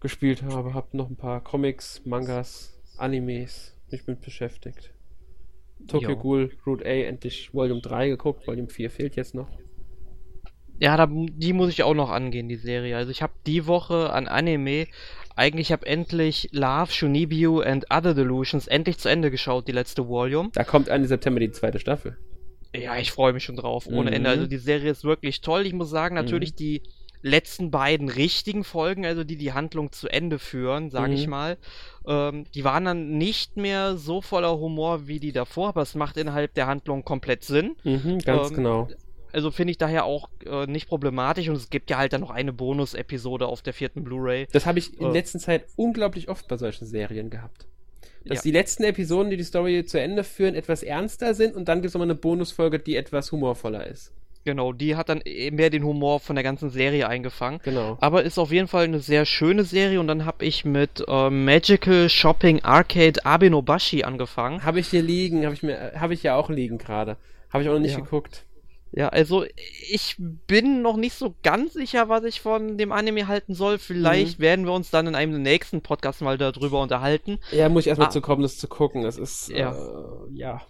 gespielt 0.00 0.42
habe. 0.42 0.74
Hab 0.74 0.92
noch 0.92 1.08
ein 1.08 1.16
paar 1.16 1.42
Comics, 1.42 2.04
Mangas, 2.04 2.78
Animes 2.98 3.74
mich 3.90 4.06
mit 4.06 4.20
beschäftigt. 4.20 4.92
Tokyo 5.86 6.10
jo. 6.10 6.16
Ghoul 6.16 6.50
Route 6.66 6.84
A 6.84 6.88
endlich 6.88 7.52
Volume 7.54 7.80
3 7.80 8.08
geguckt, 8.08 8.46
Volume 8.46 8.68
4 8.68 8.90
fehlt 8.90 9.16
jetzt 9.16 9.34
noch. 9.34 9.48
Ja, 10.78 10.96
da, 10.96 11.08
die 11.08 11.52
muss 11.52 11.70
ich 11.70 11.82
auch 11.82 11.94
noch 11.94 12.10
angehen, 12.10 12.48
die 12.48 12.56
Serie. 12.56 12.96
Also 12.96 13.10
ich 13.10 13.22
habe 13.22 13.32
die 13.46 13.66
Woche 13.66 14.12
an 14.12 14.28
Anime, 14.28 14.86
eigentlich 15.34 15.72
habe 15.72 15.86
endlich 15.86 16.48
Love, 16.52 16.90
Shunibyu 16.90 17.60
and 17.60 17.86
Other 17.90 18.14
Delusions 18.14 18.66
endlich 18.66 18.98
zu 18.98 19.08
Ende 19.08 19.30
geschaut, 19.30 19.68
die 19.68 19.72
letzte 19.72 20.06
Volume. 20.08 20.50
Da 20.52 20.64
kommt 20.64 20.88
Ende 20.88 21.08
September 21.08 21.40
die 21.40 21.50
zweite 21.50 21.78
Staffel. 21.78 22.18
Ja, 22.74 22.98
ich 22.98 23.12
freue 23.12 23.32
mich 23.32 23.44
schon 23.44 23.56
drauf, 23.56 23.86
ohne 23.86 24.10
mhm. 24.10 24.16
Ende. 24.16 24.30
Also 24.30 24.46
die 24.46 24.58
Serie 24.58 24.90
ist 24.90 25.04
wirklich 25.04 25.40
toll. 25.40 25.66
Ich 25.66 25.72
muss 25.72 25.88
sagen, 25.88 26.14
natürlich 26.14 26.52
mhm. 26.52 26.56
die 26.56 26.82
letzten 27.22 27.70
beiden 27.70 28.08
richtigen 28.08 28.64
Folgen, 28.64 29.04
also 29.04 29.24
die 29.24 29.36
die 29.36 29.52
Handlung 29.52 29.92
zu 29.92 30.08
Ende 30.08 30.38
führen, 30.38 30.90
sage 30.90 31.12
mhm. 31.12 31.16
ich 31.16 31.26
mal, 31.26 31.58
ähm, 32.06 32.44
die 32.54 32.64
waren 32.64 32.84
dann 32.84 33.18
nicht 33.18 33.56
mehr 33.56 33.96
so 33.96 34.20
voller 34.20 34.58
Humor 34.58 35.06
wie 35.08 35.20
die 35.20 35.32
davor, 35.32 35.68
aber 35.68 35.82
es 35.82 35.94
macht 35.94 36.16
innerhalb 36.16 36.54
der 36.54 36.66
Handlung 36.66 37.04
komplett 37.04 37.44
Sinn. 37.44 37.76
Mhm, 37.84 38.18
ganz 38.20 38.50
ähm, 38.50 38.56
genau. 38.56 38.88
Also 39.32 39.50
finde 39.50 39.72
ich 39.72 39.78
daher 39.78 40.04
auch 40.04 40.30
äh, 40.46 40.66
nicht 40.66 40.88
problematisch 40.88 41.48
und 41.48 41.56
es 41.56 41.68
gibt 41.68 41.90
ja 41.90 41.98
halt 41.98 42.12
dann 42.12 42.22
noch 42.22 42.30
eine 42.30 42.52
Bonus-Episode 42.52 43.46
auf 43.46 43.60
der 43.60 43.74
vierten 43.74 44.02
Blu-ray. 44.02 44.46
Das 44.52 44.64
habe 44.64 44.78
ich 44.78 44.98
in 44.98 45.08
äh, 45.08 45.12
letzter 45.12 45.38
Zeit 45.38 45.66
unglaublich 45.76 46.28
oft 46.28 46.48
bei 46.48 46.56
solchen 46.56 46.86
Serien 46.86 47.28
gehabt. 47.28 47.66
Dass 48.24 48.38
ja. 48.38 48.42
die 48.44 48.50
letzten 48.52 48.84
Episoden, 48.84 49.30
die 49.30 49.36
die 49.36 49.44
Story 49.44 49.84
zu 49.84 50.00
Ende 50.00 50.24
führen, 50.24 50.54
etwas 50.54 50.82
ernster 50.82 51.34
sind 51.34 51.54
und 51.54 51.68
dann 51.68 51.78
gibt 51.78 51.88
es 51.88 51.94
nochmal 51.94 52.06
eine 52.06 52.14
Bonusfolge, 52.14 52.78
die 52.78 52.96
etwas 52.96 53.30
humorvoller 53.30 53.86
ist. 53.86 54.12
Genau, 54.46 54.72
die 54.72 54.94
hat 54.94 55.08
dann 55.08 55.20
e-, 55.24 55.50
mehr 55.50 55.70
den 55.70 55.82
Humor 55.82 56.20
von 56.20 56.36
der 56.36 56.44
ganzen 56.44 56.70
Serie 56.70 57.08
eingefangen. 57.08 57.58
Genau. 57.64 57.98
Aber 58.00 58.22
ist 58.22 58.38
auf 58.38 58.52
jeden 58.52 58.68
Fall 58.68 58.84
eine 58.84 59.00
sehr 59.00 59.26
schöne 59.26 59.64
Serie 59.64 59.98
und 59.98 60.06
dann 60.06 60.24
habe 60.24 60.44
ich 60.44 60.64
mit 60.64 61.04
äh, 61.08 61.30
Magical 61.30 62.08
Shopping 62.08 62.62
Arcade 62.62 63.26
Abenobashi 63.26 64.04
angefangen. 64.04 64.64
Habe 64.64 64.78
ich 64.78 64.86
hier 64.86 65.02
liegen, 65.02 65.44
habe 65.44 65.54
ich 65.54 65.64
mir, 65.64 65.94
habe 65.96 66.14
ich 66.14 66.22
ja 66.22 66.36
auch 66.36 66.48
liegen 66.48 66.78
gerade. 66.78 67.16
Habe 67.52 67.64
ich 67.64 67.68
auch 67.68 67.74
noch 67.74 67.80
nicht 67.80 67.98
ja. 67.98 68.00
geguckt. 68.00 68.44
Ja, 68.92 69.08
also 69.08 69.44
ich 69.90 70.14
bin 70.46 70.80
noch 70.80 70.96
nicht 70.96 71.14
so 71.14 71.34
ganz 71.42 71.72
sicher, 71.72 72.08
was 72.08 72.22
ich 72.22 72.40
von 72.40 72.78
dem 72.78 72.92
Anime 72.92 73.26
halten 73.26 73.52
soll. 73.52 73.78
Vielleicht 73.78 74.38
mhm. 74.38 74.42
werden 74.42 74.64
wir 74.64 74.72
uns 74.72 74.90
dann 74.90 75.08
in 75.08 75.16
einem 75.16 75.42
nächsten 75.42 75.80
Podcast 75.82 76.22
mal 76.22 76.38
darüber 76.38 76.80
unterhalten. 76.80 77.40
Ja, 77.50 77.68
muss 77.68 77.82
ich 77.82 77.88
erstmal 77.88 78.08
ah. 78.08 78.12
zu 78.12 78.20
kommen, 78.20 78.42
das 78.42 78.58
zu 78.58 78.68
gucken. 78.68 79.02
Das 79.02 79.18
ist, 79.18 79.48
ja. 79.48 79.72
Äh, 79.72 80.34
ja. 80.34 80.62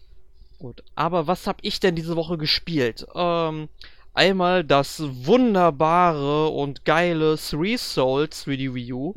Gut, 0.59 0.83
aber 0.95 1.27
was 1.27 1.47
habe 1.47 1.59
ich 1.63 1.81
denn 1.81 1.97
diese 1.97 2.17
Woche 2.17 2.39
gespielt? 2.39 3.07
Ähm, 3.15 3.69
einmal 4.15 4.65
das 4.65 5.03
wunderbare 5.03 6.49
und 6.49 6.85
geile 6.85 7.37
Three 7.37 7.77
Souls 7.77 8.45
für 8.45 8.57
die 8.57 8.75
Wii 8.75 8.93
U. 8.93 9.15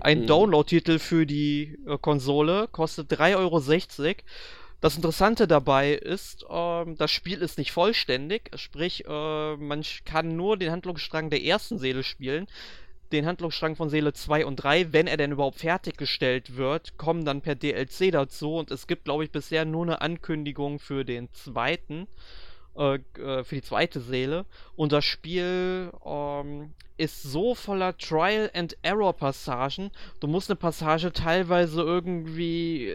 Ein 0.00 0.26
Download-Titel 0.26 0.98
für 0.98 1.24
die 1.24 1.78
äh, 1.86 1.96
Konsole, 1.98 2.68
kostet 2.70 3.10
3,60 3.10 3.36
Euro. 3.38 4.14
Das 4.82 4.96
Interessante 4.96 5.48
dabei 5.48 5.94
ist, 5.94 6.44
ähm, 6.50 6.96
das 6.98 7.10
Spiel 7.10 7.40
ist 7.40 7.56
nicht 7.56 7.72
vollständig, 7.72 8.50
sprich, 8.56 9.04
äh, 9.06 9.56
man 9.56 9.82
kann 10.04 10.36
nur 10.36 10.58
den 10.58 10.70
Handlungsstrang 10.70 11.30
der 11.30 11.42
ersten 11.42 11.78
Seele 11.78 12.02
spielen 12.02 12.46
den 13.12 13.26
Handlungsstrang 13.26 13.76
von 13.76 13.88
Seele 13.88 14.12
2 14.12 14.46
und 14.46 14.56
3, 14.56 14.92
wenn 14.92 15.06
er 15.06 15.16
denn 15.16 15.32
überhaupt 15.32 15.58
fertiggestellt 15.58 16.56
wird, 16.56 16.96
kommen 16.96 17.24
dann 17.24 17.40
per 17.40 17.54
DLC 17.54 18.10
dazu 18.12 18.54
und 18.54 18.70
es 18.70 18.86
gibt, 18.86 19.04
glaube 19.04 19.24
ich, 19.24 19.30
bisher 19.30 19.64
nur 19.64 19.84
eine 19.84 20.00
Ankündigung 20.00 20.78
für 20.78 21.04
den 21.04 21.32
zweiten, 21.32 22.06
äh, 22.76 22.98
äh, 23.18 23.44
für 23.44 23.54
die 23.54 23.62
zweite 23.62 24.00
Seele. 24.00 24.44
Und 24.74 24.92
das 24.92 25.04
Spiel 25.04 25.90
ähm, 26.04 26.72
ist 26.96 27.22
so 27.22 27.54
voller 27.54 27.96
Trial 27.96 28.50
and 28.54 28.76
Error 28.82 29.12
Passagen. 29.12 29.90
Du 30.20 30.26
musst 30.26 30.50
eine 30.50 30.56
Passage 30.56 31.12
teilweise 31.12 31.82
irgendwie 31.82 32.94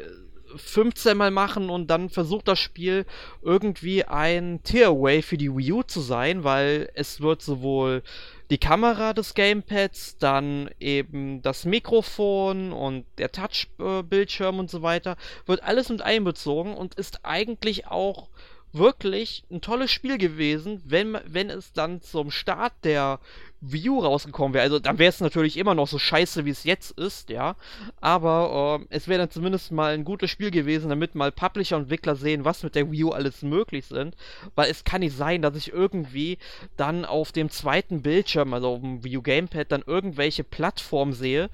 15 0.56 1.18
Mal 1.18 1.32
machen 1.32 1.70
und 1.70 1.88
dann 1.88 2.10
versucht 2.10 2.48
das 2.48 2.60
Spiel 2.60 3.06
irgendwie 3.42 4.04
ein 4.04 4.62
Tearaway 4.64 5.22
für 5.22 5.38
die 5.38 5.56
Wii 5.56 5.72
U 5.72 5.84
zu 5.84 6.02
sein, 6.02 6.44
weil 6.44 6.90
es 6.94 7.22
wird 7.22 7.42
sowohl 7.42 8.04
die 8.52 8.58
Kamera 8.58 9.14
des 9.14 9.34
Gamepads, 9.34 10.18
dann 10.18 10.70
eben 10.82 11.42
das 11.42 11.64
Mikrofon 11.64 12.74
und 12.74 13.06
der 13.18 13.32
Touch-Bildschirm 13.32 14.60
und 14.60 14.70
so 14.70 14.82
weiter, 14.82 15.16
wird 15.46 15.64
alles 15.64 15.88
mit 15.88 16.02
einbezogen 16.02 16.74
und 16.74 16.96
ist 16.96 17.24
eigentlich 17.24 17.88
auch 17.88 18.28
wirklich 18.74 19.44
ein 19.52 19.62
tolles 19.62 19.92
Spiel 19.92 20.18
gewesen, 20.18 20.82
wenn, 20.86 21.18
wenn 21.26 21.50
es 21.50 21.74
dann 21.74 22.02
zum 22.02 22.32
Start 22.32 22.74
der 22.84 23.20
Wii 23.62 23.90
U 23.90 24.00
rausgekommen 24.00 24.54
wäre. 24.54 24.64
Also 24.64 24.80
dann 24.80 24.98
wäre 24.98 25.10
es 25.10 25.20
natürlich 25.20 25.58
immer 25.58 25.76
noch 25.76 25.88
so 25.88 26.00
scheiße, 26.00 26.46
wie 26.46 26.50
es 26.50 26.64
jetzt 26.64 26.98
ist, 26.98 27.30
ja. 27.30 27.56
Aber 28.00 28.82
äh, 28.82 28.96
es 28.96 29.08
wäre 29.08 29.20
dann 29.20 29.30
zumindest 29.30 29.72
mal 29.72 29.94
ein 29.94 30.04
gutes 30.04 30.32
Spiel 30.32 30.50
gewesen, 30.50 30.90
damit 30.90 31.14
mal 31.14 31.32
Publisher 31.32 31.78
und 31.78 31.84
Entwickler 31.84 32.16
sehen, 32.16 32.44
was 32.44 32.64
mit 32.64 32.74
der 32.74 32.92
Wii 32.92 33.04
U 33.06 33.10
alles 33.12 33.44
möglich 33.44 33.86
sind. 33.86 34.16
Weil 34.56 34.72
es 34.72 34.84
kann 34.84 35.02
nicht 35.02 35.16
sein, 35.16 35.44
dass 35.44 35.56
ich 35.56 35.72
irgendwie 35.72 36.40
dann 36.76 37.06
auf 37.06 37.32
dem 37.32 37.50
zweiten 37.50 38.02
Bildschirm, 38.02 38.54
also 38.54 38.74
auf 38.74 38.82
dem 38.82 39.04
Wii 39.04 39.18
U 39.18 39.22
Gamepad, 39.22 39.72
dann 39.72 39.84
irgendwelche 39.86 40.44
Plattformen 40.44 41.14
sehe, 41.14 41.50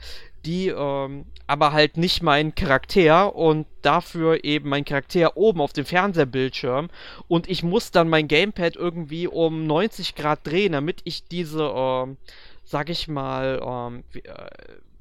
die 0.48 0.70
ähm, 0.70 1.26
aber 1.46 1.74
halt 1.74 1.98
nicht 1.98 2.24
mein 2.24 2.56
Charakter 2.56 3.36
und 3.36 3.68
dafür 3.82 4.44
eben 4.44 4.70
mein 4.70 4.86
Charakter 4.86 5.36
oben 5.38 5.62
auf 5.62 5.74
dem 5.74 5.86
Fernsehbildschirm. 5.86 6.90
Und 7.28 7.50
ich 7.50 7.64
muss 7.64 7.92
dann 7.92 8.10
mein 8.10 8.28
Gamepad 8.28 8.76
irgendwie 8.76 9.28
um 9.28 9.68
90 9.68 10.16
Grad 10.16 10.46
drehen, 10.48 10.74
damit 10.74 11.02
ich 11.04 11.26
diese, 11.26 11.72
ähm, 11.74 12.18
sag 12.64 12.90
ich 12.90 13.08
mal, 13.08 13.62
ähm, 13.64 14.04
äh, 14.14 14.22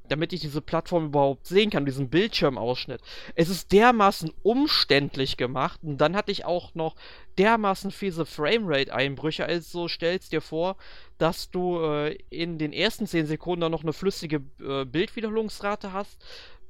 damit 0.09 0.33
ich 0.33 0.41
diese 0.41 0.61
Plattform 0.61 1.07
überhaupt 1.07 1.47
sehen 1.47 1.71
kann, 1.71 1.87
diesen 1.87 2.09
Bildschirmausschnitt. 2.09 3.01
Es 3.35 3.49
ist 3.49 3.73
dermaßen 3.73 4.33
umständlich 4.43 5.37
gemacht 5.37 5.81
und 5.83 5.99
dann 5.99 6.17
hatte 6.17 6.33
ich 6.33 6.45
auch 6.45 6.75
noch 6.75 6.95
dermaßen 7.39 7.91
fiese 7.91 8.27
Framerate-Einbrüche. 8.27 9.45
Also 9.45 9.89
stellst 9.89 10.33
dir 10.33 10.41
vor, 10.41 10.77
dass 11.19 11.51
du 11.51 11.81
äh, 11.81 12.19
in 12.31 12.59
den 12.59 12.73
ersten 12.73 13.07
10 13.07 13.27
Sekunden 13.27 13.63
dann 13.63 13.73
noch 13.73 13.83
eine 13.83 13.93
flüssige 13.93 14.43
äh, 14.61 14.85
Bildwiederholungsrate 14.85 15.93
hast. 15.93 16.25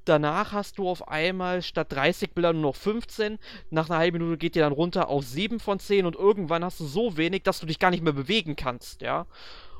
Danach 0.06 0.52
hast 0.52 0.78
du 0.78 0.88
auf 0.88 1.08
einmal 1.08 1.62
statt 1.62 1.90
30 1.90 2.32
Bilder 2.32 2.52
nur 2.52 2.62
noch 2.62 2.76
15. 2.76 3.38
Nach 3.70 3.90
einer 3.90 3.98
halben 3.98 4.18
Minute 4.18 4.38
geht 4.38 4.54
dir 4.54 4.62
dann 4.62 4.72
runter 4.72 5.08
auf 5.08 5.24
7 5.24 5.58
von 5.58 5.80
10 5.80 6.06
und 6.06 6.14
irgendwann 6.14 6.64
hast 6.64 6.78
du 6.78 6.84
so 6.84 7.16
wenig, 7.16 7.42
dass 7.42 7.58
du 7.58 7.66
dich 7.66 7.80
gar 7.80 7.90
nicht 7.90 8.04
mehr 8.04 8.12
bewegen 8.12 8.54
kannst, 8.54 9.02
ja. 9.02 9.26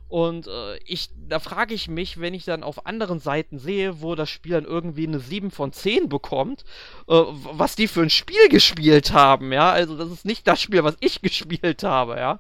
Und 0.09 0.47
äh, 0.47 0.77
ich, 0.85 1.11
da 1.29 1.41
frage 1.41 1.75
ich 1.75 1.89
mich, 1.89 2.21
wenn 2.21 2.35
ich 2.35 2.45
dann 2.45 2.63
auf 2.63 2.87
anderen 2.87 3.19
Seiten 3.19 3.59
sehe, 3.59 4.01
wo 4.03 4.15
das 4.15 4.31
Spiel 4.31 4.53
dann 4.53 4.65
irgendwie 4.65 5.07
eine 5.07 5.19
7 5.19 5.51
von 5.51 5.73
10 5.73 6.09
bekommt, 6.09 6.65
äh, 7.09 7.15
was 7.15 7.75
die 7.75 7.89
für 7.89 8.03
ein 8.03 8.11
Spiel 8.11 8.49
gespielt 8.49 9.13
haben, 9.13 9.53
ja. 9.53 9.71
Also 9.71 9.97
das 9.97 10.11
ist 10.11 10.25
nicht 10.25 10.47
das 10.47 10.61
Spiel, 10.61 10.85
was 10.85 10.97
ich 11.01 11.21
gespielt 11.23 11.83
habe, 11.83 12.17
ja. 12.17 12.39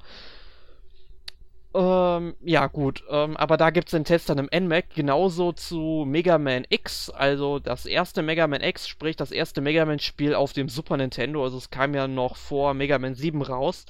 Ähm, 1.77 2.37
ja, 2.43 2.69
gut. 2.69 3.05
Ähm, 3.11 3.37
aber 3.37 3.59
da 3.59 3.69
gibt 3.71 3.89
es 3.89 3.91
den 3.91 4.05
Test 4.05 4.31
dann 4.31 4.39
im 4.39 4.49
NMAC 4.65 4.95
genauso 4.95 5.53
zu 5.53 6.05
Mega 6.07 6.39
Man 6.39 6.65
X. 6.71 7.11
Also 7.11 7.59
das 7.59 7.85
erste 7.85 8.23
Mega 8.23 8.47
Man 8.47 8.63
X, 8.63 8.89
sprich 8.89 9.17
das 9.17 9.31
erste 9.31 9.61
Mega 9.61 9.85
Man-Spiel 9.85 10.35
auf 10.35 10.55
dem 10.55 10.71
Super 10.71 10.97
Nintendo. 10.97 11.45
Also 11.45 11.59
es 11.59 11.69
kam 11.71 11.95
ja 11.95 12.09
noch 12.09 12.37
vor 12.37 12.73
Mega 12.73 12.99
Man 12.99 13.15
7 13.15 13.43
raus. 13.43 13.85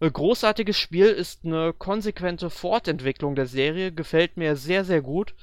Ein 0.00 0.12
großartiges 0.12 0.76
Spiel 0.76 1.06
ist 1.06 1.44
eine 1.44 1.72
konsequente 1.72 2.50
Fortentwicklung 2.50 3.34
der 3.34 3.46
Serie. 3.46 3.92
Gefällt 3.92 4.36
mir 4.36 4.54
sehr, 4.54 4.84
sehr 4.84 5.02
gut. 5.02 5.34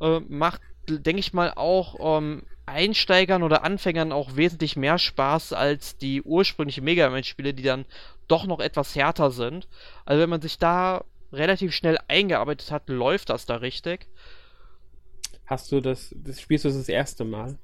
Äh, 0.00 0.20
macht, 0.20 0.62
denke 0.88 1.20
ich 1.20 1.34
mal, 1.34 1.52
auch 1.54 2.18
ähm, 2.18 2.44
Einsteigern 2.64 3.42
oder 3.42 3.64
Anfängern 3.64 4.12
auch 4.12 4.36
wesentlich 4.36 4.76
mehr 4.76 4.98
Spaß 4.98 5.52
als 5.52 5.98
die 5.98 6.22
ursprünglichen 6.22 6.84
Mega 6.84 7.08
Man-Spiele, 7.10 7.52
die 7.52 7.62
dann 7.62 7.84
doch 8.28 8.46
noch 8.46 8.60
etwas 8.60 8.94
härter 8.94 9.30
sind. 9.30 9.68
Also 10.06 10.22
wenn 10.22 10.30
man 10.30 10.40
sich 10.40 10.58
da 10.58 11.04
relativ 11.32 11.74
schnell 11.74 11.98
eingearbeitet 12.08 12.70
hat, 12.70 12.88
läuft 12.88 13.28
das 13.28 13.44
da 13.44 13.56
richtig. 13.56 14.06
Hast 15.44 15.70
du 15.72 15.80
das, 15.80 16.14
das 16.16 16.40
spielst 16.40 16.64
du 16.64 16.68
das, 16.68 16.88
erste 16.88 17.24
Mal? 17.24 17.58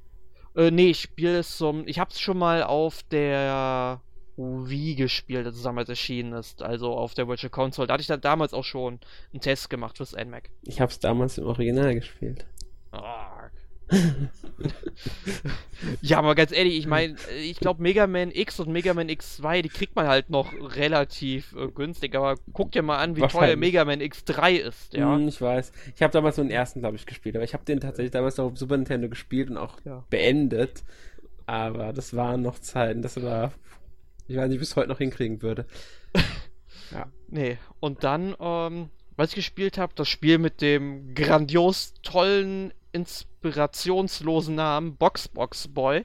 Äh, 0.56 0.70
nee, 0.70 0.90
ich 0.90 1.00
spiele 1.00 1.38
es 1.38 1.56
zum, 1.56 1.86
ich 1.86 1.98
hab's 1.98 2.20
schon 2.20 2.38
mal 2.38 2.62
auf 2.62 3.02
der 3.04 4.00
Wii 4.36 4.94
gespielt, 4.96 5.46
als 5.46 5.56
es 5.56 5.62
damals 5.62 5.88
erschienen 5.88 6.32
ist, 6.32 6.62
also 6.62 6.92
auf 6.94 7.14
der 7.14 7.28
Virtual 7.28 7.50
Console. 7.50 7.86
Da 7.86 7.94
hatte 7.94 8.02
ich 8.02 8.08
dann 8.08 8.20
damals 8.20 8.52
auch 8.52 8.64
schon 8.64 8.98
einen 9.32 9.40
Test 9.40 9.70
gemacht 9.70 9.96
fürs 9.96 10.12
NMAC. 10.12 10.50
Ich 10.62 10.80
hab's 10.80 10.98
damals 10.98 11.38
im 11.38 11.46
Original 11.46 11.94
gespielt. 11.94 12.46
Oh, 12.92 13.00
ja, 16.00 16.18
aber 16.18 16.34
ganz 16.34 16.52
ehrlich, 16.52 16.78
ich 16.78 16.86
meine, 16.86 17.16
ich 17.42 17.60
glaube 17.60 17.82
Mega 17.82 18.06
Man 18.06 18.30
X 18.30 18.60
und 18.60 18.70
Mega 18.70 18.94
Man 18.94 19.08
X2, 19.08 19.62
die 19.62 19.68
kriegt 19.68 19.94
man 19.94 20.06
halt 20.06 20.30
noch 20.30 20.52
relativ 20.76 21.54
äh, 21.54 21.68
günstig, 21.68 22.14
aber 22.14 22.36
guck 22.52 22.72
dir 22.72 22.82
mal 22.82 22.98
an, 22.98 23.16
wie 23.16 23.20
teuer 23.22 23.56
Mega 23.56 23.84
Man 23.84 24.00
X3 24.00 24.56
ist, 24.56 24.94
ja. 24.94 25.14
Hm, 25.14 25.28
ich 25.28 25.40
weiß. 25.40 25.72
Ich 25.94 26.02
habe 26.02 26.12
damals 26.12 26.36
nur 26.36 26.46
den 26.46 26.52
ersten, 26.52 26.80
glaube 26.80 26.96
ich, 26.96 27.06
gespielt, 27.06 27.36
aber 27.36 27.44
ich 27.44 27.54
habe 27.54 27.64
den 27.64 27.80
tatsächlich 27.80 28.12
damals 28.12 28.36
noch 28.36 28.46
auf 28.46 28.58
Super 28.58 28.76
Nintendo 28.76 29.08
gespielt 29.08 29.50
und 29.50 29.58
auch 29.58 29.78
ja. 29.84 30.04
beendet. 30.10 30.82
Aber 31.46 31.92
das 31.92 32.16
waren 32.16 32.40
noch 32.40 32.58
Zeiten, 32.58 33.02
das 33.02 33.22
war. 33.22 33.52
Ich 34.26 34.36
weiß 34.36 34.48
nicht, 34.48 34.58
bis 34.58 34.76
heute 34.76 34.88
noch 34.88 34.98
hinkriegen 34.98 35.42
würde. 35.42 35.66
ja. 36.90 37.06
Nee, 37.28 37.58
und 37.80 38.04
dann, 38.04 38.34
ähm, 38.40 38.90
was 39.16 39.30
ich 39.30 39.34
gespielt 39.34 39.78
habe, 39.78 39.92
das 39.94 40.08
Spiel 40.08 40.38
mit 40.38 40.60
dem 40.60 41.14
grandios 41.14 41.94
tollen 42.02 42.72
inspirationslosen 42.92 44.54
Namen 44.54 44.96
Boxbox 44.96 45.68
Boy. 45.68 46.04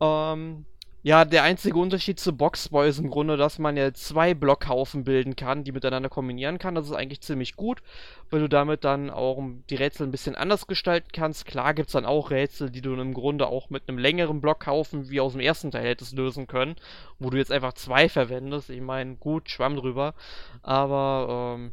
Ähm, 0.00 0.66
ja, 1.04 1.26
der 1.26 1.42
einzige 1.42 1.78
Unterschied 1.78 2.18
zu 2.18 2.34
Boxboy 2.34 2.88
ist 2.88 2.98
im 2.98 3.10
Grunde, 3.10 3.36
dass 3.36 3.58
man 3.58 3.76
ja 3.76 3.92
zwei 3.92 4.32
Blockhaufen 4.32 5.04
bilden 5.04 5.36
kann, 5.36 5.62
die 5.62 5.70
miteinander 5.70 6.08
kombinieren 6.08 6.56
kann. 6.56 6.74
Das 6.74 6.86
ist 6.86 6.94
eigentlich 6.94 7.20
ziemlich 7.20 7.56
gut, 7.56 7.82
weil 8.30 8.40
du 8.40 8.48
damit 8.48 8.84
dann 8.84 9.10
auch 9.10 9.38
die 9.68 9.74
Rätsel 9.74 10.06
ein 10.06 10.10
bisschen 10.10 10.34
anders 10.34 10.66
gestalten 10.66 11.10
kannst. 11.12 11.44
Klar 11.44 11.74
gibt 11.74 11.88
es 11.88 11.92
dann 11.92 12.06
auch 12.06 12.30
Rätsel, 12.30 12.70
die 12.70 12.80
du 12.80 12.94
im 12.94 13.12
Grunde 13.12 13.48
auch 13.48 13.68
mit 13.68 13.86
einem 13.86 13.98
längeren 13.98 14.40
Blockhaufen 14.40 15.10
wie 15.10 15.20
aus 15.20 15.32
dem 15.32 15.42
ersten 15.42 15.70
Teil 15.70 15.84
hättest 15.84 16.16
lösen 16.16 16.46
können, 16.46 16.74
wo 17.18 17.28
du 17.28 17.36
jetzt 17.36 17.52
einfach 17.52 17.74
zwei 17.74 18.08
verwendest. 18.08 18.70
Ich 18.70 18.80
meine, 18.80 19.16
gut, 19.16 19.50
schwamm 19.50 19.76
drüber. 19.76 20.14
Aber 20.62 21.58
ähm, 21.58 21.72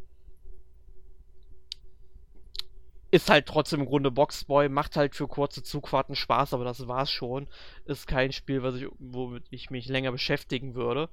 ist 3.12 3.30
halt 3.30 3.46
trotzdem 3.46 3.80
im 3.80 3.86
Grunde 3.86 4.10
Boxboy, 4.10 4.68
macht 4.68 4.96
halt 4.96 5.14
für 5.14 5.28
kurze 5.28 5.62
Zugfahrten 5.62 6.16
Spaß, 6.16 6.54
aber 6.54 6.64
das 6.64 6.88
war's 6.88 7.10
schon. 7.10 7.46
Ist 7.84 8.08
kein 8.08 8.32
Spiel, 8.32 8.62
was 8.62 8.76
ich, 8.76 8.86
womit 8.98 9.44
ich 9.50 9.70
mich 9.70 9.86
länger 9.86 10.10
beschäftigen 10.10 10.74
würde. 10.74 11.10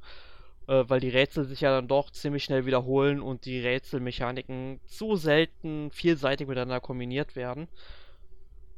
Äh, 0.68 0.86
weil 0.88 1.02
die 1.02 1.10
Rätsel 1.10 1.44
sich 1.44 1.62
ja 1.62 1.72
dann 1.72 1.90
doch 1.90 2.10
ziemlich 2.12 2.46
schnell 2.46 2.66
wiederholen 2.66 3.20
und 3.22 3.46
die 3.46 3.60
Rätselmechaniken 3.60 4.80
zu 4.86 5.18
selten 5.18 5.92
vielseitig 5.92 6.48
miteinander 6.48 6.80
kombiniert 6.80 7.36
werden. 7.36 7.68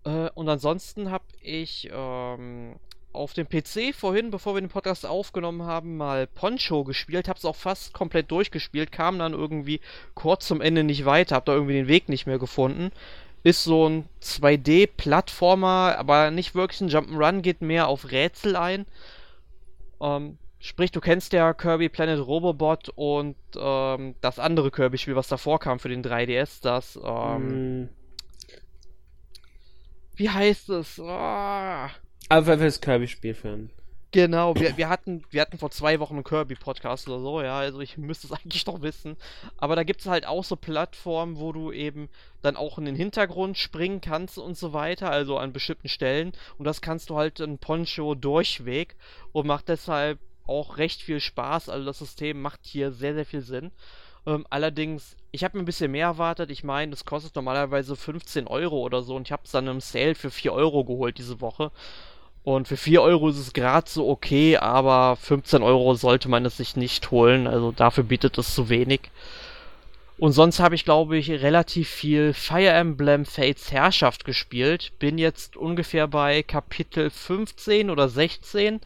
Äh, 0.04 0.30
und 0.32 0.50
ansonsten 0.50 1.12
habe 1.12 1.26
ich 1.42 1.90
ähm, 1.94 2.78
auf 3.14 3.34
dem 3.34 3.48
PC 3.48 3.94
vorhin, 3.94 4.32
bevor 4.32 4.56
wir 4.56 4.62
den 4.62 4.70
Podcast 4.70 5.06
aufgenommen 5.06 5.64
haben, 5.64 5.98
mal 5.98 6.28
Poncho 6.28 6.84
gespielt, 6.84 7.28
hab's 7.28 7.46
auch 7.46 7.56
fast 7.56 7.94
komplett 7.94 8.32
durchgespielt, 8.32 8.92
kam 8.92 9.20
dann 9.20 9.34
irgendwie 9.34 9.82
kurz 10.14 10.48
zum 10.48 10.62
Ende 10.62 10.84
nicht 10.84 11.06
weiter, 11.06 11.36
hab 11.36 11.46
da 11.46 11.54
irgendwie 11.54 11.74
den 11.74 11.88
Weg 11.88 12.10
nicht 12.10 12.26
mehr 12.26 12.40
gefunden. 12.40 12.92
Ist 13.44 13.64
so 13.64 13.90
ein 13.90 14.08
2D-Plattformer, 14.22 15.96
aber 15.98 16.32
nicht 16.32 16.54
wirklich 16.54 16.82
ein 16.82 16.90
Jump'n'Run, 16.90 17.42
geht 17.42 17.62
mehr 17.62 17.88
auf 17.88 18.12
Rätsel 18.12 18.56
ein. 18.56 18.86
Ähm, 20.00 20.38
sprich, 20.60 20.92
du 20.92 21.02
kennst 21.02 21.34
ja 21.34 21.54
Kirby 21.54 21.90
Planet 21.90 22.26
Robobot 22.26 22.90
und 22.96 23.36
ähm, 23.58 24.16
das 24.22 24.38
andere 24.38 24.70
Kirby-Spiel, 24.70 25.16
was 25.16 25.28
davor 25.28 25.60
kam 25.60 25.80
für 25.80 25.90
den 25.90 26.04
3DS, 26.04 26.62
das, 26.62 27.00
ähm, 27.04 27.82
mm. 27.84 27.90
Wie 30.16 30.30
heißt 30.30 30.70
es? 30.70 31.00
Oh. 31.00 31.88
Aber 32.32 32.46
für 32.46 32.64
das 32.64 32.80
Kirby-Spiel 32.80 33.34
führen. 33.34 33.72
Genau, 34.14 34.56
wir, 34.56 34.78
wir, 34.78 34.88
hatten, 34.88 35.26
wir 35.32 35.42
hatten 35.42 35.58
vor 35.58 35.70
zwei 35.70 36.00
Wochen 36.00 36.14
einen 36.14 36.24
Kirby-Podcast 36.24 37.10
oder 37.10 37.20
so, 37.20 37.42
ja, 37.42 37.58
also 37.60 37.82
ich 37.82 37.98
müsste 37.98 38.28
es 38.28 38.32
eigentlich 38.42 38.64
doch 38.64 38.82
wissen. 38.82 39.18
Aber 39.58 39.76
da 39.76 39.84
gibt 39.84 40.00
es 40.00 40.08
halt 40.08 40.26
auch 40.26 40.46
so 40.46 40.56
Plattformen, 40.56 41.40
wo 41.40 41.52
du 41.52 41.74
eben 41.74 42.08
dann 42.42 42.56
auch 42.56 42.78
in 42.78 42.86
den 42.86 42.96
Hintergrund 42.96 43.58
springen 43.58 44.00
kannst 44.00 44.38
und 44.38 44.58
so 44.58 44.72
weiter, 44.72 45.12
also 45.12 45.38
an 45.38 45.52
bestimmten 45.52 45.90
Stellen. 45.90 46.32
Und 46.58 46.64
das 46.64 46.80
kannst 46.80 47.10
du 47.10 47.18
halt 47.18 47.42
in 47.42 47.58
Poncho 47.58 48.16
durchweg 48.16 48.96
und 49.34 49.46
macht 49.46 49.68
deshalb 49.68 50.18
auch 50.48 50.78
recht 50.78 51.02
viel 51.02 51.20
Spaß. 51.20 51.68
Also 51.68 51.86
das 51.86 52.00
System 52.00 52.42
macht 52.42 52.62
hier 52.64 52.94
sehr, 52.94 53.14
sehr 53.14 53.26
viel 53.26 53.42
Sinn. 53.42 53.72
Ähm, 54.26 54.46
allerdings, 54.50 55.18
ich 55.32 55.44
habe 55.44 55.58
mir 55.58 55.64
ein 55.64 55.66
bisschen 55.66 55.92
mehr 55.92 56.08
erwartet. 56.08 56.50
Ich 56.50 56.64
meine, 56.64 56.92
das 56.92 57.04
kostet 57.04 57.36
normalerweise 57.36 57.98
15 57.98 58.48
Euro 58.48 58.80
oder 58.80 59.02
so 59.02 59.16
und 59.18 59.28
ich 59.28 59.34
habe 59.34 59.44
es 59.44 59.52
dann 59.52 59.68
im 59.68 59.82
Sale 59.82 60.16
für 60.16 60.32
4 60.32 60.54
Euro 60.54 60.86
geholt 60.86 61.18
diese 61.18 61.42
Woche. 61.42 61.72
Und 62.44 62.68
für 62.68 62.78
4 62.78 63.02
Euro 63.02 63.30
ist 63.30 63.38
es 63.38 63.54
gerade 63.54 63.90
so 63.90 64.10
okay, 64.10 64.58
aber 64.58 65.16
15 65.16 65.62
Euro 65.62 65.94
sollte 65.94 66.28
man 66.28 66.46
es 66.46 66.58
sich 66.58 66.76
nicht 66.76 67.12
holen. 67.12 67.48
Also 67.48 67.72
dafür 67.72 68.04
bietet 68.04 68.38
es 68.38 68.56
zu 68.56 68.70
wenig. 68.70 69.12
Und 70.18 70.34
sonst 70.34 70.60
habe 70.60 70.76
ich, 70.76 70.86
glaube 70.86 71.18
ich, 71.18 71.30
relativ 71.32 71.90
viel 71.90 72.34
Fire 72.34 72.70
Emblem 72.70 73.26
Fates 73.26 73.72
Herrschaft 73.72 74.26
gespielt. 74.26 74.92
Bin 75.00 75.18
jetzt 75.18 75.58
ungefähr 75.58 76.08
bei 76.08 76.44
Kapitel 76.44 77.10
15 77.10 77.90
oder 77.90 78.08
16. 78.08 78.82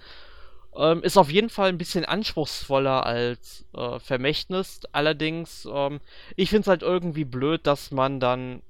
Ähm, 0.77 1.03
ist 1.03 1.17
auf 1.17 1.29
jeden 1.29 1.49
Fall 1.49 1.69
ein 1.69 1.77
bisschen 1.77 2.05
anspruchsvoller 2.05 3.05
als 3.05 3.65
äh, 3.75 3.99
Vermächtnis. 3.99 4.81
Allerdings, 4.91 5.67
ähm, 5.71 5.99
ich 6.35 6.49
finde 6.49 6.61
es 6.61 6.67
halt 6.67 6.83
irgendwie 6.83 7.25
blöd, 7.25 7.67
dass 7.67 7.91
man 7.91 8.19
dann 8.19 8.61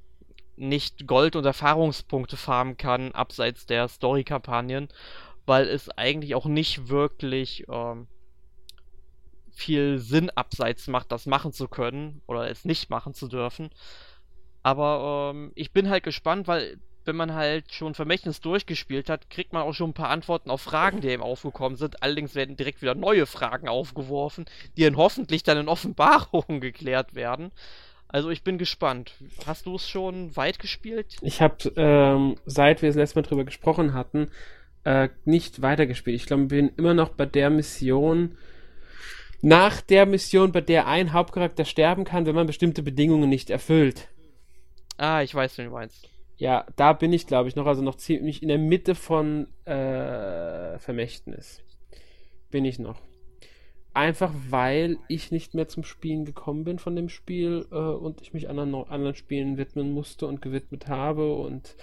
nicht 0.58 1.08
Gold 1.08 1.36
und 1.36 1.46
Erfahrungspunkte 1.46 2.38
farmen 2.38 2.78
kann, 2.78 3.12
abseits 3.12 3.66
der 3.66 3.88
Story-Kampagnen, 3.88 4.90
weil 5.46 5.68
es 5.68 5.90
eigentlich 5.90 6.36
auch 6.36 6.46
nicht 6.46 6.90
wirklich 6.90 7.66
ähm, 7.70 8.08
viel 9.52 10.00
Sinn 10.00 10.30
abseits 10.30 10.88
macht, 10.88 11.12
das 11.12 11.26
machen 11.26 11.52
zu 11.52 11.68
können 11.68 12.22
oder 12.28 12.50
es 12.50 12.66
nicht 12.66 12.90
machen 12.90 13.14
zu 13.14 13.28
dürfen. 13.28 13.70
Aber 14.64 15.32
ähm, 15.34 15.52
ich 15.56 15.72
bin 15.72 15.90
halt 15.90 16.04
gespannt, 16.04 16.48
weil 16.48 16.80
wenn 17.06 17.16
man 17.16 17.34
halt 17.34 17.72
schon 17.72 17.94
Vermächtnis 17.94 18.42
durchgespielt 18.42 19.10
hat, 19.10 19.30
kriegt 19.30 19.54
man 19.54 19.62
auch 19.62 19.74
schon 19.74 19.92
ein 19.92 19.94
paar 19.96 20.10
Antworten 20.10 20.50
auf 20.50 20.62
Fragen, 20.62 21.02
die 21.02 21.14
ihm 21.14 21.22
aufgekommen 21.22 21.78
sind. 21.78 22.02
Allerdings 22.02 22.36
werden 22.36 22.58
direkt 22.58 22.82
wieder 22.82 22.96
neue 22.96 23.28
Fragen 23.28 23.68
aufgeworfen, 23.68 24.46
die 24.76 24.84
dann 24.84 24.98
hoffentlich 24.98 25.44
dann 25.44 25.60
in 25.60 25.68
Offenbarungen 25.70 26.62
geklärt 26.62 27.14
werden. 27.14 27.52
Also 28.16 28.30
ich 28.30 28.44
bin 28.44 28.58
gespannt. 28.58 29.16
Hast 29.46 29.66
du 29.66 29.76
es 29.76 29.90
schon 29.90 30.38
weit 30.38 30.58
gespielt? 30.58 31.18
Ich 31.22 31.42
habe, 31.42 31.74
ähm, 31.76 32.38
seit 32.46 32.82
wir 32.82 32.88
das 32.88 32.96
letzte 32.96 33.20
Mal 33.20 33.24
drüber 33.24 33.44
gesprochen 33.44 33.94
hatten, 33.94 34.30
äh, 34.86 35.10
nicht 35.26 35.62
weitergespielt. 35.62 36.16
Ich 36.16 36.26
glaube, 36.26 36.44
ich 36.44 36.48
bin 36.48 36.72
immer 36.78 36.94
noch 36.94 37.10
bei 37.10 37.26
der 37.26 37.50
Mission, 37.50 38.38
nach 39.42 39.82
der 39.82 40.06
Mission, 40.06 40.54
bei 40.54 40.62
der 40.62 40.88
ein 40.88 41.12
Hauptcharakter 41.12 41.66
sterben 41.66 42.06
kann, 42.06 42.26
wenn 42.26 42.36
man 42.36 42.48
bestimmte 42.48 42.84
Bedingungen 42.84 43.30
nicht 43.30 43.50
erfüllt. 43.50 44.08
Ah, 44.96 45.22
ich 45.22 45.36
weiß, 45.36 45.58
wie 45.58 45.64
du 45.64 45.72
meinst. 45.72 46.08
Ja, 46.38 46.66
da 46.78 46.94
bin 46.94 47.12
ich, 47.12 47.28
glaube 47.28 47.50
ich, 47.50 47.58
noch, 47.58 47.66
also 47.66 47.82
noch 47.82 47.96
ziemlich 47.96 48.42
in 48.42 48.48
der 48.48 48.60
Mitte 48.60 48.96
von 48.96 49.48
äh, 49.66 50.80
Vermächtnis. 50.80 51.62
Bin 52.50 52.64
ich 52.64 52.80
noch. 52.80 53.02
Einfach 53.96 54.32
weil 54.50 54.98
ich 55.08 55.32
nicht 55.32 55.54
mehr 55.54 55.68
zum 55.68 55.84
Spielen 55.84 56.26
gekommen 56.26 56.66
bin 56.66 56.80
von 56.80 56.96
dem 56.96 57.10
Spiel 57.10 57.66
äh, 57.72 57.76
und 57.76 58.22
ich 58.22 58.34
mich 58.34 58.50
anderen, 58.50 58.76
anderen 58.76 59.16
Spielen 59.16 59.58
widmen 59.58 59.94
musste 59.94 60.28
und 60.28 60.42
gewidmet 60.42 60.88
habe 60.88 61.34
und 61.34 61.76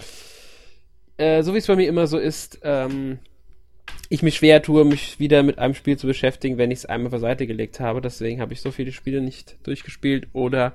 äh, 1.16 1.42
so 1.42 1.54
wie 1.54 1.58
es 1.58 1.66
bei 1.66 1.76
mir 1.76 1.88
immer 1.88 2.06
so 2.06 2.18
ist, 2.18 2.60
ähm, 2.64 3.18
ich 4.10 4.22
mich 4.22 4.36
schwer 4.36 4.62
tue, 4.62 4.84
mich 4.84 5.18
wieder 5.20 5.42
mit 5.42 5.58
einem 5.58 5.74
Spiel 5.74 5.96
zu 5.96 6.06
beschäftigen, 6.06 6.58
wenn 6.58 6.70
ich 6.70 6.80
es 6.80 6.86
einmal 6.86 7.10
beiseite 7.10 7.46
gelegt 7.46 7.80
habe. 7.80 8.02
Deswegen 8.02 8.42
habe 8.42 8.52
ich 8.52 8.60
so 8.60 8.70
viele 8.70 8.92
Spiele 8.92 9.22
nicht 9.22 9.56
durchgespielt 9.62 10.28
oder 10.34 10.74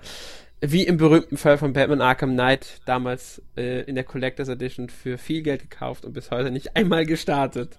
wie 0.59 0.87
im 0.87 0.97
berühmten 0.97 1.37
Fall 1.37 1.59
von 1.59 1.73
Batman 1.73 2.01
Arkham 2.01 2.33
Knight 2.33 2.81
damals 2.85 3.43
äh, 3.55 3.81
in 3.83 3.93
der 3.93 4.03
Collectors 4.03 4.49
Edition 4.49 4.89
für 4.89 5.19
viel 5.19 5.43
Geld 5.43 5.69
gekauft 5.69 6.03
und 6.03 6.13
bis 6.13 6.31
heute 6.31 6.49
nicht 6.49 6.75
einmal 6.75 7.05
gestartet. 7.05 7.77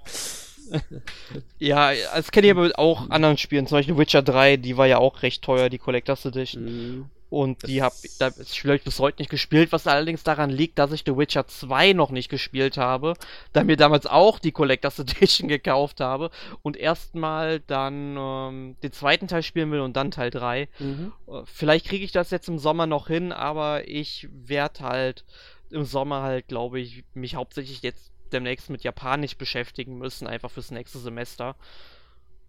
Ja, 1.59 1.93
das 2.15 2.31
kenne 2.31 2.47
ich 2.47 2.53
aber 2.53 2.71
auch 2.77 3.11
anderen 3.11 3.39
Spielen, 3.39 3.67
zum 3.67 3.79
Beispiel 3.79 3.99
Witcher 3.99 4.23
3, 4.23 4.57
die 4.57 4.77
war 4.77 4.87
ja 4.87 4.99
auch 4.99 5.23
recht 5.23 5.43
teuer, 5.43 5.69
die 5.69 5.79
Collectors 5.79 6.25
Edition. 6.25 6.65
Mhm. 6.65 7.11
Und 7.31 7.67
die 7.67 7.83
habe 7.83 7.95
da 8.19 8.29
ich 8.29 8.85
bis 8.85 8.99
heute 8.99 9.21
nicht 9.21 9.31
gespielt, 9.31 9.71
was 9.71 9.87
allerdings 9.87 10.23
daran 10.23 10.49
liegt, 10.49 10.79
dass 10.79 10.93
ich 10.93 11.03
The 11.05 11.17
Witcher 11.17 11.47
2 11.47 11.93
noch 11.93 12.11
nicht 12.11 12.31
gespielt 12.31 12.79
habe, 12.79 13.15
da 13.53 13.65
mir 13.65 13.77
damals 13.77 14.07
auch 14.07 14.39
die 14.39 14.53
Collectors 14.53 14.99
Edition 14.99 15.49
gekauft 15.49 16.01
habe 16.01 16.31
und 16.63 16.77
erstmal 16.77 17.61
dann 17.61 18.17
ähm, 18.19 18.77
den 18.83 18.93
zweiten 18.93 19.29
Teil 19.29 19.43
spielen 19.43 19.71
will 19.71 19.81
und 19.81 19.95
dann 19.95 20.11
Teil 20.11 20.31
3. 20.31 20.69
Mhm. 20.79 21.13
Äh, 21.27 21.43
vielleicht 21.45 21.87
kriege 21.87 22.05
ich 22.05 22.13
das 22.13 22.31
jetzt 22.31 22.49
im 22.49 22.59
Sommer 22.59 22.87
noch 22.87 23.09
hin, 23.09 23.33
aber 23.33 23.87
ich 23.87 24.27
werde 24.33 24.81
halt 24.81 25.25
im 25.71 25.85
Sommer 25.85 26.23
halt, 26.23 26.49
glaube 26.49 26.81
ich, 26.81 27.05
mich 27.13 27.35
hauptsächlich 27.35 27.83
jetzt 27.83 28.11
demnächst 28.33 28.71
mit 28.71 28.83
Japanisch 28.83 29.37
beschäftigen 29.37 29.99
müssen, 29.99 30.27
einfach 30.27 30.51
fürs 30.51 30.71
nächste 30.71 30.99
Semester. 30.99 31.57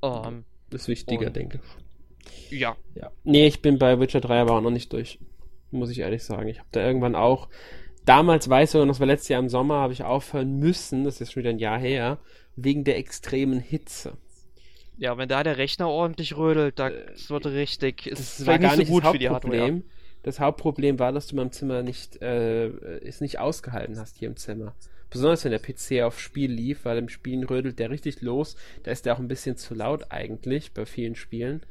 Ähm, 0.02 0.46
das 0.70 0.84
ist 0.84 0.88
wichtiger, 0.88 1.30
denke 1.30 1.60
ich. 2.50 2.60
Ja. 2.60 2.76
ja. 2.96 3.12
Nee, 3.24 3.48
ich 3.48 3.62
bin 3.62 3.80
bei 3.80 4.00
Witcher 4.00 4.22
3 4.22 4.42
aber 4.42 4.54
auch 4.54 4.62
noch 4.62 4.72
nicht 4.72 4.94
durch. 4.94 5.20
Muss 5.72 5.90
ich 5.90 6.00
ehrlich 6.00 6.24
sagen. 6.24 6.48
Ich 6.48 6.60
habe 6.60 6.70
da 6.72 6.86
irgendwann 6.86 7.16
auch. 7.16 7.50
Damals 8.06 8.50
weiß 8.50 8.76
ich, 8.76 8.88
das 8.88 9.00
war 9.00 9.08
letztes 9.08 9.30
Jahr 9.30 9.42
im 9.42 9.50
Sommer, 9.50 9.76
habe 9.76 9.94
ich 9.94 10.04
aufhören 10.04 10.58
müssen, 10.58 11.04
das 11.04 11.22
ist 11.22 11.32
schon 11.32 11.42
wieder 11.42 11.52
ein 11.52 11.60
Jahr 11.60 11.78
her, 11.78 12.18
wegen 12.56 12.84
der 12.84 12.98
extremen 12.98 13.60
Hitze. 13.60 14.18
Ja, 14.98 15.18
wenn 15.18 15.30
da 15.30 15.44
der 15.44 15.58
Rechner 15.58 15.90
ordentlich 15.90 16.36
rödelt, 16.36 16.80
das 16.80 16.92
äh, 16.92 17.30
wird 17.30 17.46
richtig. 17.46 18.10
Das 18.10 18.46
war 18.46 18.58
gar 18.58 18.76
nicht 18.76 18.88
so 18.88 18.94
gut 18.94 19.04
das 19.04 19.12
für 19.12 19.20
die 19.20 19.30
Hardware. 19.30 19.82
Das 20.24 20.40
Hauptproblem 20.40 21.00
war, 21.00 21.14
dass 21.14 21.28
du 21.28 21.38
beim 21.38 21.52
Zimmer 21.52 21.84
nicht, 21.84 22.22
äh, 22.22 22.68
es 22.68 23.22
nicht 23.22 23.40
ausgehalten 23.40 23.98
hast 23.98 24.18
hier 24.18 24.28
im 24.28 24.36
Zimmer. 24.36 24.76
Besonders 25.10 25.44
wenn 25.44 25.52
der 25.52 25.60
PC 25.60 26.04
auf 26.04 26.20
Spiel 26.20 26.52
lief, 26.52 26.86
weil 26.86 26.98
im 26.98 27.10
Spielen 27.10 27.44
rödelt 27.44 27.80
der 27.80 27.90
richtig 27.90 28.22
los. 28.22 28.56
Da 28.84 28.92
ist 28.92 29.06
der 29.06 29.16
auch 29.16 29.20
ein 29.20 29.28
bisschen 29.28 29.58
zu 29.58 29.74
laut 29.74 30.12
eigentlich 30.12 30.72
bei 30.74 30.86
vielen 30.86 31.16
Spielen. 31.16 31.64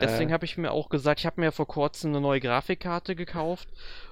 Deswegen 0.00 0.30
äh, 0.30 0.32
habe 0.32 0.44
ich 0.44 0.58
mir 0.58 0.70
auch 0.70 0.88
gesagt, 0.88 1.20
ich 1.20 1.26
habe 1.26 1.40
mir 1.40 1.50
vor 1.50 1.66
kurzem 1.66 2.10
eine 2.10 2.20
neue 2.20 2.40
Grafikkarte 2.40 3.16
gekauft. 3.16 3.68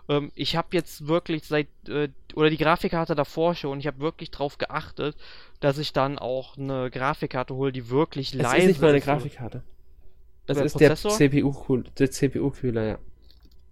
Ähm, 0.09 0.33
ich 0.35 0.57
habe 0.57 0.69
jetzt 0.73 1.07
wirklich 1.07 1.45
seit, 1.45 1.69
äh, 1.89 2.09
oder 2.35 2.51
die 2.51 2.57
Grafikkarte 2.57 3.15
davor 3.15 3.55
schon, 3.55 3.79
ich 3.79 3.87
habe 3.87 4.01
wirklich 4.01 4.31
darauf 4.31 4.59
geachtet, 4.59 5.17
dass 5.61 5.79
ich 5.79 5.93
dann 5.93 6.19
auch 6.19 6.57
eine 6.57 6.91
Grafikkarte 6.91 7.55
hole, 7.55 7.73
die 7.73 7.89
wirklich 7.91 8.33
leise 8.33 8.47
ist. 8.47 8.53
Das 8.53 8.63
ist 8.63 8.69
nicht 8.69 8.81
mal 8.81 8.91
eine 8.91 9.01
Grafikkarte. 9.01 9.63
Das 10.47 10.59
ist 10.59 10.73
Prozessor? 10.73 11.17
der 11.17 11.31
CPU-Kühler, 11.31 11.91
der 11.99 12.11
CPU-Kühler, 12.11 12.85
ja. 12.85 12.99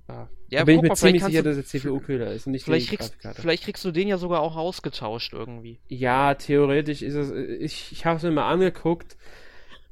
Ah. 0.06 0.26
Ja, 0.51 0.60
da 0.60 0.64
bin 0.66 0.76
ich 0.76 0.82
mir 0.82 0.94
ziemlich 0.94 1.24
sicher, 1.24 1.43
dass 1.43 1.56
der 1.56 1.64
CPU-Kühler 1.64 2.32
ist 2.32 2.47
und 2.47 2.52
nicht 2.52 2.64
vielleicht 2.64 2.93
die 2.93 2.97
kriegst, 2.97 3.16
vielleicht 3.35 3.64
kriegst 3.64 3.85
du 3.85 3.90
den 3.90 4.06
ja 4.06 4.18
sogar 4.18 4.40
auch 4.40 4.56
ausgetauscht 4.56 5.32
irgendwie. 5.32 5.81
Ja, 5.89 6.35
theoretisch 6.35 7.02
ist 7.02 7.14
es. 7.14 7.31
Ich, 7.31 7.90
ich 7.93 8.06
habe 8.06 8.18
es 8.18 8.22
mir 8.22 8.31
mal 8.31 8.48
angeguckt 8.48 9.16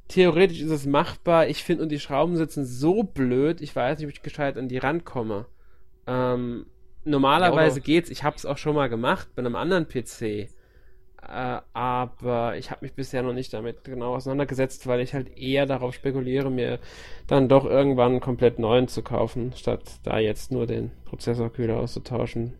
theoretisch 0.07 0.61
ist 0.61 0.71
es 0.71 0.85
machbar. 0.85 1.47
Ich 1.47 1.63
finde, 1.63 1.83
und 1.83 1.89
die 1.89 1.99
Schrauben 1.99 2.37
sitzen 2.37 2.65
so 2.65 3.03
blöd, 3.03 3.61
ich 3.61 3.75
weiß 3.75 3.97
nicht, 3.97 4.07
ob 4.07 4.13
ich 4.13 4.21
gescheit 4.21 4.57
an 4.57 4.69
die 4.69 4.77
rankomme. 4.77 5.45
Ähm, 6.07 6.65
normalerweise 7.03 7.79
ja, 7.79 7.85
geht's, 7.85 8.09
ich 8.09 8.23
habe 8.23 8.35
es 8.35 8.45
auch 8.45 8.57
schon 8.57 8.75
mal 8.75 8.89
gemacht 8.89 9.29
bei 9.35 9.41
einem 9.41 9.55
anderen 9.55 9.87
PC. 9.87 10.49
Äh, 11.27 11.61
aber 11.73 12.57
ich 12.57 12.71
habe 12.71 12.85
mich 12.85 12.93
bisher 12.93 13.23
noch 13.23 13.33
nicht 13.33 13.53
damit 13.53 13.83
genau 13.83 14.15
auseinandergesetzt, 14.15 14.87
weil 14.87 14.99
ich 14.99 15.13
halt 15.13 15.37
eher 15.37 15.65
darauf 15.65 15.93
spekuliere, 15.93 16.49
mir 16.49 16.79
dann 17.27 17.47
doch 17.47 17.65
irgendwann 17.65 18.11
einen 18.13 18.21
komplett 18.21 18.59
neuen 18.59 18.87
zu 18.87 19.01
kaufen, 19.01 19.53
statt 19.55 19.81
da 20.03 20.19
jetzt 20.19 20.51
nur 20.51 20.67
den 20.67 20.91
Prozessorkühler 21.05 21.77
auszutauschen. 21.77 22.53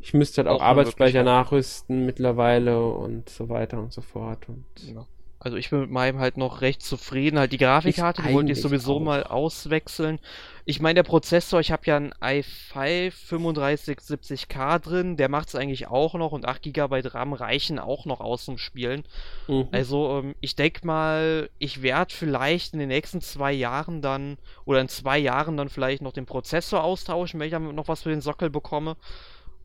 Ich 0.00 0.12
müsste 0.12 0.42
halt 0.42 0.48
auch, 0.48 0.60
auch 0.60 0.66
Arbeitsspeicher 0.66 1.22
nachrüsten 1.22 2.04
mittlerweile 2.04 2.84
und 2.84 3.28
so 3.28 3.48
weiter 3.48 3.78
und 3.78 3.92
so 3.92 4.02
fort. 4.02 4.48
Und 4.48 4.64
ja. 4.76 5.06
Also 5.38 5.56
ich 5.58 5.70
bin 5.70 5.80
mit 5.80 5.90
meinem 5.90 6.18
halt 6.18 6.36
noch 6.36 6.62
recht 6.62 6.82
zufrieden. 6.82 7.38
Halt 7.38 7.52
die 7.52 7.58
Grafikkarte, 7.58 8.22
die 8.22 8.32
wollte 8.32 8.52
ich 8.52 8.60
sowieso 8.60 8.96
auch. 8.96 9.00
mal 9.00 9.24
auswechseln. 9.24 10.18
Ich 10.66 10.80
meine, 10.80 10.94
der 10.94 11.02
Prozessor, 11.02 11.60
ich 11.60 11.70
habe 11.70 11.82
ja 11.84 11.96
einen 11.96 12.12
i5 12.14 13.12
3570K 13.30 14.78
drin, 14.78 15.16
der 15.16 15.28
macht 15.28 15.48
es 15.48 15.54
eigentlich 15.54 15.88
auch 15.88 16.14
noch 16.14 16.32
und 16.32 16.46
8 16.46 16.62
GB 16.62 17.02
RAM 17.08 17.34
reichen 17.34 17.78
auch 17.78 18.06
noch 18.06 18.20
aus 18.20 18.46
zum 18.46 18.56
Spielen. 18.56 19.04
Mhm. 19.46 19.68
Also 19.72 20.20
ähm, 20.20 20.34
ich 20.40 20.56
denke 20.56 20.86
mal, 20.86 21.50
ich 21.58 21.82
werde 21.82 22.14
vielleicht 22.14 22.72
in 22.72 22.78
den 22.78 22.88
nächsten 22.88 23.20
zwei 23.20 23.52
Jahren 23.52 24.00
dann, 24.00 24.38
oder 24.64 24.80
in 24.80 24.88
zwei 24.88 25.18
Jahren 25.18 25.58
dann 25.58 25.68
vielleicht 25.68 26.02
noch 26.02 26.12
den 26.12 26.24
Prozessor 26.26 26.82
austauschen, 26.82 27.40
wenn 27.40 27.46
ich 27.46 27.52
dann 27.52 27.74
noch 27.74 27.88
was 27.88 28.02
für 28.02 28.10
den 28.10 28.22
Sockel 28.22 28.48
bekomme 28.48 28.96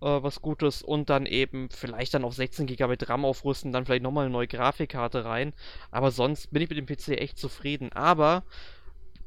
äh, 0.02 0.06
was 0.06 0.42
Gutes 0.42 0.82
und 0.82 1.10
dann 1.10 1.26
eben 1.26 1.70
vielleicht 1.70 2.14
dann 2.14 2.24
auf 2.24 2.34
16 2.34 2.68
GB 2.68 2.96
RAM 3.06 3.26
aufrüsten, 3.26 3.72
dann 3.72 3.86
vielleicht 3.86 4.04
nochmal 4.04 4.26
eine 4.26 4.34
neue 4.34 4.48
Grafikkarte 4.48 5.26
rein. 5.26 5.54
Aber 5.92 6.12
sonst 6.12 6.52
bin 6.52 6.62
ich 6.62 6.70
mit 6.70 6.78
dem 6.78 6.86
PC 6.86 7.20
echt 7.20 7.38
zufrieden. 7.38 7.92
Aber 7.94 8.44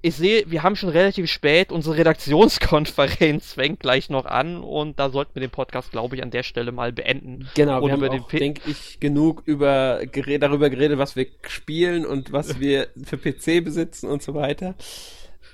ich 0.04 0.16
sehe, 0.16 0.44
wir 0.48 0.64
haben 0.64 0.74
schon 0.74 0.88
relativ 0.88 1.30
spät, 1.30 1.70
unsere 1.70 1.96
Redaktionskonferenz 1.96 3.52
fängt 3.52 3.80
gleich 3.80 4.10
noch 4.10 4.26
an 4.26 4.62
und 4.62 4.98
da 4.98 5.10
sollten 5.10 5.36
wir 5.36 5.40
den 5.40 5.50
Podcast, 5.50 5.92
glaube 5.92 6.16
ich, 6.16 6.22
an 6.24 6.32
der 6.32 6.42
Stelle 6.42 6.72
mal 6.72 6.92
beenden. 6.92 7.48
Genau, 7.54 7.80
und 7.80 7.86
wir 7.86 7.92
haben 7.92 8.20
auch, 8.20 8.28
denke 8.28 8.68
ich, 8.68 8.98
genug 8.98 9.42
über, 9.46 10.00
darüber 10.40 10.70
geredet, 10.70 10.98
was 10.98 11.14
wir 11.14 11.26
spielen 11.46 12.04
und 12.04 12.32
was 12.32 12.58
wir 12.60 12.88
für 13.04 13.16
PC 13.16 13.64
besitzen 13.64 14.08
und 14.08 14.22
so 14.22 14.34
weiter. 14.34 14.74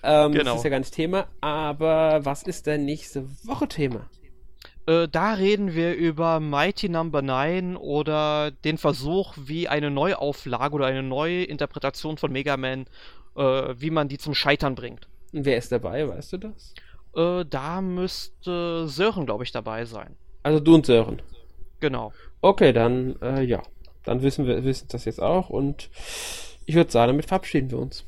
Ähm, 0.03 0.33
genau. 0.33 0.53
Das 0.53 0.57
ist 0.57 0.65
ja 0.65 0.70
gar 0.70 0.79
nicht 0.79 0.95
Thema, 0.95 1.27
aber 1.43 2.25
was 2.25 2.43
ist 2.45 2.66
denn 2.66 2.87
nächste 2.87 3.29
Woche 3.45 3.69
Thema? 3.69 4.09
Äh, 4.87 5.07
da 5.07 5.35
reden 5.35 5.75
wir 5.75 5.95
über 5.95 6.41
Mighty 6.41 6.89
Number 6.89 7.20
no. 7.20 7.35
9 7.35 7.77
oder 7.77 8.51
den 8.51 8.79
Versuch, 8.79 9.35
wie 9.37 9.69
eine 9.69 9.91
Neuauflage 9.91 10.75
oder 10.75 10.87
eine 10.87 11.03
neue 11.03 11.45
Interpretation 11.45 12.16
von 12.16 12.33
Mega 12.33 12.57
Man, 12.57 12.87
äh, 13.39 13.81
wie 13.81 13.90
man 13.90 14.09
die 14.09 14.19
zum 14.19 14.35
Scheitern 14.35 14.74
bringt. 14.74 15.09
Wer 15.32 15.59
ist 15.59 15.73
dabei, 15.73 16.09
weißt 16.09 16.32
du 16.35 16.36
das? 16.39 16.74
Äh, 17.15 17.44
da 17.48 17.81
müsste 17.81 18.89
Sören, 18.89 19.27
glaube 19.27 19.44
ich, 19.44 19.52
dabei 19.52 19.85
sein. 19.85 20.16
Also 20.43 20.60
du 20.60 20.74
und 20.74 20.86
Sören. 20.86 21.23
Genau. 21.81 22.12
Okay, 22.40 22.73
dann, 22.73 23.16
äh, 23.23 23.43
ja. 23.43 23.62
Dann 24.05 24.23
wissen 24.23 24.47
wir 24.47 24.65
wissen 24.65 24.89
das 24.90 25.05
jetzt 25.05 25.20
auch 25.20 25.51
und 25.51 25.90
ich 26.65 26.74
würde 26.74 26.90
sagen, 26.90 27.09
damit 27.12 27.27
verabschieden 27.27 27.70
wir 27.70 27.78
uns. 27.78 28.05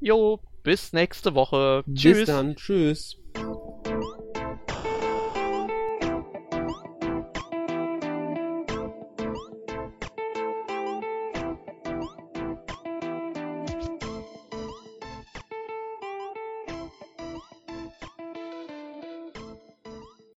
Jo, 0.00 0.40
bis 0.62 0.92
nächste 0.92 1.34
Woche. 1.34 1.82
Bis 1.86 2.00
Tschüss. 2.02 2.26
dann. 2.26 2.56
Tschüss. 2.56 3.16